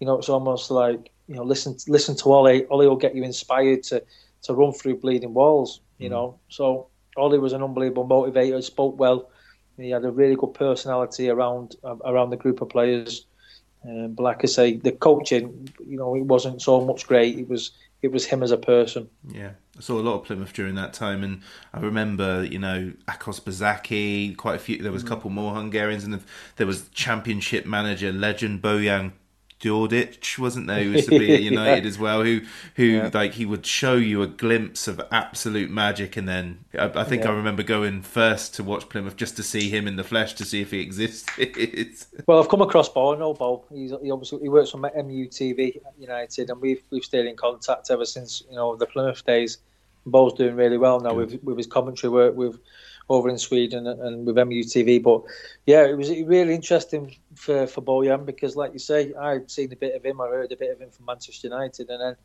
you 0.00 0.06
know 0.06 0.18
it's 0.18 0.28
almost 0.28 0.70
like 0.70 1.10
you 1.28 1.34
know 1.34 1.44
listen 1.44 1.76
listen 1.88 2.16
to 2.16 2.32
Ollie. 2.32 2.66
Ollie 2.66 2.88
will 2.88 2.96
get 2.96 3.14
you 3.14 3.24
inspired 3.24 3.82
to 3.84 4.02
to 4.42 4.54
run 4.54 4.72
through 4.72 4.98
bleeding 4.98 5.34
walls. 5.34 5.80
You 5.98 6.08
hmm. 6.08 6.14
know, 6.14 6.38
so 6.48 6.88
Ollie 7.16 7.38
was 7.38 7.52
an 7.52 7.62
unbelievable 7.62 8.06
motivator. 8.06 8.62
Spoke 8.62 8.98
well. 8.98 9.30
He 9.76 9.90
had 9.90 10.04
a 10.04 10.10
really 10.10 10.36
good 10.36 10.54
personality 10.54 11.28
around 11.28 11.76
uh, 11.84 11.96
around 12.04 12.30
the 12.30 12.36
group 12.36 12.60
of 12.60 12.68
players. 12.68 13.26
Um, 13.84 14.14
but 14.14 14.22
like 14.22 14.40
I 14.42 14.46
say, 14.46 14.76
the 14.76 14.92
coaching, 14.92 15.68
you 15.86 15.96
know, 15.96 16.16
it 16.16 16.22
wasn't 16.22 16.62
so 16.62 16.80
much 16.80 17.06
great. 17.06 17.38
It 17.38 17.48
was 17.48 17.72
it 18.02 18.12
was 18.12 18.24
him 18.24 18.42
as 18.42 18.50
a 18.50 18.56
person. 18.56 19.08
Yeah, 19.28 19.52
I 19.76 19.80
saw 19.80 19.98
a 19.98 20.02
lot 20.02 20.14
of 20.14 20.24
Plymouth 20.24 20.52
during 20.52 20.74
that 20.76 20.92
time, 20.92 21.22
and 21.22 21.42
I 21.72 21.80
remember, 21.80 22.44
you 22.44 22.58
know, 22.58 22.92
Akos 23.08 23.40
Buzsaky, 23.40 24.36
quite 24.36 24.56
a 24.56 24.58
few. 24.58 24.82
There 24.82 24.92
was 24.92 25.02
a 25.02 25.06
hmm. 25.06 25.12
couple 25.12 25.30
more 25.30 25.54
Hungarians, 25.54 26.04
and 26.04 26.22
there 26.56 26.66
was 26.66 26.88
Championship 26.90 27.66
manager 27.66 28.12
legend 28.12 28.62
Bojan 28.62 29.12
Djordjic, 29.60 30.38
wasn't 30.38 30.66
there? 30.66 30.82
Who 30.84 30.90
used 30.90 31.08
to 31.08 31.18
be 31.18 31.34
at 31.34 31.42
United 31.54 31.84
Yeah. 31.84 31.88
as 31.88 31.98
well. 31.98 32.22
Who, 32.22 32.40
who 32.74 32.84
Yeah. 32.84 33.10
like 33.14 33.32
he 33.32 33.46
would 33.46 33.64
show 33.64 33.94
you 33.96 34.22
a 34.22 34.26
glimpse 34.26 34.86
of 34.86 35.00
absolute 35.10 35.70
magic, 35.70 36.16
and 36.16 36.28
then 36.28 36.64
I, 36.78 36.90
I 36.94 37.04
think 37.04 37.24
I 37.24 37.30
remember 37.30 37.62
going 37.62 38.02
first 38.02 38.54
to 38.56 38.62
watch 38.64 38.88
Plymouth 38.88 39.16
just 39.16 39.36
to 39.36 39.42
see 39.42 39.70
him 39.70 39.86
in 39.88 39.96
the 39.96 40.04
flesh 40.04 40.34
to 40.34 40.44
see 40.44 40.60
if 40.60 40.70
he 40.70 40.80
existed. 40.80 41.96
Well, 42.26 42.40
I've 42.42 42.48
come 42.48 42.60
across 42.62 42.88
Bo. 42.88 43.14
I 43.14 43.18
know 43.18 43.34
Bo. 43.34 43.64
He's 43.72 43.92
he 44.02 44.10
obviously 44.10 44.40
he 44.40 44.48
works 44.48 44.74
on 44.74 44.82
MUTV 44.82 45.76
at 45.76 45.92
United, 45.98 46.50
and 46.50 46.60
we've 46.60 46.82
we've 46.90 47.04
stayed 47.04 47.26
in 47.26 47.36
contact 47.36 47.90
ever 47.90 48.04
since 48.04 48.42
you 48.50 48.56
know 48.56 48.76
the 48.76 48.86
Plymouth 48.86 49.24
days. 49.24 49.58
Bo's 50.06 50.34
doing 50.34 50.54
really 50.56 50.78
well 50.78 51.00
now 51.00 51.14
with 51.14 51.42
with 51.42 51.56
his 51.56 51.66
commentary 51.66 52.10
work 52.12 52.36
with 52.36 52.58
over 53.08 53.28
in 53.28 53.38
Sweden 53.38 53.86
and, 53.86 54.26
with 54.26 54.36
MUTV. 54.36 55.02
But 55.02 55.22
yeah, 55.64 55.84
it 55.84 55.96
was 55.96 56.10
really 56.10 56.54
interesting 56.54 57.16
for 57.34 57.66
for 57.66 57.80
Bojan 57.80 58.26
because, 58.26 58.56
like 58.56 58.72
you 58.72 58.78
say, 58.78 59.12
I'd 59.14 59.50
seen 59.50 59.72
a 59.72 59.76
bit 59.76 59.94
of 59.94 60.04
him. 60.04 60.20
I 60.20 60.28
heard 60.28 60.52
a 60.52 60.56
bit 60.56 60.72
of 60.72 60.80
him 60.80 60.90
from 60.90 61.06
Manchester 61.06 61.48
United, 61.48 61.88
and 61.90 62.00
then 62.00 62.16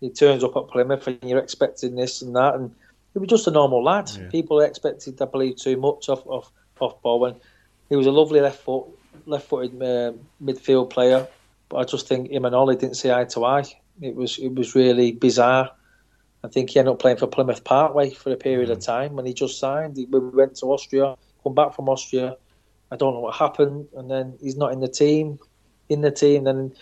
he 0.00 0.10
turns 0.10 0.42
up 0.44 0.56
at 0.56 0.68
Plymouth, 0.68 1.06
and 1.06 1.18
you're 1.22 1.38
expecting 1.38 1.94
this 1.94 2.22
and 2.22 2.34
that, 2.36 2.54
and 2.54 2.74
he 3.12 3.18
was 3.18 3.28
just 3.28 3.46
a 3.46 3.50
normal 3.50 3.82
lad. 3.82 4.10
People 4.30 4.60
expected, 4.60 5.20
I 5.20 5.26
believe, 5.26 5.56
too 5.56 5.76
much 5.76 6.08
off 6.08 6.26
off 6.26 6.50
off 6.80 7.02
Bo, 7.02 7.24
and 7.26 7.36
he 7.88 7.96
was 7.96 8.06
a 8.06 8.12
lovely 8.12 8.40
left 8.40 8.62
foot 8.62 8.86
left-footed 9.26 9.82
uh, 9.82 10.12
midfield 10.42 10.90
player, 10.90 11.26
but 11.68 11.78
I 11.78 11.84
just 11.84 12.08
think 12.08 12.30
him 12.30 12.44
and 12.44 12.54
Ollie 12.54 12.76
didn't 12.76 12.96
see 12.96 13.10
eye 13.10 13.24
to 13.24 13.44
eye. 13.44 13.64
It 14.00 14.14
was 14.14 14.38
it 14.38 14.54
was 14.54 14.74
really 14.74 15.12
bizarre. 15.12 15.70
I 16.42 16.48
think 16.48 16.70
he 16.70 16.78
ended 16.78 16.92
up 16.92 16.98
playing 16.98 17.18
for 17.18 17.26
Plymouth 17.26 17.64
Parkway 17.64 18.10
for 18.10 18.32
a 18.32 18.36
period 18.36 18.70
of 18.70 18.80
time 18.80 19.14
when 19.14 19.26
he 19.26 19.34
just 19.34 19.58
signed. 19.58 19.96
He, 19.96 20.06
we 20.06 20.20
went 20.20 20.56
to 20.56 20.66
Austria, 20.66 21.16
come 21.42 21.54
back 21.54 21.74
from 21.74 21.88
Austria. 21.88 22.36
I 22.90 22.96
don't 22.96 23.14
know 23.14 23.20
what 23.20 23.36
happened, 23.36 23.88
and 23.96 24.10
then 24.10 24.36
he's 24.40 24.56
not 24.56 24.72
in 24.72 24.80
the 24.80 24.88
team. 24.88 25.38
In 25.88 26.00
the 26.00 26.10
team, 26.10 26.44
then 26.44 26.72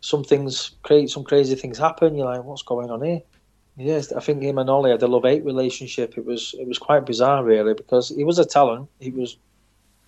some 0.00 0.24
things 0.24 0.72
create 0.82 1.10
some 1.10 1.24
crazy 1.24 1.54
things 1.54 1.78
happen. 1.78 2.16
You're 2.16 2.26
like, 2.26 2.44
what's 2.44 2.62
going 2.62 2.90
on 2.90 3.02
here? 3.02 3.22
Yes, 3.76 4.12
I 4.12 4.20
think 4.20 4.42
him 4.42 4.58
and 4.58 4.68
Ollie 4.68 4.90
had 4.90 5.02
a 5.02 5.06
love-hate 5.06 5.44
relationship. 5.44 6.18
It 6.18 6.24
was 6.24 6.54
it 6.58 6.68
was 6.68 6.78
quite 6.78 7.06
bizarre, 7.06 7.42
really, 7.42 7.74
because 7.74 8.10
he 8.10 8.24
was 8.24 8.38
a 8.38 8.44
talent. 8.44 8.88
He 9.00 9.10
was 9.10 9.38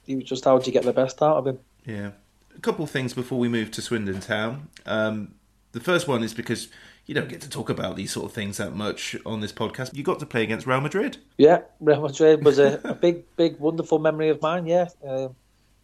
he 0.04 0.16
was 0.16 0.24
just 0.24 0.44
how 0.44 0.58
do 0.58 0.66
you 0.66 0.72
get 0.72 0.84
the 0.84 0.92
best 0.92 1.22
out 1.22 1.38
of 1.38 1.46
him? 1.46 1.58
Yeah. 1.86 2.10
A 2.56 2.60
couple 2.60 2.84
of 2.84 2.90
things 2.90 3.14
before 3.14 3.38
we 3.38 3.48
move 3.48 3.70
to 3.72 3.82
Swindon 3.82 4.20
Town. 4.20 4.68
Um, 4.86 5.34
the 5.72 5.80
first 5.80 6.06
one 6.06 6.22
is 6.22 6.34
because 6.34 6.68
you 7.06 7.14
don't 7.14 7.28
get 7.28 7.40
to 7.42 7.50
talk 7.50 7.68
about 7.68 7.96
these 7.96 8.12
sort 8.12 8.26
of 8.26 8.32
things 8.32 8.56
that 8.56 8.74
much 8.74 9.16
on 9.26 9.40
this 9.40 9.52
podcast. 9.52 9.94
You 9.94 10.02
got 10.02 10.20
to 10.20 10.26
play 10.26 10.42
against 10.42 10.66
Real 10.66 10.80
Madrid. 10.80 11.18
Yeah, 11.36 11.62
Real 11.80 12.00
Madrid 12.00 12.44
was 12.44 12.58
a, 12.58 12.80
a 12.84 12.94
big, 12.94 13.24
big, 13.36 13.58
wonderful 13.58 13.98
memory 13.98 14.30
of 14.30 14.40
mine. 14.40 14.66
Yeah, 14.66 14.88
um, 15.06 15.34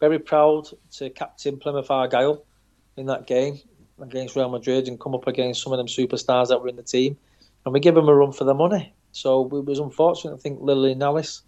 very 0.00 0.18
proud 0.18 0.68
to 0.92 1.10
captain 1.10 1.58
Plymouth 1.58 1.90
Argyle 1.90 2.42
in 2.96 3.06
that 3.06 3.26
game 3.26 3.60
against 4.00 4.34
Real 4.34 4.48
Madrid 4.48 4.88
and 4.88 4.98
come 4.98 5.14
up 5.14 5.26
against 5.26 5.62
some 5.62 5.72
of 5.72 5.76
them 5.76 5.86
superstars 5.86 6.48
that 6.48 6.60
were 6.60 6.68
in 6.68 6.76
the 6.76 6.82
team, 6.82 7.16
and 7.64 7.74
we 7.74 7.80
give 7.80 7.94
them 7.94 8.08
a 8.08 8.14
run 8.14 8.32
for 8.32 8.44
their 8.44 8.54
money. 8.54 8.92
So 9.12 9.44
it 9.44 9.64
was 9.64 9.78
unfortunate. 9.78 10.34
I 10.34 10.38
think 10.38 10.60
Lily 10.60 10.94
Nalis 10.94 11.42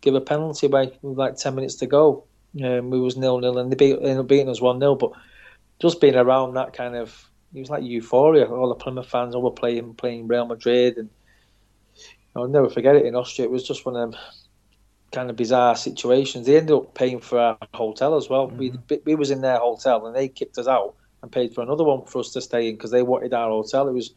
gave 0.00 0.14
a 0.14 0.20
penalty 0.20 0.66
away 0.66 0.92
with 1.02 1.18
like 1.18 1.36
ten 1.36 1.54
minutes 1.54 1.76
to 1.76 1.86
go. 1.86 2.24
Um, 2.62 2.90
we 2.90 3.00
was 3.00 3.16
nil 3.16 3.38
nil, 3.38 3.58
and 3.58 3.70
they 3.70 3.76
beat, 3.76 3.96
ended 3.96 4.18
up 4.18 4.28
beating 4.28 4.48
us 4.48 4.60
one 4.60 4.80
0 4.80 4.94
But 4.96 5.12
just 5.78 6.00
being 6.00 6.16
around 6.16 6.54
that 6.54 6.72
kind 6.72 6.96
of, 6.96 7.30
it 7.54 7.60
was 7.60 7.70
like 7.70 7.82
euphoria. 7.82 8.46
All 8.46 8.68
the 8.68 8.74
Plymouth 8.74 9.08
fans 9.08 9.34
all 9.34 9.42
were 9.42 9.50
playing 9.50 9.94
playing 9.94 10.28
Real 10.28 10.46
Madrid, 10.46 10.96
and 10.98 11.10
I'll 12.34 12.48
never 12.48 12.68
forget 12.68 12.96
it 12.96 13.06
in 13.06 13.14
Austria. 13.14 13.46
It 13.46 13.50
was 13.50 13.66
just 13.66 13.86
one 13.86 13.96
of 13.96 14.10
them 14.10 14.20
kind 15.12 15.30
of 15.30 15.36
bizarre 15.36 15.76
situations. 15.76 16.46
They 16.46 16.56
ended 16.56 16.76
up 16.76 16.94
paying 16.94 17.20
for 17.20 17.38
our 17.38 17.58
hotel 17.72 18.16
as 18.16 18.28
well. 18.28 18.48
We 18.48 18.70
mm-hmm. 18.70 18.94
we 19.04 19.14
was 19.14 19.30
in 19.30 19.40
their 19.40 19.58
hotel, 19.58 20.06
and 20.06 20.14
they 20.14 20.28
kicked 20.28 20.58
us 20.58 20.66
out 20.66 20.94
and 21.22 21.32
paid 21.32 21.54
for 21.54 21.62
another 21.62 21.84
one 21.84 22.04
for 22.06 22.20
us 22.20 22.32
to 22.32 22.40
stay 22.40 22.68
in 22.68 22.76
because 22.76 22.90
they 22.90 23.02
wanted 23.02 23.32
our 23.32 23.48
hotel. 23.48 23.88
It 23.88 23.92
was 23.92 24.14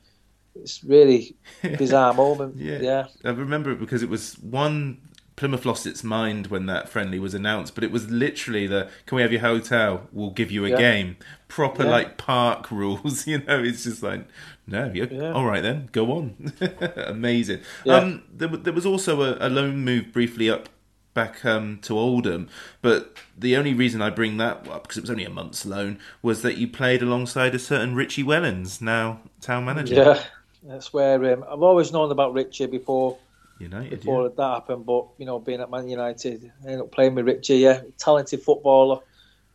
it's 0.56 0.84
really 0.84 1.36
bizarre 1.62 2.14
moment. 2.14 2.58
Yeah. 2.58 2.80
yeah. 2.82 3.08
I 3.24 3.30
remember 3.30 3.72
it 3.72 3.80
because 3.80 4.04
it 4.04 4.10
was 4.10 4.38
one. 4.40 5.02
Plymouth 5.40 5.66
lost 5.66 5.88
its 5.88 6.04
mind 6.04 6.48
when 6.48 6.66
that 6.66 6.90
friendly 6.90 7.18
was 7.18 7.34
announced, 7.34 7.74
but 7.74 7.86
it 7.86 7.92
was 7.92 8.10
literally 8.12 8.68
the 8.68 8.90
"Can 9.06 9.16
we 9.16 9.22
have 9.22 9.32
your 9.32 9.40
hotel? 9.40 10.10
We'll 10.12 10.32
give 10.32 10.52
you 10.52 10.66
a 10.66 10.70
Yeah. 10.72 10.78
game." 10.78 11.16
Proper 11.48 11.84
Yeah. 11.86 11.92
like 11.92 12.18
park 12.18 12.70
rules, 12.70 13.26
you 13.32 13.38
know. 13.48 13.64
It's 13.64 13.86
just 13.86 14.04
like, 14.04 14.28
no, 14.68 14.92
Yeah. 14.94 15.32
all 15.32 15.46
right 15.46 15.64
then, 15.64 15.88
go 15.94 16.12
on. 16.12 16.52
Amazing. 17.08 17.62
Um, 17.88 18.24
there, 18.34 18.50
there 18.50 18.74
was 18.74 18.86
also 18.86 19.22
a, 19.22 19.48
a 19.48 19.50
loan 19.50 19.78
move 19.86 20.12
briefly 20.12 20.50
up 20.50 20.68
back 21.14 21.46
um, 21.46 21.80
to 21.84 21.98
Oldham, 21.98 22.50
but 22.82 23.16
the 23.38 23.56
only 23.56 23.74
reason 23.74 24.02
I 24.02 24.10
bring 24.10 24.36
that 24.38 24.68
up 24.68 24.84
because 24.84 24.98
it 24.98 25.02
was 25.02 25.10
only 25.10 25.24
a 25.24 25.30
month's 25.30 25.66
loan 25.66 26.00
was 26.22 26.42
that 26.42 26.58
you 26.58 26.68
played 26.68 27.02
alongside 27.02 27.56
a 27.56 27.60
certain 27.60 27.96
Richie 27.96 28.24
Wellens, 28.26 28.82
now 28.82 29.22
town 29.40 29.64
manager. 29.64 29.96
Yeah, 29.96 30.22
that's 30.64 30.92
where 30.92 31.34
um, 31.34 31.46
I've 31.50 31.64
always 31.64 31.94
known 31.94 32.12
about 32.12 32.34
Richie 32.34 32.66
before 32.66 33.18
United. 33.60 34.00
before 34.00 34.24
yeah. 34.24 34.30
that 34.38 34.54
happened. 34.54 34.86
But 34.86 35.08
you 35.18 35.26
know, 35.26 35.40
being 35.40 35.62
at 35.62 35.70
Man 35.70 35.88
United, 35.88 36.52
ended 36.64 36.82
up 36.82 36.92
playing 36.92 37.16
with 37.16 37.26
Richie. 37.26 37.58
Yeah, 37.58 37.82
talented 37.98 38.42
footballer, 38.42 39.00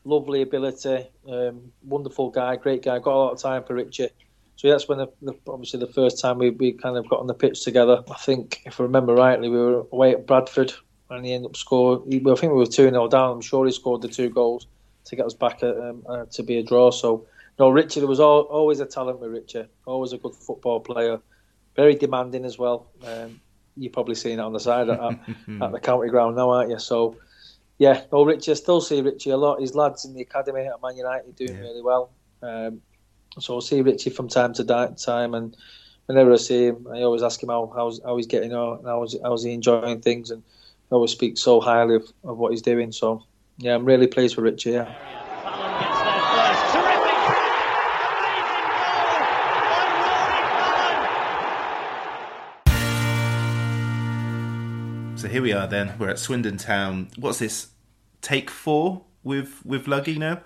lovely 0.05 0.42
ability, 0.42 1.07
um, 1.28 1.72
wonderful 1.82 2.30
guy, 2.30 2.57
great 2.57 2.82
guy. 2.82 2.98
Got 2.98 3.14
a 3.14 3.18
lot 3.18 3.32
of 3.32 3.40
time 3.40 3.64
for 3.64 3.74
Richie. 3.74 4.11
So 4.57 4.68
that's 4.68 4.88
when 4.88 4.98
the, 4.98 5.09
the, 5.20 5.34
obviously 5.48 5.80
the 5.80 5.92
first 5.92 6.20
time 6.20 6.38
we, 6.38 6.50
we 6.50 6.72
kind 6.72 6.96
of 6.96 7.09
got 7.09 7.18
on 7.18 7.26
the 7.26 7.34
pitch 7.34 7.64
together. 7.64 8.05
I 8.09 8.14
think 8.14 8.62
if 8.64 8.80
I 8.80 8.84
remember 8.84 9.14
rightly, 9.14 9.48
we 9.48 9.59
were 9.59 9.86
away 9.90 10.12
at 10.12 10.26
Bradford, 10.26 10.72
and 11.11 11.24
he 11.24 11.32
ended 11.32 11.50
up 11.50 11.57
scoring. 11.57 12.02
I 12.09 12.34
think 12.34 12.52
we 12.52 12.59
were 12.59 12.66
two 12.66 12.88
0 12.88 13.09
down. 13.09 13.32
I'm 13.32 13.40
sure 13.40 13.66
he 13.66 13.72
scored 13.72 14.02
the 14.02 14.09
two 14.09 14.30
goals 14.30 14.66
to 15.07 15.16
get 15.16 15.26
us 15.26 15.34
back 15.34 15.62
at, 15.62 15.76
um, 15.76 16.02
uh, 16.09 16.24
to 16.26 16.42
be 16.42 16.59
a 16.59 16.62
draw. 16.62 16.90
So 16.90 17.26
no, 17.59 17.70
Richie, 17.70 18.00
there 18.00 18.09
was 18.09 18.20
al 18.20 18.42
always 18.42 18.80
a 18.80 18.86
talent 18.86 19.20
with 19.20 19.32
Richie. 19.32 19.66
Always 19.86 20.12
a 20.12 20.18
good 20.18 20.34
football 20.34 20.80
player, 20.80 21.20
very 21.76 21.94
demanding 21.94 22.44
as 22.44 22.59
well. 22.59 22.86
Um, 23.05 23.40
you're 23.76 23.92
probably 23.92 24.14
seeing 24.14 24.38
it 24.38 24.42
on 24.42 24.52
the 24.52 24.60
side 24.60 24.88
at, 24.88 25.00
at 25.62 25.72
the 25.72 25.80
county 25.80 26.08
ground 26.08 26.36
now, 26.36 26.50
aren't 26.50 26.70
you? 26.70 26.78
So, 26.78 27.16
yeah, 27.78 28.02
no, 28.12 28.24
Richie, 28.24 28.52
I 28.52 28.54
still 28.54 28.80
see 28.80 29.00
Richie 29.00 29.30
a 29.30 29.36
lot. 29.36 29.60
His 29.60 29.74
lads 29.74 30.04
in 30.04 30.14
the 30.14 30.22
academy 30.22 30.62
at 30.62 30.80
Man 30.82 30.96
United 30.96 31.34
doing 31.36 31.54
Yeah. 31.54 31.60
really 31.60 31.82
well. 31.82 32.10
Um, 32.42 32.82
so 33.38 33.56
I 33.56 33.60
see 33.60 33.80
Richie 33.80 34.10
from 34.10 34.28
time 34.28 34.54
to 34.54 34.64
time, 34.64 35.34
and 35.34 35.56
whenever 36.06 36.32
I 36.32 36.36
see 36.36 36.66
him, 36.66 36.86
I 36.92 37.02
always 37.02 37.22
ask 37.22 37.42
him 37.42 37.48
how 37.48 37.72
how's, 37.74 38.00
how 38.04 38.16
he's 38.16 38.28
getting 38.28 38.52
on, 38.52 38.84
how's, 38.84 39.16
how's 39.22 39.42
he 39.42 39.52
enjoying 39.52 40.00
things, 40.00 40.30
and 40.30 40.42
I 40.90 40.94
always 40.94 41.10
speak 41.10 41.36
so 41.36 41.60
highly 41.60 41.96
of, 41.96 42.12
of 42.22 42.38
what 42.38 42.52
he's 42.52 42.62
doing. 42.62 42.92
So, 42.92 43.24
yeah, 43.58 43.74
I'm 43.74 43.84
really 43.84 44.06
pleased 44.06 44.36
with 44.36 44.44
Richie. 44.44 44.72
Yeah. 44.72 44.94
So 55.24 55.30
here 55.30 55.40
we 55.40 55.54
are 55.54 55.66
then. 55.66 55.94
We're 55.98 56.10
at 56.10 56.18
Swindon 56.18 56.58
Town. 56.58 57.08
What's 57.16 57.38
this? 57.38 57.68
Take 58.20 58.50
four 58.50 59.06
with 59.22 59.64
with 59.64 59.86
Luggy 59.86 60.18
now. 60.18 60.34
I 60.34 60.40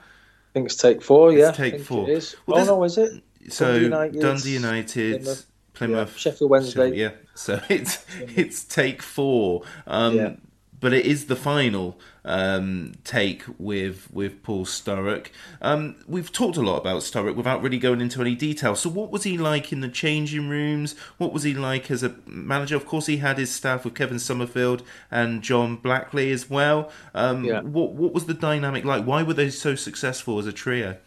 think 0.53 0.67
it's 0.67 0.77
take 0.77 1.03
four. 1.03 1.33
It's 1.33 1.41
yeah, 1.41 1.51
take 1.51 1.75
I 1.75 1.77
think 1.79 1.89
four. 1.89 2.09
It 2.09 2.19
is. 2.19 2.37
Well, 2.47 2.61
oh 2.61 2.77
no, 2.77 2.85
is 2.85 2.97
it? 2.97 3.25
So 3.49 3.73
Dundee 3.73 3.85
United, 3.87 4.21
Dundee 4.21 4.53
United, 4.55 5.23
Plymouth. 5.23 5.47
Plymouth, 5.75 6.13
Yeah, 6.13 6.19
Sheffield 6.21 6.51
Wednesday. 6.53 6.95
Yeah. 6.95 7.11
So 7.35 7.61
it's 7.69 8.07
it's 8.21 8.63
take 8.63 9.03
four. 9.03 9.63
Um, 9.89 10.15
Yeah. 10.15 10.35
But 10.81 10.93
it 10.93 11.07
is 11.07 11.27
the 11.27 11.37
final 11.37 11.99
um, 12.25 12.93
take 13.05 13.43
with 13.59 14.09
with 14.13 14.43
Paul 14.43 14.65
Sturrock. 14.65 15.29
Um, 15.61 15.97
we've 16.07 16.31
talked 16.31 16.57
a 16.57 16.63
lot 16.63 16.77
about 16.79 17.03
Sturrock 17.03 17.35
without 17.37 17.63
really 17.63 17.79
going 17.79 18.01
into 18.01 18.21
any 18.21 18.35
detail. 18.35 18.77
So, 18.77 18.89
what 18.91 19.11
was 19.11 19.25
he 19.25 19.39
like 19.39 19.73
in 19.73 19.81
the 19.81 19.89
changing 19.89 20.49
rooms? 20.49 20.95
What 21.17 21.33
was 21.33 21.43
he 21.43 21.55
like 21.55 21.91
as 21.91 22.03
a 22.03 22.15
manager? 22.27 22.77
Of 22.77 22.87
course, 22.87 23.07
he 23.07 23.17
had 23.19 23.39
his 23.39 23.53
staff 23.55 23.85
with 23.85 23.95
Kevin 23.95 24.19
Summerfield 24.19 24.83
and 25.11 25.43
John 25.43 25.77
Blackley 25.77 26.31
as 26.33 26.49
well. 26.51 26.91
Um, 27.15 27.45
Yeah. 27.45 27.61
What 27.63 27.93
what 27.93 28.13
was 28.13 28.27
the 28.27 28.35
dynamic 28.35 28.85
like? 28.85 29.05
Why 29.05 29.23
were 29.23 29.35
they 29.35 29.51
so 29.51 29.75
successful 29.75 30.39
as 30.39 30.47
a 30.47 30.53
trio? 30.53 30.99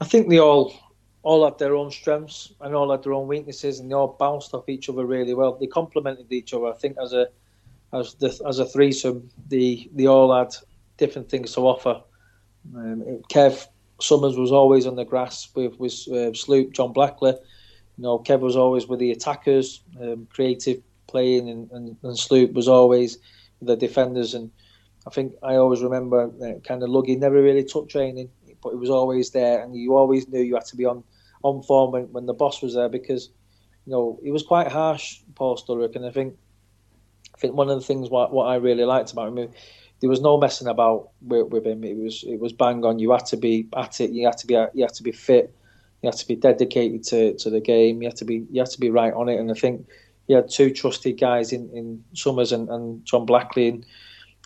I 0.00 0.04
think 0.04 0.28
they 0.28 0.38
all 0.40 0.72
all 1.22 1.44
had 1.44 1.58
their 1.58 1.74
own 1.74 1.90
strengths 1.90 2.52
and 2.60 2.74
all 2.74 2.90
had 2.90 3.02
their 3.02 3.14
own 3.14 3.26
weaknesses, 3.28 3.80
and 3.80 3.90
they 3.90 3.94
all 3.94 4.16
bounced 4.18 4.52
off 4.54 4.68
each 4.68 4.88
other 4.88 5.06
really 5.06 5.34
well. 5.34 5.56
They 5.56 5.66
complemented 5.66 6.30
each 6.32 6.52
other. 6.52 6.66
I 6.66 6.74
think 6.74 6.96
as 7.02 7.12
a 7.12 7.28
as 7.94 8.14
the, 8.14 8.38
as 8.46 8.58
a 8.58 8.66
threesome, 8.66 9.30
they 9.48 9.88
they 9.94 10.06
all 10.06 10.34
had 10.36 10.54
different 10.96 11.28
things 11.30 11.52
to 11.54 11.60
offer. 11.60 12.02
Um, 12.74 13.22
Kev 13.30 13.66
Summers 14.00 14.36
was 14.36 14.52
always 14.52 14.86
on 14.86 14.96
the 14.96 15.04
grass 15.04 15.48
with 15.54 15.78
with 15.78 15.92
uh, 16.08 16.34
Sloop, 16.34 16.72
John 16.72 16.92
Blackley. 16.92 17.34
You 17.96 18.02
know, 18.02 18.18
Kev 18.18 18.40
was 18.40 18.56
always 18.56 18.88
with 18.88 18.98
the 18.98 19.12
attackers, 19.12 19.82
um, 20.00 20.26
creative 20.30 20.82
playing, 21.06 21.48
and, 21.48 21.70
and, 21.70 21.96
and 22.02 22.18
Sloop 22.18 22.52
was 22.52 22.66
always 22.66 23.18
the 23.62 23.76
defenders. 23.76 24.34
And 24.34 24.50
I 25.06 25.10
think 25.10 25.34
I 25.42 25.54
always 25.54 25.80
remember 25.82 26.24
uh, 26.24 26.58
kind 26.66 26.82
of 26.82 26.90
Luggy 26.90 27.16
never 27.16 27.40
really 27.40 27.64
took 27.64 27.88
training, 27.88 28.30
but 28.62 28.70
it 28.70 28.78
was 28.78 28.90
always 28.90 29.30
there, 29.30 29.62
and 29.62 29.76
you 29.76 29.94
always 29.94 30.28
knew 30.28 30.40
you 30.40 30.54
had 30.54 30.66
to 30.66 30.76
be 30.76 30.84
on 30.84 31.04
on 31.44 31.62
form 31.62 31.92
when, 31.92 32.04
when 32.12 32.26
the 32.26 32.32
boss 32.32 32.62
was 32.62 32.74
there 32.74 32.88
because 32.88 33.28
you 33.86 33.92
know 33.92 34.18
he 34.24 34.32
was 34.32 34.42
quite 34.42 34.72
harsh, 34.72 35.20
Paul 35.36 35.56
Sturrock, 35.56 35.94
and 35.94 36.06
I 36.06 36.10
think 36.10 36.34
think 37.44 37.56
one 37.56 37.68
of 37.68 37.78
the 37.78 37.84
things 37.84 38.08
what, 38.08 38.32
what 38.32 38.46
I 38.46 38.56
really 38.56 38.84
liked 38.84 39.12
about 39.12 39.36
him, 39.36 39.50
there 40.00 40.10
was 40.10 40.20
no 40.20 40.38
messing 40.38 40.68
about 40.68 41.10
with, 41.20 41.48
with 41.48 41.66
him. 41.66 41.84
It 41.84 41.96
was 41.96 42.24
it 42.24 42.40
was 42.40 42.52
bang 42.52 42.84
on. 42.84 42.98
You 42.98 43.12
had 43.12 43.26
to 43.26 43.36
be 43.36 43.68
at 43.76 44.00
it. 44.00 44.10
You 44.10 44.26
had 44.26 44.38
to 44.38 44.46
be 44.46 44.54
you 44.54 44.84
had 44.84 44.94
to 44.94 45.02
be 45.02 45.12
fit. 45.12 45.54
You 46.02 46.08
had 46.08 46.18
to 46.18 46.26
be 46.26 46.36
dedicated 46.36 47.04
to, 47.04 47.34
to 47.34 47.50
the 47.50 47.60
game. 47.60 48.02
You 48.02 48.08
had 48.08 48.16
to 48.16 48.24
be 48.24 48.46
you 48.50 48.60
had 48.60 48.70
to 48.70 48.80
be 48.80 48.90
right 48.90 49.12
on 49.12 49.28
it. 49.28 49.38
And 49.38 49.50
I 49.50 49.54
think 49.54 49.86
he 50.26 50.34
had 50.34 50.50
two 50.50 50.70
trusted 50.70 51.20
guys 51.20 51.52
in, 51.52 51.70
in 51.74 52.02
Summers 52.14 52.52
and, 52.52 52.68
and 52.68 53.04
John 53.04 53.26
Blackley. 53.26 53.68
And 53.68 53.86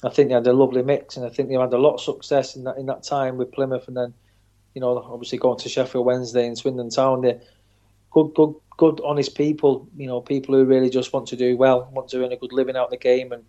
I 0.05 0.11
think 0.11 0.29
they 0.29 0.35
had 0.35 0.47
a 0.47 0.53
lovely 0.53 0.83
mix. 0.83 1.17
And 1.17 1.25
I 1.25 1.29
think 1.29 1.49
they 1.49 1.55
had 1.55 1.73
a 1.73 1.79
lot 1.79 1.95
of 1.95 2.01
success 2.01 2.57
in 2.57 2.65
that 2.65 2.77
in 2.77 2.87
that 2.87 3.03
time 3.03 3.37
with 3.37 3.53
Plymouth. 3.53 3.89
And 3.89 3.97
then 3.97 4.15
you 4.75 4.81
know 4.81 4.99
obviously 4.99 5.39
going 5.39 5.59
to 5.59 5.69
Sheffield 5.69 6.07
Wednesday 6.07 6.47
and 6.47 6.59
Swindon 6.59 6.91
Town. 6.91 7.23
They 7.23 7.41
good 8.11 8.35
good 8.35 8.55
good 8.79 9.01
honest 9.05 9.35
people. 9.35 9.87
You 9.95 10.07
know 10.07 10.23
people 10.23 10.55
who 10.55 10.65
really 10.65 10.89
just 10.89 11.13
want 11.13 11.29
to 11.29 11.37
do 11.37 11.59
well, 11.59 11.91
want 11.93 12.09
to 12.09 12.25
earn 12.25 12.33
a 12.33 12.37
good 12.37 12.55
living 12.55 12.77
out 12.77 12.87
of 12.87 12.91
the 12.91 12.97
game 12.97 13.33
and 13.33 13.45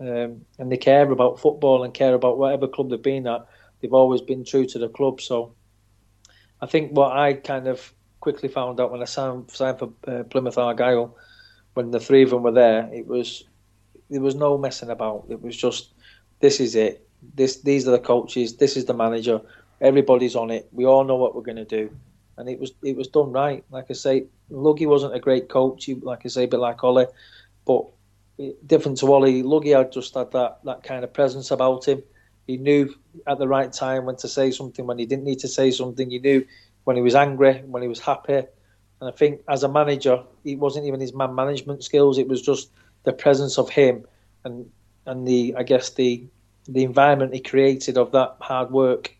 um, 0.00 0.44
and 0.58 0.72
they 0.72 0.78
care 0.78 1.10
about 1.10 1.40
football 1.40 1.84
and 1.84 1.92
care 1.92 2.14
about 2.14 2.38
whatever 2.38 2.66
club 2.66 2.88
they've 2.88 3.02
been 3.02 3.26
at. 3.26 3.46
They've 3.80 3.92
always 3.92 4.22
been 4.22 4.44
true 4.44 4.66
to 4.66 4.78
the 4.78 4.88
club. 4.88 5.20
So 5.20 5.54
I 6.60 6.66
think 6.66 6.92
what 6.92 7.16
I 7.16 7.34
kind 7.34 7.68
of 7.68 7.92
quickly 8.20 8.48
found 8.48 8.80
out 8.80 8.90
when 8.90 9.02
I 9.02 9.06
signed, 9.06 9.50
signed 9.50 9.78
for 9.78 9.92
uh, 10.06 10.24
Plymouth 10.24 10.58
Argyle, 10.58 11.16
when 11.74 11.90
the 11.90 12.00
three 12.00 12.22
of 12.22 12.30
them 12.30 12.42
were 12.42 12.52
there, 12.52 12.88
it 12.92 13.06
was 13.06 13.44
there 14.10 14.20
was 14.20 14.34
no 14.34 14.56
messing 14.56 14.90
about. 14.90 15.26
It 15.28 15.42
was 15.42 15.56
just 15.56 15.92
this 16.40 16.60
is 16.60 16.74
it. 16.74 17.06
This 17.34 17.62
these 17.62 17.86
are 17.88 17.92
the 17.92 17.98
coaches. 17.98 18.56
This 18.56 18.76
is 18.76 18.84
the 18.86 18.94
manager. 18.94 19.40
Everybody's 19.80 20.34
on 20.34 20.50
it. 20.50 20.68
We 20.72 20.86
all 20.86 21.04
know 21.04 21.16
what 21.16 21.34
we're 21.34 21.42
going 21.42 21.56
to 21.56 21.64
do, 21.64 21.90
and 22.38 22.48
it 22.48 22.58
was 22.58 22.72
it 22.82 22.96
was 22.96 23.08
done 23.08 23.32
right. 23.32 23.64
Like 23.70 23.86
I 23.90 23.94
say, 23.94 24.26
Luggy 24.50 24.86
wasn't 24.86 25.14
a 25.14 25.20
great 25.20 25.48
coach. 25.48 25.88
Like 25.88 26.22
I 26.24 26.28
say, 26.28 26.44
a 26.44 26.48
bit 26.48 26.60
like 26.60 26.82
Ollie, 26.82 27.06
but 27.66 27.84
different 28.66 28.98
to 28.98 29.12
Ollie, 29.12 29.42
Luggy 29.42 29.76
had 29.76 29.92
just 29.92 30.14
had 30.14 30.30
that, 30.32 30.60
that 30.64 30.82
kind 30.82 31.04
of 31.04 31.12
presence 31.12 31.50
about 31.50 31.86
him. 31.86 32.02
He 32.46 32.56
knew 32.56 32.94
at 33.26 33.38
the 33.38 33.48
right 33.48 33.72
time 33.72 34.06
when 34.06 34.16
to 34.16 34.28
say 34.28 34.50
something, 34.50 34.86
when 34.86 34.98
he 34.98 35.06
didn't 35.06 35.24
need 35.24 35.40
to 35.40 35.48
say 35.48 35.70
something. 35.70 36.10
He 36.10 36.18
knew 36.18 36.46
when 36.84 36.96
he 36.96 37.02
was 37.02 37.14
angry, 37.14 37.62
when 37.66 37.82
he 37.82 37.88
was 37.88 38.00
happy. 38.00 38.42
And 39.00 39.08
I 39.08 39.10
think 39.10 39.42
as 39.48 39.62
a 39.64 39.68
manager, 39.68 40.22
it 40.44 40.58
wasn't 40.58 40.86
even 40.86 41.00
his 41.00 41.14
man 41.14 41.34
management 41.34 41.84
skills. 41.84 42.18
It 42.18 42.28
was 42.28 42.40
just 42.40 42.70
the 43.04 43.12
presence 43.12 43.58
of 43.58 43.68
him 43.68 44.06
and 44.44 44.70
and 45.06 45.26
the 45.26 45.54
I 45.56 45.62
guess 45.62 45.90
the 45.90 46.26
the 46.68 46.84
environment 46.84 47.34
he 47.34 47.40
created 47.40 47.98
of 47.98 48.12
that 48.12 48.36
hard 48.40 48.70
work. 48.70 49.14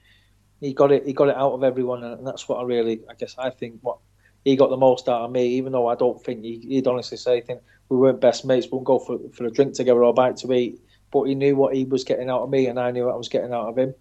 He 0.60 0.72
got 0.74 0.90
it. 0.92 1.06
He 1.06 1.12
got 1.12 1.28
it 1.28 1.36
out 1.36 1.52
of 1.52 1.62
everyone, 1.62 2.02
and 2.02 2.26
that's 2.26 2.48
what 2.48 2.58
I 2.58 2.62
really, 2.64 3.00
I 3.08 3.14
guess, 3.14 3.36
I 3.38 3.50
think 3.50 3.78
what 3.82 3.98
he 4.44 4.56
got 4.56 4.70
the 4.70 4.76
most 4.76 5.08
out 5.08 5.22
of 5.24 5.30
me. 5.30 5.46
Even 5.58 5.72
though 5.72 5.86
I 5.86 5.94
don't 5.94 6.22
think 6.22 6.42
he, 6.42 6.58
he'd 6.58 6.86
honestly 6.86 7.16
say, 7.16 7.40
"think 7.40 7.60
we 7.88 7.96
weren't 7.96 8.20
best 8.20 8.44
mates, 8.44 8.66
we'll 8.70 8.80
go 8.80 8.98
for 8.98 9.18
for 9.32 9.44
a 9.46 9.50
drink 9.50 9.74
together 9.74 10.02
or 10.02 10.10
a 10.10 10.12
bite 10.12 10.36
to 10.38 10.52
eat." 10.52 10.80
But 11.10 11.24
he 11.24 11.34
knew 11.34 11.56
what 11.56 11.74
he 11.74 11.84
was 11.84 12.04
getting 12.04 12.28
out 12.28 12.42
of 12.42 12.50
me, 12.50 12.66
and 12.66 12.78
I 12.78 12.90
knew 12.90 13.06
what 13.06 13.14
I 13.14 13.18
was 13.18 13.28
getting 13.28 13.52
out 13.52 13.68
of 13.68 13.78
him. 13.78 13.94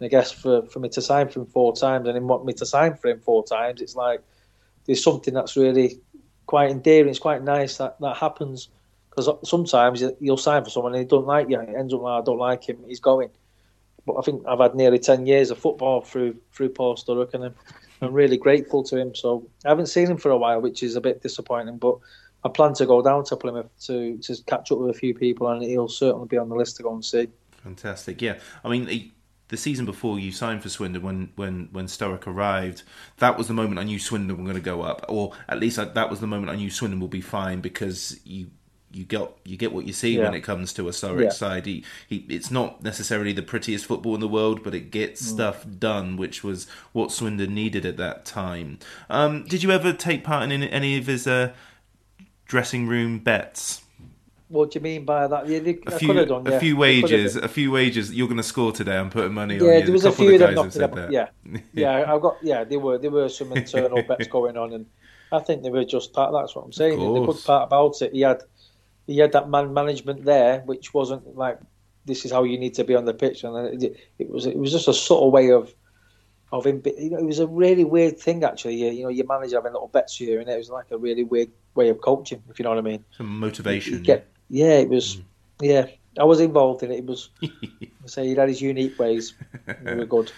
And 0.00 0.06
I 0.06 0.08
guess 0.08 0.30
for, 0.32 0.62
for 0.66 0.80
me 0.80 0.88
to 0.90 1.02
sign 1.02 1.28
for 1.28 1.40
him 1.40 1.46
four 1.46 1.74
times 1.74 2.06
and 2.08 2.16
him 2.16 2.26
want 2.28 2.44
me 2.44 2.52
to 2.54 2.66
sign 2.66 2.96
for 2.96 3.08
him 3.08 3.20
four 3.20 3.44
times, 3.44 3.80
it's 3.80 3.96
like 3.96 4.22
there's 4.86 5.02
something 5.02 5.34
that's 5.34 5.56
really 5.56 6.00
quite 6.46 6.70
endearing. 6.70 7.10
It's 7.10 7.18
quite 7.18 7.42
nice 7.42 7.76
that 7.78 8.00
that 8.00 8.16
happens 8.16 8.68
because 9.10 9.28
sometimes 9.48 10.00
you- 10.00 10.16
you'll 10.20 10.36
sign 10.36 10.64
for 10.64 10.70
someone 10.70 10.94
and 10.94 11.00
he 11.02 11.06
don't 11.06 11.26
like 11.26 11.50
you. 11.50 11.60
It 11.60 11.74
ends 11.76 11.92
up 11.92 12.00
like 12.00 12.22
I 12.22 12.24
don't 12.24 12.38
like 12.38 12.68
him. 12.68 12.84
He's 12.86 13.00
going. 13.00 13.30
But 14.08 14.16
I 14.18 14.22
think 14.22 14.42
I've 14.48 14.58
had 14.58 14.74
nearly 14.74 14.98
ten 14.98 15.26
years 15.26 15.50
of 15.50 15.58
football 15.58 16.00
through 16.00 16.36
through 16.52 16.70
Paul 16.70 16.96
Sturrock, 16.96 17.34
and 17.34 17.44
I'm, 17.44 17.54
I'm 18.02 18.12
really 18.12 18.38
grateful 18.38 18.82
to 18.84 18.96
him. 18.96 19.14
So 19.14 19.46
I 19.64 19.68
haven't 19.68 19.86
seen 19.86 20.06
him 20.06 20.16
for 20.16 20.30
a 20.30 20.36
while, 20.38 20.60
which 20.60 20.82
is 20.82 20.96
a 20.96 21.00
bit 21.00 21.22
disappointing. 21.22 21.76
But 21.78 21.98
I 22.42 22.48
plan 22.48 22.72
to 22.74 22.86
go 22.86 23.02
down 23.02 23.24
to 23.26 23.36
Plymouth 23.36 23.70
to 23.86 24.16
to 24.18 24.36
catch 24.46 24.72
up 24.72 24.78
with 24.78 24.90
a 24.90 24.98
few 24.98 25.14
people, 25.14 25.48
and 25.48 25.62
he'll 25.62 25.88
certainly 25.88 26.26
be 26.26 26.38
on 26.38 26.48
the 26.48 26.56
list 26.56 26.76
to 26.78 26.82
go 26.82 26.94
and 26.94 27.04
see. 27.04 27.28
Fantastic, 27.62 28.22
yeah. 28.22 28.38
I 28.64 28.68
mean, 28.68 28.86
the- 28.86 29.12
the 29.48 29.56
season 29.56 29.86
before 29.86 30.18
you 30.18 30.30
signed 30.30 30.62
for 30.62 30.68
Swindon, 30.68 31.02
when 31.02 31.32
when 31.36 31.68
when 31.72 31.86
Sturrock 31.86 32.26
arrived, 32.26 32.82
that 33.16 33.38
was 33.38 33.48
the 33.48 33.54
moment 33.54 33.78
I 33.78 33.84
knew 33.84 33.98
Swindon 33.98 34.36
were 34.36 34.44
going 34.44 34.56
to 34.56 34.60
go 34.60 34.82
up, 34.82 35.06
or 35.08 35.32
at 35.48 35.58
least 35.58 35.78
uh, 35.78 35.86
that 35.86 36.10
was 36.10 36.20
the 36.20 36.26
moment 36.26 36.50
I 36.50 36.56
knew 36.56 36.70
Swindon 36.70 37.00
will 37.00 37.08
be 37.08 37.22
fine 37.22 37.60
because 37.62 38.20
you 38.24 38.48
you 38.90 39.04
get 39.04 39.30
you 39.44 39.56
get 39.56 39.72
what 39.72 39.84
you 39.86 39.92
see 39.92 40.18
when 40.18 40.32
it 40.34 40.40
comes 40.40 40.72
to 40.74 40.88
a 40.88 40.92
Sturrock 40.92 41.24
Yeah. 41.24 41.28
side. 41.30 41.66
He, 41.66 41.84
he 42.08 42.24
it's 42.28 42.50
not 42.50 42.82
necessarily 42.82 43.32
the 43.32 43.42
prettiest 43.42 43.84
football 43.86 44.14
in 44.14 44.20
the 44.20 44.28
world, 44.28 44.62
but 44.62 44.74
it 44.74 44.90
gets 44.90 45.22
Mm. 45.22 45.26
stuff 45.26 45.66
done, 45.78 46.16
which 46.16 46.42
was 46.42 46.66
what 46.92 47.12
Swindon 47.12 47.54
needed 47.54 47.84
at 47.84 47.96
that 47.98 48.24
time. 48.24 48.78
Um, 49.10 49.44
did 49.44 49.62
you 49.62 49.70
ever 49.70 49.92
take 49.92 50.24
part 50.24 50.50
in 50.50 50.62
any 50.62 50.96
of 50.96 51.06
his 51.06 51.26
uh, 51.26 51.52
dressing 52.46 52.86
room 52.86 53.18
bets? 53.18 53.82
What 54.48 54.70
do 54.70 54.78
you 54.78 54.82
mean 54.82 55.04
by 55.04 55.26
that? 55.26 55.46
Yeah, 55.46 55.58
they, 55.58 55.78
A 55.86 55.94
I 55.94 55.98
few, 55.98 56.24
done. 56.24 56.46
a 56.46 56.58
few 56.58 56.74
I 56.76 56.78
wages, 56.80 57.36
a 57.36 57.48
few 57.48 57.70
wages. 57.70 58.14
You're 58.14 58.28
going 58.28 58.38
to 58.38 58.42
score 58.42 58.72
today. 58.72 58.96
I'm 58.96 59.10
putting 59.10 59.34
money 59.34 59.60
on 59.60 59.66
Yeah, 59.66 59.80
there 59.80 59.92
was 59.92 60.06
a 60.06 60.10
couple 60.10 60.24
few 60.24 60.34
of 60.34 60.40
them 60.40 60.54
knocking 60.54 60.80
that. 60.80 61.12
Yeah, 61.12 61.28
yeah, 61.74 62.14
I've 62.14 62.22
got. 62.22 62.38
Yeah, 62.42 62.64
there 62.64 62.78
were 62.78 62.96
there 62.96 63.10
were 63.10 63.28
some 63.28 63.52
internal 63.52 64.02
bets 64.02 64.26
going 64.30 64.56
on, 64.56 64.72
and 64.72 64.86
I 65.30 65.40
think 65.40 65.62
they 65.62 65.70
were 65.70 65.84
just 65.84 66.14
part. 66.14 66.32
That's 66.32 66.56
what 66.56 66.64
I'm 66.64 66.72
saying. 66.72 66.98
The 66.98 67.26
good 67.26 67.44
part 67.44 67.64
about 67.64 68.00
it, 68.00 68.14
he 68.14 68.22
had 68.22 68.40
he 69.08 69.18
had 69.18 69.32
that 69.32 69.48
man 69.48 69.74
management 69.74 70.24
there, 70.24 70.60
which 70.60 70.94
wasn't 70.94 71.36
like 71.36 71.58
this 72.04 72.24
is 72.24 72.30
how 72.30 72.44
you 72.44 72.58
need 72.58 72.74
to 72.74 72.84
be 72.84 72.94
on 72.94 73.06
the 73.06 73.14
pitch, 73.14 73.42
and 73.42 73.82
it, 73.82 73.96
it 74.18 74.30
was 74.30 74.46
it 74.46 74.56
was 74.56 74.70
just 74.70 74.86
a 74.86 74.94
subtle 74.94 75.30
way 75.30 75.50
of 75.50 75.74
of 76.52 76.66
him. 76.66 76.82
You 76.84 77.10
know, 77.10 77.18
it 77.18 77.24
was 77.24 77.38
a 77.38 77.46
really 77.46 77.84
weird 77.84 78.20
thing 78.20 78.44
actually. 78.44 78.76
You, 78.76 78.90
you 78.90 79.02
know, 79.04 79.08
your 79.08 79.26
manager 79.26 79.56
having 79.56 79.72
little 79.72 79.88
bets 79.88 80.16
here, 80.16 80.40
and 80.40 80.48
it 80.48 80.58
was 80.58 80.68
like 80.68 80.90
a 80.90 80.98
really 80.98 81.24
weird 81.24 81.50
way 81.74 81.88
of 81.88 82.00
coaching, 82.02 82.42
if 82.50 82.58
you 82.58 82.64
know 82.64 82.68
what 82.68 82.78
I 82.78 82.82
mean. 82.82 83.04
Some 83.16 83.40
motivation. 83.40 84.02
Get- 84.02 84.28
yeah, 84.50 84.78
it 84.78 84.90
was. 84.90 85.16
Mm. 85.16 85.24
Yeah, 85.60 85.86
I 86.20 86.24
was 86.24 86.40
involved 86.40 86.82
in 86.82 86.92
it. 86.92 86.98
It 86.98 87.06
was. 87.06 87.30
Say 88.04 88.26
he 88.28 88.34
had 88.34 88.48
his 88.48 88.60
unique 88.60 88.98
ways. 88.98 89.34
They 89.82 89.94
were 89.94 90.06
good. 90.06 90.32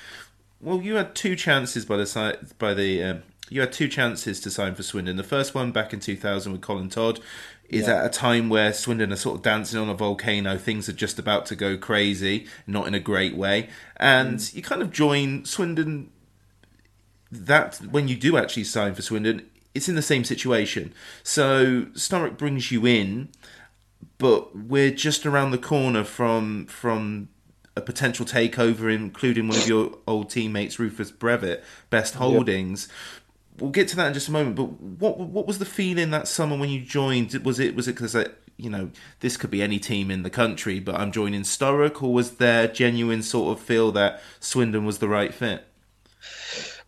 Well, 0.61 0.81
you 0.81 0.95
had 0.95 1.15
two 1.15 1.37
chances 1.37 1.85
by 1.85 1.97
the 1.97 2.07
side 2.07 2.57
by 2.59 2.75
the 2.75 3.03
um, 3.03 3.23
you 3.49 3.61
had 3.61 3.73
two 3.73 3.89
chances 3.89 4.41
to 4.41 4.51
sign 4.51 4.75
for 4.75 4.83
Swindon. 4.83 5.17
The 5.17 5.25
first 5.25 5.55
one 5.55 5.73
back 5.73 5.93
in 5.93 6.01
2000 6.01 6.53
with 6.53 6.61
Colin 6.61 6.89
Todd 6.89 7.21
is 7.71 7.87
Yeah. 7.87 7.97
at 8.01 8.07
a 8.07 8.09
time 8.09 8.49
where 8.49 8.73
Swindon 8.73 9.13
are 9.13 9.17
sort 9.17 9.37
of 9.37 9.43
dancing 9.43 9.79
on 9.79 9.89
a 9.89 9.95
volcano. 9.95 10.59
Things 10.59 10.89
are 10.89 10.93
just 10.93 11.19
about 11.19 11.47
to 11.47 11.57
go 11.57 11.77
crazy, 11.77 12.47
not 12.67 12.87
in 12.87 12.95
a 12.95 13.01
great 13.01 13.37
way. 13.37 13.69
And 13.97 14.39
Mm. 14.39 14.55
you 14.55 14.63
kind 14.63 14.83
of 14.83 14.91
join 14.93 15.45
Swindon 15.45 16.11
that 17.31 17.77
when 17.91 18.09
you 18.09 18.17
do 18.17 18.37
actually 18.37 18.65
sign 18.65 18.95
for 18.95 19.03
Swindon, 19.03 19.43
it's 19.75 19.89
in 19.89 19.95
the 19.95 20.03
same 20.03 20.25
situation. 20.25 20.93
So 21.23 21.83
Sturrock 21.95 22.37
brings 22.37 22.73
you 22.73 22.87
in, 22.87 23.29
but 24.19 24.57
we're 24.57 24.91
just 24.91 25.25
around 25.25 25.53
the 25.53 25.59
corner 25.59 26.05
from 26.05 26.67
from 26.67 27.29
a 27.77 27.81
potential 27.81 28.27
takeover, 28.27 28.93
including 28.93 29.47
one 29.47 29.57
of 29.57 29.69
your 29.69 29.97
old 30.07 30.29
teammates, 30.29 30.81
Rufus 30.81 31.13
Brevett, 31.13 31.63
Best 31.89 32.15
Holdings. 32.15 32.89
We'll 33.59 33.71
get 33.71 33.89
to 33.89 33.97
that 33.97 34.09
in 34.09 34.15
just 34.15 34.29
a 34.29 34.33
moment. 34.33 34.57
But 34.57 34.81
what 34.81 35.19
what 35.19 35.47
was 35.47 35.59
the 35.59 35.65
feeling 35.65 36.11
that 36.11 36.29
summer 36.29 36.57
when 36.57 36.71
you 36.71 36.81
joined? 36.81 37.35
Was 37.45 37.59
it 37.59 37.75
was 37.75 37.89
it 37.89 37.97
because 37.97 38.17
you 38.57 38.71
know 38.71 38.91
this 39.21 39.37
could 39.37 39.51
be 39.51 39.63
any 39.63 39.79
team 39.79 40.11
in 40.11 40.23
the 40.23 40.31
country, 40.31 40.81
but 40.81 40.95
I'm 40.95 41.13
joining 41.13 41.43
Sturrock, 41.43 42.03
or 42.03 42.13
was 42.13 42.37
there 42.37 42.65
a 42.65 42.69
genuine 42.69 43.23
sort 43.23 43.59
of 43.59 43.65
feel 43.65 43.93
that 43.93 44.23
Swindon 44.39 44.85
was 44.85 44.99
the 44.99 45.09
right 45.09 45.35
fit? 45.35 45.65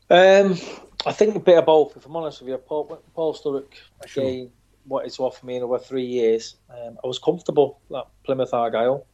Um, 0.09 0.59
I 1.06 1.12
think 1.12 1.34
a 1.34 1.40
bit 1.40 1.59
of 1.59 1.66
both. 1.66 1.97
If 1.97 2.06
I'm 2.06 2.16
honest 2.16 2.40
with 2.40 2.51
you, 2.51 2.59
Paul, 2.59 3.02
Paul 3.14 3.34
Sturrock 3.34 3.72
again 4.02 4.51
wanted 4.86 5.12
to 5.12 5.22
offer 5.22 5.47
me 5.47 5.56
in 5.56 5.62
over 5.62 5.78
three 5.78 6.05
years. 6.05 6.56
Um, 6.70 6.98
I 7.02 7.06
was 7.06 7.18
comfortable 7.18 7.80
at 7.94 8.06
Plymouth 8.24 8.52
Argyle. 8.52 9.06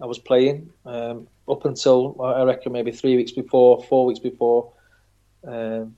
I 0.00 0.06
was 0.06 0.18
playing 0.18 0.70
um, 0.86 1.28
up 1.48 1.64
until 1.64 2.16
I 2.22 2.42
reckon 2.42 2.72
maybe 2.72 2.92
three 2.92 3.16
weeks 3.16 3.32
before, 3.32 3.82
four 3.84 4.06
weeks 4.06 4.20
before. 4.20 4.72
Um, 5.46 5.96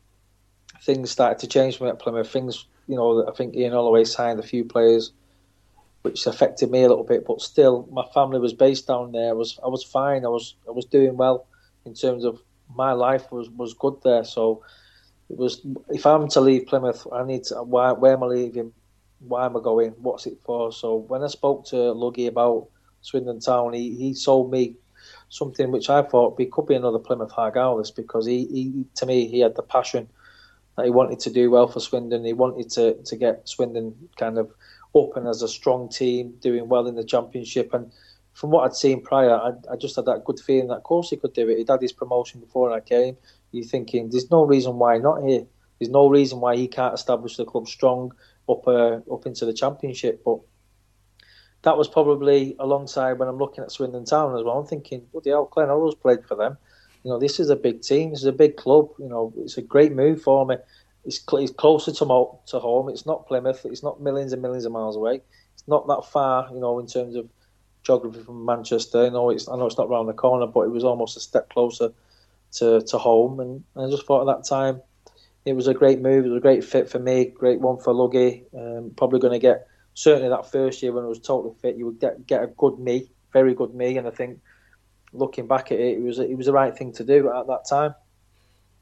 things 0.83 1.11
started 1.11 1.39
to 1.39 1.47
change 1.47 1.79
for 1.79 1.85
me 1.85 1.91
at 1.91 1.99
Plymouth. 1.99 2.31
Things, 2.31 2.67
you 2.89 2.97
know, 2.97 3.27
I 3.27 3.33
think 3.33 3.55
Ian 3.55 3.73
Holloway 3.73 4.05
signed 4.05 4.41
a 4.41 4.43
few 4.43 4.65
players, 4.65 5.13
which 6.03 6.27
affected 6.27 6.71
me 6.71 6.83
a 6.83 6.89
little 6.89 7.05
bit. 7.05 7.25
But 7.27 7.41
still, 7.41 7.89
my 7.91 8.05
family 8.13 8.41
was 8.41 8.53
based 8.53 8.89
down 8.89 9.13
there. 9.13 9.31
I 9.31 9.33
was 9.33 9.59
I 9.65 9.69
was 9.69 9.85
fine. 9.85 10.25
I 10.25 10.29
was 10.29 10.55
I 10.69 10.73
was 10.73 10.85
doing 10.85 11.17
well 11.17 11.47
in 11.85 11.95
terms 11.95 12.25
of 12.25 12.41
my 12.75 12.93
life 12.93 13.31
was, 13.31 13.49
was 13.51 13.75
good 13.75 13.97
there. 14.03 14.25
So 14.25 14.63
it 15.31 15.37
was 15.39 15.61
if 15.89 16.05
I'm 16.05 16.29
to 16.29 16.41
leave 16.41 16.67
Plymouth, 16.67 17.07
I 17.13 17.25
need 17.25 17.45
to. 17.45 17.63
Why? 17.63 17.93
Where 17.93 18.15
am 18.15 18.25
I 18.25 18.27
leaving? 18.27 18.73
Why 19.21 19.47
am 19.47 19.57
I 19.57 19.61
going? 19.61 19.91
What's 19.99 20.27
it 20.27 20.39
for? 20.45 20.73
So 20.73 20.97
when 20.97 21.23
I 21.23 21.29
spoke 21.29 21.65
to 21.67 21.77
Luggy 21.77 22.27
about 22.27 22.69
Swindon 23.03 23.39
Town, 23.39 23.73
he, 23.73 23.95
he 23.95 24.15
sold 24.15 24.51
me 24.51 24.75
something 25.29 25.71
which 25.71 25.89
I 25.89 26.03
thought 26.03 26.37
be, 26.37 26.47
could 26.47 26.67
be 26.67 26.75
another 26.75 26.99
Plymouth 26.99 27.33
Argyle 27.37 27.83
because 27.95 28.27
he, 28.27 28.47
he 28.47 28.85
to 28.97 29.07
me 29.07 29.29
he 29.29 29.41
had 29.41 29.55
the 29.55 29.63
passion 29.63 30.09
that 30.77 30.85
he 30.85 30.91
wanted 30.91 31.21
to 31.21 31.31
do 31.31 31.51
well 31.51 31.69
for 31.69 31.81
Swindon. 31.81 32.25
He 32.25 32.33
wanted 32.33 32.71
to, 32.71 32.95
to 32.95 33.17
get 33.17 33.49
Swindon 33.49 33.95
kind 34.17 34.39
of 34.39 34.51
up 34.97 35.17
and 35.17 35.27
as 35.27 35.43
a 35.43 35.49
strong 35.49 35.89
team, 35.89 36.35
doing 36.41 36.69
well 36.69 36.87
in 36.87 36.95
the 36.95 37.05
championship. 37.05 37.73
And 37.75 37.91
from 38.33 38.51
what 38.51 38.65
I'd 38.65 38.77
seen 38.77 39.03
prior, 39.03 39.35
I, 39.35 39.53
I 39.71 39.77
just 39.77 39.97
had 39.97 40.07
that 40.07 40.25
good 40.25 40.41
feeling 40.41 40.69
that, 40.69 40.77
of 40.77 40.83
course, 40.83 41.11
he 41.11 41.17
could 41.17 41.33
do 41.33 41.49
it. 41.49 41.59
He'd 41.59 41.69
had 41.69 41.83
his 41.83 41.93
promotion 41.93 42.41
before 42.41 42.73
I 42.73 42.81
came. 42.81 43.17
You're 43.51 43.65
thinking, 43.65 44.11
there's 44.11 44.31
no 44.31 44.45
reason 44.45 44.79
why 44.79 44.99
not 44.99 45.23
here. 45.23 45.47
There's 45.79 45.91
no 45.91 46.09
reason 46.09 46.41
why 46.41 46.57
he 46.57 46.69
can't 46.69 46.95
establish 46.95 47.37
the 47.37 47.45
club 47.45 47.69
strong 47.69 48.15
up 48.49 48.67
uh, 48.67 49.01
up 49.13 49.27
into 49.27 49.45
the 49.45 49.53
championship. 49.53 50.23
But 50.25 50.39
that 51.63 51.77
was 51.77 51.89
probably 51.89 52.57
alongside 52.59 53.15
when 53.15 53.29
I'm 53.29 53.39
looking 53.39 53.65
at 53.65 53.73
Swindon 53.73 54.05
Town 54.05 54.37
as 54.37 54.45
well. 54.45 54.59
I'm 54.59 54.67
thinking, 54.67 55.07
bloody 55.13 55.31
hell, 55.31 55.49
Glenn 55.51 55.69
Hoddle's 55.69 55.95
played 55.95 56.25
for 56.25 56.37
them. 56.37 56.57
You 57.05 57.11
know, 57.11 57.19
this 57.19 57.41
is 57.41 57.51
a 57.51 57.57
big 57.57 57.83
team. 57.83 58.11
This 58.11 58.21
is 58.21 58.27
a 58.27 58.33
big 58.33 58.57
club. 58.57 58.91
You 58.99 59.09
know, 59.09 59.33
it's 59.39 59.59
a 59.59 59.63
great 59.63 59.93
move 59.93 60.23
for 60.23 60.47
me. 60.47 60.57
It's, 61.05 61.19
cl- 61.19 61.43
it's 61.43 61.53
closer 61.53 61.91
to, 61.93 62.29
to 62.47 62.59
home. 62.59 62.89
It's 62.89 63.07
not 63.07 63.27
Plymouth. 63.27 63.65
It's 63.65 63.83
not 63.83 64.01
millions 64.01 64.33
and 64.33 64.41
millions 64.41 64.65
of 64.65 64.73
miles 64.73 64.97
away. 64.97 65.21
It's 65.55 65.67
not 65.67 65.87
that 65.89 66.05
far, 66.11 66.49
you 66.53 66.61
know, 66.61 66.79
in 66.79 66.87
terms 66.87 67.17
of 67.17 67.29
geography 67.83 68.23
from 68.23 68.45
Manchester. 68.45 69.07
I 69.07 69.09
know 69.09 69.31
it's 69.31 69.49
I 69.49 69.57
know 69.57 69.67
it's 69.67 69.79
not 69.79 69.89
round 69.89 70.09
the 70.09 70.13
corner, 70.13 70.47
but 70.47 70.63
it 70.63 70.71
was 70.71 70.85
almost 70.85 71.17
a 71.17 71.21
step 71.21 71.51
closer 71.51 71.93
to, 72.53 72.83
to 72.83 72.99
home. 72.99 73.41
And 73.41 73.65
I 73.77 73.91
just 73.91 74.07
thought 74.07 74.29
at 74.29 74.37
that 74.37 74.49
time 74.49 74.81
it 75.45 75.55
was 75.55 75.67
a 75.67 75.75
great 75.75 76.01
move. 76.01 76.25
It 76.25 76.29
was 76.29 76.39
a 76.39 76.43
great 76.43 76.65
fit 76.65 76.89
for 76.89 76.99
me. 76.99 77.27
Great 77.27 77.61
one 77.61 77.79
for 77.79 77.93
Luggy. 77.93 78.45
Um, 78.57 78.93
probably 78.97 79.21
going 79.21 79.33
to 79.33 79.39
get 79.39 79.67
certainly 79.95 80.29
that 80.29 80.51
first 80.51 80.83
year 80.83 80.93
when 80.93 81.05
I 81.05 81.09
was 81.09 81.19
totally 81.19 81.55
fit, 81.61 81.77
you 81.77 81.87
would 81.87 82.01
get 82.01 82.27
get 82.27 82.43
a 82.43 82.47
good 82.47 82.79
me, 82.79 83.11
very 83.33 83.55
good 83.55 83.75
me. 83.75 83.97
And 83.99 84.07
I 84.07 84.11
think 84.11 84.41
looking 85.13 85.47
back 85.47 85.73
at 85.73 85.79
it, 85.79 85.99
it 85.99 86.03
was 86.03 86.19
it 86.19 86.37
was 86.37 86.47
the 86.47 86.53
right 86.53 86.77
thing 86.77 86.93
to 86.95 87.05
do 87.05 87.31
at 87.33 87.47
that 87.47 87.65
time. 87.69 87.95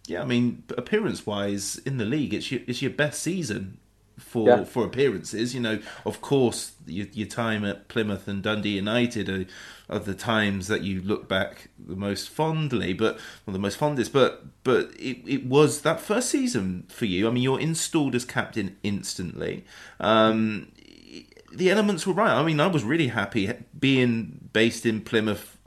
Yeah, 0.07 0.23
I 0.23 0.24
mean, 0.24 0.65
appearance 0.77 1.27
wise 1.27 1.78
in 1.85 1.98
the 1.98 2.05
league, 2.05 2.35
it's 2.35 2.51
your 2.51 2.61
it's 2.66 2.82
your 2.82 2.90
best 2.90 3.23
season 3.23 3.78
for 4.19 4.48
Yeah. 4.48 4.65
for 4.65 4.85
appearances. 4.85 5.55
You 5.55 5.61
know, 5.61 5.78
of 6.05 6.20
course, 6.20 6.73
your, 6.86 7.07
your 7.12 7.28
time 7.28 7.65
at 7.65 7.89
Plymouth 7.89 8.27
and 8.28 8.43
Dundee 8.43 8.70
United 8.77 9.28
are, 9.28 9.47
are 9.89 9.98
the 9.98 10.15
times 10.15 10.69
that 10.69 10.82
you 10.82 11.01
look 11.02 11.28
back 11.28 11.69
the 11.78 11.97
most 11.97 12.28
fondly, 12.28 12.93
but 12.93 13.19
well, 13.47 13.52
the 13.52 13.59
most 13.59 13.77
fondest. 13.77 14.12
But 14.12 14.44
but 14.65 14.90
it, 14.98 15.19
it 15.27 15.47
was 15.47 15.82
that 15.82 16.01
first 16.01 16.31
season 16.31 16.85
for 16.89 17.05
you. 17.07 17.28
I 17.28 17.31
mean, 17.31 17.43
you're 17.43 17.61
installed 17.61 18.15
as 18.15 18.24
captain 18.24 18.77
instantly. 18.82 19.65
Um, 20.01 20.73
the 21.52 21.70
elements 21.70 22.07
were 22.07 22.15
right. 22.15 22.32
I 22.32 22.43
mean, 22.43 22.61
I 22.61 22.69
was 22.69 22.85
really 22.85 23.09
happy 23.09 23.52
being 23.78 24.48
based 24.52 24.86
in 24.86 25.01
Plymouth 25.01 25.59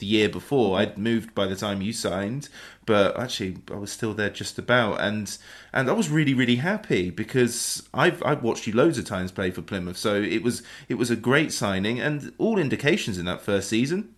the 0.00 0.06
year 0.06 0.28
before. 0.28 0.78
I'd 0.78 0.98
moved 0.98 1.34
by 1.34 1.46
the 1.46 1.56
time 1.56 1.82
you 1.82 1.92
signed, 1.92 2.48
but 2.86 3.18
actually 3.18 3.58
I 3.70 3.76
was 3.76 3.92
still 3.92 4.14
there 4.14 4.30
just 4.30 4.58
about, 4.58 5.00
and 5.00 5.36
and 5.72 5.88
I 5.88 5.92
was 5.92 6.10
really 6.10 6.34
really 6.34 6.56
happy 6.56 7.10
because 7.10 7.88
I've 7.94 8.22
I've 8.24 8.42
watched 8.42 8.66
you 8.66 8.74
loads 8.74 8.98
of 8.98 9.04
times 9.06 9.32
play 9.32 9.50
for 9.52 9.62
Plymouth, 9.62 9.96
so 9.98 10.14
it 10.20 10.42
was 10.42 10.62
it 10.88 10.94
was 10.96 11.10
a 11.10 11.16
great 11.16 11.52
signing, 11.52 12.00
and 12.00 12.32
all 12.38 12.58
indications 12.58 13.18
in 13.18 13.24
that 13.26 13.42
first 13.42 13.68
season 13.68 14.14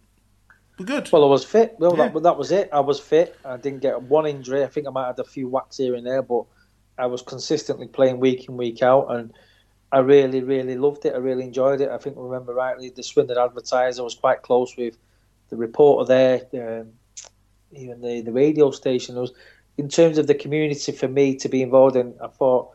were 0.79 0.85
good. 0.87 1.13
Well, 1.13 1.25
I 1.25 1.29
was 1.29 1.45
fit. 1.45 1.77
Well, 1.79 1.97
Yeah. 1.97 2.09
that, 2.09 2.23
that 2.23 2.37
was 2.39 2.51
it. 2.53 2.69
I 2.73 2.81
was 2.81 2.99
fit. 3.01 3.39
I 3.45 3.57
didn't 3.57 3.81
get 3.81 4.03
one 4.03 4.27
injury. 4.27 4.65
I 4.65 4.67
think 4.69 4.87
I 4.87 4.91
might 4.91 5.07
have 5.07 5.17
had 5.17 5.27
a 5.27 5.29
few 5.29 5.49
whacks 5.49 5.77
here 5.77 5.95
and 5.95 6.07
there, 6.07 6.23
but 6.23 6.45
I 6.99 7.07
was 7.07 7.23
consistently 7.23 7.89
playing 7.89 8.21
week 8.21 8.49
in, 8.49 8.57
week 8.57 8.83
out, 8.83 9.09
and 9.11 9.33
I 9.93 9.99
really, 10.01 10.43
really 10.43 10.77
loved 10.77 11.05
it. 11.05 11.15
I 11.15 11.19
really 11.19 11.45
enjoyed 11.45 11.81
it. 11.81 11.91
I 11.91 11.99
think, 11.99 12.17
I 12.17 12.21
remember 12.21 12.55
rightly, 12.55 12.91
the 12.91 13.03
Swindon 13.03 13.39
Advertiser 13.39 14.03
was 14.03 14.15
quite 14.15 14.43
close 14.43 14.77
with 14.77 14.97
the 15.53 15.59
reporter 15.59 16.09
there, 16.09 16.81
um, 16.81 16.89
even 17.73 18.01
the, 18.01 18.23
the 18.23 18.33
radio 18.33 18.71
station. 18.71 19.17
Was, 19.17 19.33
in 19.77 19.91
terms 19.91 20.17
of 20.17 20.27
the 20.27 20.35
community 20.35 20.93
for 20.93 21.09
me 21.09 21.37
to 21.37 21.49
be 21.51 21.61
involved 21.61 21.95
in, 21.95 22.15
I 22.25 22.29
thought, 22.29 22.71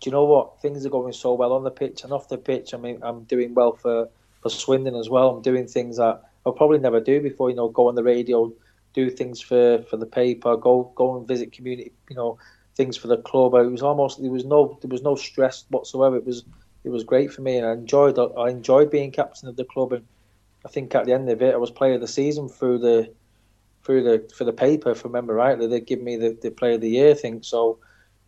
do 0.00 0.08
you 0.08 0.12
know 0.12 0.24
what? 0.24 0.62
Things 0.62 0.86
are 0.86 0.90
going 0.90 1.12
so 1.14 1.34
well 1.34 1.52
on 1.52 1.64
the 1.64 1.70
pitch 1.72 2.04
and 2.04 2.12
off 2.12 2.28
the 2.28 2.38
pitch. 2.38 2.74
I 2.74 2.76
mean, 2.76 3.00
I'm 3.02 3.24
doing 3.24 3.54
well 3.54 3.72
for, 3.72 4.08
for 4.40 4.50
Swindon 4.50 4.94
as 4.94 5.10
well. 5.10 5.30
I'm 5.30 5.42
doing 5.42 5.66
things 5.66 5.96
that 5.96 6.22
I'll 6.46 6.52
probably 6.52 6.78
never 6.78 7.00
do 7.00 7.20
before. 7.20 7.50
You 7.50 7.56
know, 7.56 7.68
go 7.68 7.88
on 7.88 7.96
the 7.96 8.04
radio, 8.04 8.52
do 8.94 9.10
things 9.10 9.40
for, 9.40 9.82
for 9.90 9.96
the 9.96 10.06
paper, 10.06 10.56
go 10.56 10.92
go 10.94 11.16
and 11.16 11.26
visit 11.26 11.50
community. 11.50 11.90
You 12.08 12.14
know, 12.14 12.38
things 12.76 12.96
for 12.96 13.08
the 13.08 13.16
club. 13.16 13.54
It 13.54 13.66
was 13.66 13.82
almost 13.82 14.22
there 14.22 14.30
was 14.30 14.44
no 14.44 14.78
there 14.80 14.90
was 14.90 15.02
no 15.02 15.16
stress 15.16 15.64
whatsoever. 15.70 16.18
It 16.18 16.24
was 16.24 16.44
it 16.84 16.90
was 16.90 17.02
great 17.02 17.32
for 17.32 17.42
me, 17.42 17.56
and 17.56 17.66
I 17.66 17.72
enjoyed 17.72 18.16
I 18.16 18.48
enjoyed 18.48 18.92
being 18.92 19.10
captain 19.10 19.48
of 19.48 19.56
the 19.56 19.64
club. 19.64 19.92
And 19.92 20.06
I 20.64 20.68
think 20.68 20.94
at 20.94 21.06
the 21.06 21.12
end 21.12 21.28
of 21.28 21.42
it, 21.42 21.54
I 21.54 21.58
was 21.58 21.70
player 21.70 21.94
of 21.94 22.00
the 22.00 22.08
season 22.08 22.48
through 22.48 22.78
the 22.78 23.12
through 23.84 24.04
the 24.04 24.30
for 24.34 24.44
the 24.44 24.52
paper. 24.52 24.90
If 24.90 25.04
I 25.04 25.08
remember 25.08 25.34
rightly, 25.34 25.66
they 25.66 25.80
give 25.80 26.00
me 26.00 26.16
the, 26.16 26.38
the 26.40 26.50
player 26.50 26.74
of 26.74 26.80
the 26.80 26.90
year 26.90 27.14
thing. 27.14 27.42
So 27.42 27.78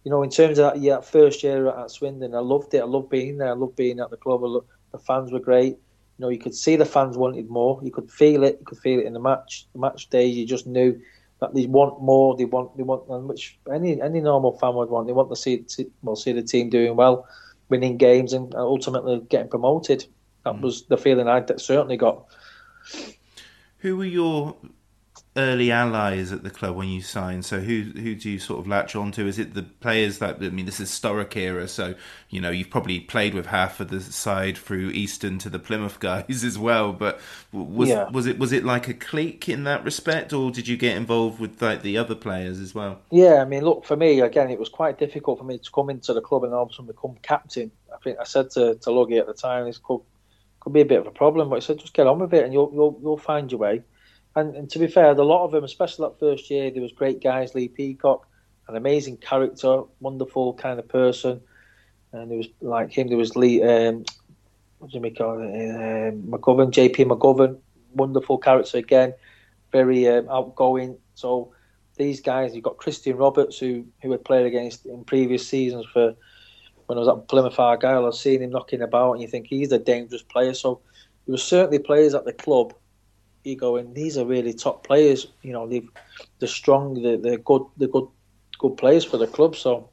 you 0.04 0.10
know, 0.10 0.22
in 0.22 0.30
terms 0.30 0.58
of 0.58 0.74
that, 0.74 0.82
yeah, 0.82 1.00
first 1.00 1.42
year 1.42 1.68
at 1.68 1.90
Swindon, 1.90 2.34
I 2.34 2.40
loved 2.40 2.74
it. 2.74 2.82
I 2.82 2.84
loved 2.84 3.08
being 3.08 3.38
there. 3.38 3.48
I 3.48 3.52
loved 3.52 3.76
being 3.76 4.00
at 4.00 4.10
the 4.10 4.18
club. 4.18 4.42
I 4.44 4.48
lo- 4.48 4.64
the 4.92 4.98
fans 4.98 5.32
were 5.32 5.40
great. 5.40 5.78
You 6.18 6.20
know, 6.26 6.28
you 6.28 6.38
could 6.38 6.54
see 6.54 6.76
the 6.76 6.84
fans 6.84 7.16
wanted 7.16 7.48
more. 7.48 7.80
You 7.82 7.90
could 7.90 8.10
feel 8.10 8.44
it. 8.44 8.58
You 8.60 8.66
could 8.66 8.78
feel 8.78 9.00
it 9.00 9.06
in 9.06 9.14
the 9.14 9.20
match. 9.20 9.66
The 9.72 9.80
match 9.80 10.10
days, 10.10 10.36
you 10.36 10.46
just 10.46 10.66
knew 10.66 11.00
that 11.40 11.54
they 11.54 11.66
want 11.66 12.02
more. 12.02 12.36
They 12.36 12.44
want, 12.44 12.76
they 12.76 12.82
want, 12.82 13.08
and 13.08 13.28
which 13.28 13.58
any 13.72 14.00
any 14.00 14.20
normal 14.20 14.58
fan 14.58 14.74
would 14.74 14.90
want. 14.90 15.06
They 15.06 15.12
want 15.12 15.30
to 15.30 15.36
see, 15.36 15.64
see 15.66 15.86
well, 16.02 16.16
see 16.16 16.32
the 16.32 16.42
team 16.42 16.68
doing 16.68 16.96
well, 16.96 17.26
winning 17.70 17.96
games, 17.96 18.32
and 18.34 18.54
ultimately 18.54 19.20
getting 19.28 19.48
promoted. 19.48 20.06
That 20.44 20.60
was 20.60 20.86
the 20.86 20.96
feeling 20.98 21.28
I 21.28 21.44
certainly 21.56 21.96
got. 21.96 22.26
Who 23.78 23.96
were 23.96 24.04
your 24.04 24.56
early 25.36 25.70
allies 25.70 26.32
at 26.32 26.42
the 26.44 26.50
club 26.50 26.76
when 26.76 26.88
you 26.88 27.00
signed? 27.02 27.44
So 27.44 27.60
who 27.60 27.82
who 27.82 28.14
do 28.14 28.30
you 28.30 28.38
sort 28.38 28.60
of 28.60 28.66
latch 28.66 28.96
on 28.96 29.12
to? 29.12 29.26
Is 29.26 29.38
it 29.38 29.54
the 29.54 29.62
players 29.62 30.18
that 30.18 30.36
I 30.42 30.50
mean 30.50 30.66
this 30.66 30.80
is 30.80 30.90
Sturrock 30.90 31.36
era, 31.36 31.68
so 31.68 31.94
you 32.30 32.40
know 32.40 32.50
you've 32.50 32.70
probably 32.70 33.00
played 33.00 33.34
with 33.34 33.46
half 33.46 33.80
of 33.80 33.88
the 33.88 34.00
side 34.00 34.56
through 34.58 34.90
Easton 34.90 35.38
to 35.40 35.50
the 35.50 35.58
Plymouth 35.58 36.00
guys 36.00 36.44
as 36.44 36.58
well. 36.58 36.92
But 36.92 37.20
was 37.52 37.88
Yeah. 37.88 38.08
was 38.08 38.26
it 38.26 38.38
was 38.38 38.52
it 38.52 38.64
like 38.64 38.88
a 38.88 38.94
clique 38.94 39.48
in 39.48 39.64
that 39.64 39.84
respect, 39.84 40.32
or 40.32 40.50
did 40.50 40.68
you 40.68 40.76
get 40.76 40.96
involved 40.96 41.40
with 41.40 41.60
like 41.60 41.82
the 41.82 41.98
other 41.98 42.14
players 42.14 42.60
as 42.60 42.74
well? 42.74 43.00
Yeah, 43.10 43.36
I 43.40 43.44
mean, 43.44 43.64
look 43.64 43.84
for 43.84 43.96
me 43.96 44.20
again. 44.20 44.50
It 44.50 44.58
was 44.58 44.68
quite 44.68 44.98
difficult 44.98 45.38
for 45.38 45.44
me 45.44 45.58
to 45.58 45.70
come 45.72 45.90
into 45.90 46.12
the 46.12 46.20
club 46.20 46.44
and 46.44 46.52
all 46.52 46.64
of 46.64 46.70
a 46.70 46.72
sudden 46.72 46.86
become 46.86 47.16
captain. 47.22 47.70
I 47.92 47.98
think 48.02 48.18
I 48.20 48.24
said 48.24 48.50
to 48.52 48.74
to 48.76 48.90
Luggy 48.90 49.20
at 49.20 49.26
the 49.26 49.34
time, 49.34 49.66
this 49.66 49.78
could 49.78 50.00
could 50.64 50.72
be 50.72 50.80
a 50.80 50.86
bit 50.86 50.98
of 50.98 51.06
a 51.06 51.10
problem, 51.10 51.50
but 51.50 51.56
he 51.56 51.60
said 51.60 51.78
just 51.78 51.94
get 51.94 52.06
on 52.06 52.18
with 52.18 52.32
it 52.32 52.42
and 52.42 52.52
you'll 52.52 52.70
you'll 52.72 52.98
you'll 53.02 53.18
find 53.18 53.52
your 53.52 53.60
way. 53.60 53.82
And, 54.34 54.56
and 54.56 54.70
to 54.70 54.78
be 54.80 54.88
fair, 54.88 55.12
a 55.12 55.22
lot 55.22 55.44
of 55.44 55.52
them, 55.52 55.62
especially 55.62 56.08
that 56.08 56.18
first 56.18 56.50
year, 56.50 56.70
there 56.70 56.82
was 56.82 56.90
great 56.90 57.22
guys. 57.22 57.54
Lee 57.54 57.68
Peacock, 57.68 58.26
an 58.66 58.74
amazing 58.74 59.18
character, 59.18 59.82
wonderful 60.00 60.54
kind 60.54 60.80
of 60.80 60.88
person. 60.88 61.40
And 62.12 62.30
there 62.30 62.38
was 62.38 62.48
like 62.60 62.90
him, 62.90 63.08
there 63.08 63.18
was 63.18 63.36
Lee, 63.36 63.62
um, 63.62 64.04
what 64.78 64.90
do 64.90 65.10
call 65.10 65.40
it? 65.40 66.08
Um, 66.08 66.22
McGovern, 66.22 66.72
JP 66.72 66.96
McGovern, 67.06 67.58
wonderful 67.92 68.38
character 68.38 68.78
again, 68.78 69.14
very 69.70 70.08
um, 70.08 70.28
outgoing. 70.28 70.96
So 71.14 71.52
these 71.96 72.20
guys, 72.20 72.54
you've 72.54 72.64
got 72.64 72.78
Christian 72.78 73.16
Roberts, 73.16 73.58
who 73.58 73.86
who 74.02 74.10
had 74.10 74.24
played 74.24 74.46
against 74.46 74.86
in 74.86 75.04
previous 75.04 75.46
seasons 75.46 75.86
for 75.92 76.14
when 76.86 76.98
I 76.98 77.00
was 77.00 77.08
at 77.08 77.28
Plymouth 77.28 77.58
Argyle. 77.58 78.06
I've 78.06 78.14
seen 78.14 78.42
him 78.42 78.50
knocking 78.50 78.82
about, 78.82 79.12
and 79.12 79.22
you 79.22 79.28
think 79.28 79.46
he's 79.46 79.72
a 79.72 79.78
dangerous 79.78 80.22
player. 80.22 80.54
So 80.54 80.80
there 81.26 81.32
were 81.32 81.38
certainly 81.38 81.78
players 81.78 82.14
at 82.14 82.24
the 82.24 82.32
club. 82.32 82.74
You 83.44 83.56
go, 83.56 83.76
and 83.76 83.94
these 83.94 84.16
are 84.16 84.24
really 84.24 84.54
top 84.54 84.86
players. 84.86 85.26
You 85.42 85.52
know, 85.52 85.68
they've 85.68 85.88
they're 86.38 86.48
strong, 86.48 87.02
they're, 87.02 87.18
they're 87.18 87.38
good, 87.38 87.62
they're 87.76 87.88
good, 87.88 88.08
good 88.58 88.76
players 88.76 89.04
for 89.04 89.18
the 89.18 89.26
club. 89.26 89.54
So 89.54 89.90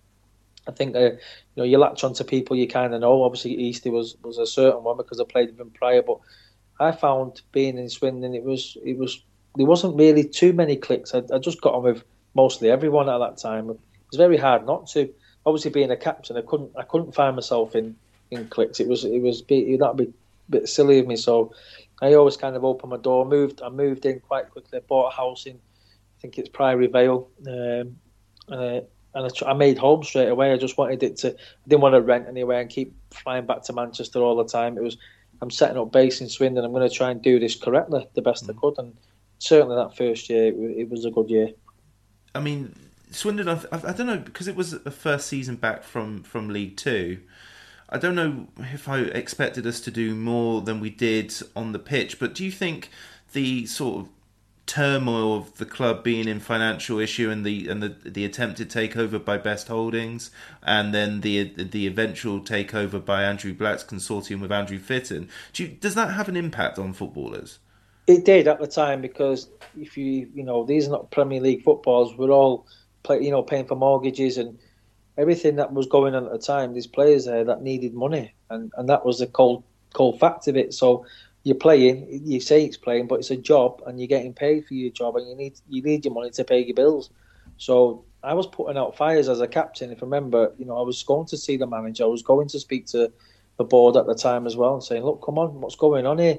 I 0.67 0.71
think 0.71 0.95
uh, 0.95 0.99
you 0.99 1.17
know 1.57 1.63
you 1.63 1.77
latch 1.77 2.03
onto 2.03 2.23
people 2.23 2.55
you 2.55 2.67
kind 2.67 2.93
of 2.93 3.01
know. 3.01 3.23
Obviously, 3.23 3.51
Eastie 3.51 3.89
was 3.89 4.15
was 4.23 4.37
a 4.37 4.45
certain 4.45 4.83
one 4.83 4.97
because 4.97 5.19
I 5.19 5.25
played 5.25 5.49
with 5.49 5.59
him 5.59 5.71
prior, 5.71 6.01
but 6.01 6.19
I 6.79 6.91
found 6.91 7.41
being 7.51 7.77
in 7.77 7.89
Swindon, 7.89 8.33
it 8.33 8.43
was 8.43 8.77
it 8.83 8.97
was 8.97 9.21
there 9.55 9.65
wasn't 9.65 9.97
really 9.97 10.23
too 10.23 10.53
many 10.53 10.77
clicks. 10.77 11.13
I, 11.13 11.23
I 11.33 11.39
just 11.39 11.61
got 11.61 11.73
on 11.73 11.83
with 11.83 12.03
mostly 12.33 12.69
everyone 12.69 13.09
at 13.09 13.17
that 13.17 13.37
time. 13.37 13.69
It 13.69 13.79
was 14.11 14.17
very 14.17 14.37
hard 14.37 14.65
not 14.65 14.87
to. 14.87 15.13
Obviously, 15.45 15.71
being 15.71 15.91
a 15.91 15.97
captain, 15.97 16.37
I 16.37 16.41
couldn't 16.41 16.71
I 16.77 16.83
couldn't 16.83 17.13
find 17.13 17.35
myself 17.35 17.75
in, 17.75 17.95
in 18.29 18.47
clicks. 18.47 18.79
It 18.79 18.87
was 18.87 19.05
it 19.05 19.21
was 19.21 19.41
that'd 19.41 19.97
be 19.97 20.03
a 20.03 20.07
bit 20.49 20.69
silly 20.69 20.99
of 20.99 21.07
me. 21.07 21.15
So 21.15 21.53
I 22.01 22.13
always 22.13 22.37
kind 22.37 22.55
of 22.55 22.63
opened 22.63 22.91
my 22.91 22.97
door. 22.97 23.25
Moved 23.25 23.61
I 23.61 23.69
moved 23.69 24.05
in 24.05 24.19
quite 24.19 24.49
quickly. 24.49 24.79
I 24.79 24.81
bought 24.87 25.13
a 25.13 25.15
house 25.15 25.45
in 25.45 25.55
I 25.55 26.21
think 26.21 26.37
it's 26.37 26.49
Priory 26.49 26.87
Vale. 26.87 27.27
Um, 27.47 27.97
uh, 28.47 28.81
and 29.13 29.31
I, 29.43 29.49
I, 29.49 29.53
made 29.53 29.77
home 29.77 30.03
straight 30.03 30.29
away. 30.29 30.53
I 30.53 30.57
just 30.57 30.77
wanted 30.77 31.03
it 31.03 31.17
to. 31.17 31.31
I 31.31 31.67
didn't 31.67 31.81
want 31.81 31.95
to 31.95 32.01
rent 32.01 32.27
anywhere 32.27 32.61
and 32.61 32.69
keep 32.69 32.93
flying 33.11 33.45
back 33.45 33.63
to 33.63 33.73
Manchester 33.73 34.19
all 34.19 34.35
the 34.35 34.45
time. 34.45 34.77
It 34.77 34.83
was. 34.83 34.97
I'm 35.41 35.49
setting 35.49 35.77
up 35.77 35.91
base 35.91 36.21
in 36.21 36.29
Swindon. 36.29 36.63
I'm 36.63 36.71
going 36.71 36.87
to 36.87 36.95
try 36.95 37.09
and 37.09 37.21
do 37.21 37.39
this 37.39 37.55
correctly, 37.55 38.07
the 38.13 38.21
best 38.21 38.45
mm. 38.45 38.51
I 38.51 38.59
could, 38.59 38.77
and 38.77 38.95
certainly 39.39 39.75
that 39.75 39.97
first 39.97 40.29
year, 40.29 40.47
it, 40.47 40.55
it 40.55 40.89
was 40.89 41.03
a 41.03 41.09
good 41.09 41.31
year. 41.31 41.49
I 42.35 42.39
mean, 42.39 42.75
Swindon. 43.11 43.47
I, 43.47 43.61
I, 43.71 43.93
don't 43.93 44.07
know 44.07 44.17
because 44.17 44.47
it 44.47 44.55
was 44.55 44.71
the 44.71 44.91
first 44.91 45.27
season 45.27 45.55
back 45.55 45.83
from 45.83 46.23
from 46.23 46.49
League 46.49 46.77
Two. 46.77 47.19
I 47.89 47.97
don't 47.97 48.15
know 48.15 48.47
if 48.73 48.87
I 48.87 48.99
expected 48.99 49.67
us 49.67 49.81
to 49.81 49.91
do 49.91 50.15
more 50.15 50.61
than 50.61 50.79
we 50.79 50.89
did 50.89 51.33
on 51.55 51.73
the 51.73 51.79
pitch, 51.79 52.19
but 52.19 52.33
do 52.33 52.45
you 52.45 52.51
think 52.51 52.89
the 53.33 53.65
sort 53.65 54.01
of 54.01 54.09
turmoil 54.65 55.35
of 55.35 55.57
the 55.57 55.65
club 55.65 56.01
being 56.01 56.29
in 56.29 56.39
financial 56.39 56.97
issue 56.99 57.29
and 57.29 57.45
the 57.45 57.67
and 57.67 57.83
the 57.83 57.89
the 58.09 58.23
attempted 58.23 58.69
takeover 58.69 59.23
by 59.23 59.37
Best 59.37 59.67
Holdings 59.67 60.31
and 60.63 60.93
then 60.93 61.19
the 61.19 61.43
the 61.43 61.87
eventual 61.87 62.39
takeover 62.39 63.03
by 63.03 63.23
Andrew 63.23 63.53
Black's 63.53 63.83
consortium 63.83 64.39
with 64.39 64.51
Andrew 64.51 64.79
Fitton. 64.79 65.27
Do 65.51 65.63
you, 65.63 65.69
does 65.69 65.95
that 65.95 66.13
have 66.13 66.29
an 66.29 66.37
impact 66.37 66.79
on 66.79 66.93
footballers? 66.93 67.59
It 68.07 68.23
did 68.23 68.47
at 68.47 68.59
the 68.59 68.67
time 68.67 69.01
because 69.01 69.49
if 69.79 69.97
you 69.97 70.29
you 70.33 70.43
know 70.43 70.63
these 70.63 70.87
are 70.87 70.91
not 70.91 71.11
Premier 71.11 71.41
League 71.41 71.63
footballs. 71.63 72.15
We're 72.17 72.31
all 72.31 72.65
play, 73.03 73.21
you 73.21 73.31
know 73.31 73.43
paying 73.43 73.65
for 73.65 73.75
mortgages 73.75 74.37
and 74.37 74.57
everything 75.17 75.57
that 75.57 75.73
was 75.73 75.87
going 75.87 76.15
on 76.15 76.25
at 76.25 76.31
the 76.31 76.39
time. 76.39 76.73
These 76.73 76.87
players 76.87 77.25
there 77.25 77.43
that 77.43 77.61
needed 77.61 77.93
money 77.93 78.33
and 78.51 78.71
and 78.77 78.89
that 78.89 79.05
was 79.05 79.19
the 79.19 79.27
cold 79.27 79.63
cold 79.93 80.19
fact 80.19 80.47
of 80.47 80.55
it. 80.55 80.73
So 80.73 81.05
you're 81.43 81.55
playing. 81.55 82.21
You 82.25 82.39
say 82.39 82.65
it's 82.65 82.77
playing, 82.77 83.07
but 83.07 83.19
it's 83.19 83.31
a 83.31 83.37
job, 83.37 83.81
and 83.87 83.99
you're 83.99 84.07
getting 84.07 84.33
paid 84.33 84.65
for 84.65 84.75
your 84.75 84.91
job, 84.91 85.15
and 85.15 85.27
you 85.27 85.35
need 85.35 85.59
you 85.67 85.81
need 85.81 86.05
your 86.05 86.13
money 86.13 86.29
to 86.31 86.43
pay 86.43 86.59
your 86.63 86.75
bills. 86.75 87.09
So 87.57 88.05
I 88.23 88.33
was 88.33 88.47
putting 88.47 88.77
out 88.77 88.95
fires 88.95 89.27
as 89.27 89.41
a 89.41 89.47
captain. 89.47 89.91
If 89.91 90.03
I 90.03 90.05
remember, 90.05 90.53
you 90.59 90.65
know, 90.65 90.77
I 90.77 90.83
was 90.83 91.01
going 91.01 91.27
to 91.27 91.37
see 91.37 91.57
the 91.57 91.67
manager. 91.67 92.03
I 92.03 92.07
was 92.07 92.21
going 92.21 92.47
to 92.49 92.59
speak 92.59 92.85
to 92.87 93.11
the 93.57 93.63
board 93.63 93.97
at 93.97 94.05
the 94.05 94.15
time 94.15 94.45
as 94.45 94.55
well, 94.55 94.75
and 94.75 94.83
saying, 94.83 95.03
"Look, 95.03 95.23
come 95.25 95.39
on, 95.39 95.61
what's 95.61 95.75
going 95.75 96.05
on 96.05 96.19
here?" 96.19 96.37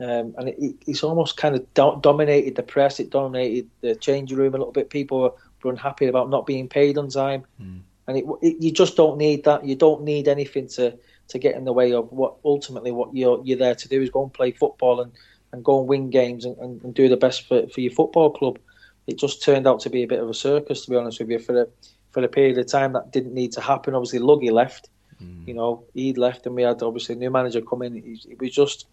Um, 0.00 0.34
and 0.38 0.48
it, 0.48 0.74
it's 0.86 1.04
almost 1.04 1.36
kind 1.36 1.54
of 1.54 1.74
do- 1.74 1.98
dominated 2.00 2.56
the 2.56 2.62
press. 2.62 2.98
It 2.98 3.10
dominated 3.10 3.68
the 3.82 3.94
changing 3.94 4.38
room 4.38 4.54
a 4.54 4.58
little 4.58 4.72
bit. 4.72 4.88
People 4.90 5.36
were 5.64 5.70
unhappy 5.70 6.06
about 6.06 6.30
not 6.30 6.46
being 6.46 6.68
paid 6.68 6.98
on 6.98 7.08
time, 7.08 7.44
mm. 7.60 7.80
and 8.06 8.16
it, 8.16 8.24
it, 8.42 8.62
you 8.62 8.70
just 8.70 8.96
don't 8.96 9.18
need 9.18 9.44
that. 9.44 9.64
You 9.64 9.74
don't 9.76 10.02
need 10.02 10.28
anything 10.28 10.68
to 10.68 10.96
to 11.28 11.38
get 11.38 11.54
in 11.54 11.64
the 11.64 11.72
way 11.72 11.92
of 11.92 12.10
what 12.12 12.36
ultimately 12.44 12.92
what 12.92 13.14
you're 13.14 13.40
you're 13.44 13.58
there 13.58 13.74
to 13.74 13.88
do 13.88 14.02
is 14.02 14.10
go 14.10 14.22
and 14.22 14.32
play 14.32 14.50
football 14.50 15.00
and, 15.00 15.12
and 15.52 15.64
go 15.64 15.80
and 15.80 15.88
win 15.88 16.10
games 16.10 16.44
and, 16.44 16.56
and, 16.58 16.82
and 16.82 16.94
do 16.94 17.08
the 17.08 17.16
best 17.16 17.46
for, 17.46 17.66
for 17.68 17.80
your 17.80 17.92
football 17.92 18.30
club. 18.30 18.58
It 19.06 19.18
just 19.18 19.42
turned 19.42 19.66
out 19.66 19.80
to 19.80 19.90
be 19.90 20.02
a 20.02 20.06
bit 20.06 20.20
of 20.20 20.28
a 20.28 20.34
circus, 20.34 20.84
to 20.84 20.90
be 20.90 20.96
honest 20.96 21.18
with 21.18 21.30
you, 21.30 21.38
for 21.38 21.52
the 21.52 21.68
for 22.12 22.22
a 22.22 22.28
period 22.28 22.58
of 22.58 22.66
time 22.66 22.92
that 22.92 23.10
didn't 23.10 23.34
need 23.34 23.52
to 23.52 23.60
happen. 23.60 23.94
Obviously, 23.94 24.20
Luggy 24.20 24.52
left, 24.52 24.88
mm. 25.20 25.46
you 25.46 25.54
know, 25.54 25.84
he'd 25.94 26.18
left, 26.18 26.46
and 26.46 26.54
we 26.54 26.62
had 26.62 26.82
obviously 26.82 27.14
a 27.14 27.18
new 27.18 27.30
manager 27.30 27.60
come 27.60 27.82
in. 27.82 27.96
It, 27.96 28.40
was 28.40 28.52
just 28.52 28.86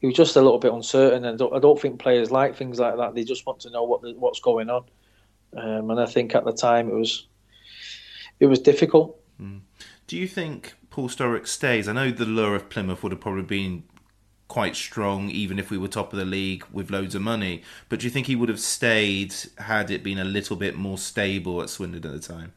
he 0.00 0.06
was 0.06 0.16
just 0.16 0.36
a 0.36 0.42
little 0.42 0.58
bit 0.58 0.72
uncertain, 0.72 1.24
and 1.24 1.34
I 1.34 1.36
don't, 1.36 1.54
I 1.54 1.58
don't, 1.58 1.80
think 1.80 2.00
players 2.00 2.30
like 2.30 2.56
things 2.56 2.78
like 2.78 2.96
that. 2.96 3.14
They 3.14 3.24
just 3.24 3.46
want 3.46 3.60
to 3.60 3.70
know 3.70 3.84
what 3.84 4.02
the, 4.02 4.14
what's 4.14 4.40
going 4.40 4.68
on, 4.68 4.84
um, 5.54 5.90
and 5.90 6.00
I 6.00 6.06
think 6.06 6.34
at 6.34 6.44
the 6.44 6.52
time 6.52 6.88
it 6.88 6.94
was 6.94 7.26
it 8.40 8.46
was 8.46 8.58
difficult. 8.58 9.20
Mm. 9.40 9.60
Do 10.06 10.16
you 10.16 10.28
think 10.28 10.74
Paul 10.90 11.08
Sturrock 11.08 11.46
stays? 11.46 11.88
I 11.88 11.92
know 11.92 12.10
the 12.10 12.24
lure 12.24 12.54
of 12.54 12.68
Plymouth 12.68 13.02
would 13.02 13.12
have 13.12 13.20
probably 13.20 13.42
been 13.42 13.84
quite 14.48 14.76
strong, 14.76 15.28
even 15.30 15.58
if 15.58 15.70
we 15.70 15.78
were 15.78 15.88
top 15.88 16.12
of 16.12 16.18
the 16.18 16.24
league 16.24 16.64
with 16.72 16.90
loads 16.90 17.14
of 17.14 17.22
money. 17.22 17.62
But 17.88 18.00
do 18.00 18.06
you 18.06 18.10
think 18.10 18.26
he 18.26 18.36
would 18.36 18.48
have 18.48 18.60
stayed 18.60 19.34
had 19.58 19.90
it 19.90 20.02
been 20.02 20.18
a 20.18 20.24
little 20.24 20.56
bit 20.56 20.76
more 20.76 20.98
stable 20.98 21.62
at 21.62 21.70
Swindon 21.70 22.04
at 22.04 22.12
the 22.12 22.20
time? 22.20 22.52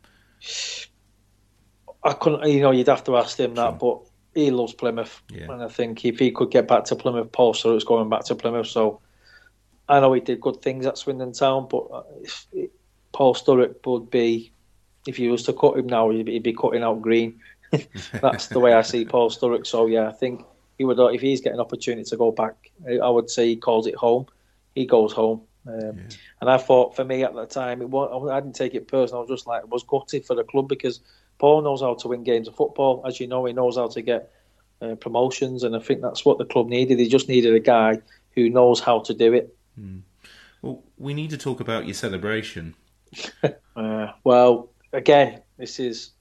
I 2.03 2.13
couldn't, 2.13 2.47
you 2.49 2.61
know, 2.61 2.71
you'd 2.71 2.87
have 2.87 3.03
to 3.05 3.17
ask 3.17 3.37
him 3.37 3.55
that, 3.55 3.79
but 3.79 3.99
he 4.33 4.51
loves 4.51 4.73
Plymouth, 4.73 5.21
yeah. 5.29 5.51
and 5.51 5.63
I 5.63 5.67
think 5.67 6.05
if 6.05 6.19
he 6.19 6.31
could 6.31 6.51
get 6.51 6.67
back 6.67 6.85
to 6.85 6.95
Plymouth, 6.95 7.31
Paul 7.31 7.53
Sturrock's 7.53 7.83
going 7.83 8.09
back 8.09 8.23
to 8.25 8.35
Plymouth. 8.35 8.67
So 8.67 9.01
I 9.87 9.99
know 9.99 10.13
he 10.13 10.21
did 10.21 10.39
good 10.39 10.61
things 10.61 10.85
at 10.85 10.97
Swindon 10.97 11.33
Town, 11.33 11.67
but 11.69 11.87
uh, 11.91 12.03
Paul 13.19 13.35
Sturrock 13.35 13.85
would 13.85 14.09
be 14.09 14.49
if 15.05 15.19
you 15.19 15.31
was 15.31 15.43
to 15.43 15.51
cut 15.51 15.77
him 15.77 15.87
now, 15.87 16.09
he'd 16.09 16.41
be 16.41 16.53
cutting 16.53 16.83
out 16.83 17.01
green. 17.01 17.41
That's 18.13 18.47
the 18.47 18.61
way 18.61 18.71
I 18.71 18.81
see 18.81 19.03
Paul 19.03 19.29
Sturrock. 19.29 19.67
So 19.67 19.87
yeah, 19.87 20.07
I 20.07 20.13
think 20.13 20.45
he 20.77 20.85
would 20.85 20.97
if 21.13 21.19
he's 21.19 21.41
getting 21.41 21.59
an 21.59 21.65
opportunity 21.65 22.09
to 22.09 22.15
go 22.15 22.31
back. 22.31 22.71
I 22.87 23.09
would 23.09 23.29
say 23.29 23.49
he 23.49 23.57
calls 23.57 23.87
it 23.87 23.95
home. 23.95 24.27
He 24.73 24.85
goes 24.85 25.11
home. 25.11 25.41
Um, 25.67 25.81
yeah. 25.81 26.15
And 26.39 26.49
I 26.49 26.57
thought 26.57 26.95
for 26.95 27.03
me 27.03 27.25
at 27.25 27.35
the 27.35 27.45
time, 27.45 27.81
it 27.81 27.89
was, 27.89 28.29
I 28.31 28.39
didn't 28.39 28.55
take 28.55 28.73
it 28.73 28.87
personal. 28.87 29.19
I 29.19 29.21
was 29.23 29.29
just 29.29 29.47
like, 29.47 29.69
was 29.69 29.83
gutted 29.83 30.25
for 30.25 30.33
the 30.33 30.45
club 30.45 30.69
because 30.69 31.01
Paul 31.39 31.61
knows 31.61 31.81
how 31.81 31.95
to 31.95 32.07
win 32.07 32.23
games 32.23 32.47
of 32.47 32.55
football. 32.55 33.03
As 33.05 33.19
you 33.19 33.27
know, 33.27 33.43
he 33.43 33.51
knows 33.51 33.75
how 33.75 33.89
to 33.89 34.01
get 34.01 34.31
uh, 34.81 34.95
promotions, 34.95 35.63
and 35.63 35.75
I 35.75 35.79
think 35.79 35.99
that's 35.99 36.23
what 36.23 36.37
the 36.37 36.45
club 36.45 36.69
needed. 36.69 36.99
He 36.99 37.09
just 37.09 37.27
needed 37.27 37.53
a 37.53 37.59
guy 37.59 37.99
who 38.35 38.49
knows 38.49 38.79
how 38.79 38.99
to 38.99 39.13
do 39.13 39.33
it. 39.33 39.53
Mm. 39.77 40.03
Well, 40.61 40.83
we 40.97 41.13
need 41.13 41.31
to 41.31 41.37
talk 41.37 41.59
about 41.59 41.85
your 41.85 41.93
celebration. 41.93 42.75
uh, 43.75 44.07
well, 44.23 44.69
again, 44.93 45.41
this 45.57 45.79
is 45.79 46.11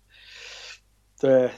the 1.20 1.50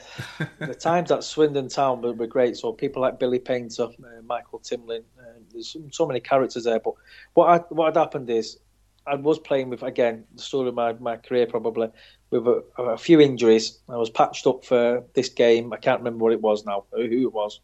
the 0.59 0.75
times 0.79 1.11
at 1.11 1.23
Swindon 1.23 1.69
Town 1.69 2.01
were, 2.01 2.13
were, 2.13 2.27
great. 2.27 2.57
So 2.57 2.71
people 2.73 3.01
like 3.01 3.19
Billy 3.19 3.39
Paynter, 3.39 3.83
uh, 3.83 4.21
Michael 4.25 4.59
Timlin, 4.59 5.03
uh, 5.19 5.39
there's 5.51 5.75
so 5.91 6.05
many 6.05 6.19
characters 6.19 6.63
there. 6.63 6.79
But 6.79 6.93
what 7.33 7.47
I, 7.47 7.57
what 7.73 7.85
had 7.85 7.99
happened 7.99 8.29
is 8.29 8.57
I 9.07 9.15
was 9.15 9.39
playing 9.39 9.69
with 9.69 9.83
again 9.83 10.25
the 10.35 10.41
story 10.41 10.69
of 10.69 10.75
my, 10.75 10.93
my 10.93 11.17
career 11.17 11.47
probably 11.47 11.89
with 12.29 12.47
a, 12.47 12.63
a, 12.77 12.97
few 12.97 13.19
injuries. 13.19 13.79
I 13.89 13.97
was 13.97 14.09
patched 14.09 14.47
up 14.47 14.63
for 14.65 15.03
this 15.13 15.29
game. 15.29 15.73
I 15.73 15.77
can't 15.77 15.99
remember 15.99 16.23
what 16.23 16.33
it 16.33 16.41
was 16.41 16.65
now, 16.65 16.85
who 16.91 17.01
it 17.01 17.33
was. 17.33 17.59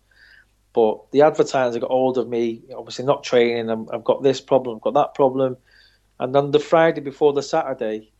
But 0.73 1.11
the 1.11 1.21
advertiser 1.21 1.79
got 1.79 1.89
hold 1.89 2.17
of 2.17 2.27
me, 2.27 2.61
obviously 2.75 3.05
not 3.05 3.23
training. 3.23 3.69
i 3.69 3.95
have 3.95 4.03
got 4.03 4.21
this 4.21 4.41
problem, 4.41 4.75
I've 4.75 4.81
got 4.81 4.93
that 4.93 5.15
problem. 5.15 5.57
And 6.19 6.35
on 6.35 6.51
the 6.51 6.59
Friday 6.59 7.01
before 7.01 7.33
the 7.33 7.43
Saturday, 7.43 8.11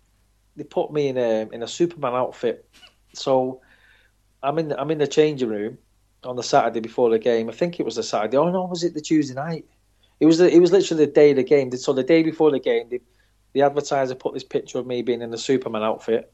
they 0.55 0.63
put 0.63 0.91
me 0.91 1.07
in 1.07 1.17
a 1.17 1.49
in 1.51 1.63
a 1.63 1.67
Superman 1.67 2.13
outfit. 2.13 2.67
So 3.13 3.61
I'm 4.43 4.59
in 4.59 4.69
the, 4.69 4.79
I'm 4.79 4.91
in 4.91 4.97
the 4.97 5.07
changing 5.07 5.49
room 5.49 5.77
on 6.23 6.35
the 6.35 6.43
Saturday 6.43 6.79
before 6.79 7.09
the 7.09 7.19
game. 7.19 7.49
I 7.49 7.53
think 7.53 7.79
it 7.79 7.83
was 7.83 7.95
the 7.95 8.03
Saturday. 8.03 8.37
Oh 8.37 8.49
no, 8.49 8.65
was 8.65 8.83
it 8.83 8.93
the 8.93 9.01
Tuesday 9.01 9.33
night? 9.33 9.65
It 10.19 10.25
was 10.25 10.39
the, 10.39 10.49
it 10.49 10.59
was 10.59 10.71
literally 10.71 11.05
the 11.05 11.11
day 11.11 11.31
of 11.31 11.37
the 11.37 11.43
game. 11.43 11.71
So 11.71 11.93
the 11.93 12.03
day 12.03 12.23
before 12.23 12.51
the 12.51 12.59
game, 12.59 12.89
the, 12.89 13.01
the 13.53 13.61
advertiser 13.61 14.15
put 14.15 14.33
this 14.33 14.43
picture 14.43 14.79
of 14.79 14.87
me 14.87 15.01
being 15.01 15.21
in 15.21 15.31
the 15.31 15.37
Superman 15.37 15.83
outfit, 15.83 16.31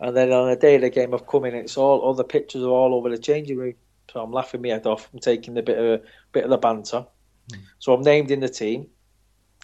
and 0.00 0.16
then 0.16 0.32
on 0.32 0.48
the 0.48 0.56
day 0.56 0.76
of 0.76 0.82
the 0.82 0.90
game, 0.90 1.14
I've 1.14 1.26
come 1.26 1.44
in. 1.44 1.54
It's 1.54 1.76
all 1.76 2.00
all 2.00 2.14
the 2.14 2.24
pictures 2.24 2.62
are 2.62 2.68
all 2.68 2.94
over 2.94 3.10
the 3.10 3.18
changing 3.18 3.58
room. 3.58 3.74
So 4.10 4.22
I'm 4.22 4.32
laughing 4.32 4.62
my 4.62 4.68
head 4.68 4.86
off. 4.86 5.08
I'm 5.12 5.20
taking 5.20 5.56
a 5.58 5.62
bit 5.62 5.78
of 5.78 5.84
a 5.84 6.00
bit 6.32 6.44
of 6.44 6.50
the 6.50 6.58
banter. 6.58 7.06
Mm. 7.52 7.58
So 7.78 7.92
I'm 7.92 8.02
named 8.02 8.30
in 8.30 8.40
the 8.40 8.48
team, 8.48 8.88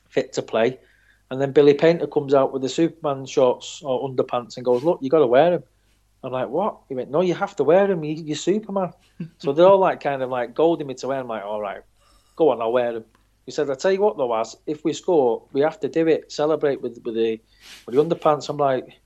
fit 0.09 0.33
to 0.35 0.43
play. 0.43 0.79
And 1.33 1.41
then 1.41 1.53
Billy 1.53 1.73
Paynter 1.73 2.07
comes 2.07 2.35
out 2.35 2.53
with 2.53 2.61
the 2.61 2.69
Superman 2.69 3.25
shorts 3.25 3.81
or 3.83 4.07
underpants 4.07 4.59
and 4.59 4.67
goes, 4.67 4.85
"Look, 4.85 4.99
you 5.01 5.09
got 5.09 5.21
to 5.21 5.27
wear 5.27 5.53
them." 5.53 5.63
I'm 6.23 6.31
like, 6.31 6.51
"What?" 6.51 6.81
He 6.91 6.95
went, 6.95 7.11
"No, 7.11 7.23
you 7.23 7.33
have 7.33 7.57
to 7.57 7.65
wear 7.65 7.87
them. 7.87 8.05
You, 8.05 8.35
are 8.35 8.37
Superman." 8.37 8.93
so 9.39 9.55
they're 9.55 9.67
all 9.67 9.79
like 9.79 10.01
kind 10.01 10.23
of 10.23 10.29
like 10.29 10.55
golding 10.55 10.89
me 10.89 10.93
to 10.93 11.09
wear. 11.09 11.17
Them. 11.17 11.31
I'm 11.31 11.39
like, 11.39 11.47
"All 11.47 11.63
right, 11.63 11.81
go 12.37 12.51
on, 12.51 12.61
I'll 12.61 12.71
wear 12.71 12.93
them." 12.93 13.07
He 13.47 13.51
said, 13.51 13.71
"I 13.71 13.77
tell 13.77 13.91
you 13.91 14.03
what, 14.03 14.19
though, 14.19 14.35
as 14.35 14.59
if 14.67 14.85
we 14.85 14.93
score, 14.93 15.43
we 15.55 15.63
have 15.63 15.81
to 15.81 15.89
do 15.89 16.07
it. 16.07 16.31
Celebrate 16.31 16.83
with 16.83 17.01
with 17.03 17.15
the 17.15 17.41
with 17.87 17.95
the 17.95 18.05
underpants." 18.05 18.51
I'm 18.51 18.59
like, 18.59 19.01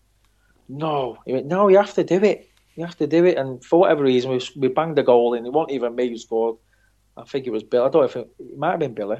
"No, 0.69 1.19
he 1.27 1.32
went, 1.32 1.47
no, 1.47 1.69
you 1.69 1.77
have 1.77 1.94
to 1.94 2.03
do 2.03 2.16
it. 2.24 2.48
You 2.74 2.85
have 2.85 2.98
to 2.98 3.07
do 3.07 3.24
it." 3.24 3.39
And 3.39 3.65
for 3.65 3.78
whatever 3.78 4.03
reason, 4.03 4.32
we 4.32 4.40
we 4.57 4.66
banged 4.66 4.98
a 4.98 5.05
goal 5.05 5.35
in. 5.35 5.47
It 5.47 5.53
wasn't 5.53 5.74
even 5.74 5.94
me 5.94 6.09
who 6.09 6.19
scored. 6.19 6.57
I 7.16 7.23
think 7.23 7.47
it 7.47 7.51
was 7.51 7.62
Bill. 7.62 7.85
I 7.85 7.89
don't 7.89 8.03
know 8.03 8.09
if 8.09 8.16
it, 8.16 8.28
it 8.40 8.59
might 8.59 8.73
have 8.73 8.81
been 8.81 8.94
Billy. 8.94 9.19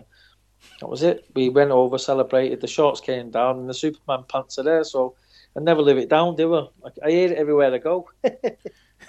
That 0.81 0.89
was 0.89 1.03
it. 1.03 1.25
We 1.35 1.49
went 1.49 1.71
over, 1.71 1.99
celebrated. 1.99 2.61
The 2.61 2.67
shorts 2.67 3.01
came 3.01 3.31
down, 3.31 3.59
and 3.59 3.69
the 3.69 3.75
Superman 3.75 4.25
pants 4.29 4.59
are 4.59 4.63
there. 4.63 4.85
So 4.85 5.15
I 5.57 5.61
never 5.61 5.83
live 5.83 5.99
it 5.99 6.09
down, 6.09 6.37
do 6.37 6.55
I? 6.55 6.67
I 7.05 7.11
hear 7.11 7.33
it 7.33 7.39
everywhere 7.39 7.73
I 7.73 7.79
go. 7.79 8.09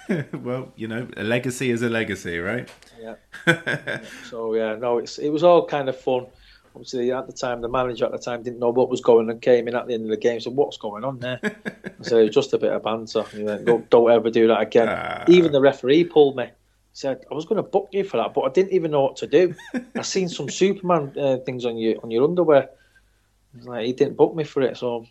well, 0.32 0.72
you 0.76 0.88
know, 0.88 1.08
a 1.16 1.22
legacy 1.22 1.70
is 1.70 1.82
a 1.82 1.88
legacy, 1.88 2.38
right? 2.38 2.68
Yeah. 3.00 3.16
So 4.24 4.54
yeah, 4.54 4.76
no, 4.76 4.98
it's 4.98 5.18
it 5.18 5.30
was 5.30 5.42
all 5.42 5.66
kind 5.66 5.88
of 5.88 5.98
fun. 5.98 6.26
Obviously, 6.74 7.10
at 7.10 7.26
the 7.26 7.32
time, 7.32 7.60
the 7.60 7.68
manager 7.68 8.04
at 8.04 8.12
the 8.12 8.18
time 8.18 8.42
didn't 8.42 8.60
know 8.60 8.70
what 8.70 8.88
was 8.88 9.00
going 9.00 9.30
and 9.30 9.40
came 9.40 9.66
in 9.66 9.74
at 9.74 9.86
the 9.86 9.94
end 9.94 10.04
of 10.04 10.10
the 10.10 10.16
game. 10.16 10.38
So 10.38 10.50
what's 10.50 10.76
going 10.76 11.02
on 11.02 11.18
there? 11.18 11.40
so 12.02 12.18
it 12.18 12.24
was 12.24 12.34
just 12.34 12.52
a 12.52 12.58
bit 12.58 12.72
of 12.72 12.82
banter. 12.82 13.22
He 13.24 13.42
went, 13.42 13.64
don't, 13.64 13.88
don't 13.90 14.10
ever 14.10 14.30
do 14.30 14.46
that 14.48 14.60
again. 14.60 14.88
Ah. 14.88 15.24
Even 15.26 15.50
the 15.50 15.60
referee 15.60 16.04
pulled 16.04 16.36
me. 16.36 16.50
He 16.98 17.02
said 17.02 17.24
I 17.30 17.34
was 17.34 17.44
going 17.44 17.62
to 17.62 17.62
book 17.62 17.90
you 17.92 18.02
for 18.02 18.16
that, 18.16 18.34
but 18.34 18.40
I 18.40 18.48
didn't 18.48 18.72
even 18.72 18.90
know 18.90 19.02
what 19.02 19.14
to 19.18 19.28
do. 19.28 19.54
I 19.94 20.02
seen 20.02 20.28
some 20.38 20.48
Superman 20.50 21.12
uh, 21.16 21.36
things 21.46 21.64
on 21.64 21.78
your 21.78 22.02
on 22.02 22.10
your 22.10 22.24
underwear. 22.24 22.70
He 23.54 23.62
like 23.68 23.86
he 23.86 23.92
didn't 23.92 24.16
book 24.16 24.34
me 24.34 24.42
for 24.42 24.62
it, 24.62 24.76
so 24.76 25.06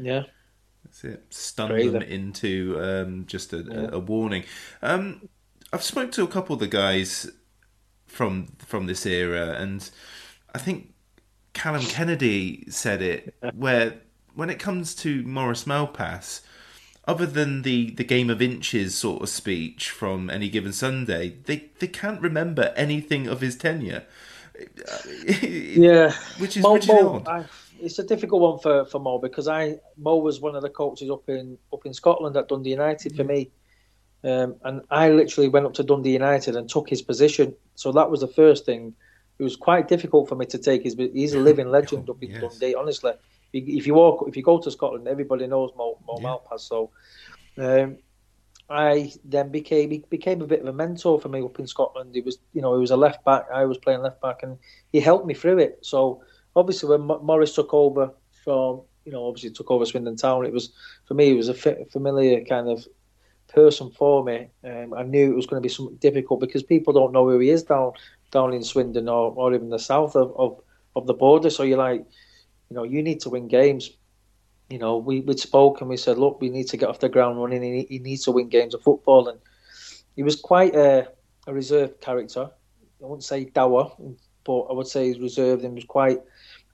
yeah. 0.00 0.24
That's 0.84 1.04
it. 1.04 1.22
Stun 1.30 1.68
Crazy. 1.68 1.90
them 1.90 2.02
into 2.02 2.80
um, 2.82 3.26
just 3.26 3.52
a, 3.52 3.58
Yeah. 3.58 3.74
a, 3.74 3.88
a 3.92 3.98
warning. 4.00 4.42
Um, 4.82 5.28
I've 5.72 5.84
spoke 5.84 6.10
to 6.12 6.24
a 6.24 6.26
couple 6.26 6.54
of 6.54 6.58
the 6.58 6.66
guys 6.66 7.30
from 8.08 8.48
from 8.58 8.86
this 8.86 9.06
era, 9.06 9.54
and 9.56 9.88
I 10.52 10.58
think 10.58 10.94
Callum 11.52 11.82
Kennedy 11.82 12.64
said 12.70 13.02
it 13.02 13.36
where 13.54 14.00
when 14.34 14.50
it 14.50 14.58
comes 14.58 14.96
to 14.96 15.22
Maurice 15.22 15.62
Malpas, 15.62 16.40
other 17.10 17.26
than 17.26 17.62
the, 17.62 17.90
the 17.90 18.04
game 18.04 18.30
of 18.30 18.40
inches 18.40 18.94
sort 18.94 19.22
of 19.22 19.28
speech 19.28 19.90
from 19.90 20.30
any 20.30 20.48
given 20.48 20.72
Sunday, 20.72 21.34
they, 21.44 21.64
they 21.80 21.88
can't 21.88 22.20
remember 22.20 22.72
anything 22.76 23.26
of 23.26 23.40
his 23.40 23.56
tenure. 23.56 24.04
Yeah, 25.42 26.12
which 26.38 26.58
is 26.58 26.62
Mo, 26.62 26.74
which 26.74 26.82
is 26.84 26.88
Mo. 26.88 27.22
I, 27.26 27.44
it's 27.80 27.98
a 27.98 28.02
difficult 28.04 28.42
one 28.42 28.58
for, 28.58 28.84
for 28.84 29.00
Mo 29.00 29.18
because 29.18 29.48
I 29.48 29.78
Mo 29.96 30.16
was 30.16 30.38
one 30.38 30.54
of 30.54 30.60
the 30.60 30.68
coaches 30.68 31.08
up 31.10 31.26
in 31.28 31.56
up 31.72 31.86
in 31.86 31.94
Scotland 31.94 32.36
at 32.36 32.48
Dundee 32.48 32.70
United 32.70 33.16
for 33.16 33.24
me, 33.24 33.50
um, 34.22 34.56
and 34.62 34.82
I 34.90 35.08
literally 35.08 35.48
went 35.48 35.64
up 35.64 35.72
to 35.74 35.82
Dundee 35.82 36.12
United 36.12 36.56
and 36.56 36.68
took 36.68 36.90
his 36.90 37.00
position. 37.00 37.54
So 37.74 37.90
that 37.92 38.10
was 38.10 38.20
the 38.20 38.28
first 38.28 38.66
thing. 38.66 38.92
It 39.38 39.42
was 39.42 39.56
quite 39.56 39.88
difficult 39.88 40.28
for 40.28 40.34
me 40.36 40.44
to 40.46 40.58
take 40.58 40.82
his. 40.82 40.94
He's 40.94 41.32
a 41.32 41.40
living 41.48 41.70
legend 41.70 42.10
up 42.10 42.22
in 42.22 42.30
Yes. 42.30 42.42
Dundee. 42.42 42.74
Honestly, 42.74 43.12
if 43.52 43.86
you 43.86 43.94
walk, 43.94 44.26
if 44.28 44.36
you 44.36 44.42
go 44.42 44.58
to 44.58 44.70
Scotland, 44.70 45.08
everybody 45.08 45.46
knows 45.46 45.70
Mo, 45.76 45.98
Mo 46.06 46.18
Malpas. 46.18 46.60
So, 46.60 46.90
um, 47.58 47.98
I 48.68 49.12
then 49.24 49.50
became 49.50 49.90
he 49.90 50.04
became 50.08 50.40
a 50.42 50.46
bit 50.46 50.60
of 50.60 50.66
a 50.66 50.72
mentor 50.72 51.20
for 51.20 51.28
me 51.28 51.42
up 51.42 51.58
in 51.58 51.66
Scotland. 51.66 52.14
He 52.14 52.20
was, 52.20 52.38
you 52.52 52.62
know, 52.62 52.74
he 52.74 52.80
was 52.80 52.92
a 52.92 52.96
left 52.96 53.24
back. 53.24 53.46
I 53.52 53.64
was 53.64 53.78
playing 53.78 54.02
left 54.02 54.20
back, 54.20 54.42
and 54.42 54.58
he 54.92 55.00
helped 55.00 55.26
me 55.26 55.34
through 55.34 55.58
it. 55.58 55.78
So 55.82 56.22
obviously, 56.54 56.88
when 56.88 57.02
Mo- 57.02 57.20
Maurice 57.22 57.54
took 57.54 57.74
over 57.74 58.12
from, 58.44 58.82
you 59.04 59.12
know, 59.12 59.26
obviously 59.26 59.50
took 59.50 59.70
over 59.70 59.84
Swindon 59.84 60.16
Town, 60.16 60.46
it 60.46 60.52
was 60.52 60.72
for 61.06 61.14
me, 61.14 61.30
it 61.30 61.36
was 61.36 61.48
a 61.48 61.54
familiar 61.54 62.44
kind 62.44 62.68
of 62.68 62.86
person 63.48 63.90
for 63.90 64.22
me. 64.22 64.48
Um, 64.64 64.94
I 64.94 65.02
knew 65.02 65.32
it 65.32 65.36
was 65.36 65.46
going 65.46 65.60
to 65.60 65.66
be 65.66 65.72
something 65.72 65.96
difficult 65.96 66.38
because 66.38 66.62
people 66.62 66.92
don't 66.92 67.12
know 67.12 67.28
who 67.28 67.40
he 67.40 67.50
is 67.50 67.64
down 67.64 67.92
down 68.30 68.54
in 68.54 68.62
Swindon 68.62 69.08
or, 69.08 69.32
or 69.32 69.52
even 69.54 69.70
the 69.70 69.78
south 69.78 70.14
of, 70.14 70.32
of, 70.36 70.60
of 70.94 71.06
the 71.06 71.14
border. 71.14 71.50
So 71.50 71.64
you're 71.64 71.78
like, 71.78 72.06
you 72.70 72.76
know, 72.76 72.84
you 72.84 73.02
need 73.02 73.20
to 73.20 73.30
win 73.30 73.48
games. 73.48 73.90
You 74.70 74.78
know, 74.78 74.96
we 74.96 75.20
we 75.20 75.36
spoke 75.36 75.80
and 75.80 75.90
we 75.90 75.96
said, 75.96 76.16
look, 76.18 76.40
we 76.40 76.48
need 76.48 76.68
to 76.68 76.76
get 76.76 76.88
off 76.88 77.00
the 77.00 77.08
ground 77.08 77.42
running. 77.42 77.62
He, 77.62 77.86
he 77.88 77.98
needs 77.98 78.24
to 78.24 78.30
win 78.30 78.48
games 78.48 78.72
of 78.72 78.82
football, 78.82 79.28
and 79.28 79.40
he 80.14 80.22
was 80.22 80.36
quite 80.36 80.74
a, 80.76 81.08
a 81.48 81.52
reserved 81.52 82.00
character. 82.00 82.48
I 83.02 83.06
wouldn't 83.06 83.24
say 83.24 83.44
dour, 83.44 83.92
but 84.44 84.60
I 84.62 84.72
would 84.72 84.86
say 84.86 85.08
he's 85.08 85.18
reserved 85.18 85.64
and 85.64 85.74
was 85.74 85.84
quite. 85.84 86.20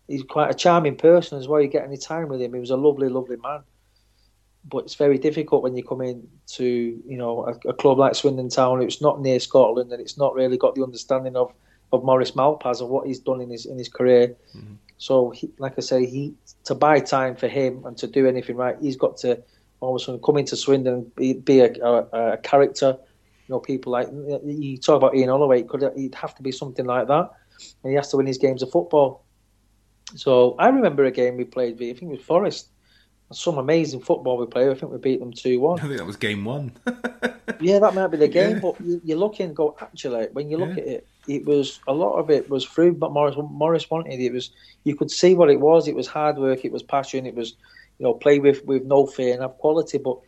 He's 0.07 0.23
quite 0.23 0.51
a 0.51 0.55
charming 0.55 0.97
person 0.97 1.37
as 1.39 1.49
well. 1.49 1.61
You 1.61 1.67
get 1.67 1.85
any 1.85 1.97
time 1.97 2.29
with 2.29 2.41
him. 2.41 2.55
He 2.55 2.61
was 2.61 2.71
a 2.71 2.77
lovely, 2.77 3.09
lovely 3.09 3.39
man. 3.39 3.63
But 4.69 4.85
it's 4.85 4.95
very 4.95 5.19
difficult 5.19 5.65
when 5.65 5.75
you 5.75 5.83
come 5.83 6.01
in 6.01 6.29
to 6.49 6.65
you 6.65 7.17
know 7.17 7.47
a, 7.47 7.71
a 7.71 7.73
club 7.73 7.99
like 7.99 8.15
Swindon 8.15 8.51
Town. 8.51 8.83
It's 8.83 9.01
not 9.01 9.23
near 9.23 9.41
Scotland, 9.41 9.91
and 9.91 10.03
it's 10.03 10.19
not 10.19 10.35
really 10.35 10.59
got 10.59 10.75
the 10.75 10.83
understanding 10.83 11.37
of, 11.37 11.55
of 11.93 12.05
Maurice 12.05 12.33
Malpas 12.33 12.81
and 12.81 12.91
what 12.91 13.07
he's 13.07 13.21
done 13.21 13.41
in 13.41 13.49
his 13.49 13.65
in 13.65 13.79
his 13.79 13.89
career. 13.89 14.37
Mm-hmm. 14.55 14.75
So, 14.99 15.31
he, 15.31 15.51
like 15.59 15.75
I 15.77 15.81
say, 15.83 16.07
he 16.07 16.35
to 16.65 16.75
buy 16.75 17.01
time 17.01 17.37
for 17.37 17.49
him 17.49 17.85
and 17.85 17.97
to 17.99 18.07
do 18.07 18.27
anything 18.27 18.57
right, 18.57 18.77
he's 18.81 18.97
got 18.97 19.17
to 19.19 19.43
almost 19.81 20.09
come 20.25 20.39
into 20.39 20.57
Swindon 20.57 20.95
and 20.95 21.15
be, 21.17 21.35
be 21.35 21.61
a, 21.61 21.73
a, 21.85 22.33
a 22.33 22.37
character. 22.39 22.97
You 23.49 23.55
know, 23.55 23.61
people 23.61 23.93
like 23.93 24.09
you 24.45 24.79
talk 24.79 24.97
about 24.97 25.15
Ian 25.15 25.29
Holloway. 25.29 25.61
It 25.61 25.69
could 25.69 25.85
he'd 25.97 26.15
have 26.17 26.35
to 26.37 26.43
be 26.43 26.51
something 26.51 26.85
like 26.85 27.07
that, 27.09 27.31
and 27.85 27.91
he 27.91 27.95
has 27.97 28.11
to 28.11 28.17
win 28.17 28.27
his 28.27 28.39
games 28.39 28.63
of 28.63 28.71
football. 28.71 29.25
So 30.15 30.57
I 30.59 30.69
remember 30.69 31.05
a 31.05 31.11
game 31.11 31.37
we 31.37 31.45
played. 31.45 31.75
I 31.75 31.93
think 31.93 32.03
it 32.03 32.07
was 32.09 32.23
Forest. 32.23 32.69
Some 33.33 33.59
amazing 33.59 34.01
football 34.01 34.39
we 34.39 34.47
played. 34.47 34.69
I 34.71 34.75
think 34.75 34.93
we 34.93 34.99
beat 34.99 35.21
them 35.21 35.33
two 35.33 35.59
one. 35.61 35.79
I 35.81 35.83
think 35.83 35.99
that 35.99 36.07
was 36.07 36.17
game 36.17 36.45
one. 36.45 36.73
Yeah, 37.61 37.79
that 37.79 37.95
might 37.95 38.09
be 38.09 38.17
the 38.19 38.29
game, 38.29 38.57
Yeah. 38.57 38.59
but 38.61 38.81
you, 38.81 39.01
you 39.05 39.17
look 39.17 39.41
and 39.41 39.55
go, 39.57 39.77
actually, 39.81 40.27
when 40.33 40.51
you 40.51 40.59
look 40.59 40.73
at 40.73 40.79
it, 40.87 41.07
it 41.29 41.45
was 41.45 41.81
a 41.87 41.93
lot 41.93 42.19
of 42.19 42.31
it 42.31 42.49
was 42.49 42.65
through 42.65 42.93
but 42.95 43.13
Maurice 43.13 43.37
Maurice 43.51 43.91
wanted 43.91 44.21
it 44.21 44.33
was 44.33 44.51
you 44.85 44.95
could 44.95 45.11
see 45.11 45.35
what 45.35 45.51
it 45.51 45.61
was. 45.61 45.89
It 45.89 45.97
was 45.97 46.07
hard 46.07 46.39
work, 46.39 46.65
it 46.65 46.73
was 46.73 46.83
passion, 46.83 47.27
it 47.27 47.35
was 47.35 47.55
you 47.99 48.05
know, 48.05 48.15
play 48.15 48.39
with, 48.39 48.65
with 48.67 48.85
no 48.85 49.07
fear 49.07 49.33
and 49.33 49.43
have 49.43 49.57
quality, 49.59 49.99
but 49.99 50.19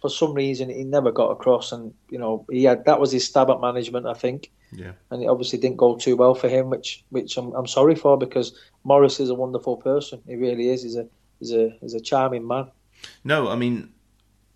for 0.00 0.08
some 0.08 0.34
reason 0.34 0.68
he 0.68 0.82
never 0.82 1.12
got 1.12 1.30
across 1.30 1.70
and 1.72 1.94
you 2.10 2.18
know, 2.18 2.44
he 2.50 2.64
had 2.64 2.84
that 2.84 3.00
was 3.00 3.12
his 3.12 3.26
stab 3.26 3.50
at 3.50 3.60
management 3.60 4.06
I 4.06 4.14
think. 4.14 4.50
Yeah. 4.72 4.92
And 5.10 5.22
it 5.22 5.26
obviously 5.26 5.58
didn't 5.58 5.76
go 5.76 5.96
too 5.96 6.16
well 6.16 6.34
for 6.34 6.48
him, 6.48 6.70
which 6.70 7.04
which 7.10 7.36
I'm, 7.36 7.52
I'm 7.52 7.66
sorry 7.66 7.94
for 7.94 8.16
because 8.16 8.58
Maurice 8.84 9.20
is 9.20 9.30
a 9.30 9.34
wonderful 9.34 9.76
person. 9.76 10.22
He 10.26 10.34
really 10.34 10.70
is. 10.70 10.82
He's 10.82 10.96
a 10.96 11.06
he's 11.38 11.52
a 11.52 11.76
he's 11.80 11.94
a 11.94 12.00
charming 12.00 12.46
man. 12.46 12.70
No, 13.22 13.48
I 13.48 13.56
mean, 13.56 13.92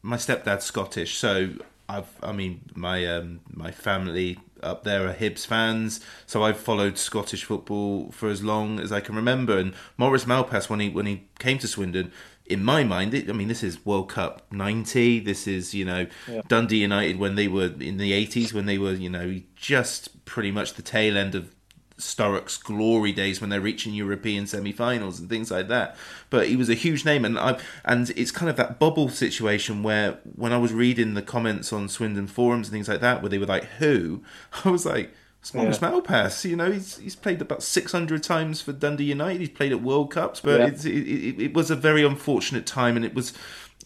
my 0.02 0.16
stepdad's 0.16 0.64
Scottish, 0.64 1.18
so 1.18 1.50
I've, 1.88 2.08
I 2.22 2.32
mean, 2.32 2.62
my 2.74 3.06
um, 3.06 3.40
my 3.50 3.70
family 3.70 4.38
up 4.62 4.84
there 4.84 5.06
are 5.08 5.14
Hibs 5.14 5.46
fans, 5.46 6.00
so 6.26 6.42
I've 6.42 6.58
followed 6.58 6.98
Scottish 6.98 7.44
football 7.44 8.10
for 8.10 8.28
as 8.28 8.42
long 8.42 8.80
as 8.80 8.90
I 8.92 9.00
can 9.00 9.14
remember. 9.14 9.58
And 9.58 9.74
Maurice 9.96 10.24
Malpas, 10.24 10.68
when 10.68 10.80
he 10.80 10.88
when 10.88 11.06
he 11.06 11.24
came 11.38 11.58
to 11.58 11.68
Swindon, 11.68 12.12
in 12.46 12.64
my 12.64 12.84
mind, 12.84 13.12
it, 13.14 13.28
I 13.28 13.32
mean, 13.32 13.48
this 13.48 13.62
is 13.62 13.84
World 13.84 14.08
Cup 14.08 14.46
'90. 14.52 15.20
This 15.20 15.46
is 15.46 15.74
you 15.74 15.84
know 15.84 16.06
Yeah. 16.30 16.42
Dundee 16.48 16.78
United 16.78 17.18
when 17.18 17.34
they 17.34 17.48
were 17.48 17.72
in 17.80 17.98
the 17.98 18.12
'80s, 18.12 18.52
when 18.52 18.66
they 18.66 18.78
were 18.78 18.92
you 18.92 19.10
know 19.10 19.40
just 19.54 20.24
pretty 20.24 20.50
much 20.50 20.74
the 20.74 20.82
tail 20.82 21.16
end 21.16 21.34
of 21.34 21.54
Sturrock's 21.98 22.58
glory 22.58 23.12
days 23.12 23.40
when 23.40 23.50
they're 23.50 23.60
reaching 23.60 23.94
European 23.94 24.46
semi-finals 24.46 25.18
and 25.18 25.28
things 25.28 25.50
like 25.50 25.68
that. 25.68 25.96
But 26.30 26.48
he 26.48 26.56
was 26.56 26.68
a 26.68 26.74
huge 26.74 27.04
name, 27.04 27.24
and 27.24 27.38
I 27.38 27.58
and 27.84 28.10
it's 28.10 28.30
kind 28.30 28.50
of 28.50 28.56
that 28.56 28.78
bubble 28.78 29.08
situation 29.08 29.82
where 29.82 30.18
when 30.34 30.52
I 30.52 30.58
was 30.58 30.72
reading 30.72 31.14
the 31.14 31.22
comments 31.22 31.72
on 31.72 31.88
Swindon 31.88 32.26
forums 32.26 32.68
and 32.68 32.72
things 32.72 32.88
like 32.88 33.00
that, 33.00 33.22
where 33.22 33.28
they 33.30 33.38
were 33.38 33.46
like, 33.46 33.64
"Who?" 33.78 34.22
I 34.64 34.70
was 34.70 34.86
like. 34.86 35.12
It's 35.42 35.54
Yeah. 35.54 35.90
Malpas, 35.90 36.44
you 36.44 36.56
know, 36.56 36.72
he's 36.72 36.96
he's 36.96 37.14
played 37.14 37.40
about 37.40 37.62
six 37.62 37.92
hundred 37.92 38.24
times 38.24 38.60
for 38.60 38.72
Dundee 38.72 39.04
United. 39.04 39.38
He's 39.38 39.48
played 39.50 39.70
at 39.70 39.80
World 39.80 40.10
Cups, 40.10 40.40
but 40.40 40.58
Yeah. 40.58 40.66
it's, 40.66 40.84
it, 40.84 40.90
it, 41.06 41.40
it 41.40 41.54
was 41.54 41.70
a 41.70 41.76
very 41.76 42.02
unfortunate 42.04 42.66
time, 42.66 42.96
and 42.96 43.04
it 43.04 43.14
was, 43.14 43.32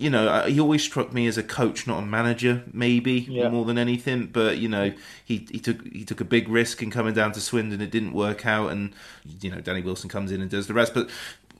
you 0.00 0.08
know, 0.10 0.42
he 0.46 0.58
always 0.58 0.82
struck 0.82 1.12
me 1.12 1.26
as 1.26 1.36
a 1.36 1.42
coach, 1.42 1.86
not 1.86 2.02
a 2.02 2.06
manager, 2.06 2.62
maybe 2.72 3.26
Yeah. 3.28 3.50
more 3.50 3.64
than 3.66 3.76
anything. 3.76 4.26
But 4.26 4.58
you 4.58 4.68
know, 4.68 4.92
he 5.24 5.46
he 5.50 5.58
took 5.60 5.86
he 5.86 6.04
took 6.04 6.20
a 6.20 6.24
big 6.24 6.48
risk 6.48 6.82
in 6.82 6.90
coming 6.90 7.12
down 7.14 7.32
to 7.32 7.40
Swindon. 7.40 7.80
It 7.80 7.90
didn't 7.90 8.12
work 8.14 8.46
out, 8.46 8.72
and 8.72 8.92
you 9.40 9.50
know, 9.50 9.60
Danny 9.60 9.82
Wilson 9.82 10.08
comes 10.08 10.32
in 10.32 10.40
and 10.40 10.50
does 10.50 10.66
the 10.66 10.74
rest. 10.74 10.94
But 10.94 11.10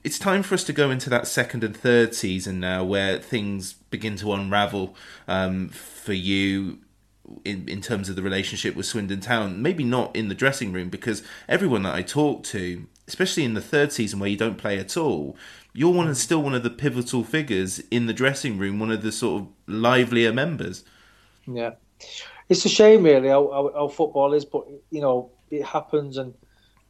it's 0.03 0.17
time 0.17 0.41
for 0.41 0.55
us 0.55 0.63
to 0.63 0.73
go 0.73 0.89
into 0.89 1.09
that 1.11 1.27
second 1.27 1.63
and 1.63 1.77
third 1.77 2.15
season 2.15 2.59
now, 2.59 2.83
where 2.83 3.19
things 3.19 3.73
begin 3.91 4.15
to 4.17 4.33
unravel 4.33 4.95
um, 5.27 5.69
for 5.69 6.13
you 6.13 6.79
in 7.45 7.69
in 7.69 7.79
terms 7.81 8.09
of 8.09 8.15
the 8.15 8.23
relationship 8.23 8.75
with 8.75 8.87
Swindon 8.87 9.19
Town. 9.21 9.61
Maybe 9.61 9.83
not 9.83 10.15
in 10.15 10.27
the 10.29 10.35
dressing 10.35 10.73
room 10.73 10.89
because 10.89 11.21
everyone 11.47 11.83
that 11.83 11.93
I 11.93 12.01
talk 12.01 12.43
to, 12.45 12.87
especially 13.07 13.43
in 13.43 13.53
the 13.53 13.61
third 13.61 13.91
season 13.93 14.19
where 14.19 14.29
you 14.29 14.37
don't 14.37 14.57
play 14.57 14.79
at 14.79 14.97
all, 14.97 15.37
you're 15.73 15.93
one 15.93 16.07
of 16.07 16.15
mm. 16.15 16.19
still 16.19 16.41
one 16.41 16.53
of 16.53 16.63
the 16.63 16.69
pivotal 16.69 17.23
figures 17.23 17.79
in 17.91 18.07
the 18.07 18.13
dressing 18.13 18.57
room, 18.57 18.79
one 18.79 18.91
of 18.91 19.01
the 19.01 19.11
sort 19.11 19.41
of 19.41 19.47
livelier 19.67 20.33
members. 20.33 20.83
Yeah, 21.47 21.71
it's 22.49 22.65
a 22.65 22.69
shame, 22.69 23.03
really, 23.03 23.29
how, 23.29 23.49
how, 23.51 23.71
how 23.73 23.87
football 23.87 24.33
is, 24.33 24.45
but 24.45 24.67
you 24.89 25.01
know 25.01 25.31
it 25.49 25.63
happens, 25.65 26.17
and 26.17 26.33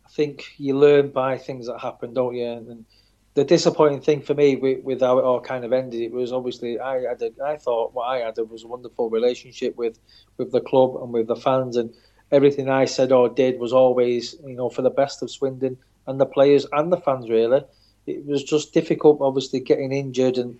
I 0.06 0.10
think 0.10 0.46
you 0.58 0.78
learn 0.78 1.10
by 1.10 1.38
things 1.38 1.68
that 1.68 1.80
happen, 1.80 2.14
don't 2.14 2.36
you? 2.36 2.48
And 2.48 2.86
the 3.34 3.44
disappointing 3.44 4.02
thing 4.02 4.22
for 4.22 4.34
me 4.34 4.56
with, 4.58 4.84
with 4.84 5.02
how 5.02 5.18
it 5.20 5.24
all 5.24 5.40
kind 5.40 5.64
of 5.64 5.72
ended, 5.72 6.02
it 6.02 6.12
was 6.12 6.34
obviously 6.34 6.80
I 6.80 7.02
had, 7.02 7.22
a, 7.22 7.32
I 7.44 7.58
thought 7.58 7.94
what 7.94 8.04
I 8.04 8.18
had 8.18 8.38
was 8.50 8.64
a 8.64 8.68
wonderful 8.68 9.10
relationship 9.10 9.76
with 9.78 10.00
with 10.38 10.52
the 10.52 10.62
club 10.62 10.98
and 10.98 11.14
with 11.14 11.28
the 11.28 11.36
fans, 11.36 11.78
and 11.78 11.94
everything 12.32 12.70
I 12.70 12.86
said 12.86 13.12
or 13.12 13.30
did 13.30 13.60
was 13.60 13.74
always, 13.74 14.36
you 14.46 14.56
know, 14.56 14.70
for 14.70 14.82
the 14.82 14.90
best 14.90 15.22
of 15.22 15.32
Swindon 15.32 15.78
and 16.08 16.20
the 16.20 16.26
players 16.26 16.66
and 16.72 16.92
the 16.92 16.98
fans. 16.98 17.30
Really, 17.30 17.62
it 18.06 18.26
was 18.26 18.44
just 18.44 18.74
difficult. 18.74 19.20
Obviously, 19.22 19.60
getting 19.60 19.92
injured, 19.92 20.38
and 20.38 20.60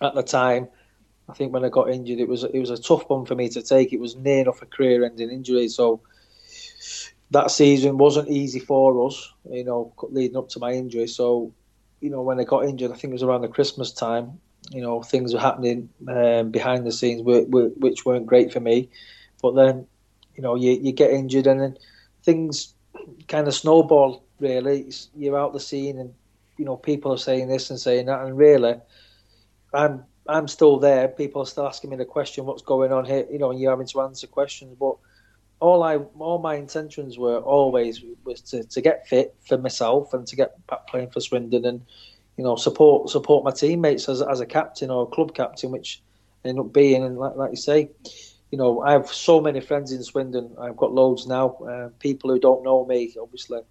at 0.00 0.14
the 0.14 0.22
time, 0.22 0.68
I 1.28 1.34
think 1.34 1.52
when 1.52 1.64
I 1.64 1.68
got 1.68 1.90
injured, 1.90 2.18
it 2.18 2.28
was 2.28 2.44
it 2.44 2.58
was 2.58 2.70
a 2.70 2.80
tough 2.80 3.08
one 3.08 3.24
for 3.24 3.34
me 3.34 3.48
to 3.50 3.62
take. 3.62 3.92
It 3.92 4.00
was 4.00 4.16
near 4.16 4.42
enough 4.42 4.62
a 4.62 4.66
career-ending 4.66 5.30
injury, 5.30 5.68
so 5.68 6.00
that 7.30 7.50
season 7.50 7.98
wasn't 7.98 8.28
easy 8.28 8.60
for 8.60 9.06
us. 9.06 9.32
You 9.50 9.64
know, 9.64 9.92
leading 10.10 10.36
up 10.36 10.48
to 10.50 10.58
my 10.58 10.72
injury. 10.72 11.06
So, 11.06 11.52
you 12.00 12.10
know, 12.10 12.22
when 12.22 12.40
I 12.40 12.44
got 12.44 12.64
injured, 12.64 12.90
I 12.90 12.94
think 12.94 13.12
it 13.12 13.14
was 13.14 13.22
around 13.22 13.42
the 13.42 13.48
Christmas 13.48 13.92
time. 13.92 14.40
You 14.70 14.82
know, 14.82 15.02
things 15.02 15.32
were 15.32 15.40
happening 15.40 15.88
um, 16.08 16.50
behind 16.50 16.86
the 16.86 16.92
scenes 16.92 17.22
which 17.24 18.04
weren't 18.04 18.26
great 18.26 18.52
for 18.52 18.60
me. 18.60 18.90
But 19.42 19.54
then 19.54 19.86
you 20.40 20.42
know, 20.42 20.54
you, 20.54 20.72
you 20.72 20.92
get 20.92 21.10
injured 21.10 21.46
and 21.46 21.60
then 21.60 21.76
things 22.22 22.74
kind 23.28 23.46
of 23.46 23.54
snowball. 23.54 24.24
Really, 24.38 24.90
you're 25.14 25.38
out 25.38 25.52
the 25.52 25.60
scene, 25.60 25.98
and 25.98 26.14
you 26.60 26.66
know 26.66 26.76
people 26.76 27.10
are 27.10 27.18
saying 27.18 27.48
this 27.48 27.70
and 27.70 27.80
saying 27.80 28.06
that, 28.06 28.20
and 28.20 28.36
really, 28.36 28.74
I'm 29.72 30.04
I'm 30.28 30.46
still 30.46 30.78
there. 30.78 31.08
People 31.08 31.40
are 31.40 31.46
still 31.46 31.66
asking 31.66 31.88
me 31.88 31.96
the 31.96 32.04
question, 32.04 32.44
"What's 32.44 32.60
going 32.62 32.92
on 32.92 33.06
here?" 33.06 33.26
You 33.32 33.38
know, 33.38 33.50
and 33.50 33.58
you're 33.58 33.72
having 33.72 33.86
to 33.86 34.02
answer 34.02 34.26
questions. 34.26 34.76
But 34.78 34.96
all 35.58 35.82
I, 35.82 35.96
all 36.18 36.38
my 36.38 36.56
intentions 36.56 37.16
were 37.16 37.38
always 37.38 38.04
was 38.24 38.42
to, 38.50 38.62
to 38.64 38.80
get 38.82 39.08
fit 39.08 39.34
for 39.48 39.56
myself 39.56 40.12
and 40.12 40.26
to 40.26 40.36
get 40.36 40.66
back 40.66 40.86
playing 40.86 41.10
for 41.10 41.20
Swindon 41.20 41.64
and 41.64 41.80
you 42.36 42.44
know 42.44 42.56
support 42.56 43.08
support 43.08 43.42
my 43.42 43.52
teammates 43.52 44.06
as 44.10 44.20
as 44.20 44.40
a 44.40 44.46
captain 44.46 44.90
or 44.90 45.04
a 45.04 45.14
club 45.14 45.34
captain, 45.34 45.70
which 45.70 46.02
I 46.44 46.48
end 46.48 46.60
up 46.60 46.74
being. 46.74 47.02
And 47.02 47.16
like, 47.16 47.36
like 47.36 47.52
you 47.52 47.56
say, 47.56 47.88
you 48.50 48.58
know, 48.58 48.82
I 48.82 48.92
have 48.92 49.08
so 49.08 49.40
many 49.40 49.62
friends 49.62 49.92
in 49.92 50.02
Swindon. 50.02 50.56
I've 50.60 50.76
got 50.76 50.92
loads 50.92 51.26
now. 51.26 51.56
Uh, 51.56 51.88
people 52.00 52.28
who 52.28 52.38
don't 52.38 52.62
know 52.64 52.84
me, 52.84 53.14
obviously, 53.18 53.62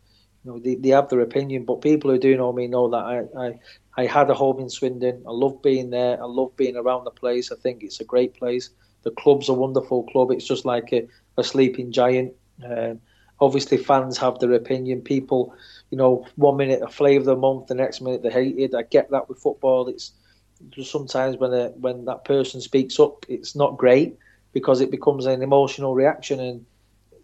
you 0.44 0.52
know, 0.52 0.60
they, 0.60 0.76
they 0.76 0.90
have 0.90 1.10
their 1.10 1.22
opinion. 1.22 1.66
But 1.66 1.82
people 1.82 2.12
who 2.12 2.18
do 2.20 2.38
know 2.38 2.54
me 2.54 2.68
know 2.68 2.90
that 2.90 2.98
I, 2.98 3.24
I, 3.38 3.60
I 3.98 4.06
had 4.06 4.30
a 4.30 4.34
home 4.34 4.60
in 4.60 4.70
Swindon. 4.70 5.24
I 5.28 5.32
love 5.32 5.62
being 5.62 5.90
there. 5.90 6.22
I 6.22 6.26
love 6.26 6.56
being 6.56 6.78
around 6.78 7.04
the 7.04 7.12
place. 7.12 7.52
I 7.52 7.56
think 7.56 7.84
it's 7.84 8.00
a 8.00 8.06
great 8.06 8.36
place. 8.36 8.70
The 9.04 9.12
club's 9.12 9.50
a 9.50 9.54
wonderful 9.54 10.04
club. 10.04 10.32
It's 10.32 10.48
just 10.48 10.66
like 10.66 10.92
a, 10.94 11.08
a 11.38 11.44
sleeping 11.44 11.92
giant. 11.92 12.34
Um, 12.66 13.00
obviously, 13.40 13.78
fans 13.78 14.18
have 14.18 14.40
their 14.40 14.54
opinion. 14.54 15.02
People, 15.02 15.54
you 15.90 15.98
know, 15.98 16.26
one 16.36 16.58
minute 16.58 16.82
a 16.82 16.88
flavour 16.88 17.20
of 17.22 17.26
the 17.26 17.36
month, 17.36 17.68
the 17.68 17.76
next 17.76 18.02
minute 18.02 18.24
they 18.24 18.32
hate 18.32 18.58
it. 18.58 18.76
I 18.76 18.84
get 18.84 19.12
that 19.12 19.30
with 19.30 19.40
football. 19.40 19.88
It's 19.88 20.14
just 20.70 20.92
sometimes 20.92 21.38
when 21.38 21.52
when 21.80 22.06
that 22.06 22.26
person 22.26 22.62
speaks 22.62 23.00
up, 23.00 23.26
it's 23.30 23.56
not 23.56 23.78
great 23.78 24.18
because 24.54 24.82
it 24.82 24.92
becomes 24.92 25.26
an 25.26 25.42
emotional 25.42 25.96
reaction, 25.96 26.40
and 26.40 26.66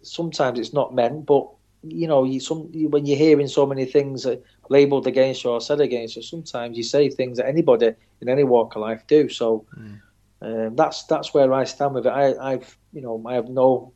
sometimes 0.02 0.58
it's 0.58 0.72
not 0.72 0.94
meant. 0.94 1.26
But 1.26 1.48
you 1.82 2.06
know, 2.08 2.24
you 2.24 2.40
some 2.40 2.70
when 2.90 3.06
you're 3.06 3.18
hearing 3.18 3.48
so 3.48 3.66
many 3.66 3.84
things 3.84 4.26
labelled 4.68 5.06
against 5.06 5.44
you 5.44 5.50
or 5.50 5.60
said 5.60 5.80
against 5.80 6.16
you, 6.16 6.22
sometimes 6.22 6.76
you 6.76 6.82
say 6.82 7.08
things 7.08 7.38
that 7.38 7.46
anybody 7.46 7.92
in 8.20 8.28
any 8.28 8.44
walk 8.44 8.74
of 8.76 8.82
life 8.82 9.02
do. 9.06 9.28
So 9.28 9.66
mm. 9.78 10.00
um, 10.42 10.76
that's 10.76 11.04
that's 11.04 11.32
where 11.34 11.52
I 11.52 11.64
stand 11.64 11.94
with 11.94 12.06
it. 12.06 12.10
I, 12.10 12.52
I've 12.52 12.76
you 12.92 13.02
know 13.02 13.22
I 13.26 13.34
have 13.34 13.48
no 13.48 13.92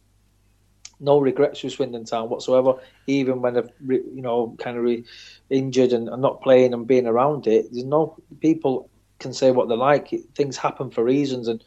no 1.00 1.18
regrets 1.18 1.62
with 1.62 1.72
Swindon 1.72 2.04
Town 2.04 2.28
whatsoever. 2.28 2.74
Even 3.06 3.40
when 3.40 3.56
I've 3.56 3.70
you 3.88 4.22
know 4.22 4.56
kind 4.58 4.76
of 4.76 4.84
re- 4.84 5.04
injured 5.48 5.92
and, 5.92 6.08
and 6.08 6.22
not 6.22 6.42
playing 6.42 6.74
and 6.74 6.86
being 6.86 7.06
around 7.06 7.46
it, 7.46 7.72
there's 7.72 7.84
no 7.84 8.16
people 8.40 8.90
can 9.18 9.32
say 9.32 9.50
what 9.50 9.68
they 9.68 9.76
like. 9.76 10.14
Things 10.34 10.56
happen 10.56 10.90
for 10.90 11.02
reasons, 11.02 11.48
and 11.48 11.64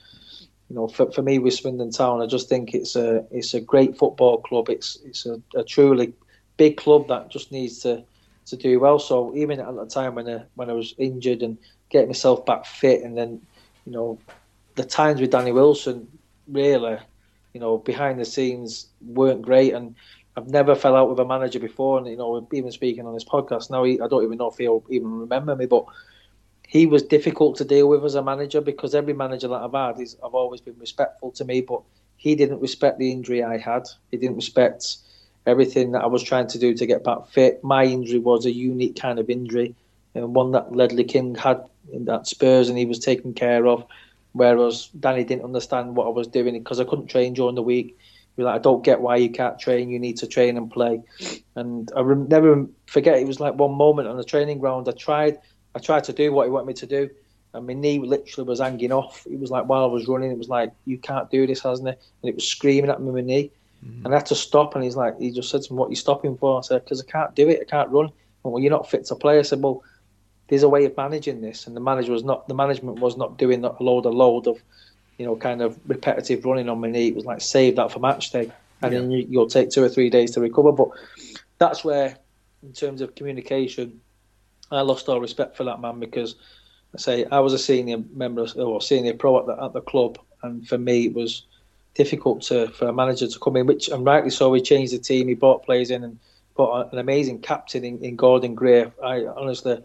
you 0.73 0.79
know, 0.79 0.87
for, 0.87 1.11
for 1.11 1.21
me 1.21 1.37
with 1.37 1.53
Swindon 1.53 1.91
Town, 1.91 2.23
I 2.23 2.25
just 2.25 2.49
think 2.49 2.73
it's 2.73 2.95
a 2.95 3.23
it's 3.29 3.53
a 3.53 3.61
great 3.61 3.95
football 3.95 4.41
club. 4.41 4.69
It's 4.69 4.97
it's 5.05 5.23
a, 5.27 5.39
a 5.55 5.63
truly 5.63 6.13
big 6.57 6.77
club 6.77 7.09
that 7.09 7.29
just 7.29 7.51
needs 7.51 7.77
to 7.81 8.03
to 8.47 8.57
do 8.57 8.79
well. 8.79 8.97
So 8.97 9.35
even 9.35 9.59
at 9.59 9.75
the 9.75 9.85
time 9.85 10.15
when 10.15 10.27
I 10.27 10.41
when 10.55 10.71
I 10.71 10.73
was 10.73 10.95
injured 10.97 11.43
and 11.43 11.59
getting 11.89 12.09
myself 12.09 12.43
back 12.47 12.65
fit, 12.65 13.03
and 13.03 13.15
then 13.15 13.39
you 13.85 13.91
know 13.91 14.17
the 14.73 14.83
times 14.83 15.21
with 15.21 15.29
Danny 15.29 15.51
Wilson 15.51 16.07
really, 16.47 16.97
you 17.53 17.59
know, 17.59 17.77
behind 17.77 18.19
the 18.19 18.25
scenes 18.25 18.87
weren't 19.05 19.43
great, 19.43 19.75
and 19.75 19.93
I've 20.35 20.49
never 20.49 20.73
fell 20.73 20.95
out 20.95 21.07
with 21.07 21.19
a 21.19 21.25
manager 21.25 21.59
before. 21.59 21.99
And 21.99 22.07
you 22.07 22.17
know, 22.17 22.47
even 22.51 22.71
speaking 22.71 23.05
on 23.05 23.13
this 23.13 23.25
podcast 23.25 23.69
now, 23.69 23.83
I 23.83 24.07
don't 24.07 24.23
even 24.23 24.39
know 24.39 24.49
if 24.49 24.57
he'll 24.57 24.83
even 24.89 25.19
remember 25.19 25.55
me, 25.55 25.67
but 25.67 25.85
he 26.67 26.85
was 26.85 27.03
difficult 27.03 27.57
to 27.57 27.65
deal 27.65 27.87
with 27.87 28.03
as 28.03 28.15
a 28.15 28.23
manager 28.23 28.61
because 28.61 28.95
every 28.95 29.13
manager 29.13 29.47
that 29.47 29.61
I've 29.61 29.73
had 29.73 29.99
is 30.01 30.17
I've 30.23 30.33
always 30.33 30.61
been 30.61 30.77
respectful 30.79 31.31
to 31.31 31.45
me, 31.45 31.61
but 31.61 31.81
he 32.17 32.35
didn't 32.35 32.61
respect 32.61 32.99
the 32.99 33.11
injury 33.11 33.43
I 33.43 33.57
had. 33.57 33.87
He 34.11 34.17
didn't 34.17 34.37
respect 34.37 34.97
everything 35.45 35.91
that 35.91 36.03
I 36.03 36.07
was 36.07 36.23
trying 36.23 36.47
to 36.47 36.59
do 36.59 36.73
to 36.73 36.85
get 36.85 37.03
back 37.03 37.27
fit. 37.27 37.63
My 37.63 37.83
injury 37.83 38.19
was 38.19 38.45
a 38.45 38.51
unique 38.51 38.95
kind 38.99 39.19
of 39.19 39.29
injury, 39.29 39.75
and 40.15 40.33
one 40.33 40.51
that 40.51 40.75
Ledley 40.75 41.03
King 41.03 41.35
had 41.35 41.63
that 41.91 42.27
Spurs, 42.27 42.69
and 42.69 42.77
he 42.77 42.85
was 42.85 42.99
taken 42.99 43.33
care 43.33 43.67
of. 43.67 43.85
Whereas 44.31 44.89
Danny 44.99 45.23
didn't 45.23 45.43
understand 45.43 45.95
what 45.95 46.07
I 46.07 46.09
was 46.09 46.27
doing 46.27 46.57
because 46.57 46.79
I 46.79 46.85
couldn't 46.85 47.07
train 47.07 47.33
during 47.33 47.55
the 47.55 47.61
week. 47.61 47.97
He 48.35 48.41
was 48.41 48.45
like, 48.45 48.55
I 48.55 48.63
don't 48.63 48.83
get 48.83 48.99
why 48.99 49.17
you 49.17 49.29
can't 49.29 49.59
train. 49.59 49.89
You 49.91 49.99
need 49.99 50.17
to 50.17 50.27
train 50.27 50.57
and 50.57 50.71
play. 50.71 51.03
And 51.55 51.91
I 51.95 52.01
never 52.01 52.65
forget. 52.87 53.19
It 53.19 53.27
was 53.27 53.39
like 53.39 53.53
one 53.53 53.73
moment 53.73 54.07
on 54.07 54.17
the 54.17 54.23
training 54.23 54.57
ground. 54.57 54.89
I 54.89 54.93
tried 54.93 55.37
I 55.75 55.79
tried 55.79 56.03
to 56.05 56.13
do 56.13 56.31
what 56.31 56.45
he 56.45 56.51
wanted 56.51 56.67
me 56.67 56.73
to 56.73 56.85
do, 56.85 57.09
and 57.53 57.67
my 57.67 57.73
knee 57.73 57.99
literally 57.99 58.47
was 58.47 58.59
hanging 58.59 58.91
off. 58.91 59.25
It 59.29 59.39
was 59.39 59.51
like 59.51 59.65
while 59.65 59.83
I 59.83 59.87
was 59.87 60.07
running, 60.07 60.31
it 60.31 60.37
was 60.37 60.49
like, 60.49 60.71
"You 60.85 60.97
can't 60.97 61.29
do 61.29 61.47
this, 61.47 61.61
hasn't 61.61 61.89
it?" 61.89 62.01
And 62.21 62.29
it 62.29 62.35
was 62.35 62.47
screaming 62.47 62.89
at 62.89 63.01
me, 63.01 63.11
my 63.11 63.21
knee, 63.21 63.51
mm-hmm. 63.85 64.05
and 64.05 64.13
I 64.13 64.17
had 64.17 64.27
to 64.27 64.35
stop. 64.35 64.75
And 64.75 64.83
he's 64.83 64.95
like, 64.95 65.19
he 65.19 65.31
just 65.31 65.49
said 65.49 65.63
to 65.63 65.73
me, 65.73 65.77
"What 65.77 65.87
are 65.87 65.91
you 65.91 65.95
stopping 65.95 66.37
for?" 66.37 66.59
I 66.59 66.61
said, 66.61 66.83
"Because 66.83 67.01
I 67.01 67.11
can't 67.11 67.35
do 67.35 67.49
it. 67.49 67.59
I 67.61 67.65
can't 67.65 67.89
run." 67.89 68.11
Well, 68.43 68.61
you're 68.61 68.71
not 68.71 68.89
fit 68.89 69.05
to 69.05 69.15
play. 69.15 69.39
I 69.39 69.43
said, 69.43 69.61
"Well, 69.61 69.83
there's 70.47 70.63
a 70.63 70.69
way 70.69 70.85
of 70.85 70.95
managing 70.97 71.41
this," 71.41 71.65
and 71.65 71.75
the 71.75 71.81
manager 71.81 72.11
was 72.11 72.23
not. 72.23 72.47
The 72.47 72.55
management 72.55 72.99
was 72.99 73.17
not 73.17 73.37
doing 73.37 73.63
a 73.63 73.81
load, 73.81 74.05
a 74.05 74.09
load 74.09 74.47
of, 74.47 74.61
you 75.17 75.25
know, 75.25 75.35
kind 75.35 75.61
of 75.61 75.79
repetitive 75.87 76.45
running 76.45 76.69
on 76.69 76.79
my 76.79 76.89
knee. 76.89 77.07
It 77.07 77.15
was 77.15 77.25
like 77.25 77.41
save 77.41 77.77
that 77.77 77.91
for 77.91 77.99
match 77.99 78.31
day, 78.31 78.51
and 78.81 78.93
yeah. 78.93 78.99
then 78.99 79.11
you, 79.11 79.25
you'll 79.29 79.47
take 79.47 79.69
two 79.69 79.83
or 79.83 79.89
three 79.89 80.09
days 80.09 80.31
to 80.31 80.41
recover. 80.41 80.71
But 80.71 80.89
that's 81.57 81.83
where, 81.83 82.17
in 82.61 82.73
terms 82.73 83.01
of 83.01 83.15
communication 83.15 84.01
I 84.73 84.81
lost 84.81 85.09
all 85.09 85.21
respect 85.21 85.55
for 85.57 85.63
that 85.65 85.81
man 85.81 85.99
because 85.99 86.35
I 86.95 86.99
say 86.99 87.25
I 87.25 87.39
was 87.39 87.53
a 87.53 87.59
senior 87.59 87.97
member 88.13 88.45
or 88.57 88.81
senior 88.81 89.13
pro 89.13 89.39
at 89.39 89.45
the, 89.45 89.63
at 89.63 89.73
the 89.73 89.81
club, 89.81 90.19
and 90.43 90.67
for 90.67 90.77
me 90.77 91.07
it 91.07 91.13
was 91.13 91.45
difficult 91.95 92.41
to 92.43 92.67
for 92.69 92.87
a 92.87 92.93
manager 92.93 93.27
to 93.27 93.39
come 93.39 93.57
in, 93.57 93.65
which 93.65 93.87
and 93.89 94.05
rightly 94.05 94.29
so. 94.29 94.53
He 94.53 94.61
changed 94.61 94.93
the 94.93 94.99
team, 94.99 95.27
he 95.27 95.33
brought 95.33 95.63
players 95.63 95.91
in, 95.91 96.03
and 96.03 96.19
put 96.55 96.89
an 96.91 96.99
amazing 96.99 97.39
captain 97.39 97.83
in, 97.83 98.03
in 98.03 98.15
Gordon 98.15 98.55
Greer. 98.55 98.91
I 99.03 99.25
honestly, 99.25 99.77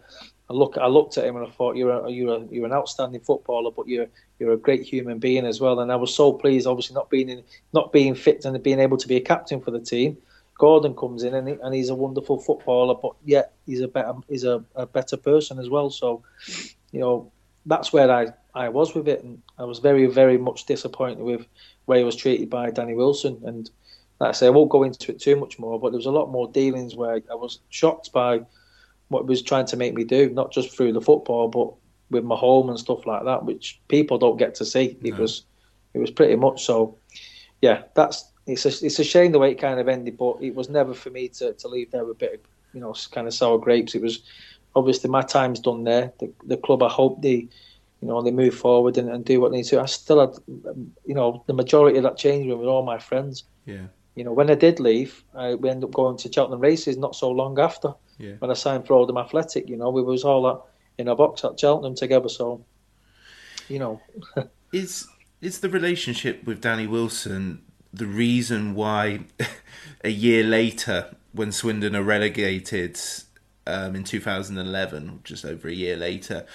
I 0.49 0.53
look, 0.53 0.77
I 0.77 0.87
looked 0.87 1.17
at 1.17 1.25
him 1.25 1.35
and 1.35 1.47
I 1.47 1.49
thought 1.49 1.75
you're 1.75 2.05
a, 2.05 2.09
you're 2.11 2.35
a, 2.35 2.45
you're 2.51 2.65
an 2.65 2.73
outstanding 2.73 3.21
footballer, 3.21 3.71
but 3.71 3.87
you're 3.87 4.07
you're 4.39 4.53
a 4.53 4.57
great 4.57 4.83
human 4.83 5.19
being 5.19 5.45
as 5.45 5.59
well. 5.59 5.79
And 5.79 5.91
I 5.91 5.95
was 5.95 6.13
so 6.13 6.33
pleased, 6.33 6.67
obviously 6.67 6.93
not 6.93 7.09
being 7.09 7.29
in, 7.29 7.43
not 7.73 7.91
being 7.91 8.15
fit 8.15 8.45
and 8.45 8.61
being 8.63 8.79
able 8.79 8.97
to 8.97 9.07
be 9.07 9.17
a 9.17 9.21
captain 9.21 9.61
for 9.61 9.71
the 9.71 9.79
team. 9.79 10.17
Gordon 10.59 10.93
comes 10.93 11.23
in 11.23 11.33
and, 11.33 11.47
he, 11.47 11.55
and 11.63 11.73
he's 11.73 11.89
a 11.89 11.95
wonderful 11.95 12.37
footballer, 12.37 12.93
but 12.93 13.13
yet 13.25 13.53
he's 13.65 13.81
a 13.81 13.87
better 13.87 14.13
he's 14.27 14.43
a, 14.43 14.63
a 14.75 14.85
better 14.85 15.17
person 15.17 15.57
as 15.57 15.69
well. 15.69 15.89
So, 15.89 16.21
you 16.91 16.99
know, 16.99 17.31
that's 17.65 17.91
where 17.91 18.11
I, 18.11 18.27
I 18.53 18.69
was 18.69 18.93
with 18.93 19.07
it, 19.07 19.23
and 19.23 19.41
I 19.57 19.63
was 19.63 19.79
very 19.79 20.05
very 20.05 20.37
much 20.37 20.65
disappointed 20.65 21.23
with 21.23 21.47
where 21.85 21.97
he 21.97 22.03
was 22.03 22.15
treated 22.15 22.49
by 22.49 22.69
Danny 22.71 22.93
Wilson. 22.93 23.41
And 23.45 23.69
like 24.19 24.29
I 24.29 24.33
say, 24.33 24.47
I 24.47 24.51
won't 24.51 24.69
go 24.69 24.83
into 24.83 25.13
it 25.13 25.21
too 25.21 25.37
much 25.37 25.57
more, 25.59 25.79
but 25.79 25.91
there 25.91 25.97
was 25.97 26.05
a 26.05 26.11
lot 26.11 26.29
more 26.29 26.51
dealings 26.51 26.93
where 26.93 27.21
I 27.31 27.35
was 27.35 27.59
shocked 27.69 28.11
by 28.11 28.41
what 29.07 29.23
he 29.23 29.29
was 29.29 29.41
trying 29.41 29.65
to 29.67 29.77
make 29.77 29.93
me 29.93 30.03
do, 30.03 30.29
not 30.29 30.51
just 30.51 30.75
through 30.75 30.91
the 30.91 31.01
football, 31.01 31.47
but 31.47 31.73
with 32.11 32.25
my 32.25 32.35
home 32.35 32.69
and 32.69 32.77
stuff 32.77 33.05
like 33.05 33.23
that, 33.23 33.45
which 33.45 33.79
people 33.87 34.17
don't 34.17 34.37
get 34.37 34.55
to 34.55 34.65
see. 34.65 34.97
It 35.01 35.13
no. 35.13 35.21
was 35.21 35.45
it 35.93 35.99
was 35.99 36.11
pretty 36.11 36.35
much 36.35 36.65
so. 36.65 36.97
Yeah, 37.61 37.83
that's 37.95 38.25
it's 38.51 38.65
a, 38.65 38.85
it's 38.85 38.99
a 38.99 39.03
shame 39.03 39.31
the 39.31 39.39
way 39.39 39.51
it 39.51 39.59
kind 39.59 39.79
of 39.79 39.87
ended, 39.87 40.17
but 40.17 40.37
it 40.41 40.55
was 40.55 40.69
never 40.69 40.93
for 40.93 41.09
me 41.09 41.27
to, 41.29 41.53
to 41.53 41.67
leave 41.67 41.91
there 41.91 42.05
with 42.05 42.17
a 42.17 42.19
bit 42.19 42.33
of, 42.35 42.39
you 42.73 42.81
know, 42.81 42.93
kind 43.11 43.27
of 43.27 43.33
sour 43.33 43.57
grapes. 43.57 43.95
It 43.95 44.01
was 44.01 44.23
obviously 44.75 45.09
my 45.09 45.21
time's 45.21 45.59
done 45.59 45.83
there. 45.83 46.13
The, 46.19 46.31
the 46.45 46.57
club, 46.57 46.83
I 46.83 46.89
hope 46.89 47.21
they, 47.21 47.47
you 48.01 48.07
know, 48.07 48.21
they 48.21 48.31
move 48.31 48.55
forward 48.55 48.97
and, 48.97 49.09
and 49.09 49.25
do 49.25 49.41
what 49.41 49.51
they 49.51 49.57
need 49.57 49.65
to. 49.65 49.81
I 49.81 49.85
still 49.85 50.19
had, 50.19 50.37
you 51.05 51.15
know, 51.15 51.43
the 51.47 51.53
majority 51.53 51.97
of 51.97 52.03
that 52.03 52.17
change 52.17 52.47
room 52.47 52.59
with 52.59 52.67
all 52.67 52.83
my 52.83 52.97
friends. 52.97 53.43
Yeah. 53.65 53.87
You 54.15 54.23
know, 54.23 54.33
when 54.33 54.49
I 54.49 54.55
did 54.55 54.79
leave, 54.79 55.23
I, 55.33 55.55
we 55.55 55.69
ended 55.69 55.85
up 55.85 55.93
going 55.93 56.17
to 56.17 56.31
Cheltenham 56.31 56.59
Races 56.59 56.97
not 56.97 57.15
so 57.15 57.29
long 57.29 57.59
after. 57.59 57.93
Yeah. 58.17 58.33
When 58.39 58.51
I 58.51 58.53
signed 58.53 58.85
for 58.85 58.93
Oldham 58.93 59.17
Athletic, 59.17 59.69
you 59.69 59.77
know, 59.77 59.89
we 59.89 60.01
was 60.01 60.23
all 60.23 60.49
at, 60.49 60.59
in 60.97 61.07
a 61.07 61.15
box 61.15 61.43
at 61.45 61.59
Cheltenham 61.59 61.95
together. 61.95 62.29
So, 62.29 62.65
you 63.69 63.79
know, 63.79 64.01
is 64.73 65.07
is 65.41 65.59
the 65.61 65.69
relationship 65.69 66.43
with 66.43 66.59
Danny 66.59 66.85
Wilson 66.85 67.61
the 67.93 68.05
reason 68.05 68.75
why 68.75 69.21
a 70.03 70.09
year 70.09 70.43
later, 70.43 71.15
when 71.33 71.51
Swindon 71.51 71.95
are 71.95 72.03
relegated 72.03 72.99
um, 73.67 73.95
in 73.95 74.03
2011, 74.03 75.21
just 75.23 75.45
over 75.45 75.67
a 75.67 75.73
year 75.73 75.95
later, 75.95 76.45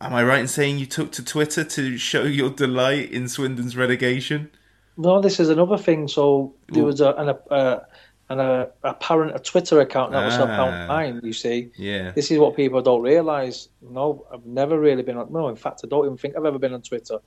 am 0.00 0.14
I 0.14 0.22
right 0.24 0.40
in 0.40 0.48
saying 0.48 0.78
you 0.78 0.86
took 0.86 1.12
to 1.12 1.24
Twitter 1.24 1.64
to 1.64 1.96
show 1.98 2.22
your 2.24 2.50
delight 2.50 3.10
in 3.10 3.28
Swindon's 3.28 3.76
relegation? 3.76 4.50
No, 4.96 5.20
this 5.20 5.38
is 5.40 5.48
another 5.50 5.76
thing. 5.78 6.08
So 6.08 6.54
there 6.72 6.84
was 6.84 7.00
a, 7.00 7.10
an, 7.12 7.28
a, 7.50 7.86
an 8.30 8.40
a, 8.40 8.68
apparent 8.82 9.36
a 9.36 9.38
Twitter 9.38 9.80
account 9.80 10.12
that 10.12 10.24
was 10.24 10.34
Ah. 10.38 10.44
about 10.44 10.88
mine. 10.88 11.20
You 11.22 11.32
see, 11.34 11.70
Yeah. 11.76 12.12
this 12.12 12.30
is 12.30 12.38
what 12.38 12.56
people 12.56 12.80
don't 12.82 13.02
realise. 13.02 13.68
No, 13.82 14.26
I've 14.32 14.46
never 14.46 14.78
really 14.80 15.02
been 15.02 15.16
on. 15.18 15.30
No, 15.32 15.48
in 15.48 15.56
fact, 15.56 15.82
I 15.84 15.88
don't 15.88 16.06
even 16.06 16.16
think 16.16 16.34
I've 16.36 16.46
ever 16.46 16.58
been 16.58 16.72
on 16.72 16.82
Twitter. 16.82 17.18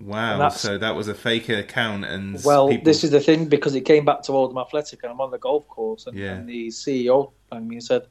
Wow. 0.00 0.50
So 0.50 0.76
that 0.78 0.94
was 0.94 1.08
a 1.08 1.14
fake 1.14 1.48
account, 1.48 2.04
and 2.04 2.42
Well, 2.44 2.68
people... 2.68 2.84
this 2.84 3.02
is 3.02 3.10
the 3.10 3.20
thing 3.20 3.48
because 3.48 3.74
it 3.74 3.82
came 3.82 4.04
back 4.04 4.22
to 4.22 4.32
Oldham 4.32 4.58
Athletic 4.58 5.02
and 5.02 5.10
I'm 5.12 5.20
on 5.20 5.30
the 5.30 5.38
golf 5.38 5.66
course 5.68 6.06
and, 6.06 6.16
Yeah. 6.16 6.34
and 6.34 6.48
the 6.48 6.68
CEO 6.68 7.32
rang 7.50 7.66
me 7.66 7.76
and 7.76 7.84
said, 7.84 8.06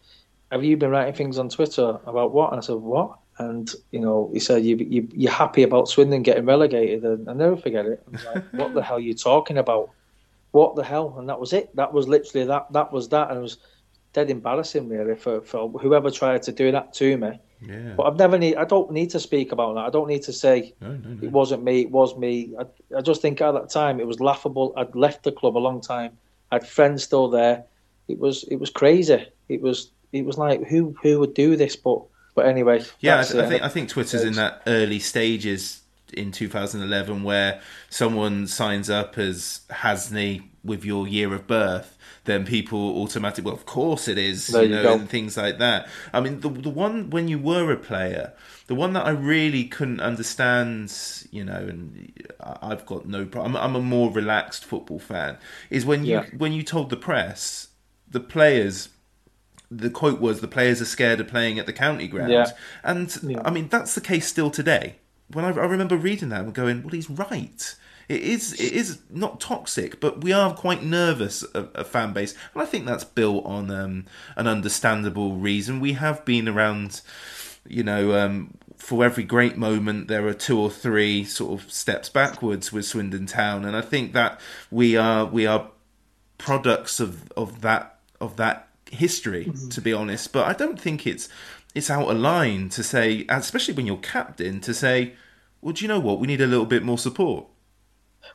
"Have 0.52 0.64
you 0.64 0.78
been 0.78 0.90
writing 0.90 1.14
things 1.14 1.38
on 1.38 1.50
Twitter 1.50 2.00
about 2.06 2.34
what?" 2.34 2.52
And 2.52 2.60
I 2.60 2.62
said, 2.62 2.78
"What?" 2.78 3.18
And 3.38 3.70
you 3.92 4.00
know, 4.00 4.32
he 4.34 4.40
said, 4.40 4.64
"You, 4.64 4.78
you 4.78 5.08
you're 5.14 5.32
happy 5.32 5.62
about 5.64 5.88
Swindon 5.88 6.24
getting 6.24 6.46
relegated?" 6.46 7.04
And 7.04 7.30
I 7.30 7.34
never 7.34 7.56
forget 7.58 7.86
it. 7.86 8.04
Like, 8.34 8.44
"What 8.54 8.74
the 8.74 8.82
hell 8.82 8.98
are 8.98 9.00
you 9.00 9.14
talking 9.14 9.58
about? 9.58 9.90
What 10.52 10.76
the 10.76 10.84
hell?" 10.84 11.16
And 11.20 11.30
that 11.30 11.40
was 11.40 11.54
it. 11.54 11.76
That 11.76 11.94
was 11.94 12.08
literally 12.08 12.48
that. 12.48 12.72
That 12.72 12.92
was 12.92 13.10
that, 13.10 13.30
and 13.30 13.38
it 13.40 13.42
was 13.42 13.58
dead 14.16 14.30
embarrassing 14.32 14.88
really 14.88 15.16
for, 15.16 15.42
for 15.42 15.70
whoever 15.70 16.10
tried 16.10 16.42
to 16.44 16.52
do 16.54 16.72
that 16.72 16.94
to 16.94 17.18
me. 17.18 17.38
Yeah. 17.62 17.94
But 17.98 18.04
I've 18.04 18.16
never 18.16 18.38
need. 18.38 18.56
I 18.56 18.64
don't 18.66 18.92
need 18.92 19.10
to 19.12 19.20
speak 19.20 19.52
about 19.52 19.76
that. 19.76 19.86
I 19.86 19.90
don't 19.90 20.08
need 20.08 20.24
to 20.24 20.34
say 20.34 20.74
No, 20.82 20.92
no, 20.92 21.10
no. 21.10 21.26
it 21.26 21.32
wasn't 21.32 21.64
me. 21.64 21.82
It 21.82 21.92
was 21.92 22.18
me. 22.18 22.56
I, 22.60 22.98
I 22.98 23.02
just 23.02 23.22
think 23.22 23.42
at 23.42 23.52
that 23.52 23.70
time 23.70 24.00
it 24.00 24.08
was 24.08 24.20
laughable. 24.20 24.74
I'd 24.78 24.96
left 24.96 25.24
the 25.24 25.32
club 25.32 25.58
a 25.58 25.60
long 25.68 25.82
time. 25.82 26.18
I 26.52 26.56
had 26.56 26.68
friends 26.68 27.04
still 27.04 27.30
there. 27.30 27.66
It 28.08 28.20
was 28.20 28.44
it 28.46 28.58
was 28.58 28.70
crazy. 28.70 29.28
It 29.50 29.62
was 29.62 29.92
it 30.14 30.26
was 30.26 30.38
like 30.38 30.64
who 30.68 30.96
who 31.02 31.20
would 31.20 31.34
do 31.34 31.56
this? 31.56 31.76
But 31.76 32.02
but 32.36 32.46
anyway. 32.46 32.84
Yeah, 33.00 33.18
I, 33.18 33.22
I 33.22 33.48
think 33.50 33.62
uh, 33.62 33.66
I 33.66 33.70
think 33.70 33.90
Twitter's 33.90 34.24
in 34.24 34.34
that 34.34 34.62
early 34.68 35.00
stages 35.00 35.82
in 36.14 36.32
2011 36.32 37.24
where 37.24 37.62
someone 37.90 38.48
signs 38.48 38.90
up 38.90 39.18
as 39.18 39.62
Hasney 39.70 40.44
with 40.64 40.86
your 40.86 41.08
year 41.08 41.34
of 41.34 41.48
birth, 41.48 41.95
then 42.26 42.46
people 42.46 43.02
automatically, 43.02 43.44
well, 43.46 43.54
of 43.54 43.66
course 43.66 44.08
it 44.08 44.18
is, 44.18 44.48
There 44.48 44.64
you 44.64 44.70
you 44.70 44.76
know, 44.76 44.84
go. 44.84 44.94
and 44.96 45.10
things 45.10 45.38
like 45.38 45.58
that. 45.60 45.88
I 46.14 46.20
mean, 46.20 46.42
the 46.42 46.50
the 46.50 46.70
one 46.70 47.10
when 47.10 47.28
you 47.28 47.40
were 47.40 47.72
a 47.72 47.78
player, 47.78 48.34
the 48.68 48.76
one 48.76 48.94
that 48.94 49.06
I 49.06 49.12
really 49.12 49.66
couldn't 49.66 50.00
understand, 50.02 50.92
you 51.32 51.44
know, 51.44 51.56
and 51.58 52.12
I've 52.62 52.86
got 52.86 53.06
no 53.08 53.26
problem. 53.26 53.56
I'm, 53.56 53.62
I'm 53.64 53.76
a 53.76 53.82
more 53.82 54.12
relaxed 54.12 54.66
football 54.66 55.00
fan. 55.00 55.38
Is 55.70 55.86
when 55.86 56.04
you 56.06 56.14
Yeah. 56.14 56.26
when 56.38 56.52
you 56.54 56.64
told 56.64 56.90
the 56.90 56.98
press, 56.98 57.70
the 58.10 58.20
players 58.20 58.90
the 59.72 59.90
quote 59.90 60.22
was 60.22 60.42
the 60.42 60.48
players 60.48 60.80
are 60.80 60.86
scared 60.86 61.20
of 61.20 61.28
playing 61.28 61.58
at 61.58 61.66
the 61.66 61.74
county 61.74 62.08
ground 62.08 62.32
Yeah. 62.32 62.52
and 62.84 63.14
Yeah. 63.24 63.42
i 63.44 63.50
mean 63.50 63.68
that's 63.68 63.96
the 63.96 64.00
case 64.02 64.28
still 64.28 64.52
today 64.52 64.98
when 65.34 65.44
I, 65.44 65.50
I 65.50 65.66
remember 65.66 65.98
reading 65.98 66.30
that 66.30 66.42
and 66.42 66.54
going 66.54 66.84
well 66.84 66.92
he's 66.92 67.10
right 67.10 67.76
it 68.08 68.22
is 68.22 68.54
it 68.54 68.74
is 68.74 69.00
not 69.10 69.40
toxic 69.40 70.00
but 70.00 70.24
we 70.24 70.32
are 70.32 70.54
quite 70.54 70.84
nervous 70.84 71.44
a, 71.54 71.68
a 71.76 71.84
fan 71.84 72.14
base. 72.14 72.34
And 72.54 72.62
i 72.62 72.66
think 72.66 72.86
that's 72.86 73.04
built 73.04 73.46
on 73.46 73.72
um, 73.72 74.06
an 74.36 74.48
understandable 74.48 75.36
reason. 75.36 75.80
We 75.80 75.94
have 75.94 76.24
been 76.26 76.48
around 76.48 77.02
you 77.68 77.84
know 77.84 78.18
um, 78.18 78.56
for 78.78 79.04
every 79.04 79.24
great 79.24 79.58
moment 79.58 80.08
there 80.08 80.28
are 80.28 80.34
two 80.34 80.60
or 80.60 80.70
three 80.70 81.24
sort 81.24 81.60
of 81.60 81.72
steps 81.72 82.10
backwards 82.10 82.72
with 82.72 82.86
swindon 82.86 83.26
town. 83.26 83.66
And 83.66 83.76
i 83.76 83.82
think 83.82 84.14
that 84.14 84.40
we 84.70 84.96
are 84.96 85.26
we 85.26 85.46
are 85.46 85.70
products 86.38 87.00
of 87.00 87.32
of 87.34 87.62
that 87.62 88.00
of 88.22 88.36
that 88.38 88.68
history 88.92 89.52
to 89.72 89.82
be 89.82 89.94
honest. 89.94 90.32
But 90.32 90.48
i 90.48 90.54
don't 90.54 90.80
think 90.80 91.08
it's 91.08 91.28
it's 91.74 91.90
out 91.90 92.10
of 92.10 92.18
line 92.18 92.70
to 92.70 92.84
say 92.84 93.26
especially 93.30 93.74
when 93.74 93.86
you're 93.86 93.98
captain 93.98 94.62
to 94.62 94.74
say 94.74 95.14
well 95.62 95.74
do 95.74 95.84
you 95.84 95.88
know 95.88 96.00
what? 96.00 96.20
We 96.20 96.28
need 96.28 96.42
a 96.42 96.48
little 96.48 96.66
bit 96.68 96.84
more 96.84 96.98
support 96.98 97.48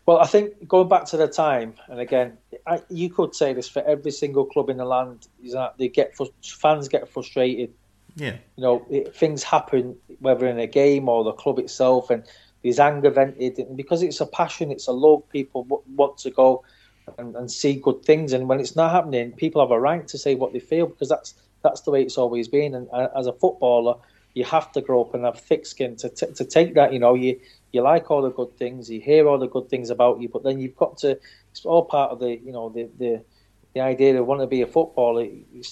Well, 0.07 0.19
I 0.19 0.27
think 0.27 0.67
going 0.67 0.89
back 0.89 1.05
to 1.07 1.17
the 1.17 1.29
time, 1.29 1.75
and 1.89 2.01
again, 2.01 2.39
I, 2.67 2.81
you 2.91 3.11
could 3.11 3.35
say 3.35 3.53
this 3.53 3.69
for 3.69 3.83
every 3.83 4.11
single 4.11 4.45
club 4.45 4.71
in 4.71 4.79
the 4.79 4.85
land 4.85 5.27
is 5.43 5.53
that 5.53 5.79
they 5.79 5.89
get 5.89 6.17
fans 6.43 6.89
get 6.89 7.09
frustrated. 7.09 7.73
yeah 8.17 8.37
You 8.57 8.63
know, 8.65 8.87
it, 8.91 9.15
things 9.15 9.43
happen 9.43 9.97
whether 10.21 10.47
in 10.47 10.59
a 10.59 10.67
game 10.67 11.09
or 11.09 11.25
the 11.25 11.33
club 11.33 11.59
itself, 11.59 12.11
and 12.11 12.25
there's 12.63 12.79
anger 12.81 13.11
vented, 13.11 13.59
and 13.59 13.77
because 13.77 14.03
it's 14.03 14.21
a 14.21 14.27
passion, 14.27 14.71
it's 14.71 14.89
a 14.89 14.93
love. 14.93 15.29
People 15.31 15.65
w- 15.65 15.83
want 15.97 16.19
to 16.19 16.31
go 16.31 16.65
and, 17.19 17.35
and 17.37 17.51
see 17.51 17.75
good 17.75 18.05
things, 18.05 18.33
and 18.33 18.49
when 18.49 18.61
it's 18.61 18.77
not 18.77 18.93
happening, 18.93 19.33
people 19.33 19.63
have 19.63 19.71
a 19.71 19.81
right 19.81 20.07
to 20.09 20.19
say 20.19 20.35
what 20.35 20.53
they 20.53 20.61
feel 20.61 20.87
because 20.87 21.09
that's 21.09 21.35
that's 21.63 21.83
the 21.83 21.91
way 21.91 22.03
it's 22.03 22.19
always 22.19 22.49
been. 22.49 22.75
And 22.75 22.89
uh, 22.93 23.09
as 23.17 23.27
a 23.27 23.33
footballer, 23.33 23.95
you 24.35 24.45
have 24.45 24.73
to 24.73 24.81
grow 24.81 25.03
up 25.03 25.15
and 25.15 25.25
have 25.25 25.41
thick 25.41 25.67
skin 25.67 25.97
to 25.97 26.09
t- 26.09 26.33
to 26.35 26.45
take 26.45 26.75
that. 26.75 26.93
You 26.93 26.99
know, 26.99 27.15
you 27.15 27.39
you 27.73 27.83
like 27.83 28.11
all 28.11 28.23
the 28.23 28.31
good 28.31 28.57
things, 28.57 28.91
you 28.91 29.01
hear 29.01 29.29
all 29.29 29.39
the 29.39 29.49
good 29.49 29.69
things 29.69 29.91
about 29.91 30.21
you, 30.21 30.29
but 30.29 30.43
then 30.43 30.61
you've 30.61 30.77
got 30.77 30.99
to. 30.99 31.19
It's 31.51 31.65
all 31.65 31.85
part 31.85 32.11
of 32.11 32.21
the 32.21 32.37
you 32.37 32.53
know 32.53 32.69
the 32.69 32.89
the 32.99 33.25
the 33.75 33.81
idea 33.81 34.21
of 34.21 34.27
wanting 34.27 34.47
to 34.47 34.51
be 34.51 34.63
a 34.63 34.67
footballer. 34.67 35.27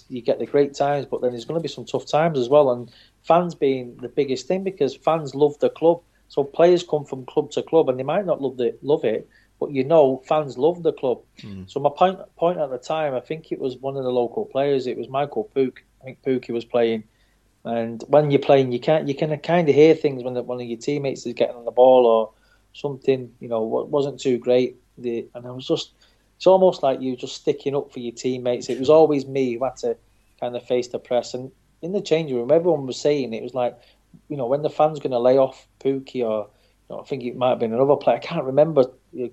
You 0.09 0.23
get 0.23 0.39
the 0.39 0.47
great 0.47 0.75
times, 0.75 1.07
but 1.07 1.21
then 1.21 1.33
there's 1.33 1.45
going 1.45 1.59
to 1.59 1.63
be 1.63 1.69
some 1.69 1.85
tough 1.85 2.07
times 2.07 2.39
as 2.39 2.49
well. 2.49 2.71
And 2.71 2.91
fans 3.23 3.55
being 3.55 3.97
the 3.97 4.09
biggest 4.09 4.47
thing 4.47 4.63
because 4.63 4.95
fans 4.95 5.35
love 5.35 5.59
the 5.59 5.71
club. 5.71 6.03
So 6.29 6.45
players 6.45 6.85
come 6.89 7.05
from 7.05 7.27
club 7.27 7.51
to 7.53 7.63
club, 7.63 7.89
and 7.89 7.99
they 7.99 8.05
might 8.05 8.27
not 8.27 8.41
love 8.41 8.57
the 8.57 8.77
love 8.83 9.05
it, 9.05 9.29
but 9.59 9.73
you 9.73 9.85
know 9.85 10.23
fans 10.27 10.59
love 10.59 10.83
the 10.83 10.93
club. 10.93 11.23
Hmm. 11.41 11.65
So 11.67 11.81
my 11.81 11.91
point 11.91 12.19
point 12.37 12.59
at 12.59 12.71
the 12.71 12.79
time, 12.79 13.15
I 13.15 13.21
think 13.21 13.51
it 13.51 13.59
was 13.59 13.77
one 13.77 13.97
of 13.97 14.05
the 14.05 14.13
local 14.13 14.45
players. 14.45 14.87
It 14.87 14.97
was 14.97 15.09
Michael 15.09 15.45
Pook. 15.45 15.83
I 16.01 16.05
think 16.05 16.23
Pookie 16.23 16.55
was 16.55 16.65
playing, 16.65 17.05
and 17.65 18.03
when 18.09 18.31
you're 18.31 18.41
playing, 18.41 18.73
you 18.73 18.81
can't 18.81 19.09
you 19.09 19.15
can 19.15 19.37
kind 19.39 19.69
of 19.69 19.75
hear 19.75 19.95
things 19.95 20.23
when 20.23 20.35
the, 20.35 20.43
one 20.43 20.61
of 20.61 20.67
your 20.67 20.79
teammates 20.79 21.27
is 21.27 21.35
getting 21.35 21.57
on 21.57 21.65
the 21.65 21.71
ball 21.71 22.07
or 22.07 22.31
something. 22.73 23.33
You 23.41 23.49
know, 23.49 23.63
what 23.63 23.89
wasn't 23.89 24.21
too 24.21 24.39
great. 24.39 24.77
The, 24.97 25.27
and 25.35 25.47
I 25.47 25.51
was 25.51 25.67
just, 25.67 25.93
it's 26.37 26.47
almost 26.47 26.83
like 26.83 27.01
you're 27.01 27.17
just 27.17 27.37
sticking 27.37 27.77
up 27.77 27.93
for 27.93 28.01
your 28.01 28.13
teammates. 28.13 28.69
It 28.69 28.79
was 28.79 28.91
always 28.91 29.27
me 29.27 29.55
who 29.55 29.65
had 29.65 29.77
to 29.79 29.97
kind 30.41 30.57
of 30.57 30.67
face 30.67 30.89
the 30.89 30.99
press. 30.99 31.35
And 31.35 31.51
in 31.83 31.93
the 31.93 32.01
changing 32.01 32.37
room, 32.37 32.51
everyone 32.51 32.87
was 32.87 33.01
saying 33.01 33.33
it 33.33 33.43
was 33.43 33.55
like, 33.55 33.79
you 34.29 34.37
know, 34.37 34.47
when 34.47 34.63
the 34.63 34.71
fans 34.71 34.99
going 34.99 35.13
to 35.13 35.19
lay 35.19 35.37
off 35.37 35.67
Pookie 35.81 36.25
or, 36.25 36.49
you 36.89 36.97
know, 36.97 37.01
I 37.01 37.05
think 37.05 37.23
it 37.23 37.37
might 37.37 37.51
have 37.51 37.59
been 37.59 37.75
another 37.75 37.97
player. 37.97 38.17
I 38.17 38.21
can't 38.21 38.45
remember, 38.45 38.85
you 39.13 39.33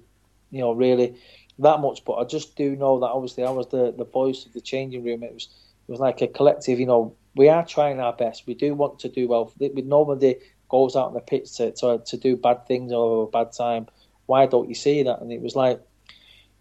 know, 0.52 0.74
really 0.74 1.16
that 1.60 1.80
much, 1.80 2.04
but 2.06 2.16
I 2.16 2.26
just 2.26 2.56
do 2.56 2.76
know 2.76 3.00
that 3.00 3.08
obviously 3.08 3.44
I 3.44 3.50
was 3.50 3.68
the, 3.68 3.94
the 3.98 4.06
voice 4.06 4.46
of 4.46 4.54
the 4.54 4.62
changing 4.62 5.04
room. 5.04 5.24
It 5.24 5.34
was 5.34 5.48
it 5.88 5.92
was 5.92 6.00
like 6.00 6.22
a 6.22 6.28
collective, 6.28 6.80
you 6.80 6.86
know, 6.86 7.16
we 7.36 7.50
are 7.50 7.66
trying 7.66 8.00
our 8.00 8.14
best. 8.14 8.48
We 8.48 8.54
do 8.54 8.74
want 8.74 9.00
to 9.00 9.10
do 9.10 9.28
well. 9.28 9.54
Nobody 9.60 10.36
goes 10.70 10.96
out 10.96 11.08
on 11.08 11.14
the 11.14 11.20
pitch 11.20 11.58
to, 11.58 11.72
to, 11.74 12.02
to 12.06 12.18
do 12.18 12.38
bad 12.38 12.66
things 12.68 12.92
or 12.92 13.24
a 13.24 13.28
bad 13.28 13.52
time. 13.52 13.88
Why 14.26 14.46
don't 14.46 14.70
you 14.70 14.76
see 14.76 15.04
that? 15.04 15.22
And 15.22 15.32
it 15.32 15.42
was 15.42 15.56
like, 15.56 15.82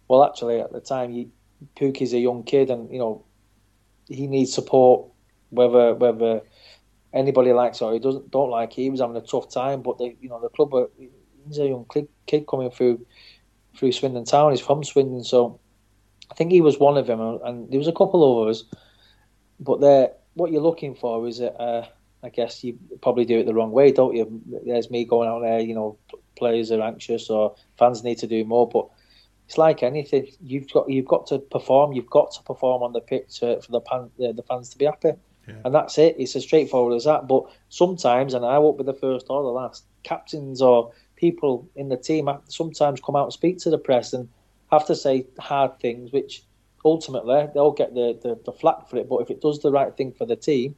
well, 0.07 0.23
actually, 0.23 0.59
at 0.59 0.71
the 0.71 0.81
time, 0.81 1.11
you, 1.11 1.31
Pookie's 1.75 2.13
a 2.13 2.19
young 2.19 2.43
kid, 2.43 2.69
and 2.69 2.91
you 2.91 2.99
know, 2.99 3.25
he 4.07 4.27
needs 4.27 4.53
support. 4.53 5.07
Whether 5.49 5.93
whether 5.95 6.41
anybody 7.13 7.53
likes 7.53 7.81
or 7.81 7.93
he 7.93 7.99
doesn't 7.99 8.29
don't 8.29 8.49
like 8.49 8.73
he 8.73 8.89
was 8.89 8.99
having 8.99 9.15
a 9.15 9.21
tough 9.21 9.49
time. 9.49 9.81
But 9.81 9.97
the 9.97 10.15
you 10.19 10.29
know 10.29 10.41
the 10.41 10.49
club, 10.49 10.73
were- 10.73 10.91
he's 11.47 11.59
a 11.59 11.67
young 11.67 11.85
kid, 12.27 12.45
coming 12.47 12.69
through 12.71 13.05
through 13.75 13.91
Swindon 13.91 14.25
Town. 14.25 14.51
He's 14.51 14.59
from 14.59 14.83
Swindon, 14.83 15.23
so 15.23 15.59
I 16.31 16.35
think 16.35 16.51
he 16.51 16.61
was 16.61 16.79
one 16.79 16.97
of 16.97 17.07
them, 17.07 17.21
and, 17.21 17.71
there 17.71 17.79
was 17.79 17.87
a 17.87 17.93
couple 17.93 18.23
of 18.23 18.43
others. 18.45 18.65
But 19.59 19.79
they're, 19.81 20.11
what 20.35 20.51
you're 20.51 20.61
looking 20.61 20.95
for 20.95 21.27
is, 21.27 21.41
uh, 21.41 21.87
I 22.23 22.29
guess 22.29 22.63
you 22.63 22.77
probably 23.01 23.25
do 23.25 23.39
it 23.39 23.45
the 23.45 23.53
wrong 23.53 23.71
way, 23.71 23.91
don't 23.91 24.15
you? 24.15 24.41
There's 24.65 24.91
me 24.91 25.05
going 25.05 25.27
out 25.27 25.41
there, 25.41 25.59
you 25.59 25.73
know, 25.73 25.97
players 26.35 26.71
are 26.71 26.81
anxious 26.81 27.29
or 27.29 27.55
fans 27.77 28.03
need 28.03 28.19
to 28.19 28.27
do 28.27 28.43
more, 28.45 28.67
but 28.67 28.87
it's 29.47 29.57
like 29.57 29.83
anything. 29.83 30.27
You've 30.41 30.71
got 30.71 30.89
you've 30.89 31.07
got 31.07 31.27
to 31.27 31.39
perform. 31.39 31.93
You've 31.93 32.09
got 32.09 32.31
to 32.33 32.43
perform 32.43 32.83
on 32.83 32.93
the 32.93 33.01
pitch 33.01 33.43
uh, 33.43 33.59
for 33.59 33.71
the 33.71 33.79
pan, 33.79 34.09
the, 34.17 34.33
the 34.33 34.43
fans 34.43 34.69
to 34.69 34.77
be 34.77 34.85
happy, 34.85 35.11
and 35.63 35.73
that's 35.73 35.97
it. 35.97 36.15
It's 36.17 36.35
as 36.35 36.43
straightforward 36.43 36.95
as 36.95 37.05
that. 37.05 37.27
But 37.27 37.43
sometimes, 37.69 38.33
and 38.33 38.43
I 38.43 38.57
won't 38.57 38.77
be 38.77 38.83
the 38.83 38.93
first 38.93 39.27
or 39.29 39.43
the 39.43 39.49
last, 39.49 39.85
captains 40.03 40.61
or 40.61 40.91
people 41.15 41.67
in 41.75 41.89
the 41.89 41.97
team 41.97 42.29
sometimes 42.47 43.01
come 43.01 43.15
out 43.15 43.25
and 43.25 43.33
speak 43.33 43.59
to 43.59 43.69
the 43.69 43.77
press 43.77 44.13
and 44.13 44.27
have 44.71 44.85
to 44.87 44.95
say 44.95 45.27
hard 45.39 45.79
things, 45.79 46.11
which 46.11 46.43
ultimately 46.85 47.47
they'll 47.53 47.71
get 47.71 47.93
the, 47.95 48.17
the, 48.21 48.39
the 48.45 48.51
flack 48.51 48.87
for 48.87 48.97
it. 48.97 49.09
But 49.09 49.21
if 49.21 49.29
it 49.31 49.41
does 49.41 49.59
the 49.59 49.71
right 49.71 49.95
thing 49.97 50.13
for 50.13 50.25
the 50.25 50.35
team, 50.35 50.75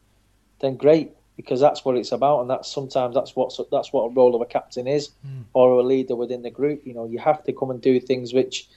then 0.59 0.77
great, 0.77 1.11
because 1.35 1.59
that's 1.59 1.85
what 1.85 1.97
it's 1.97 2.11
about, 2.11 2.41
and 2.41 2.49
that's 2.49 2.71
sometimes 2.71 3.13
that's 3.13 3.35
what 3.35 3.53
that's 3.71 3.93
what 3.93 4.03
a 4.03 4.09
role 4.09 4.33
of 4.33 4.41
a 4.41 4.45
captain 4.45 4.87
is, 4.87 5.09
hmm. 5.23 5.41
or 5.53 5.71
a 5.71 5.83
leader 5.83 6.15
within 6.15 6.41
the 6.41 6.49
group. 6.49 6.81
You 6.85 6.93
know, 6.93 7.05
you 7.05 7.19
have 7.19 7.43
to 7.43 7.53
come 7.53 7.69
and 7.69 7.81
do 7.81 7.99
things 7.99 8.33
which, 8.33 8.67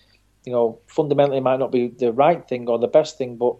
you 0.45 0.53
know, 0.53 0.79
fundamentally 0.87 1.41
might 1.41 1.61
not 1.61 1.73
be 1.73 1.89
the 1.89 2.13
right 2.13 2.47
thing 2.47 2.69
or 2.69 2.79
the 2.79 2.89
best 2.89 3.17
thing, 3.17 3.37
but 3.37 3.55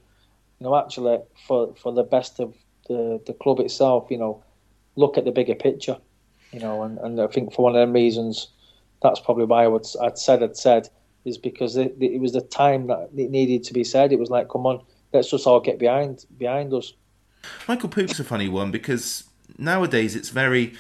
you 0.59 0.65
know, 0.67 0.77
actually 0.77 1.19
for 1.47 1.75
for 1.77 1.93
the 1.93 2.03
best 2.03 2.41
of 2.41 2.55
the 2.89 3.21
the 3.27 3.33
club 3.33 3.61
itself, 3.61 4.09
you 4.11 4.19
know, 4.19 4.43
look 4.97 5.17
at 5.17 5.25
the 5.25 5.33
bigger 5.33 5.55
picture. 5.55 5.97
You 6.53 6.59
know, 6.59 6.83
and, 6.83 6.99
and 6.99 7.21
I 7.21 7.29
think 7.29 7.55
for 7.55 7.63
one 7.63 7.77
of 7.77 7.81
them 7.81 7.93
reasons, 7.93 8.49
that's 9.03 9.21
probably 9.21 9.45
why 9.45 9.65
I 9.65 9.69
would 9.69 9.87
I'd 10.03 10.19
said 10.19 10.43
I'd 10.43 10.57
said 10.57 10.89
is 11.25 11.39
because 11.39 11.77
it, 11.77 11.97
it 12.01 12.21
was 12.21 12.33
the 12.33 12.41
time 12.41 12.87
that 12.87 13.11
it 13.17 13.31
needed 13.31 13.65
to 13.65 13.73
be 13.73 13.85
said. 13.85 14.13
It 14.13 14.19
was 14.19 14.31
like, 14.31 14.49
come 14.49 14.67
on, 14.67 14.81
let's 15.13 15.31
just 15.31 15.47
all 15.47 15.61
get 15.61 15.79
behind 15.79 16.25
behind 16.39 16.73
us. 16.73 16.93
Michael 17.69 17.89
Pook's 17.89 18.21
a 18.21 18.25
funny 18.25 18.49
one 18.49 18.71
because 18.71 19.25
nowadays 19.59 20.15
it's 20.15 20.29
very, 20.31 20.75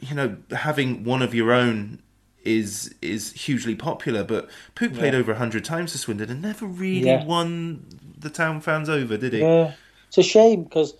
you 0.00 0.14
know, 0.14 0.36
having 0.50 1.04
one 1.04 1.22
of 1.22 1.34
your 1.34 1.52
own 1.52 2.00
is 2.44 2.94
is 3.00 3.32
hugely 3.32 3.74
popular. 3.74 4.22
But 4.24 4.48
Pook 4.74 4.94
played 4.94 5.14
Yeah. 5.14 5.20
over 5.20 5.34
hundred 5.34 5.64
times 5.64 5.92
for 5.92 5.98
Swindon 5.98 6.30
and 6.30 6.42
never 6.42 6.66
really 6.66 7.06
Yeah. 7.08 7.24
won 7.24 7.86
the 8.18 8.30
town 8.30 8.60
fans 8.60 8.88
over, 8.88 9.16
did 9.16 9.32
he? 9.32 9.40
Yeah, 9.40 9.72
it's 10.08 10.18
a 10.18 10.22
shame 10.22 10.64
because 10.64 10.94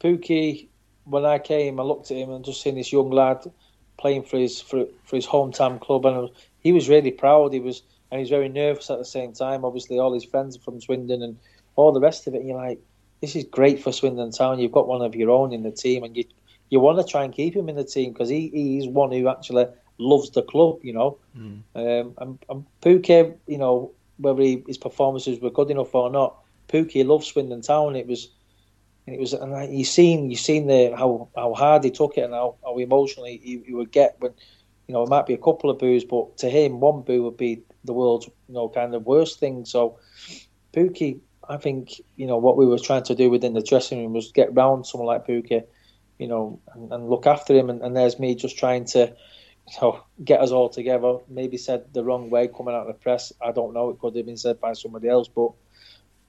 Pookie, 0.00 0.68
when 1.04 1.24
I 1.24 1.38
came, 1.38 1.80
I 1.80 1.82
looked 1.82 2.10
at 2.10 2.16
him 2.16 2.30
and 2.30 2.44
just 2.44 2.62
seen 2.62 2.74
this 2.76 2.92
young 2.92 3.10
lad 3.10 3.44
playing 3.98 4.22
for 4.22 4.38
his 4.38 4.60
for, 4.60 4.86
for 5.04 5.16
his 5.16 5.26
hometown 5.26 5.80
club, 5.80 6.06
and 6.06 6.30
he 6.60 6.72
was 6.72 6.88
really 6.88 7.10
proud. 7.10 7.52
He 7.52 7.60
was, 7.60 7.82
and 8.10 8.20
he's 8.20 8.30
very 8.30 8.48
nervous 8.48 8.90
at 8.90 8.98
the 8.98 9.04
same 9.04 9.32
time. 9.32 9.64
Obviously, 9.64 9.98
all 9.98 10.12
his 10.12 10.24
friends 10.24 10.56
are 10.56 10.60
from 10.60 10.80
Swindon 10.80 11.22
and 11.22 11.36
all 11.76 11.92
the 11.92 12.00
rest 12.00 12.26
of 12.26 12.34
it. 12.34 12.38
And 12.38 12.48
you're 12.48 12.56
like, 12.56 12.80
this 13.20 13.36
is 13.36 13.44
great 13.44 13.82
for 13.82 13.92
Swindon 13.92 14.30
Town. 14.30 14.58
You've 14.58 14.72
got 14.72 14.88
one 14.88 15.02
of 15.02 15.14
your 15.14 15.30
own 15.30 15.52
in 15.52 15.62
the 15.62 15.70
team, 15.70 16.04
and 16.04 16.16
you 16.16 16.24
you 16.70 16.80
want 16.80 16.98
to 16.98 17.10
try 17.10 17.24
and 17.24 17.32
keep 17.32 17.54
him 17.54 17.68
in 17.68 17.76
the 17.76 17.84
team 17.84 18.12
because 18.12 18.28
he 18.28 18.48
he's 18.48 18.88
one 18.88 19.12
who 19.12 19.28
actually 19.28 19.66
loves 19.98 20.30
the 20.30 20.42
club. 20.42 20.78
You 20.82 20.92
know, 20.92 21.18
um, 21.74 22.14
and, 22.18 22.38
and 22.48 22.66
Pookie, 22.82 23.36
you 23.46 23.58
know, 23.58 23.92
whether 24.18 24.42
he, 24.42 24.62
his 24.66 24.78
performances 24.78 25.40
were 25.40 25.50
good 25.50 25.70
enough 25.70 25.94
or 25.94 26.10
not, 26.10 26.36
Pookie 26.68 27.06
loved 27.06 27.24
Swindon 27.24 27.62
Town. 27.62 27.96
It 27.96 28.06
was, 28.06 28.28
and 29.06 29.16
it 29.16 29.20
was, 29.20 29.32
and 29.32 29.76
you 29.76 29.84
seen 29.84 30.30
you 30.30 30.36
seen 30.36 30.66
the 30.66 30.94
how 30.96 31.28
how 31.34 31.54
hard 31.54 31.84
he 31.84 31.90
took 31.90 32.18
it 32.18 32.22
and 32.22 32.34
how, 32.34 32.56
how 32.62 32.78
emotionally 32.78 33.40
he, 33.42 33.62
he 33.66 33.74
would 33.74 33.90
get 33.90 34.16
when, 34.20 34.32
you 34.88 34.94
know, 34.94 35.02
it 35.02 35.10
might 35.10 35.26
be 35.26 35.34
a 35.34 35.38
couple 35.38 35.70
of 35.70 35.78
boos, 35.78 36.02
but 36.04 36.38
to 36.38 36.48
him, 36.48 36.80
one 36.80 37.02
boo 37.02 37.22
would 37.24 37.36
be 37.36 37.62
the 37.84 37.92
world's 37.92 38.26
you 38.26 38.54
know 38.54 38.68
kind 38.70 38.94
of 38.94 39.04
worst 39.04 39.38
thing. 39.38 39.66
So, 39.66 39.98
Pookie, 40.72 41.20
I 41.46 41.58
think 41.58 42.00
you 42.16 42.26
know 42.26 42.38
what 42.38 42.56
we 42.56 42.66
were 42.66 42.78
trying 42.78 43.04
to 43.04 43.14
do 43.14 43.28
within 43.28 43.52
the 43.52 43.62
dressing 43.62 44.00
room 44.00 44.14
was 44.14 44.32
get 44.32 44.54
round 44.54 44.86
someone 44.86 45.06
like 45.06 45.26
Pookie, 45.26 45.64
you 46.18 46.26
know, 46.26 46.58
and, 46.74 46.90
and 46.90 47.10
look 47.10 47.26
after 47.26 47.54
him. 47.54 47.68
And, 47.68 47.82
and 47.82 47.94
there's 47.94 48.18
me 48.18 48.34
just 48.34 48.56
trying 48.56 48.86
to, 48.86 49.14
you 49.68 49.76
know, 49.82 50.00
get 50.24 50.40
us 50.40 50.52
all 50.52 50.70
together. 50.70 51.18
Maybe 51.28 51.58
said 51.58 51.92
the 51.92 52.02
wrong 52.02 52.30
way 52.30 52.48
coming 52.48 52.74
out 52.74 52.82
of 52.82 52.88
the 52.88 52.94
press. 52.94 53.30
I 53.42 53.52
don't 53.52 53.74
know. 53.74 53.90
It 53.90 53.98
could 53.98 54.16
have 54.16 54.24
been 54.24 54.38
said 54.38 54.58
by 54.58 54.72
somebody 54.72 55.08
else, 55.08 55.28
but 55.28 55.52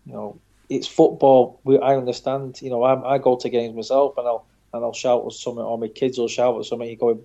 you 0.05 0.11
know, 0.11 0.37
it's 0.67 0.87
football. 0.87 1.61
We, 1.63 1.79
I 1.79 1.95
understand. 1.95 2.61
You 2.61 2.71
know, 2.71 2.83
I, 2.83 3.15
I 3.15 3.17
go 3.19 3.37
to 3.37 3.49
games 3.49 3.73
myself, 3.73 4.17
and 4.17 4.27
I'll 4.27 4.45
and 4.73 4.83
I'll 4.83 4.93
shout 4.93 5.23
at 5.25 5.31
something, 5.31 5.63
or 5.63 5.77
my 5.77 5.87
kids 5.87 6.17
will 6.17 6.27
shout 6.27 6.59
at 6.59 6.65
something. 6.65 6.89
You 6.89 6.97
going, 6.97 7.21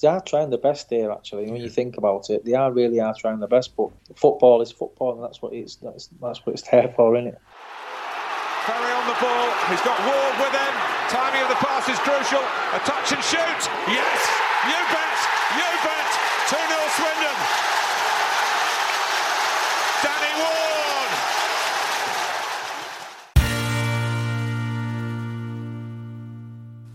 they 0.00 0.08
are 0.08 0.20
trying 0.20 0.50
the 0.50 0.58
best 0.58 0.90
here. 0.90 1.10
Actually, 1.10 1.50
when 1.50 1.60
you 1.60 1.68
think 1.68 1.96
about 1.96 2.30
it, 2.30 2.44
they 2.44 2.54
are 2.54 2.72
really 2.72 3.00
are 3.00 3.14
trying 3.14 3.40
the 3.40 3.46
best. 3.46 3.76
But 3.76 3.90
football 4.16 4.60
is 4.60 4.72
football, 4.72 5.14
and 5.14 5.22
that's 5.22 5.40
what 5.40 5.52
it's 5.52 5.76
that's, 5.76 6.08
that's 6.20 6.44
what 6.44 6.54
it's 6.54 6.62
there 6.70 6.92
for, 6.96 7.16
isn't 7.16 7.28
it? 7.28 7.40
Ferry 8.66 8.92
on 8.92 9.06
the 9.06 9.18
ball. 9.20 9.48
He's 9.68 9.82
got 9.82 9.98
Ward 10.04 10.34
with 10.40 10.54
him. 10.54 10.74
Timing 11.10 11.42
of 11.42 11.48
the 11.48 11.60
pass 11.60 11.88
is 11.88 11.98
crucial. 12.00 12.42
A 12.72 12.78
touch 12.80 13.12
and 13.12 13.22
shoot. 13.22 13.60
Yes, 13.88 14.20
you 14.66 14.78
bet. 14.88 15.16
You 15.56 15.68
bet. 15.84 15.93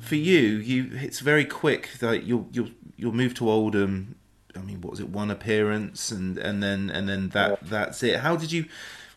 For 0.10 0.16
you, 0.16 0.58
you 0.58 0.90
it's 0.94 1.20
very 1.20 1.46
quick. 1.46 1.88
Like 2.02 2.26
you'll 2.26 2.48
you'll 2.52 2.72
you'll 2.98 3.14
move 3.14 3.36
to 3.36 3.48
Oldham. 3.48 4.16
I 4.56 4.60
mean, 4.62 4.82
what 4.82 4.90
was 4.90 5.00
it? 5.00 5.10
One 5.10 5.30
appearance, 5.30 6.10
and 6.10 6.36
and 6.40 6.64
then 6.64 6.90
and 6.90 7.08
then 7.08 7.30
that 7.30 7.60
that's 7.62 8.02
it. 8.02 8.22
How 8.22 8.36
did 8.36 8.52
you? 8.52 8.66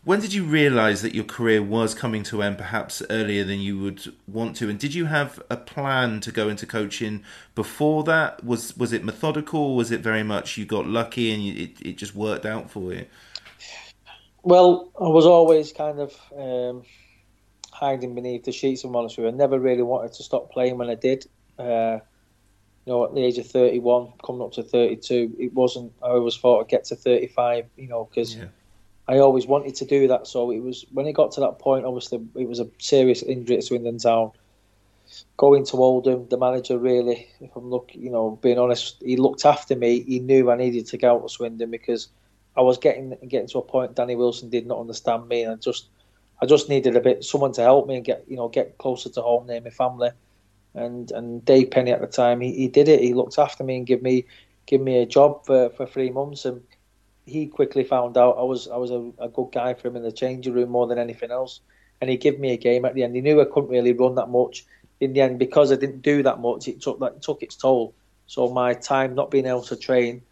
When 0.03 0.19
did 0.19 0.35
you 0.35 0.43
realise 0.43 1.01
that 1.01 1.15
your 1.15 1.23
career 1.23 1.63
was 1.63 1.95
coming 1.95 2.21
to 2.23 2.41
an 2.41 2.47
end, 2.49 2.57
perhaps 2.59 3.01
earlier 3.09 3.43
than 3.43 3.59
you 3.59 3.79
would 3.79 4.13
want 4.27 4.55
to? 4.57 4.69
And 4.69 4.77
did 4.77 4.93
you 4.93 5.05
have 5.05 5.41
a 5.49 5.57
plan 5.57 6.19
to 6.19 6.31
go 6.31 6.47
into 6.47 6.67
coaching 6.67 7.23
before 7.55 8.03
that? 8.03 8.43
Was 8.43 8.77
was 8.77 8.93
it 8.93 9.03
methodical? 9.03 9.75
Was 9.75 9.89
it 9.89 10.01
very 10.01 10.21
much 10.21 10.57
you 10.59 10.65
got 10.65 10.85
lucky 10.85 11.31
and 11.33 11.43
you, 11.43 11.53
it 11.63 11.81
it 11.81 11.97
just 11.97 12.13
worked 12.13 12.45
out 12.45 12.69
for 12.69 12.93
you? 12.93 13.07
Well, 14.43 14.91
I 15.01 15.07
was 15.07 15.25
always 15.25 15.73
kind 15.73 15.99
of 15.99 16.13
um, 16.37 16.83
hiding 17.73 18.15
beneath 18.15 18.43
the 18.43 18.51
sheets. 18.51 18.83
I'm 18.83 18.95
honest 18.95 19.17
with 19.17 19.25
you, 19.25 19.31
I 19.31 19.35
never 19.35 19.59
really 19.59 19.81
wanted 19.83 20.13
to 20.13 20.23
stop 20.23 20.51
playing 20.51 20.77
when 20.77 20.89
I 20.89 20.95
did. 20.95 21.25
Uh, 21.57 21.99
you 22.85 22.91
know, 22.91 23.05
at 23.05 23.13
the 23.13 23.23
age 23.23 23.37
of 23.37 23.47
31, 23.47 24.13
coming 24.25 24.41
up 24.41 24.53
to 24.53 24.63
32, 24.63 25.35
it 25.39 25.53
wasn't. 25.53 25.93
I 26.01 26.09
always 26.09 26.35
thought 26.35 26.61
I'd 26.61 26.69
get 26.69 26.85
to 26.85 26.95
35. 26.95 27.65
You 27.77 27.87
know, 27.87 28.05
because 28.05 28.35
Yeah. 28.35 28.45
I 29.07 29.19
always 29.19 29.45
wanted 29.47 29.75
to 29.75 29.85
do 29.85 30.07
that. 30.07 30.27
So 30.27 30.51
it 30.51 30.59
was 30.59 30.85
when 30.91 31.07
it 31.07 31.13
got 31.13 31.31
to 31.33 31.41
that 31.41 31.59
point. 31.59 31.85
Obviously, 31.85 32.25
it 32.35 32.47
was 32.47 32.59
a 32.59 32.69
serious 32.79 33.23
injury 33.23 33.57
at 33.57 33.63
Swindon 33.63 33.97
Town. 33.97 34.31
Going 35.37 35.65
to 35.65 35.77
Oldham, 35.77 36.27
the 36.29 36.37
manager 36.37 36.77
really, 36.77 37.27
if 37.39 37.55
I'm 37.55 37.69
look, 37.69 37.91
you 37.93 38.09
know, 38.09 38.39
being 38.41 38.57
honest, 38.57 39.01
he 39.05 39.17
looked 39.17 39.45
after 39.45 39.75
me. 39.75 40.01
He 40.01 40.19
knew 40.19 40.49
I 40.49 40.55
needed 40.55 40.87
to 40.87 40.97
go 40.97 41.15
out 41.15 41.23
to 41.23 41.29
Swindon 41.29 41.69
because 41.69 42.07
I 42.55 42.61
was 42.61 42.77
getting 42.77 43.15
getting 43.27 43.47
to 43.49 43.59
a 43.59 43.61
point. 43.61 43.95
Danny 43.95 44.15
Wilson 44.15 44.49
did 44.49 44.65
not 44.65 44.79
understand 44.79 45.27
me, 45.27 45.43
and 45.43 45.53
I 45.53 45.55
just 45.55 45.87
I 46.43 46.45
just 46.45 46.67
needed 46.67 46.97
a 46.97 46.99
bit 46.99 47.23
someone 47.23 47.53
to 47.53 47.61
help 47.61 47.87
me 47.87 47.95
and 47.95 48.03
get 48.03 48.25
you 48.27 48.35
know 48.35 48.49
get 48.49 48.77
closer 48.77 49.09
to 49.11 49.21
home 49.21 49.47
near 49.47 49.61
my 49.61 49.69
family. 49.69 50.09
And 50.73 51.09
and 51.11 51.45
Dave 51.45 51.71
Penney 51.71 51.91
at 51.91 52.01
the 52.01 52.07
time, 52.07 52.41
he, 52.41 52.51
he 52.51 52.67
did 52.67 52.89
it. 52.89 52.99
He 52.99 53.13
looked 53.13 53.39
after 53.39 53.63
me 53.63 53.77
and 53.77 53.87
give 53.87 54.01
me 54.01 54.25
give 54.65 54.81
me 54.81 54.97
a 54.97 55.05
job 55.05 55.45
for, 55.45 55.69
for 55.69 55.85
three 55.85 56.09
months. 56.09 56.43
And 56.43 56.61
he 57.25 57.47
quickly 57.47 57.85
found 57.85 58.17
out 58.17 58.37
I 58.37 58.43
was 58.43 58.67
I 58.67 58.75
was 58.75 58.91
a, 58.91 59.09
a 59.19 59.29
good 59.29 59.53
guy 59.53 59.73
for 59.73 59.87
him 59.87 59.95
in 59.95 60.03
the 60.03 60.11
changing 60.11 60.53
room 60.53 60.69
more 60.69 60.85
than 60.85 60.99
anything 60.99 61.31
else. 61.31 61.61
And 62.01 62.09
he 62.09 62.17
gave 62.17 62.37
me 62.37 62.51
a 62.51 62.57
game 62.57 62.83
at 62.83 62.93
the 62.93 63.03
end. 63.03 63.15
He 63.15 63.21
knew 63.21 63.39
I 63.39 63.45
couldn't 63.45 63.69
really 63.69 63.93
run 63.93 64.15
that 64.15 64.29
much. 64.29 64.65
In 64.99 65.13
the 65.13 65.21
end, 65.21 65.39
because 65.39 65.71
I 65.71 65.77
didn't 65.77 66.01
do 66.01 66.23
that 66.23 66.41
much, 66.41 66.67
it 66.67 66.81
took 66.81 66.99
that 66.99 67.21
took 67.21 67.41
its 67.41 67.55
toll. 67.55 67.93
So 68.27 68.49
my 68.49 68.73
time 68.73 69.15
not 69.15 69.31
being 69.31 69.45
able 69.45 69.63
to 69.63 69.77
train, 69.77 70.23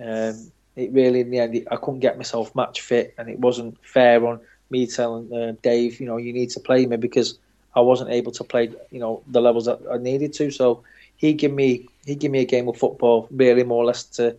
um, 0.00 0.52
it 0.76 0.92
really 0.92 1.18
in 1.18 1.30
the 1.30 1.40
end 1.40 1.66
I 1.68 1.76
couldn't 1.76 1.98
get 1.98 2.16
myself 2.16 2.54
match 2.54 2.80
fit, 2.80 3.14
and 3.18 3.28
it 3.28 3.40
wasn't 3.40 3.84
fair 3.84 4.24
on 4.24 4.38
me 4.70 4.86
telling 4.86 5.32
uh, 5.32 5.52
Dave, 5.62 6.00
you 6.00 6.06
know, 6.06 6.16
you 6.16 6.32
need 6.32 6.50
to 6.50 6.60
play 6.60 6.86
me 6.86 6.96
because 6.96 7.38
I 7.74 7.80
wasn't 7.80 8.10
able 8.10 8.32
to 8.32 8.44
play, 8.44 8.70
you 8.90 9.00
know, 9.00 9.22
the 9.26 9.40
levels 9.40 9.66
that 9.66 9.80
I 9.90 9.98
needed 9.98 10.32
to. 10.34 10.50
So 10.50 10.82
he 11.16 11.32
gave 11.34 11.52
me 11.52 11.88
he 12.04 12.14
gave 12.14 12.30
me 12.30 12.40
a 12.40 12.44
game 12.44 12.68
of 12.68 12.76
football, 12.76 13.28
really 13.30 13.64
more 13.64 13.82
or 13.82 13.86
less 13.86 14.04
to. 14.04 14.36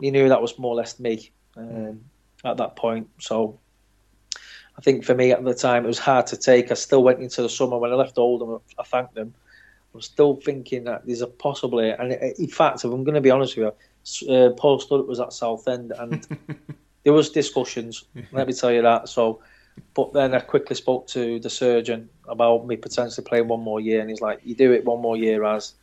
He 0.00 0.10
knew 0.10 0.28
that 0.28 0.42
was 0.42 0.58
more 0.58 0.72
or 0.72 0.76
less 0.76 1.00
me 1.00 1.30
um, 1.56 2.00
at 2.44 2.56
that 2.58 2.76
point. 2.76 3.08
So 3.18 3.58
I 4.78 4.80
think 4.80 5.04
for 5.04 5.14
me 5.14 5.32
at 5.32 5.44
the 5.44 5.54
time 5.54 5.84
it 5.84 5.88
was 5.88 5.98
hard 5.98 6.26
to 6.28 6.36
take. 6.36 6.70
I 6.70 6.74
still 6.74 7.02
went 7.02 7.20
into 7.20 7.42
the 7.42 7.48
summer 7.48 7.78
when 7.78 7.92
I 7.92 7.96
left 7.96 8.16
Oldham. 8.16 8.60
I 8.78 8.82
thanked 8.84 9.14
them. 9.14 9.34
I 9.92 9.96
was 9.96 10.06
still 10.06 10.36
thinking 10.36 10.84
that 10.84 11.06
there's 11.06 11.22
a 11.22 11.26
possibly, 11.26 11.90
and 11.90 12.12
in 12.12 12.48
fact, 12.48 12.84
if 12.84 12.92
I'm 12.92 13.04
going 13.04 13.14
to 13.14 13.20
be 13.20 13.30
honest 13.30 13.56
with 13.56 13.72
you, 14.28 14.34
uh, 14.34 14.50
Paul 14.50 14.80
Sturrock 14.80 15.06
was 15.06 15.18
at 15.18 15.32
Southend, 15.32 15.92
and 15.98 16.26
there 17.04 17.12
was 17.12 17.30
discussions. 17.30 18.04
Let 18.32 18.46
me 18.46 18.52
tell 18.52 18.70
you 18.70 18.82
that. 18.82 19.08
So, 19.08 19.40
but 19.94 20.12
then 20.12 20.34
I 20.34 20.40
quickly 20.40 20.76
spoke 20.76 21.06
to 21.08 21.38
the 21.40 21.50
surgeon 21.50 22.08
about 22.26 22.66
me 22.66 22.76
potentially 22.76 23.24
playing 23.24 23.48
one 23.48 23.60
more 23.60 23.80
year, 23.80 24.00
and 24.00 24.10
he's 24.10 24.20
like, 24.20 24.40
"You 24.44 24.54
do 24.54 24.72
it 24.72 24.84
one 24.84 25.00
more 25.00 25.16
year, 25.16 25.44
as 25.44 25.74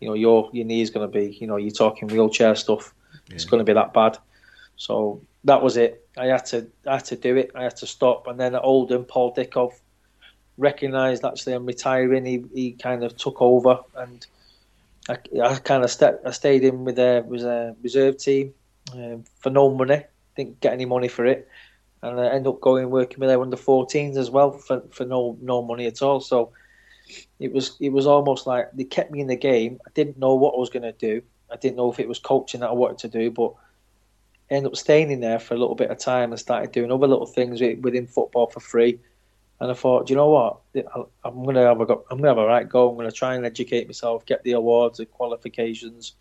you 0.00 0.08
know, 0.08 0.14
your 0.14 0.50
your 0.52 0.64
knee's 0.64 0.90
going 0.90 1.10
to 1.10 1.18
be, 1.18 1.36
you 1.40 1.46
know, 1.46 1.56
you're 1.56 1.70
talking 1.70 2.08
wheelchair 2.08 2.54
stuff. 2.54 2.94
It's 3.28 3.44
going 3.44 3.60
to 3.60 3.64
be 3.64 3.74
that 3.74 3.92
bad." 3.92 4.18
So 4.76 5.20
that 5.44 5.62
was 5.62 5.76
it. 5.76 6.08
I 6.16 6.26
had 6.26 6.46
to 6.46 6.66
I 6.86 6.94
had 6.94 7.04
to 7.06 7.16
do 7.16 7.36
it. 7.36 7.50
I 7.54 7.64
had 7.64 7.76
to 7.76 7.86
stop, 7.86 8.26
and 8.26 8.38
then 8.38 8.54
at 8.54 8.62
Oldham, 8.62 9.04
Paul 9.04 9.34
Dickov 9.34 9.72
recognised 10.58 11.24
actually 11.24 11.54
I'm 11.54 11.66
retiring. 11.66 12.24
He 12.24 12.44
he 12.54 12.72
kind 12.72 13.04
of 13.04 13.16
took 13.16 13.40
over, 13.40 13.80
and 13.96 14.26
I, 15.08 15.16
I 15.42 15.56
kind 15.56 15.84
of 15.84 15.90
st- 15.90 16.20
I 16.24 16.30
stayed 16.30 16.64
in 16.64 16.84
with 16.84 16.98
a 16.98 17.24
with 17.26 17.42
a 17.42 17.76
reserve 17.82 18.18
team 18.18 18.54
um, 18.94 19.24
for 19.38 19.50
no 19.50 19.70
money. 19.70 20.04
Didn't 20.36 20.60
get 20.60 20.72
any 20.72 20.84
money 20.84 21.08
for 21.08 21.26
it, 21.26 21.48
and 22.02 22.20
I 22.20 22.28
end 22.28 22.46
up 22.46 22.60
going 22.60 22.90
working 22.90 23.20
with 23.20 23.28
their 23.28 23.40
under 23.40 23.56
14s 23.56 24.16
as 24.16 24.30
well 24.30 24.52
for, 24.52 24.82
for 24.90 25.04
no 25.04 25.36
no 25.40 25.62
money 25.62 25.86
at 25.86 26.02
all. 26.02 26.20
So 26.20 26.52
it 27.38 27.52
was 27.52 27.76
it 27.80 27.90
was 27.90 28.06
almost 28.06 28.46
like 28.46 28.70
they 28.72 28.84
kept 28.84 29.10
me 29.10 29.20
in 29.20 29.26
the 29.26 29.36
game. 29.36 29.80
I 29.86 29.90
didn't 29.94 30.18
know 30.18 30.34
what 30.34 30.54
I 30.54 30.58
was 30.58 30.70
going 30.70 30.82
to 30.82 30.92
do. 30.92 31.22
I 31.50 31.56
didn't 31.56 31.76
know 31.76 31.90
if 31.90 32.00
it 32.00 32.08
was 32.08 32.18
coaching 32.18 32.60
that 32.60 32.70
I 32.70 32.74
wanted 32.74 32.98
to 32.98 33.08
do, 33.08 33.30
but 33.30 33.52
I 34.50 34.54
ended 34.54 34.72
up 34.72 34.76
staying 34.76 35.10
in 35.10 35.20
there 35.20 35.38
for 35.38 35.54
a 35.54 35.58
little 35.58 35.74
bit 35.74 35.90
of 35.90 35.98
time 35.98 36.30
and 36.30 36.40
started 36.40 36.72
doing 36.72 36.92
other 36.92 37.06
little 37.06 37.26
things 37.26 37.60
within 37.60 38.06
football 38.06 38.46
for 38.46 38.60
free. 38.60 39.00
And 39.58 39.70
I 39.70 39.74
thought, 39.74 40.08
you 40.08 40.16
know 40.16 40.30
what? 40.30 40.60
I'm 41.24 41.44
gonna 41.44 41.66
have 41.66 41.80
a 41.80 41.86
go. 41.86 42.04
I'm 42.10 42.18
gonna 42.18 42.28
have 42.28 42.38
a 42.38 42.46
right 42.46 42.68
go. 42.68 42.88
I'm 42.88 42.96
gonna 42.96 43.12
try 43.12 43.34
and 43.34 43.44
educate 43.44 43.86
myself, 43.86 44.24
get 44.24 44.42
the 44.42 44.52
awards, 44.52 44.98
the 44.98 45.06
qualifications, 45.06 46.14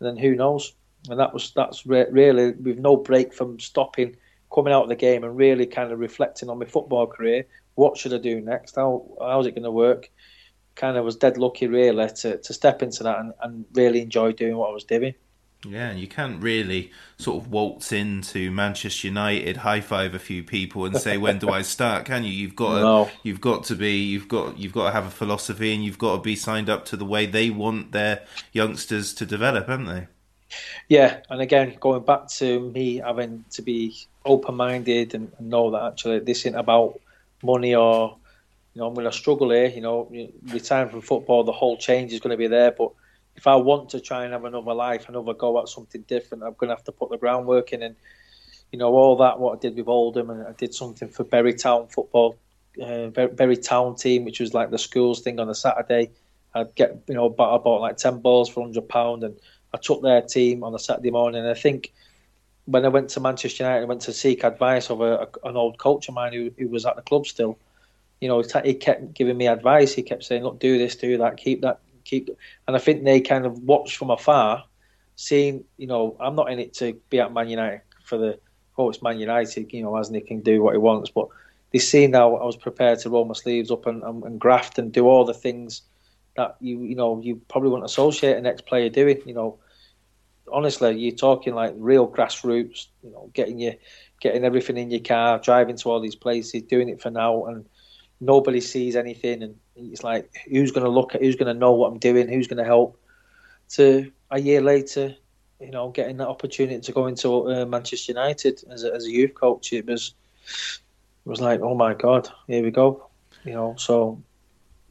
and 0.00 0.08
then 0.08 0.16
who 0.16 0.34
knows? 0.34 0.74
And 1.10 1.20
that 1.20 1.34
was 1.34 1.52
that's 1.54 1.86
re- 1.86 2.10
really 2.10 2.52
with 2.52 2.78
no 2.78 2.96
break 2.96 3.34
from 3.34 3.60
stopping, 3.60 4.16
coming 4.52 4.72
out 4.72 4.84
of 4.84 4.88
the 4.88 4.96
game 4.96 5.24
and 5.24 5.36
really 5.36 5.66
kind 5.66 5.92
of 5.92 5.98
reflecting 5.98 6.48
on 6.48 6.58
my 6.58 6.64
football 6.66 7.06
career. 7.06 7.46
What 7.74 7.96
should 7.96 8.14
I 8.14 8.18
do 8.18 8.40
next? 8.40 8.76
How 8.76 9.06
how's 9.20 9.46
it 9.46 9.52
going 9.52 9.62
to 9.64 9.70
work? 9.70 10.10
Kind 10.74 10.96
of 10.96 11.04
was 11.04 11.16
dead 11.16 11.38
lucky 11.38 11.66
really 11.66 12.08
to, 12.08 12.38
to 12.38 12.54
step 12.54 12.82
into 12.82 13.02
that 13.02 13.18
and, 13.18 13.32
and 13.42 13.64
really 13.74 14.00
enjoy 14.00 14.32
doing 14.32 14.56
what 14.56 14.70
I 14.70 14.72
was 14.72 14.84
doing. 14.84 15.14
Yeah, 15.66 15.88
and 15.90 15.98
you 15.98 16.06
can't 16.06 16.40
really 16.40 16.92
sort 17.18 17.42
of 17.42 17.50
waltz 17.50 17.90
into 17.90 18.52
Manchester 18.52 19.08
United, 19.08 19.56
high 19.56 19.80
five 19.80 20.14
a 20.14 20.18
few 20.20 20.44
people, 20.44 20.84
and 20.84 20.96
say, 20.96 21.16
"When 21.16 21.40
do 21.40 21.50
I 21.50 21.62
start?" 21.76 22.04
Can 22.04 22.22
you? 22.22 22.30
You've 22.30 22.54
got 22.54 22.76
to, 22.76 22.80
No. 22.80 23.10
you've 23.24 23.40
got 23.40 23.64
to 23.64 23.74
be, 23.74 23.96
you've 23.96 24.28
got, 24.28 24.56
you've 24.56 24.72
got 24.72 24.86
to 24.86 24.92
have 24.92 25.06
a 25.06 25.10
philosophy, 25.10 25.74
and 25.74 25.84
you've 25.84 25.98
got 25.98 26.14
to 26.14 26.22
be 26.22 26.36
signed 26.36 26.70
up 26.70 26.84
to 26.86 26.96
the 26.96 27.04
way 27.04 27.26
they 27.26 27.50
want 27.50 27.90
their 27.90 28.24
youngsters 28.52 29.12
to 29.14 29.26
develop, 29.26 29.66
haven't 29.68 29.86
they? 29.86 30.06
Yeah, 30.88 31.20
and 31.28 31.40
again, 31.40 31.76
going 31.80 32.04
back 32.04 32.28
to 32.38 32.60
me 32.60 32.96
having 32.96 33.44
to 33.50 33.62
be 33.62 33.96
open-minded 34.24 35.14
and, 35.14 35.32
and 35.38 35.50
know 35.50 35.70
that 35.70 35.92
actually 35.92 36.20
this 36.20 36.40
isn't 36.40 36.54
about 36.54 37.00
money 37.42 37.74
or 37.74 38.16
you 38.74 38.80
know 38.80 38.88
I'm 38.88 38.94
going 38.94 39.06
to 39.06 39.12
struggle 39.12 39.50
here. 39.50 39.66
You 39.66 39.80
know, 39.80 40.10
retiring 40.46 40.90
from 40.90 41.02
football, 41.02 41.44
the 41.44 41.52
whole 41.52 41.76
change 41.76 42.12
is 42.12 42.20
going 42.20 42.30
to 42.30 42.36
be 42.36 42.46
there. 42.46 42.70
But 42.70 42.92
if 43.36 43.46
I 43.46 43.56
want 43.56 43.90
to 43.90 44.00
try 44.00 44.24
and 44.24 44.32
have 44.32 44.44
another 44.44 44.74
life, 44.74 45.08
another 45.08 45.34
go 45.34 45.60
at 45.60 45.68
something 45.68 46.02
different, 46.02 46.42
I'm 46.42 46.54
going 46.54 46.68
to 46.68 46.74
have 46.76 46.84
to 46.84 46.92
put 46.92 47.10
the 47.10 47.18
groundwork 47.18 47.72
in. 47.72 47.82
And 47.82 47.96
you 48.72 48.78
know, 48.78 48.92
all 48.94 49.16
that 49.16 49.38
what 49.38 49.56
I 49.56 49.60
did 49.60 49.76
with 49.76 49.88
Oldham, 49.88 50.30
and 50.30 50.46
I 50.46 50.52
did 50.52 50.74
something 50.74 51.08
for 51.08 51.24
Bury 51.24 51.54
Town 51.54 51.88
football, 51.88 52.36
uh, 52.82 53.08
Bury 53.08 53.56
Town 53.56 53.96
team, 53.96 54.24
which 54.24 54.40
was 54.40 54.54
like 54.54 54.70
the 54.70 54.78
schools 54.78 55.20
thing 55.20 55.38
on 55.40 55.48
a 55.48 55.54
Saturday. 55.54 56.10
I'd 56.54 56.74
get 56.74 56.96
you 57.06 57.14
know, 57.14 57.26
I 57.26 57.58
bought 57.58 57.80
like 57.80 57.98
ten 57.98 58.20
balls 58.20 58.48
for 58.48 58.62
hundred 58.62 58.88
pound, 58.88 59.22
and 59.22 59.38
I 59.72 59.78
took 59.78 60.02
their 60.02 60.22
team 60.22 60.64
on 60.64 60.74
a 60.74 60.78
Saturday 60.78 61.10
morning. 61.10 61.40
And 61.40 61.50
I 61.50 61.54
think 61.54 61.92
when 62.64 62.84
I 62.84 62.88
went 62.88 63.10
to 63.10 63.20
Manchester 63.20 63.64
United, 63.64 63.82
I 63.82 63.86
went 63.86 64.02
to 64.02 64.12
seek 64.12 64.44
advice 64.44 64.90
of 64.90 65.00
a, 65.00 65.28
a, 65.44 65.48
an 65.48 65.56
old 65.56 65.78
coach 65.78 66.08
of 66.08 66.14
mine 66.14 66.32
who, 66.32 66.50
who 66.58 66.68
was 66.68 66.86
at 66.86 66.96
the 66.96 67.02
club 67.02 67.26
still. 67.26 67.58
You 68.20 68.28
know, 68.28 68.42
he 68.64 68.74
kept 68.74 69.14
giving 69.14 69.36
me 69.36 69.46
advice. 69.46 69.94
He 69.94 70.02
kept 70.02 70.24
saying, 70.24 70.42
"Look, 70.42 70.58
do 70.58 70.76
this, 70.76 70.96
do 70.96 71.18
that, 71.18 71.36
keep 71.36 71.62
that, 71.62 71.78
keep." 72.04 72.28
And 72.66 72.74
I 72.74 72.80
think 72.80 73.04
they 73.04 73.20
kind 73.20 73.46
of 73.46 73.62
watched 73.62 73.96
from 73.96 74.10
afar, 74.10 74.64
seeing, 75.14 75.64
you 75.76 75.86
know, 75.86 76.16
I'm 76.18 76.34
not 76.34 76.50
in 76.50 76.58
it 76.58 76.74
to 76.74 76.94
be 77.10 77.20
at 77.20 77.32
Man 77.32 77.48
United 77.48 77.82
for 78.02 78.18
the 78.18 78.40
oh, 78.78 78.88
it's 78.88 79.02
Man 79.02 79.18
United, 79.18 79.72
you 79.72 79.82
know, 79.82 79.96
as 79.96 80.08
he 80.08 80.20
can 80.20 80.40
do 80.40 80.62
what 80.62 80.72
he 80.72 80.78
wants, 80.78 81.10
but 81.10 81.28
they 81.72 81.78
seen 81.78 82.12
now 82.12 82.36
I 82.36 82.44
was 82.44 82.56
prepared 82.56 83.00
to 83.00 83.10
roll 83.10 83.24
my 83.24 83.34
sleeves 83.34 83.70
up 83.70 83.86
and, 83.86 84.02
and, 84.02 84.22
and 84.22 84.40
graft 84.40 84.78
and 84.78 84.92
do 84.92 85.06
all 85.06 85.24
the 85.24 85.34
things 85.34 85.82
that 86.38 86.56
you 86.60 86.82
you 86.82 86.94
know 86.94 87.20
you 87.20 87.42
probably 87.48 87.68
wouldn't 87.68 87.90
associate 87.90 88.36
an 88.36 88.46
ex 88.46 88.62
player 88.62 88.88
doing. 88.88 89.20
You 89.26 89.34
know, 89.34 89.58
honestly, 90.50 90.96
you're 90.96 91.14
talking 91.14 91.54
like 91.54 91.74
real 91.76 92.08
grassroots. 92.08 92.86
You 93.02 93.10
know, 93.10 93.30
getting 93.34 93.58
you 93.58 93.74
getting 94.20 94.44
everything 94.44 94.78
in 94.78 94.90
your 94.90 95.00
car, 95.00 95.38
driving 95.38 95.76
to 95.76 95.90
all 95.90 96.00
these 96.00 96.14
places, 96.14 96.62
doing 96.62 96.88
it 96.88 97.02
for 97.02 97.10
now, 97.10 97.44
and 97.46 97.66
nobody 98.20 98.60
sees 98.60 98.96
anything. 98.96 99.42
And 99.42 99.56
it's 99.76 100.04
like, 100.04 100.30
who's 100.48 100.70
going 100.70 100.84
to 100.84 100.90
look 100.90 101.14
at? 101.14 101.22
Who's 101.22 101.36
going 101.36 101.52
to 101.52 101.58
know 101.58 101.72
what 101.72 101.92
I'm 101.92 101.98
doing? 101.98 102.28
Who's 102.28 102.46
going 102.46 102.58
to 102.58 102.64
help? 102.64 102.98
To 103.70 104.10
a 104.30 104.40
year 104.40 104.60
later, 104.60 105.14
you 105.60 105.70
know, 105.72 105.90
getting 105.90 106.18
that 106.18 106.28
opportunity 106.28 106.80
to 106.80 106.92
go 106.92 107.06
into 107.06 107.50
uh, 107.50 107.66
Manchester 107.66 108.12
United 108.12 108.62
as 108.70 108.84
a, 108.84 108.94
as 108.94 109.04
a 109.04 109.10
youth 109.10 109.34
coach, 109.34 109.72
it 109.72 109.86
was 109.86 110.14
it 111.26 111.28
was 111.28 111.40
like, 111.40 111.60
oh 111.60 111.74
my 111.74 111.94
god, 111.94 112.28
here 112.46 112.62
we 112.62 112.70
go. 112.70 113.08
You 113.44 113.54
know, 113.54 113.74
so 113.76 114.22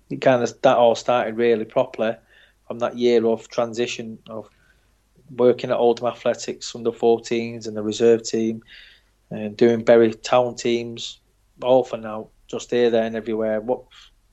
it 0.09 0.21
kind 0.21 0.43
of 0.43 0.61
that 0.61 0.77
all 0.77 0.95
started 0.95 1.37
really 1.37 1.65
properly 1.65 2.15
from 2.67 2.79
that 2.79 2.97
year 2.97 3.25
of 3.25 3.47
transition 3.49 4.17
of 4.29 4.49
working 5.35 5.71
at 5.71 5.77
Oldham 5.77 6.07
Athletics 6.07 6.73
under 6.75 6.91
14s 6.91 7.67
and 7.67 7.75
the 7.75 7.83
reserve 7.83 8.23
team 8.23 8.61
and 9.29 9.57
doing 9.57 9.83
Bury 9.83 10.13
Town 10.13 10.55
teams, 10.55 11.19
all 11.61 11.83
for 11.83 11.97
now, 11.97 12.29
just 12.47 12.71
here, 12.71 12.89
there, 12.89 13.03
and 13.03 13.15
everywhere. 13.15 13.61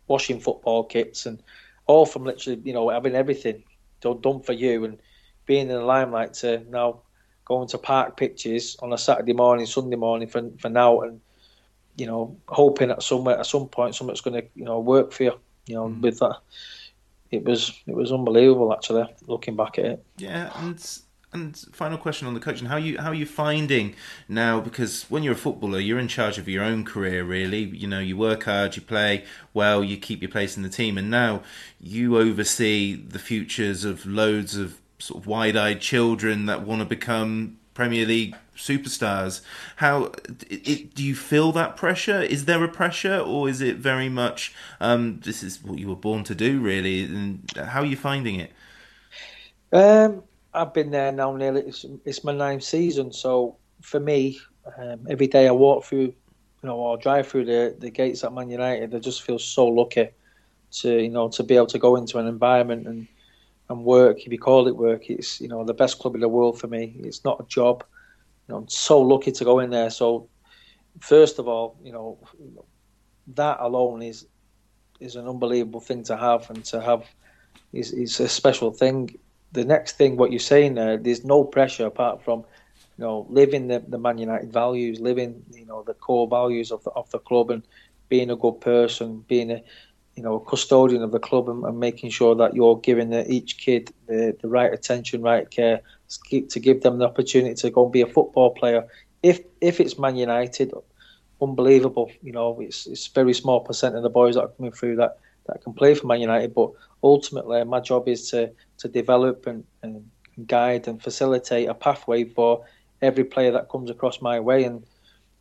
Washing 0.06 0.40
football 0.40 0.84
kits 0.84 1.26
and 1.26 1.42
all 1.86 2.06
from 2.06 2.24
literally, 2.24 2.60
you 2.64 2.72
know, 2.72 2.90
having 2.90 3.14
everything 3.14 3.64
done, 4.01 4.20
done 4.20 4.40
for 4.40 4.52
you 4.52 4.84
and 4.84 4.98
being 5.46 5.68
in 5.68 5.76
the 5.76 5.80
limelight 5.80 6.34
to 6.34 6.62
now 6.70 7.01
going 7.44 7.68
to 7.68 7.78
park 7.78 8.16
pitches 8.16 8.76
on 8.80 8.92
a 8.92 8.98
Saturday 8.98 9.32
morning, 9.32 9.66
Sunday 9.66 9.96
morning 9.96 10.28
for 10.28 10.51
for 10.59 10.68
now, 10.68 11.01
and 11.01 11.20
you 11.96 12.06
know, 12.06 12.36
hoping 12.48 12.90
at 12.90 13.02
somewhere 13.02 13.38
at 13.38 13.46
some 13.46 13.68
point 13.68 13.94
something's 13.94 14.20
going 14.20 14.40
to 14.40 14.48
you 14.55 14.64
know 14.64 14.80
work 14.80 15.12
for 15.12 15.24
you. 15.24 15.32
You 15.66 15.77
know, 15.77 15.89
mm. 15.89 16.01
with 16.01 16.19
that, 16.20 16.39
it 17.31 17.45
was 17.45 17.73
it 17.86 17.95
was 17.95 18.12
unbelievable 18.12 18.73
actually. 18.73 19.07
Looking 19.27 19.57
back 19.57 19.78
at 19.78 19.85
it. 19.85 20.05
Yeah, 20.16 20.51
and 20.57 20.99
and 21.32 21.57
final 21.73 21.99
question 21.99 22.27
on 22.28 22.35
the 22.35 22.41
coaching: 22.41 22.69
how 22.69 22.77
you 22.77 22.99
how 22.99 23.11
are 23.11 23.15
you 23.15 23.27
finding 23.27 23.95
now? 24.28 24.61
Because 24.61 25.05
when 25.11 25.23
you're 25.23 25.35
a 25.35 25.36
footballer, 25.36 25.81
you're 25.81 25.99
in 25.99 26.09
charge 26.09 26.39
of 26.39 26.49
your 26.49 26.62
own 26.62 26.85
career. 26.85 27.24
Really, 27.24 27.65
you 27.65 27.89
know, 27.89 28.01
you 28.01 28.16
work 28.16 28.45
hard, 28.45 28.77
you 28.77 28.82
play 28.82 29.24
well, 29.53 29.82
you 29.82 29.97
keep 29.97 30.23
your 30.23 30.31
place 30.31 30.57
in 30.57 30.62
the 30.62 30.69
team, 30.69 30.97
and 30.97 31.11
now 31.11 31.43
you 31.81 32.16
oversee 32.16 32.95
the 32.95 33.19
futures 33.19 33.85
of 33.85 34.07
loads 34.07 34.57
of 34.57 34.81
sort 34.99 35.23
of 35.23 35.27
wide-eyed 35.27 35.81
children 35.81 36.47
that 36.47 36.65
want 36.65 36.81
to 36.81 36.86
become 36.86 37.59
Premier 37.74 38.06
League 38.06 38.34
superstars. 38.56 39.40
How 39.76 40.12
it, 40.48 40.68
it, 40.68 40.94
do 40.94 41.02
you 41.02 41.14
feel 41.14 41.52
that 41.52 41.76
pressure? 41.76 42.22
Is 42.22 42.44
there 42.44 42.62
a 42.62 42.68
pressure, 42.68 43.18
or 43.18 43.48
is 43.48 43.60
it 43.60 43.76
very 43.76 44.09
much 44.09 44.55
um, 44.80 45.20
this 45.20 45.42
is 45.42 45.62
what 45.62 45.78
you 45.78 45.88
were 45.88 45.96
born 45.96 46.24
to 46.24 46.34
do, 46.34 46.60
really? 46.60 47.05
And 47.05 47.42
how 47.56 47.82
are 47.82 47.86
you 47.86 47.96
finding 47.96 48.40
it? 48.40 48.52
Um, 49.72 50.22
I've 50.52 50.72
been 50.72 50.90
there 50.90 51.10
now 51.10 51.34
nearly. 51.36 51.62
It's, 51.62 51.84
it's 52.05 52.22
my 52.22 52.32
ninth 52.32 52.62
season, 52.62 53.12
so 53.12 53.56
for 53.82 53.98
me, 53.98 54.38
um, 54.78 55.06
every 55.10 55.26
day 55.26 55.48
I 55.48 55.52
walk 55.52 55.84
through, 55.84 55.98
you 56.01 56.14
know, 56.62 56.76
or 56.76 56.96
drive 56.96 57.26
through 57.26 57.46
the 57.46 57.76
the 57.78 57.90
gates 57.90 58.22
at 58.24 58.32
Man 58.32 58.48
United, 58.48 58.94
I 58.94 58.98
just 59.01 59.22
feel 59.22 59.38
so 59.38 59.66
lucky 59.66 60.10
to 60.70 61.02
you 61.02 61.09
know 61.09 61.28
to 61.28 61.42
be 61.42 61.56
able 61.56 61.66
to 61.66 61.78
go 61.78 61.96
into 61.96 62.18
an 62.18 62.26
environment 62.26 62.86
and 62.86 63.06
and 63.69 63.85
work. 63.85 64.20
If 64.27 64.32
you 64.32 64.39
call 64.39 64.69
it 64.69 64.77
work, 64.77 65.11
it's 65.11 65.41
you 65.41 65.49
know 65.49 65.65
the 65.65 65.74
best 65.74 65.99
club 65.99 66.15
in 66.15 66.20
the 66.20 66.28
world 66.28 66.61
for 66.61 66.66
me. 66.66 66.97
It's 67.05 67.24
not 67.24 67.41
a 67.41 67.47
job 67.47 67.85
you 68.47 68.53
know, 68.53 68.59
I'm 68.61 68.69
so 68.69 69.01
lucky 69.01 69.32
to 69.32 69.45
go 69.45 69.61
in 69.61 69.70
there. 69.70 69.91
So, 69.91 70.28
first 71.01 71.39
of 71.39 71.49
all, 71.49 71.78
you 71.82 71.93
know, 71.93 72.19
that 73.35 73.59
alone 73.61 74.03
is 74.03 74.27
is 75.01 75.16
an 75.16 75.27
unbelievable 75.27 75.81
thing 75.81 76.03
to 76.05 76.16
have, 76.16 76.49
and 76.51 76.65
to 76.66 76.81
have 76.81 77.07
is 77.73 77.93
is 77.93 78.20
a 78.20 78.28
special 78.28 78.70
thing. 78.70 79.19
The 79.53 79.65
next 79.65 79.97
thing, 79.97 80.16
what 80.16 80.31
you're 80.31 80.41
saying 80.41 80.74
there, 80.74 80.97
there's 80.97 81.24
no 81.24 81.45
pressure 81.45 81.86
apart 81.86 82.24
from, 82.24 82.41
you 82.99 83.05
know, 83.05 83.24
living 83.31 83.69
the, 83.69 83.85
the 83.86 83.99
Man 83.99 84.19
United 84.19 84.53
values, 84.53 84.99
living, 84.99 85.45
you 85.53 85.65
know, 85.65 85.85
the 85.85 85.95
core 85.95 86.28
values 86.28 86.70
of 86.70 86.82
the 86.85 86.91
of 86.91 87.11
the 87.11 87.19
club, 87.19 87.51
and 87.51 87.62
being 88.09 88.31
a 88.31 88.36
good 88.36 88.61
person, 88.61 89.24
being 89.27 89.51
a 89.51 89.62
you 90.16 90.23
know, 90.23 90.35
a 90.35 90.41
custodian 90.41 91.03
of 91.03 91.12
the 91.12 91.19
club 91.19 91.49
and, 91.49 91.65
and 91.65 91.81
making 91.81 92.11
sure 92.11 92.35
that 92.36 92.55
you're 92.55 92.78
giving 92.78 93.11
the, 93.11 93.31
each 93.31 93.59
kid 93.59 93.93
the, 94.07 94.36
the 94.41 94.49
right 94.49 94.73
attention, 94.73 95.23
right 95.23 95.51
care, 95.51 95.81
to 96.31 96.61
give 96.61 96.82
them 96.82 96.99
the 96.99 97.07
opportunity 97.07 97.55
to 97.55 97.70
go 97.70 97.85
and 97.85 97.93
be 97.93 98.01
a 98.01 98.07
football 98.07 98.51
player. 98.51 98.86
If 99.23 99.41
if 99.61 99.81
it's 99.81 99.99
Man 99.99 100.16
United, 100.16 100.73
unbelievable. 101.41 102.11
You 102.23 102.32
know, 102.32 102.61
it's 102.61 102.86
it's 102.86 103.07
very 103.09 103.35
small 103.35 103.61
percent 103.61 103.97
of 103.97 104.03
the 104.03 104.11
boys 104.11 104.35
that 104.35 104.43
are 104.43 104.49
coming 104.49 104.73
through 104.73 104.97
that, 104.97 105.19
that 105.47 105.62
can 105.62 105.73
play 105.73 105.95
for 105.95 106.07
Man 106.07 106.20
United. 106.20 106.55
But 106.55 106.70
ultimately, 107.03 107.65
my 107.65 107.81
job 107.81 108.09
is 108.09 108.31
to 108.31 108.51
to 108.78 108.89
develop 108.89 109.47
and, 109.47 109.65
and 109.82 110.09
guide 110.47 110.89
and 110.89 111.03
facilitate 111.03 111.69
a 111.69 111.74
pathway 111.74 112.24
for 112.24 112.65
every 113.03 113.24
player 113.24 113.53
that 113.53 113.69
comes 113.69 113.91
across 113.91 114.20
my 114.20 114.41
way, 114.41 114.65
and 114.65 114.85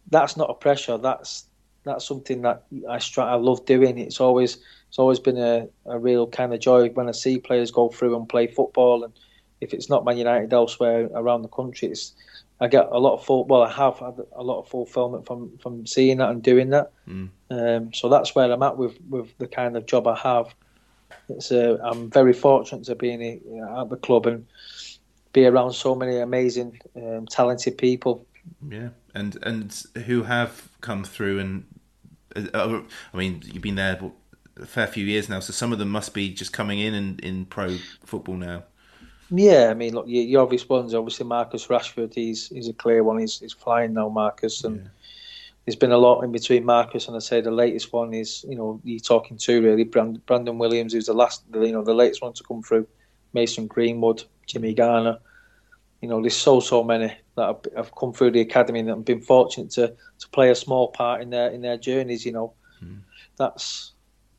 that's 0.09 0.37
not 0.37 0.49
a 0.49 0.53
pressure. 0.53 0.97
That's 0.97 1.45
that's 1.83 2.07
something 2.07 2.41
that 2.43 2.63
I 2.89 2.97
stri- 2.97 3.23
I 3.23 3.35
love 3.35 3.65
doing. 3.65 3.97
It's 3.97 4.19
always 4.19 4.57
it's 4.87 4.99
always 4.99 5.19
been 5.19 5.37
a, 5.37 5.67
a 5.85 5.99
real 5.99 6.27
kind 6.27 6.53
of 6.53 6.59
joy 6.59 6.89
when 6.89 7.09
I 7.09 7.13
see 7.13 7.39
players 7.39 7.71
go 7.71 7.89
through 7.89 8.15
and 8.15 8.29
play 8.29 8.47
football 8.47 9.03
and 9.03 9.13
if 9.63 9.73
it's 9.73 9.89
not 9.89 10.05
Man 10.05 10.17
United 10.17 10.53
elsewhere 10.53 11.09
around 11.13 11.41
the 11.41 11.47
country, 11.47 11.87
it's 11.87 12.13
I 12.59 12.67
get 12.67 12.87
a 12.91 12.99
lot 12.99 13.15
of 13.15 13.25
full. 13.25 13.45
Well, 13.45 13.63
I 13.63 13.71
have 13.71 13.97
had 13.99 14.19
a 14.35 14.43
lot 14.43 14.59
of 14.59 14.67
fulfilment 14.67 15.25
from 15.25 15.57
from 15.57 15.87
seeing 15.87 16.17
that 16.17 16.29
and 16.29 16.43
doing 16.43 16.69
that. 16.69 16.91
Mm. 17.07 17.29
Um, 17.49 17.93
so 17.93 18.09
that's 18.09 18.35
where 18.35 18.51
I'm 18.51 18.63
at 18.63 18.77
with 18.77 18.97
with 19.09 19.35
the 19.37 19.47
kind 19.47 19.75
of 19.75 19.85
job 19.85 20.07
I 20.07 20.15
have. 20.17 20.53
It's 21.29 21.51
a, 21.51 21.75
uh, 21.75 21.89
I'm 21.89 22.09
very 22.09 22.33
fortunate 22.33 22.85
to 22.85 22.95
be 22.95 23.11
in, 23.11 23.21
you 23.21 23.41
know, 23.45 23.81
at 23.81 23.89
the 23.89 23.95
club 23.95 24.25
and 24.25 24.45
be 25.31 25.45
around 25.45 25.73
so 25.73 25.95
many 25.95 26.17
amazing, 26.17 26.79
um, 26.95 27.27
talented 27.27 27.77
people. 27.77 28.25
Yeah, 28.69 28.89
and 29.15 29.37
and 29.43 29.83
who 30.05 30.23
have 30.23 30.69
come 30.81 31.03
through 31.03 31.39
and 31.39 31.65
Uh, 32.35 32.47
uh, 32.53 32.81
I 33.13 33.17
mean 33.17 33.41
you've 33.45 33.63
been 33.63 33.75
there 33.75 33.99
a 34.57 34.65
fair 34.65 34.87
few 34.87 35.05
years 35.05 35.29
now, 35.29 35.39
so 35.39 35.53
some 35.53 35.73
of 35.73 35.79
them 35.79 35.89
must 35.89 36.13
be 36.13 36.33
just 36.33 36.53
coming 36.53 36.79
in 36.79 36.93
in, 36.93 37.19
in 37.19 37.45
pro 37.45 37.77
football 38.05 38.35
now. 38.35 38.63
Yeah, 39.31 39.69
I 39.71 39.73
mean, 39.73 39.93
look, 39.93 40.07
your, 40.07 40.23
your 40.23 40.41
obvious 40.43 40.67
ones, 40.67 40.93
obviously 40.93 41.25
Marcus 41.25 41.67
Rashford. 41.67 42.13
He's 42.13 42.49
he's 42.49 42.67
a 42.67 42.73
clear 42.73 43.03
one. 43.03 43.19
He's 43.19 43.39
he's 43.39 43.53
flying 43.53 43.93
now, 43.93 44.09
Marcus, 44.09 44.63
and 44.63 44.77
yeah. 44.77 44.89
there's 45.65 45.75
been 45.75 45.91
a 45.91 45.97
lot 45.97 46.21
in 46.21 46.31
between 46.31 46.65
Marcus 46.65 47.07
and 47.07 47.15
I 47.15 47.19
say 47.19 47.41
the 47.41 47.51
latest 47.51 47.91
one 47.93 48.13
is 48.13 48.45
you 48.47 48.55
know 48.55 48.79
you're 48.83 48.99
talking 48.99 49.37
to 49.37 49.61
really 49.61 49.85
Brandon 49.85 50.57
Williams, 50.57 50.93
who's 50.93 51.07
the 51.07 51.13
last 51.13 51.43
you 51.53 51.71
know 51.71 51.83
the 51.83 51.95
latest 51.95 52.21
one 52.21 52.33
to 52.33 52.43
come 52.43 52.61
through. 52.61 52.87
Mason 53.33 53.65
Greenwood, 53.65 54.23
Jimmy 54.45 54.73
Garner. 54.73 55.17
You 56.03 56.09
know, 56.09 56.19
there's 56.19 56.35
so 56.35 56.59
so 56.59 56.83
many 56.83 57.15
that 57.37 57.47
have, 57.47 57.61
have 57.77 57.95
come 57.95 58.11
through 58.11 58.31
the 58.31 58.41
academy 58.41 58.81
and 58.81 58.89
have 58.89 59.05
been 59.05 59.21
fortunate 59.21 59.71
to 59.71 59.95
to 60.19 60.29
play 60.33 60.49
a 60.49 60.55
small 60.55 60.89
part 60.89 61.21
in 61.21 61.29
their 61.29 61.49
in 61.49 61.61
their 61.61 61.77
journeys. 61.77 62.25
You 62.25 62.33
know, 62.33 62.53
mm. 62.83 62.99
that's 63.37 63.93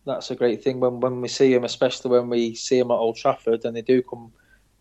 that's 0.04 0.30
a 0.30 0.34
great 0.34 0.62
thing 0.62 0.78
when 0.78 1.00
when 1.00 1.22
we 1.22 1.28
see 1.28 1.54
them, 1.54 1.64
especially 1.64 2.10
when 2.10 2.28
we 2.28 2.54
see 2.54 2.78
them 2.78 2.90
at 2.90 2.96
Old 2.96 3.16
Trafford 3.16 3.64
and 3.64 3.74
they 3.74 3.80
do 3.80 4.02
come 4.02 4.30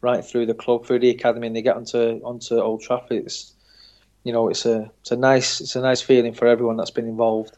right 0.01 0.25
through 0.25 0.45
the 0.45 0.53
club, 0.53 0.85
through 0.85 0.99
the 0.99 1.09
academy, 1.09 1.47
and 1.47 1.55
they 1.55 1.61
get 1.61 1.77
onto 1.77 2.19
onto 2.21 2.59
Old 2.59 2.81
Trafford. 2.81 3.23
It's 3.27 3.53
you 4.25 4.33
know, 4.33 4.49
it's 4.49 4.65
a 4.65 4.91
it's 4.99 5.11
a 5.11 5.15
nice 5.15 5.61
it's 5.61 5.77
a 5.77 5.81
nice 5.81 6.01
feeling 6.01 6.33
for 6.33 6.47
everyone 6.47 6.75
that's 6.75 6.91
been 6.91 7.07
involved 7.07 7.55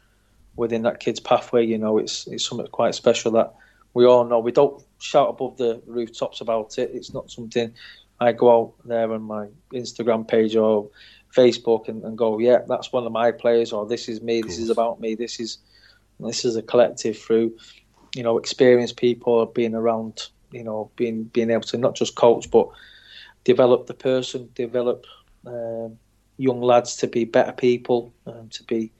within 0.56 0.84
that 0.84 1.00
kid's 1.00 1.20
pathway. 1.20 1.66
You 1.66 1.80
know, 1.80 1.98
it's 1.98 2.28
it's 2.28 2.48
something 2.48 2.68
quite 2.68 2.94
special 2.94 3.32
that 3.32 3.56
we 3.96 4.06
all 4.06 4.24
know. 4.24 4.38
We 4.38 4.52
don't 4.52 4.84
shout 5.00 5.30
above 5.30 5.58
the 5.58 5.82
rooftops 5.88 6.42
about 6.42 6.78
it. 6.78 6.92
It's 6.94 7.12
not 7.12 7.32
something 7.32 7.74
I 8.20 8.32
go 8.32 8.62
out 8.62 8.74
there 8.86 9.12
on 9.12 9.24
my 9.24 9.48
Instagram 9.74 10.28
page 10.28 10.56
or 10.56 10.90
Facebook 11.36 11.88
and, 11.88 12.04
and 12.04 12.18
go, 12.18 12.40
yeah, 12.40 12.60
that's 12.68 12.94
one 12.94 13.06
of 13.06 13.12
my 13.12 13.32
players, 13.32 13.74
or 13.74 13.86
this 13.86 14.08
is 14.08 14.22
me, 14.22 14.42
this 14.42 14.58
is 14.58 14.70
about 14.70 15.02
me, 15.02 15.16
this 15.16 15.40
is 15.40 15.58
this 16.20 16.46
is 16.46 16.56
a 16.56 16.62
collective 16.62 17.18
through, 17.18 17.58
you 18.16 18.24
know, 18.24 18.38
experienced 18.38 18.96
people 18.96 19.46
being 19.48 19.76
around, 19.76 20.28
you 20.52 20.64
know, 20.64 20.90
being 20.96 21.26
being 21.26 21.52
able 21.52 21.64
to 21.64 21.78
not 21.78 21.96
just 21.96 22.16
coach 22.16 22.50
but 22.50 22.70
develop 23.44 23.88
the 23.88 23.94
person, 23.94 24.50
develop 24.56 25.06
um, 25.46 25.98
young 26.38 26.62
lads 26.62 26.96
to 26.98 27.08
be 27.08 27.26
better 27.26 27.52
people, 27.52 28.14
um, 28.28 28.48
to 28.50 28.64
be 28.64 28.92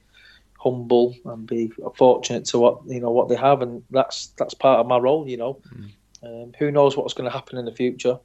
humble 0.58 1.14
and 1.24 1.46
be 1.46 1.70
fortunate 1.94 2.44
to 2.46 2.58
what 2.58 2.80
you 2.86 3.00
know 3.00 3.10
what 3.10 3.28
they 3.28 3.36
have, 3.36 3.62
and 3.62 3.82
that's 3.90 4.28
that's 4.38 4.54
part 4.54 4.80
of 4.80 4.86
my 4.86 4.98
role. 4.98 5.26
You 5.26 5.38
know, 5.38 5.58
mm. 5.74 5.90
um, 6.22 6.52
who 6.58 6.70
knows 6.70 6.96
what's 6.96 7.14
going 7.14 7.30
to 7.30 7.36
happen 7.36 7.58
in 7.58 7.64
the 7.64 7.72
future, 7.72 8.18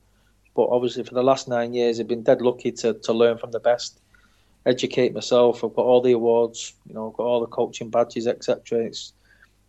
but 0.55 0.67
obviously 0.69 1.03
for 1.03 1.13
the 1.13 1.23
last 1.23 1.47
nine 1.47 1.73
years, 1.73 1.99
I've 1.99 2.07
been 2.07 2.23
dead 2.23 2.41
lucky 2.41 2.71
to 2.73 2.93
to 2.93 3.13
learn 3.13 3.37
from 3.37 3.51
the 3.51 3.59
best, 3.59 3.99
educate 4.65 5.13
myself. 5.13 5.63
I've 5.63 5.75
got 5.75 5.85
all 5.85 6.01
the 6.01 6.11
awards, 6.11 6.73
you 6.87 6.93
know, 6.93 7.09
I've 7.09 7.17
got 7.17 7.23
all 7.23 7.41
the 7.41 7.47
coaching 7.47 7.89
badges, 7.89 8.27
etc. 8.27 8.79
It's 8.79 9.13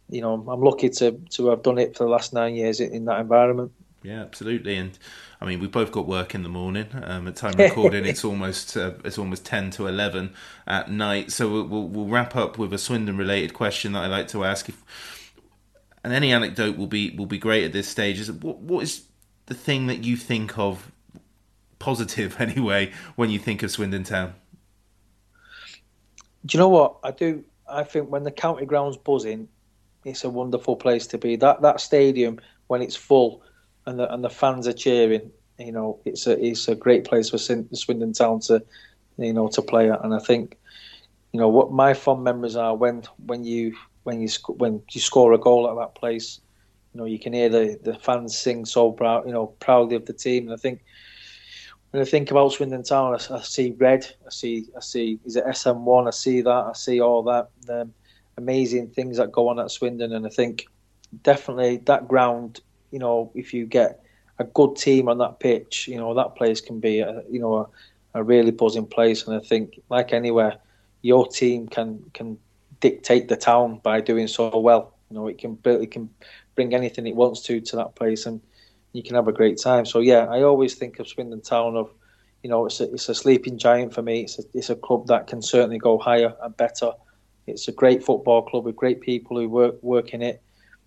you 0.09 0.21
know, 0.21 0.35
I'm 0.35 0.61
lucky 0.61 0.91
to 0.91 1.13
to 1.31 1.49
have 1.49 1.63
done 1.63 1.79
it 1.79 1.97
for 1.97 2.05
the 2.05 2.11
last 2.11 2.33
nine 2.33 2.55
years 2.55 2.81
in, 2.81 3.05
that 3.07 3.21
environment. 3.21 3.73
Yeah, 4.03 4.21
absolutely, 4.21 4.77
and 4.77 4.99
I 5.41 5.47
mean, 5.47 5.61
we've 5.61 5.71
both 5.71 5.93
got 5.93 6.07
work 6.07 6.35
in 6.35 6.43
the 6.43 6.49
morning. 6.49 6.89
Um, 7.03 7.29
at 7.29 7.37
time 7.37 7.55
recording, 7.57 8.05
it's 8.05 8.25
almost 8.31 8.77
uh, 8.77 8.93
it's 9.05 9.17
almost 9.17 9.47
ten 9.47 9.71
to 9.73 9.87
eleven 9.87 10.35
at 10.67 10.91
night. 10.91 11.31
So 11.31 11.49
we'll, 11.49 11.65
we'll, 11.65 11.89
we'll 11.89 12.09
wrap 12.09 12.37
up 12.37 12.59
with 12.59 12.73
a 12.73 12.79
Swindon 12.79 13.17
related 13.17 13.55
question 13.55 13.93
that 13.93 14.01
I 14.05 14.07
like 14.07 14.29
to 14.29 14.45
ask. 14.45 14.69
If, 14.69 14.83
and 16.05 16.13
any 16.13 16.33
anecdote 16.33 16.77
will 16.77 16.89
be 16.89 17.15
will 17.17 17.27
be 17.27 17.39
great 17.39 17.65
at 17.65 17.73
this 17.73 17.89
stage. 17.89 18.19
Is 18.21 18.31
what 18.31 18.59
what 18.59 18.83
is 18.83 19.05
the 19.47 19.55
thing 19.55 19.87
that 19.87 20.05
you 20.05 20.17
think 20.17 20.59
of 20.59 20.93
positive 21.79 22.41
anyway 22.41 22.93
when 23.17 23.31
you 23.31 23.39
think 23.39 23.63
of 23.63 23.71
Swindon 23.71 24.05
Town? 24.05 24.35
Do 26.45 26.57
you 26.57 26.61
know 26.61 26.69
what 26.69 26.97
I 27.05 27.11
do? 27.11 27.45
I 27.69 27.85
think 27.85 28.11
when 28.11 28.25
the 28.25 28.31
county 28.31 28.67
ground's 28.67 28.97
buzzing, 28.97 29.49
it's 30.05 30.25
a 30.25 30.31
wonderful 30.31 30.77
place 30.77 31.07
to 31.09 31.19
be. 31.19 31.37
That 31.37 31.63
that 31.63 31.81
stadium 31.81 32.41
when 32.67 32.83
it's 32.83 32.97
full 32.97 33.43
and 33.87 33.99
the 33.99 34.13
and 34.13 34.25
the 34.25 34.31
fans 34.31 34.67
are 34.67 34.73
cheering. 34.73 35.31
You 35.59 35.73
know, 35.73 36.01
it's 36.05 36.27
a 36.27 36.45
it's 36.45 36.69
a 36.69 36.75
great 36.75 37.05
place 37.05 37.31
for 37.31 37.39
Swindon 37.39 38.13
Town 38.13 38.41
to, 38.41 38.63
you 39.19 39.33
know, 39.33 39.49
to 39.49 39.63
play 39.63 39.91
at. 39.91 40.05
And 40.05 40.15
I 40.15 40.19
think, 40.19 40.59
you 41.33 41.39
know, 41.39 41.49
what 41.49 41.73
my 41.73 41.95
fond 41.95 42.25
memories 42.25 42.57
are 42.57 42.75
when 42.75 43.03
when 43.27 43.45
you 43.45 43.77
when 44.03 44.21
you 44.21 44.29
when 44.49 44.83
you 44.91 45.01
score 45.01 45.33
a 45.33 45.39
goal 45.39 45.69
at 45.69 45.77
that 45.77 45.95
place. 45.95 46.41
You 46.95 47.01
know, 47.01 47.05
you 47.07 47.19
can 47.19 47.33
hear 47.33 47.49
the, 47.49 47.79
the 47.83 47.95
fans 47.95 48.37
sing 48.37 48.65
so 48.65 48.93
proud, 48.93 49.27
you 49.27 49.33
know, 49.33 49.47
proudly 49.47 49.97
of 49.97 50.07
the 50.07 50.13
team. 50.13 50.45
And 50.45 50.53
I 50.53 50.57
think 50.57 50.85
when 51.91 52.03
I 52.03 52.05
think 52.05 52.31
about 52.31 52.53
Swindon 52.53 52.83
Town, 52.83 53.15
I, 53.15 53.35
I 53.35 53.41
see 53.43 53.75
red. 53.79 54.07
I 54.27 54.31
see 54.31 54.67
I 54.77 54.81
see 54.81 55.19
is 55.25 55.37
it 55.37 55.45
SM1? 55.45 56.07
I 56.07 56.11
see 56.11 56.41
that. 56.43 56.51
I 56.51 56.73
see 56.75 57.01
all 57.01 57.23
that 57.25 57.51
um, 57.69 57.93
amazing 58.37 58.89
things 58.89 59.17
that 59.17 59.33
go 59.33 59.49
on 59.49 59.59
at 59.59 59.71
Swindon, 59.71 60.13
and 60.13 60.27
I 60.27 60.31
think 60.31 60.67
definitely 61.23 61.79
that 61.79 62.09
ground 62.09 62.61
you 62.93 62.99
know, 62.99 63.33
if 63.35 63.53
you 63.53 63.67
get 63.67 64.05
a 64.39 64.45
good 64.45 64.77
team 64.77 65.09
on 65.09 65.19
that 65.19 65.41
pitch, 65.41 65.89
you 65.89 65.97
know, 65.97 66.15
that 66.15 66.37
place 66.37 66.61
can 66.61 66.79
be, 66.79 67.01
a, 67.01 67.23
you 67.29 67.41
know, 67.41 67.57
a, 67.57 67.69
a 68.21 68.23
really 68.23 68.53
buzzing 68.53 68.87
place. 68.87 69.27
And 69.27 69.35
I 69.35 69.41
think, 69.41 69.81
like 69.89 70.13
anywhere, 70.13 70.59
your 71.01 71.27
team 71.27 71.67
can 71.67 72.05
can 72.15 72.39
dictate 72.81 73.29
the 73.29 73.37
town 73.37 73.81
by 73.83 74.01
doing 74.01 74.29
so 74.29 74.57
well. 74.57 74.95
You 75.11 75.17
know, 75.17 75.27
it 75.27 75.39
can 75.39 75.59
it 75.65 75.91
can 75.91 76.11
bring 76.55 76.75
anything 76.75 77.07
it 77.07 77.17
wants 77.17 77.43
to 77.43 77.61
to 77.61 77.77
that 77.77 77.95
place, 77.95 78.27
and 78.27 78.41
you 78.93 79.03
can 79.03 79.17
have 79.17 79.29
a 79.29 79.33
great 79.33 79.59
time. 79.61 79.87
So 79.87 80.01
yeah, 80.01 80.27
I 80.27 80.43
always 80.43 80.75
think 80.75 80.99
of 80.99 81.09
Swindon 81.09 81.41
Town 81.41 81.77
of, 81.77 81.91
you 82.43 82.51
know, 82.51 82.67
it's 82.67 82.81
a, 82.81 82.93
it's 82.93 83.09
a 83.09 83.15
sleeping 83.15 83.59
giant 83.59 83.95
for 83.95 84.03
me. 84.03 84.23
It's 84.23 84.39
a, 84.39 84.43
it's 84.55 84.71
a 84.71 84.77
club 84.77 85.07
that 85.07 85.27
can 85.27 85.43
certainly 85.43 85.79
go 85.79 85.99
higher 85.99 86.35
and 86.43 86.57
better. 86.57 86.93
It's 87.47 87.69
a 87.69 87.73
great 87.73 88.05
football 88.05 88.43
club 88.43 88.65
with 88.65 88.77
great 88.77 89.01
people 89.01 89.39
who 89.39 89.49
work 89.49 89.83
work 89.83 90.15
in 90.15 90.23
it. 90.23 90.43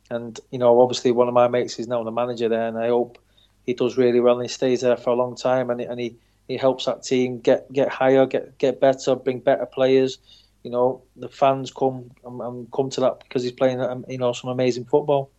And 0.09 0.39
you 0.51 0.59
know, 0.59 0.81
obviously, 0.81 1.11
one 1.11 1.27
of 1.27 1.33
my 1.33 1.47
mates 1.47 1.79
is 1.79 1.87
now 1.87 2.03
the 2.03 2.11
manager 2.11 2.47
there, 2.47 2.67
and 2.67 2.77
I 2.77 2.87
hope 2.87 3.17
he 3.65 3.73
does 3.73 3.97
really 3.97 4.19
well 4.19 4.35
and 4.35 4.43
he 4.43 4.53
stays 4.53 4.81
there 4.81 4.97
for 4.97 5.09
a 5.09 5.15
long 5.15 5.35
time, 5.35 5.69
and, 5.69 5.81
and 5.81 5.99
he, 5.99 6.15
he 6.47 6.57
helps 6.57 6.85
that 6.85 7.03
team 7.03 7.39
get 7.39 7.71
get 7.73 7.89
higher, 7.89 8.25
get 8.25 8.57
get 8.59 8.79
better, 8.79 9.15
bring 9.15 9.39
better 9.39 9.65
players. 9.65 10.19
You 10.63 10.71
know, 10.71 11.03
the 11.15 11.29
fans 11.29 11.71
come 11.71 12.11
and, 12.23 12.71
come 12.71 12.89
to 12.91 13.01
that 13.01 13.19
because 13.19 13.43
he's 13.43 13.51
playing, 13.51 13.79
um, 13.81 14.03
you 14.07 14.17
know, 14.17 14.33
some 14.33 14.49
amazing 14.49 14.85
football. 14.85 15.31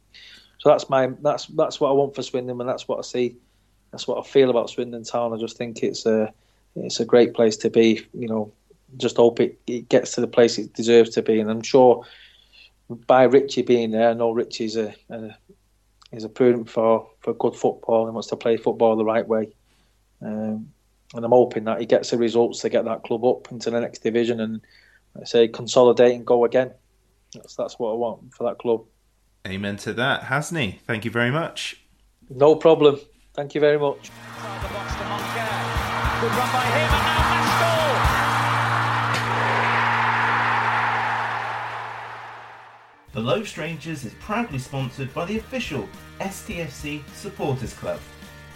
So 0.66 0.70
that's 0.70 0.90
my 0.90 1.10
that's 1.22 1.46
that's 1.46 1.78
what 1.78 1.90
I 1.90 1.92
want 1.92 2.16
for 2.16 2.24
Swindon, 2.24 2.60
and 2.60 2.68
that's 2.68 2.88
what 2.88 2.98
I 2.98 3.02
see. 3.02 3.36
That's 3.92 4.08
what 4.08 4.18
I 4.18 4.28
feel 4.28 4.50
about 4.50 4.68
Swindon 4.68 5.04
Town. 5.04 5.32
I 5.32 5.36
just 5.36 5.56
think 5.56 5.84
it's 5.84 6.04
a 6.06 6.32
it's 6.74 6.98
a 6.98 7.04
great 7.04 7.34
place 7.34 7.56
to 7.58 7.70
be. 7.70 8.04
You 8.12 8.26
know, 8.26 8.52
just 8.96 9.16
hope 9.16 9.38
it, 9.38 9.60
it 9.68 9.88
gets 9.88 10.16
to 10.16 10.20
the 10.20 10.26
place 10.26 10.58
it 10.58 10.74
deserves 10.74 11.10
to 11.10 11.22
be, 11.22 11.38
and 11.38 11.48
I'm 11.48 11.62
sure 11.62 12.04
by 13.06 13.22
Richie 13.22 13.62
being 13.62 13.92
there, 13.92 14.10
I 14.10 14.14
know 14.14 14.32
Richie's 14.32 14.74
a, 14.74 14.92
a 15.08 15.36
is 16.10 16.24
a 16.24 16.28
prudent 16.28 16.68
for, 16.68 17.08
for 17.20 17.32
good 17.34 17.54
football 17.54 18.06
and 18.06 18.14
wants 18.14 18.30
to 18.30 18.36
play 18.36 18.56
football 18.56 18.96
the 18.96 19.04
right 19.04 19.28
way. 19.28 19.52
Um, 20.20 20.72
and 21.14 21.24
I'm 21.24 21.30
hoping 21.30 21.62
that 21.66 21.78
he 21.78 21.86
gets 21.86 22.10
the 22.10 22.18
results 22.18 22.62
to 22.62 22.70
get 22.70 22.86
that 22.86 23.04
club 23.04 23.24
up 23.24 23.52
into 23.52 23.70
the 23.70 23.80
next 23.80 24.00
division 24.00 24.40
and 24.40 24.60
I 25.16 25.26
say 25.26 25.46
consolidate 25.46 26.16
and 26.16 26.26
go 26.26 26.44
again. 26.44 26.72
That's 27.34 27.54
that's 27.54 27.78
what 27.78 27.92
I 27.92 27.94
want 27.94 28.34
for 28.34 28.48
that 28.48 28.58
club. 28.58 28.82
Amen 29.46 29.76
to 29.78 29.92
that, 29.92 30.22
Hasney. 30.24 30.80
Thank 30.80 31.04
you 31.04 31.10
very 31.10 31.30
much. 31.30 31.80
No 32.28 32.56
problem. 32.56 32.98
Thank 33.34 33.54
you 33.54 33.60
very 33.60 33.78
much. 33.78 34.10
Good 36.20 36.32
run 36.32 36.52
by 36.52 36.64
him 36.64 37.06
The 43.12 43.22
Low 43.22 43.44
Strangers 43.44 44.04
is 44.04 44.12
proudly 44.20 44.58
sponsored 44.58 45.14
by 45.14 45.24
the 45.24 45.38
official 45.38 45.88
STFC 46.20 47.02
Supporters 47.14 47.72
Club. 47.72 48.00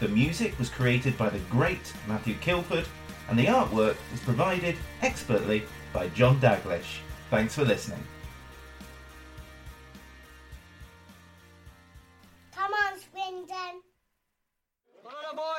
The 0.00 0.08
music 0.08 0.58
was 0.58 0.68
created 0.68 1.16
by 1.16 1.30
the 1.30 1.38
great 1.50 1.94
Matthew 2.06 2.34
Kilford, 2.42 2.86
and 3.30 3.38
the 3.38 3.46
artwork 3.46 3.96
was 4.10 4.20
provided 4.20 4.76
expertly 5.00 5.62
by 5.94 6.08
John 6.08 6.40
Daglish. 6.40 6.98
Thanks 7.30 7.54
for 7.54 7.64
listening. 7.64 8.02
For 15.40 15.56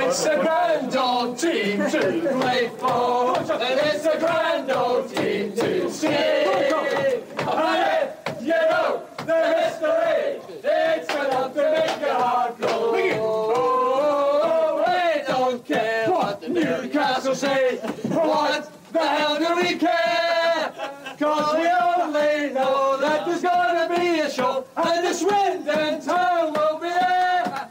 it's 0.00 0.24
a 0.24 0.36
grand 0.40 0.96
old 0.96 1.38
team 1.38 1.78
to 1.78 2.36
play 2.40 2.68
for, 2.78 3.38
and 3.38 3.80
it's 3.80 4.04
a 4.04 4.18
grand 4.18 4.72
old 4.72 5.08
team 5.14 5.54
to 5.54 5.88
see. 5.88 6.08
And 6.08 7.46
if 7.46 8.42
you 8.42 8.48
know 8.48 9.04
the 9.18 9.54
history, 9.54 10.40
it's 10.64 11.14
enough 11.14 11.54
to 11.54 11.62
make 11.62 12.00
your 12.00 12.14
heart 12.14 12.58
go. 12.58 12.92
Oh, 13.20 14.82
we 14.84 15.22
don't 15.28 15.64
care 15.64 16.10
what 16.10 16.40
the 16.40 16.48
Newcastle 16.48 17.36
say. 17.36 17.76
What 18.08 18.68
the 18.92 19.06
hell 19.06 19.38
do 19.38 19.54
we 19.62 19.76
care? 19.78 20.72
Cause 21.20 21.54
we 21.56 21.68
only 21.68 22.50
know 22.52 22.96
that 23.00 23.26
there's 23.26 23.42
gonna 23.42 23.88
be 23.96 24.18
a 24.20 24.28
show, 24.28 24.64
and 24.76 25.06
the 25.06 25.14
Swindon 25.14 26.00
town 26.04 26.52
will 26.52 26.80
be 26.80 26.88
there. 26.88 27.70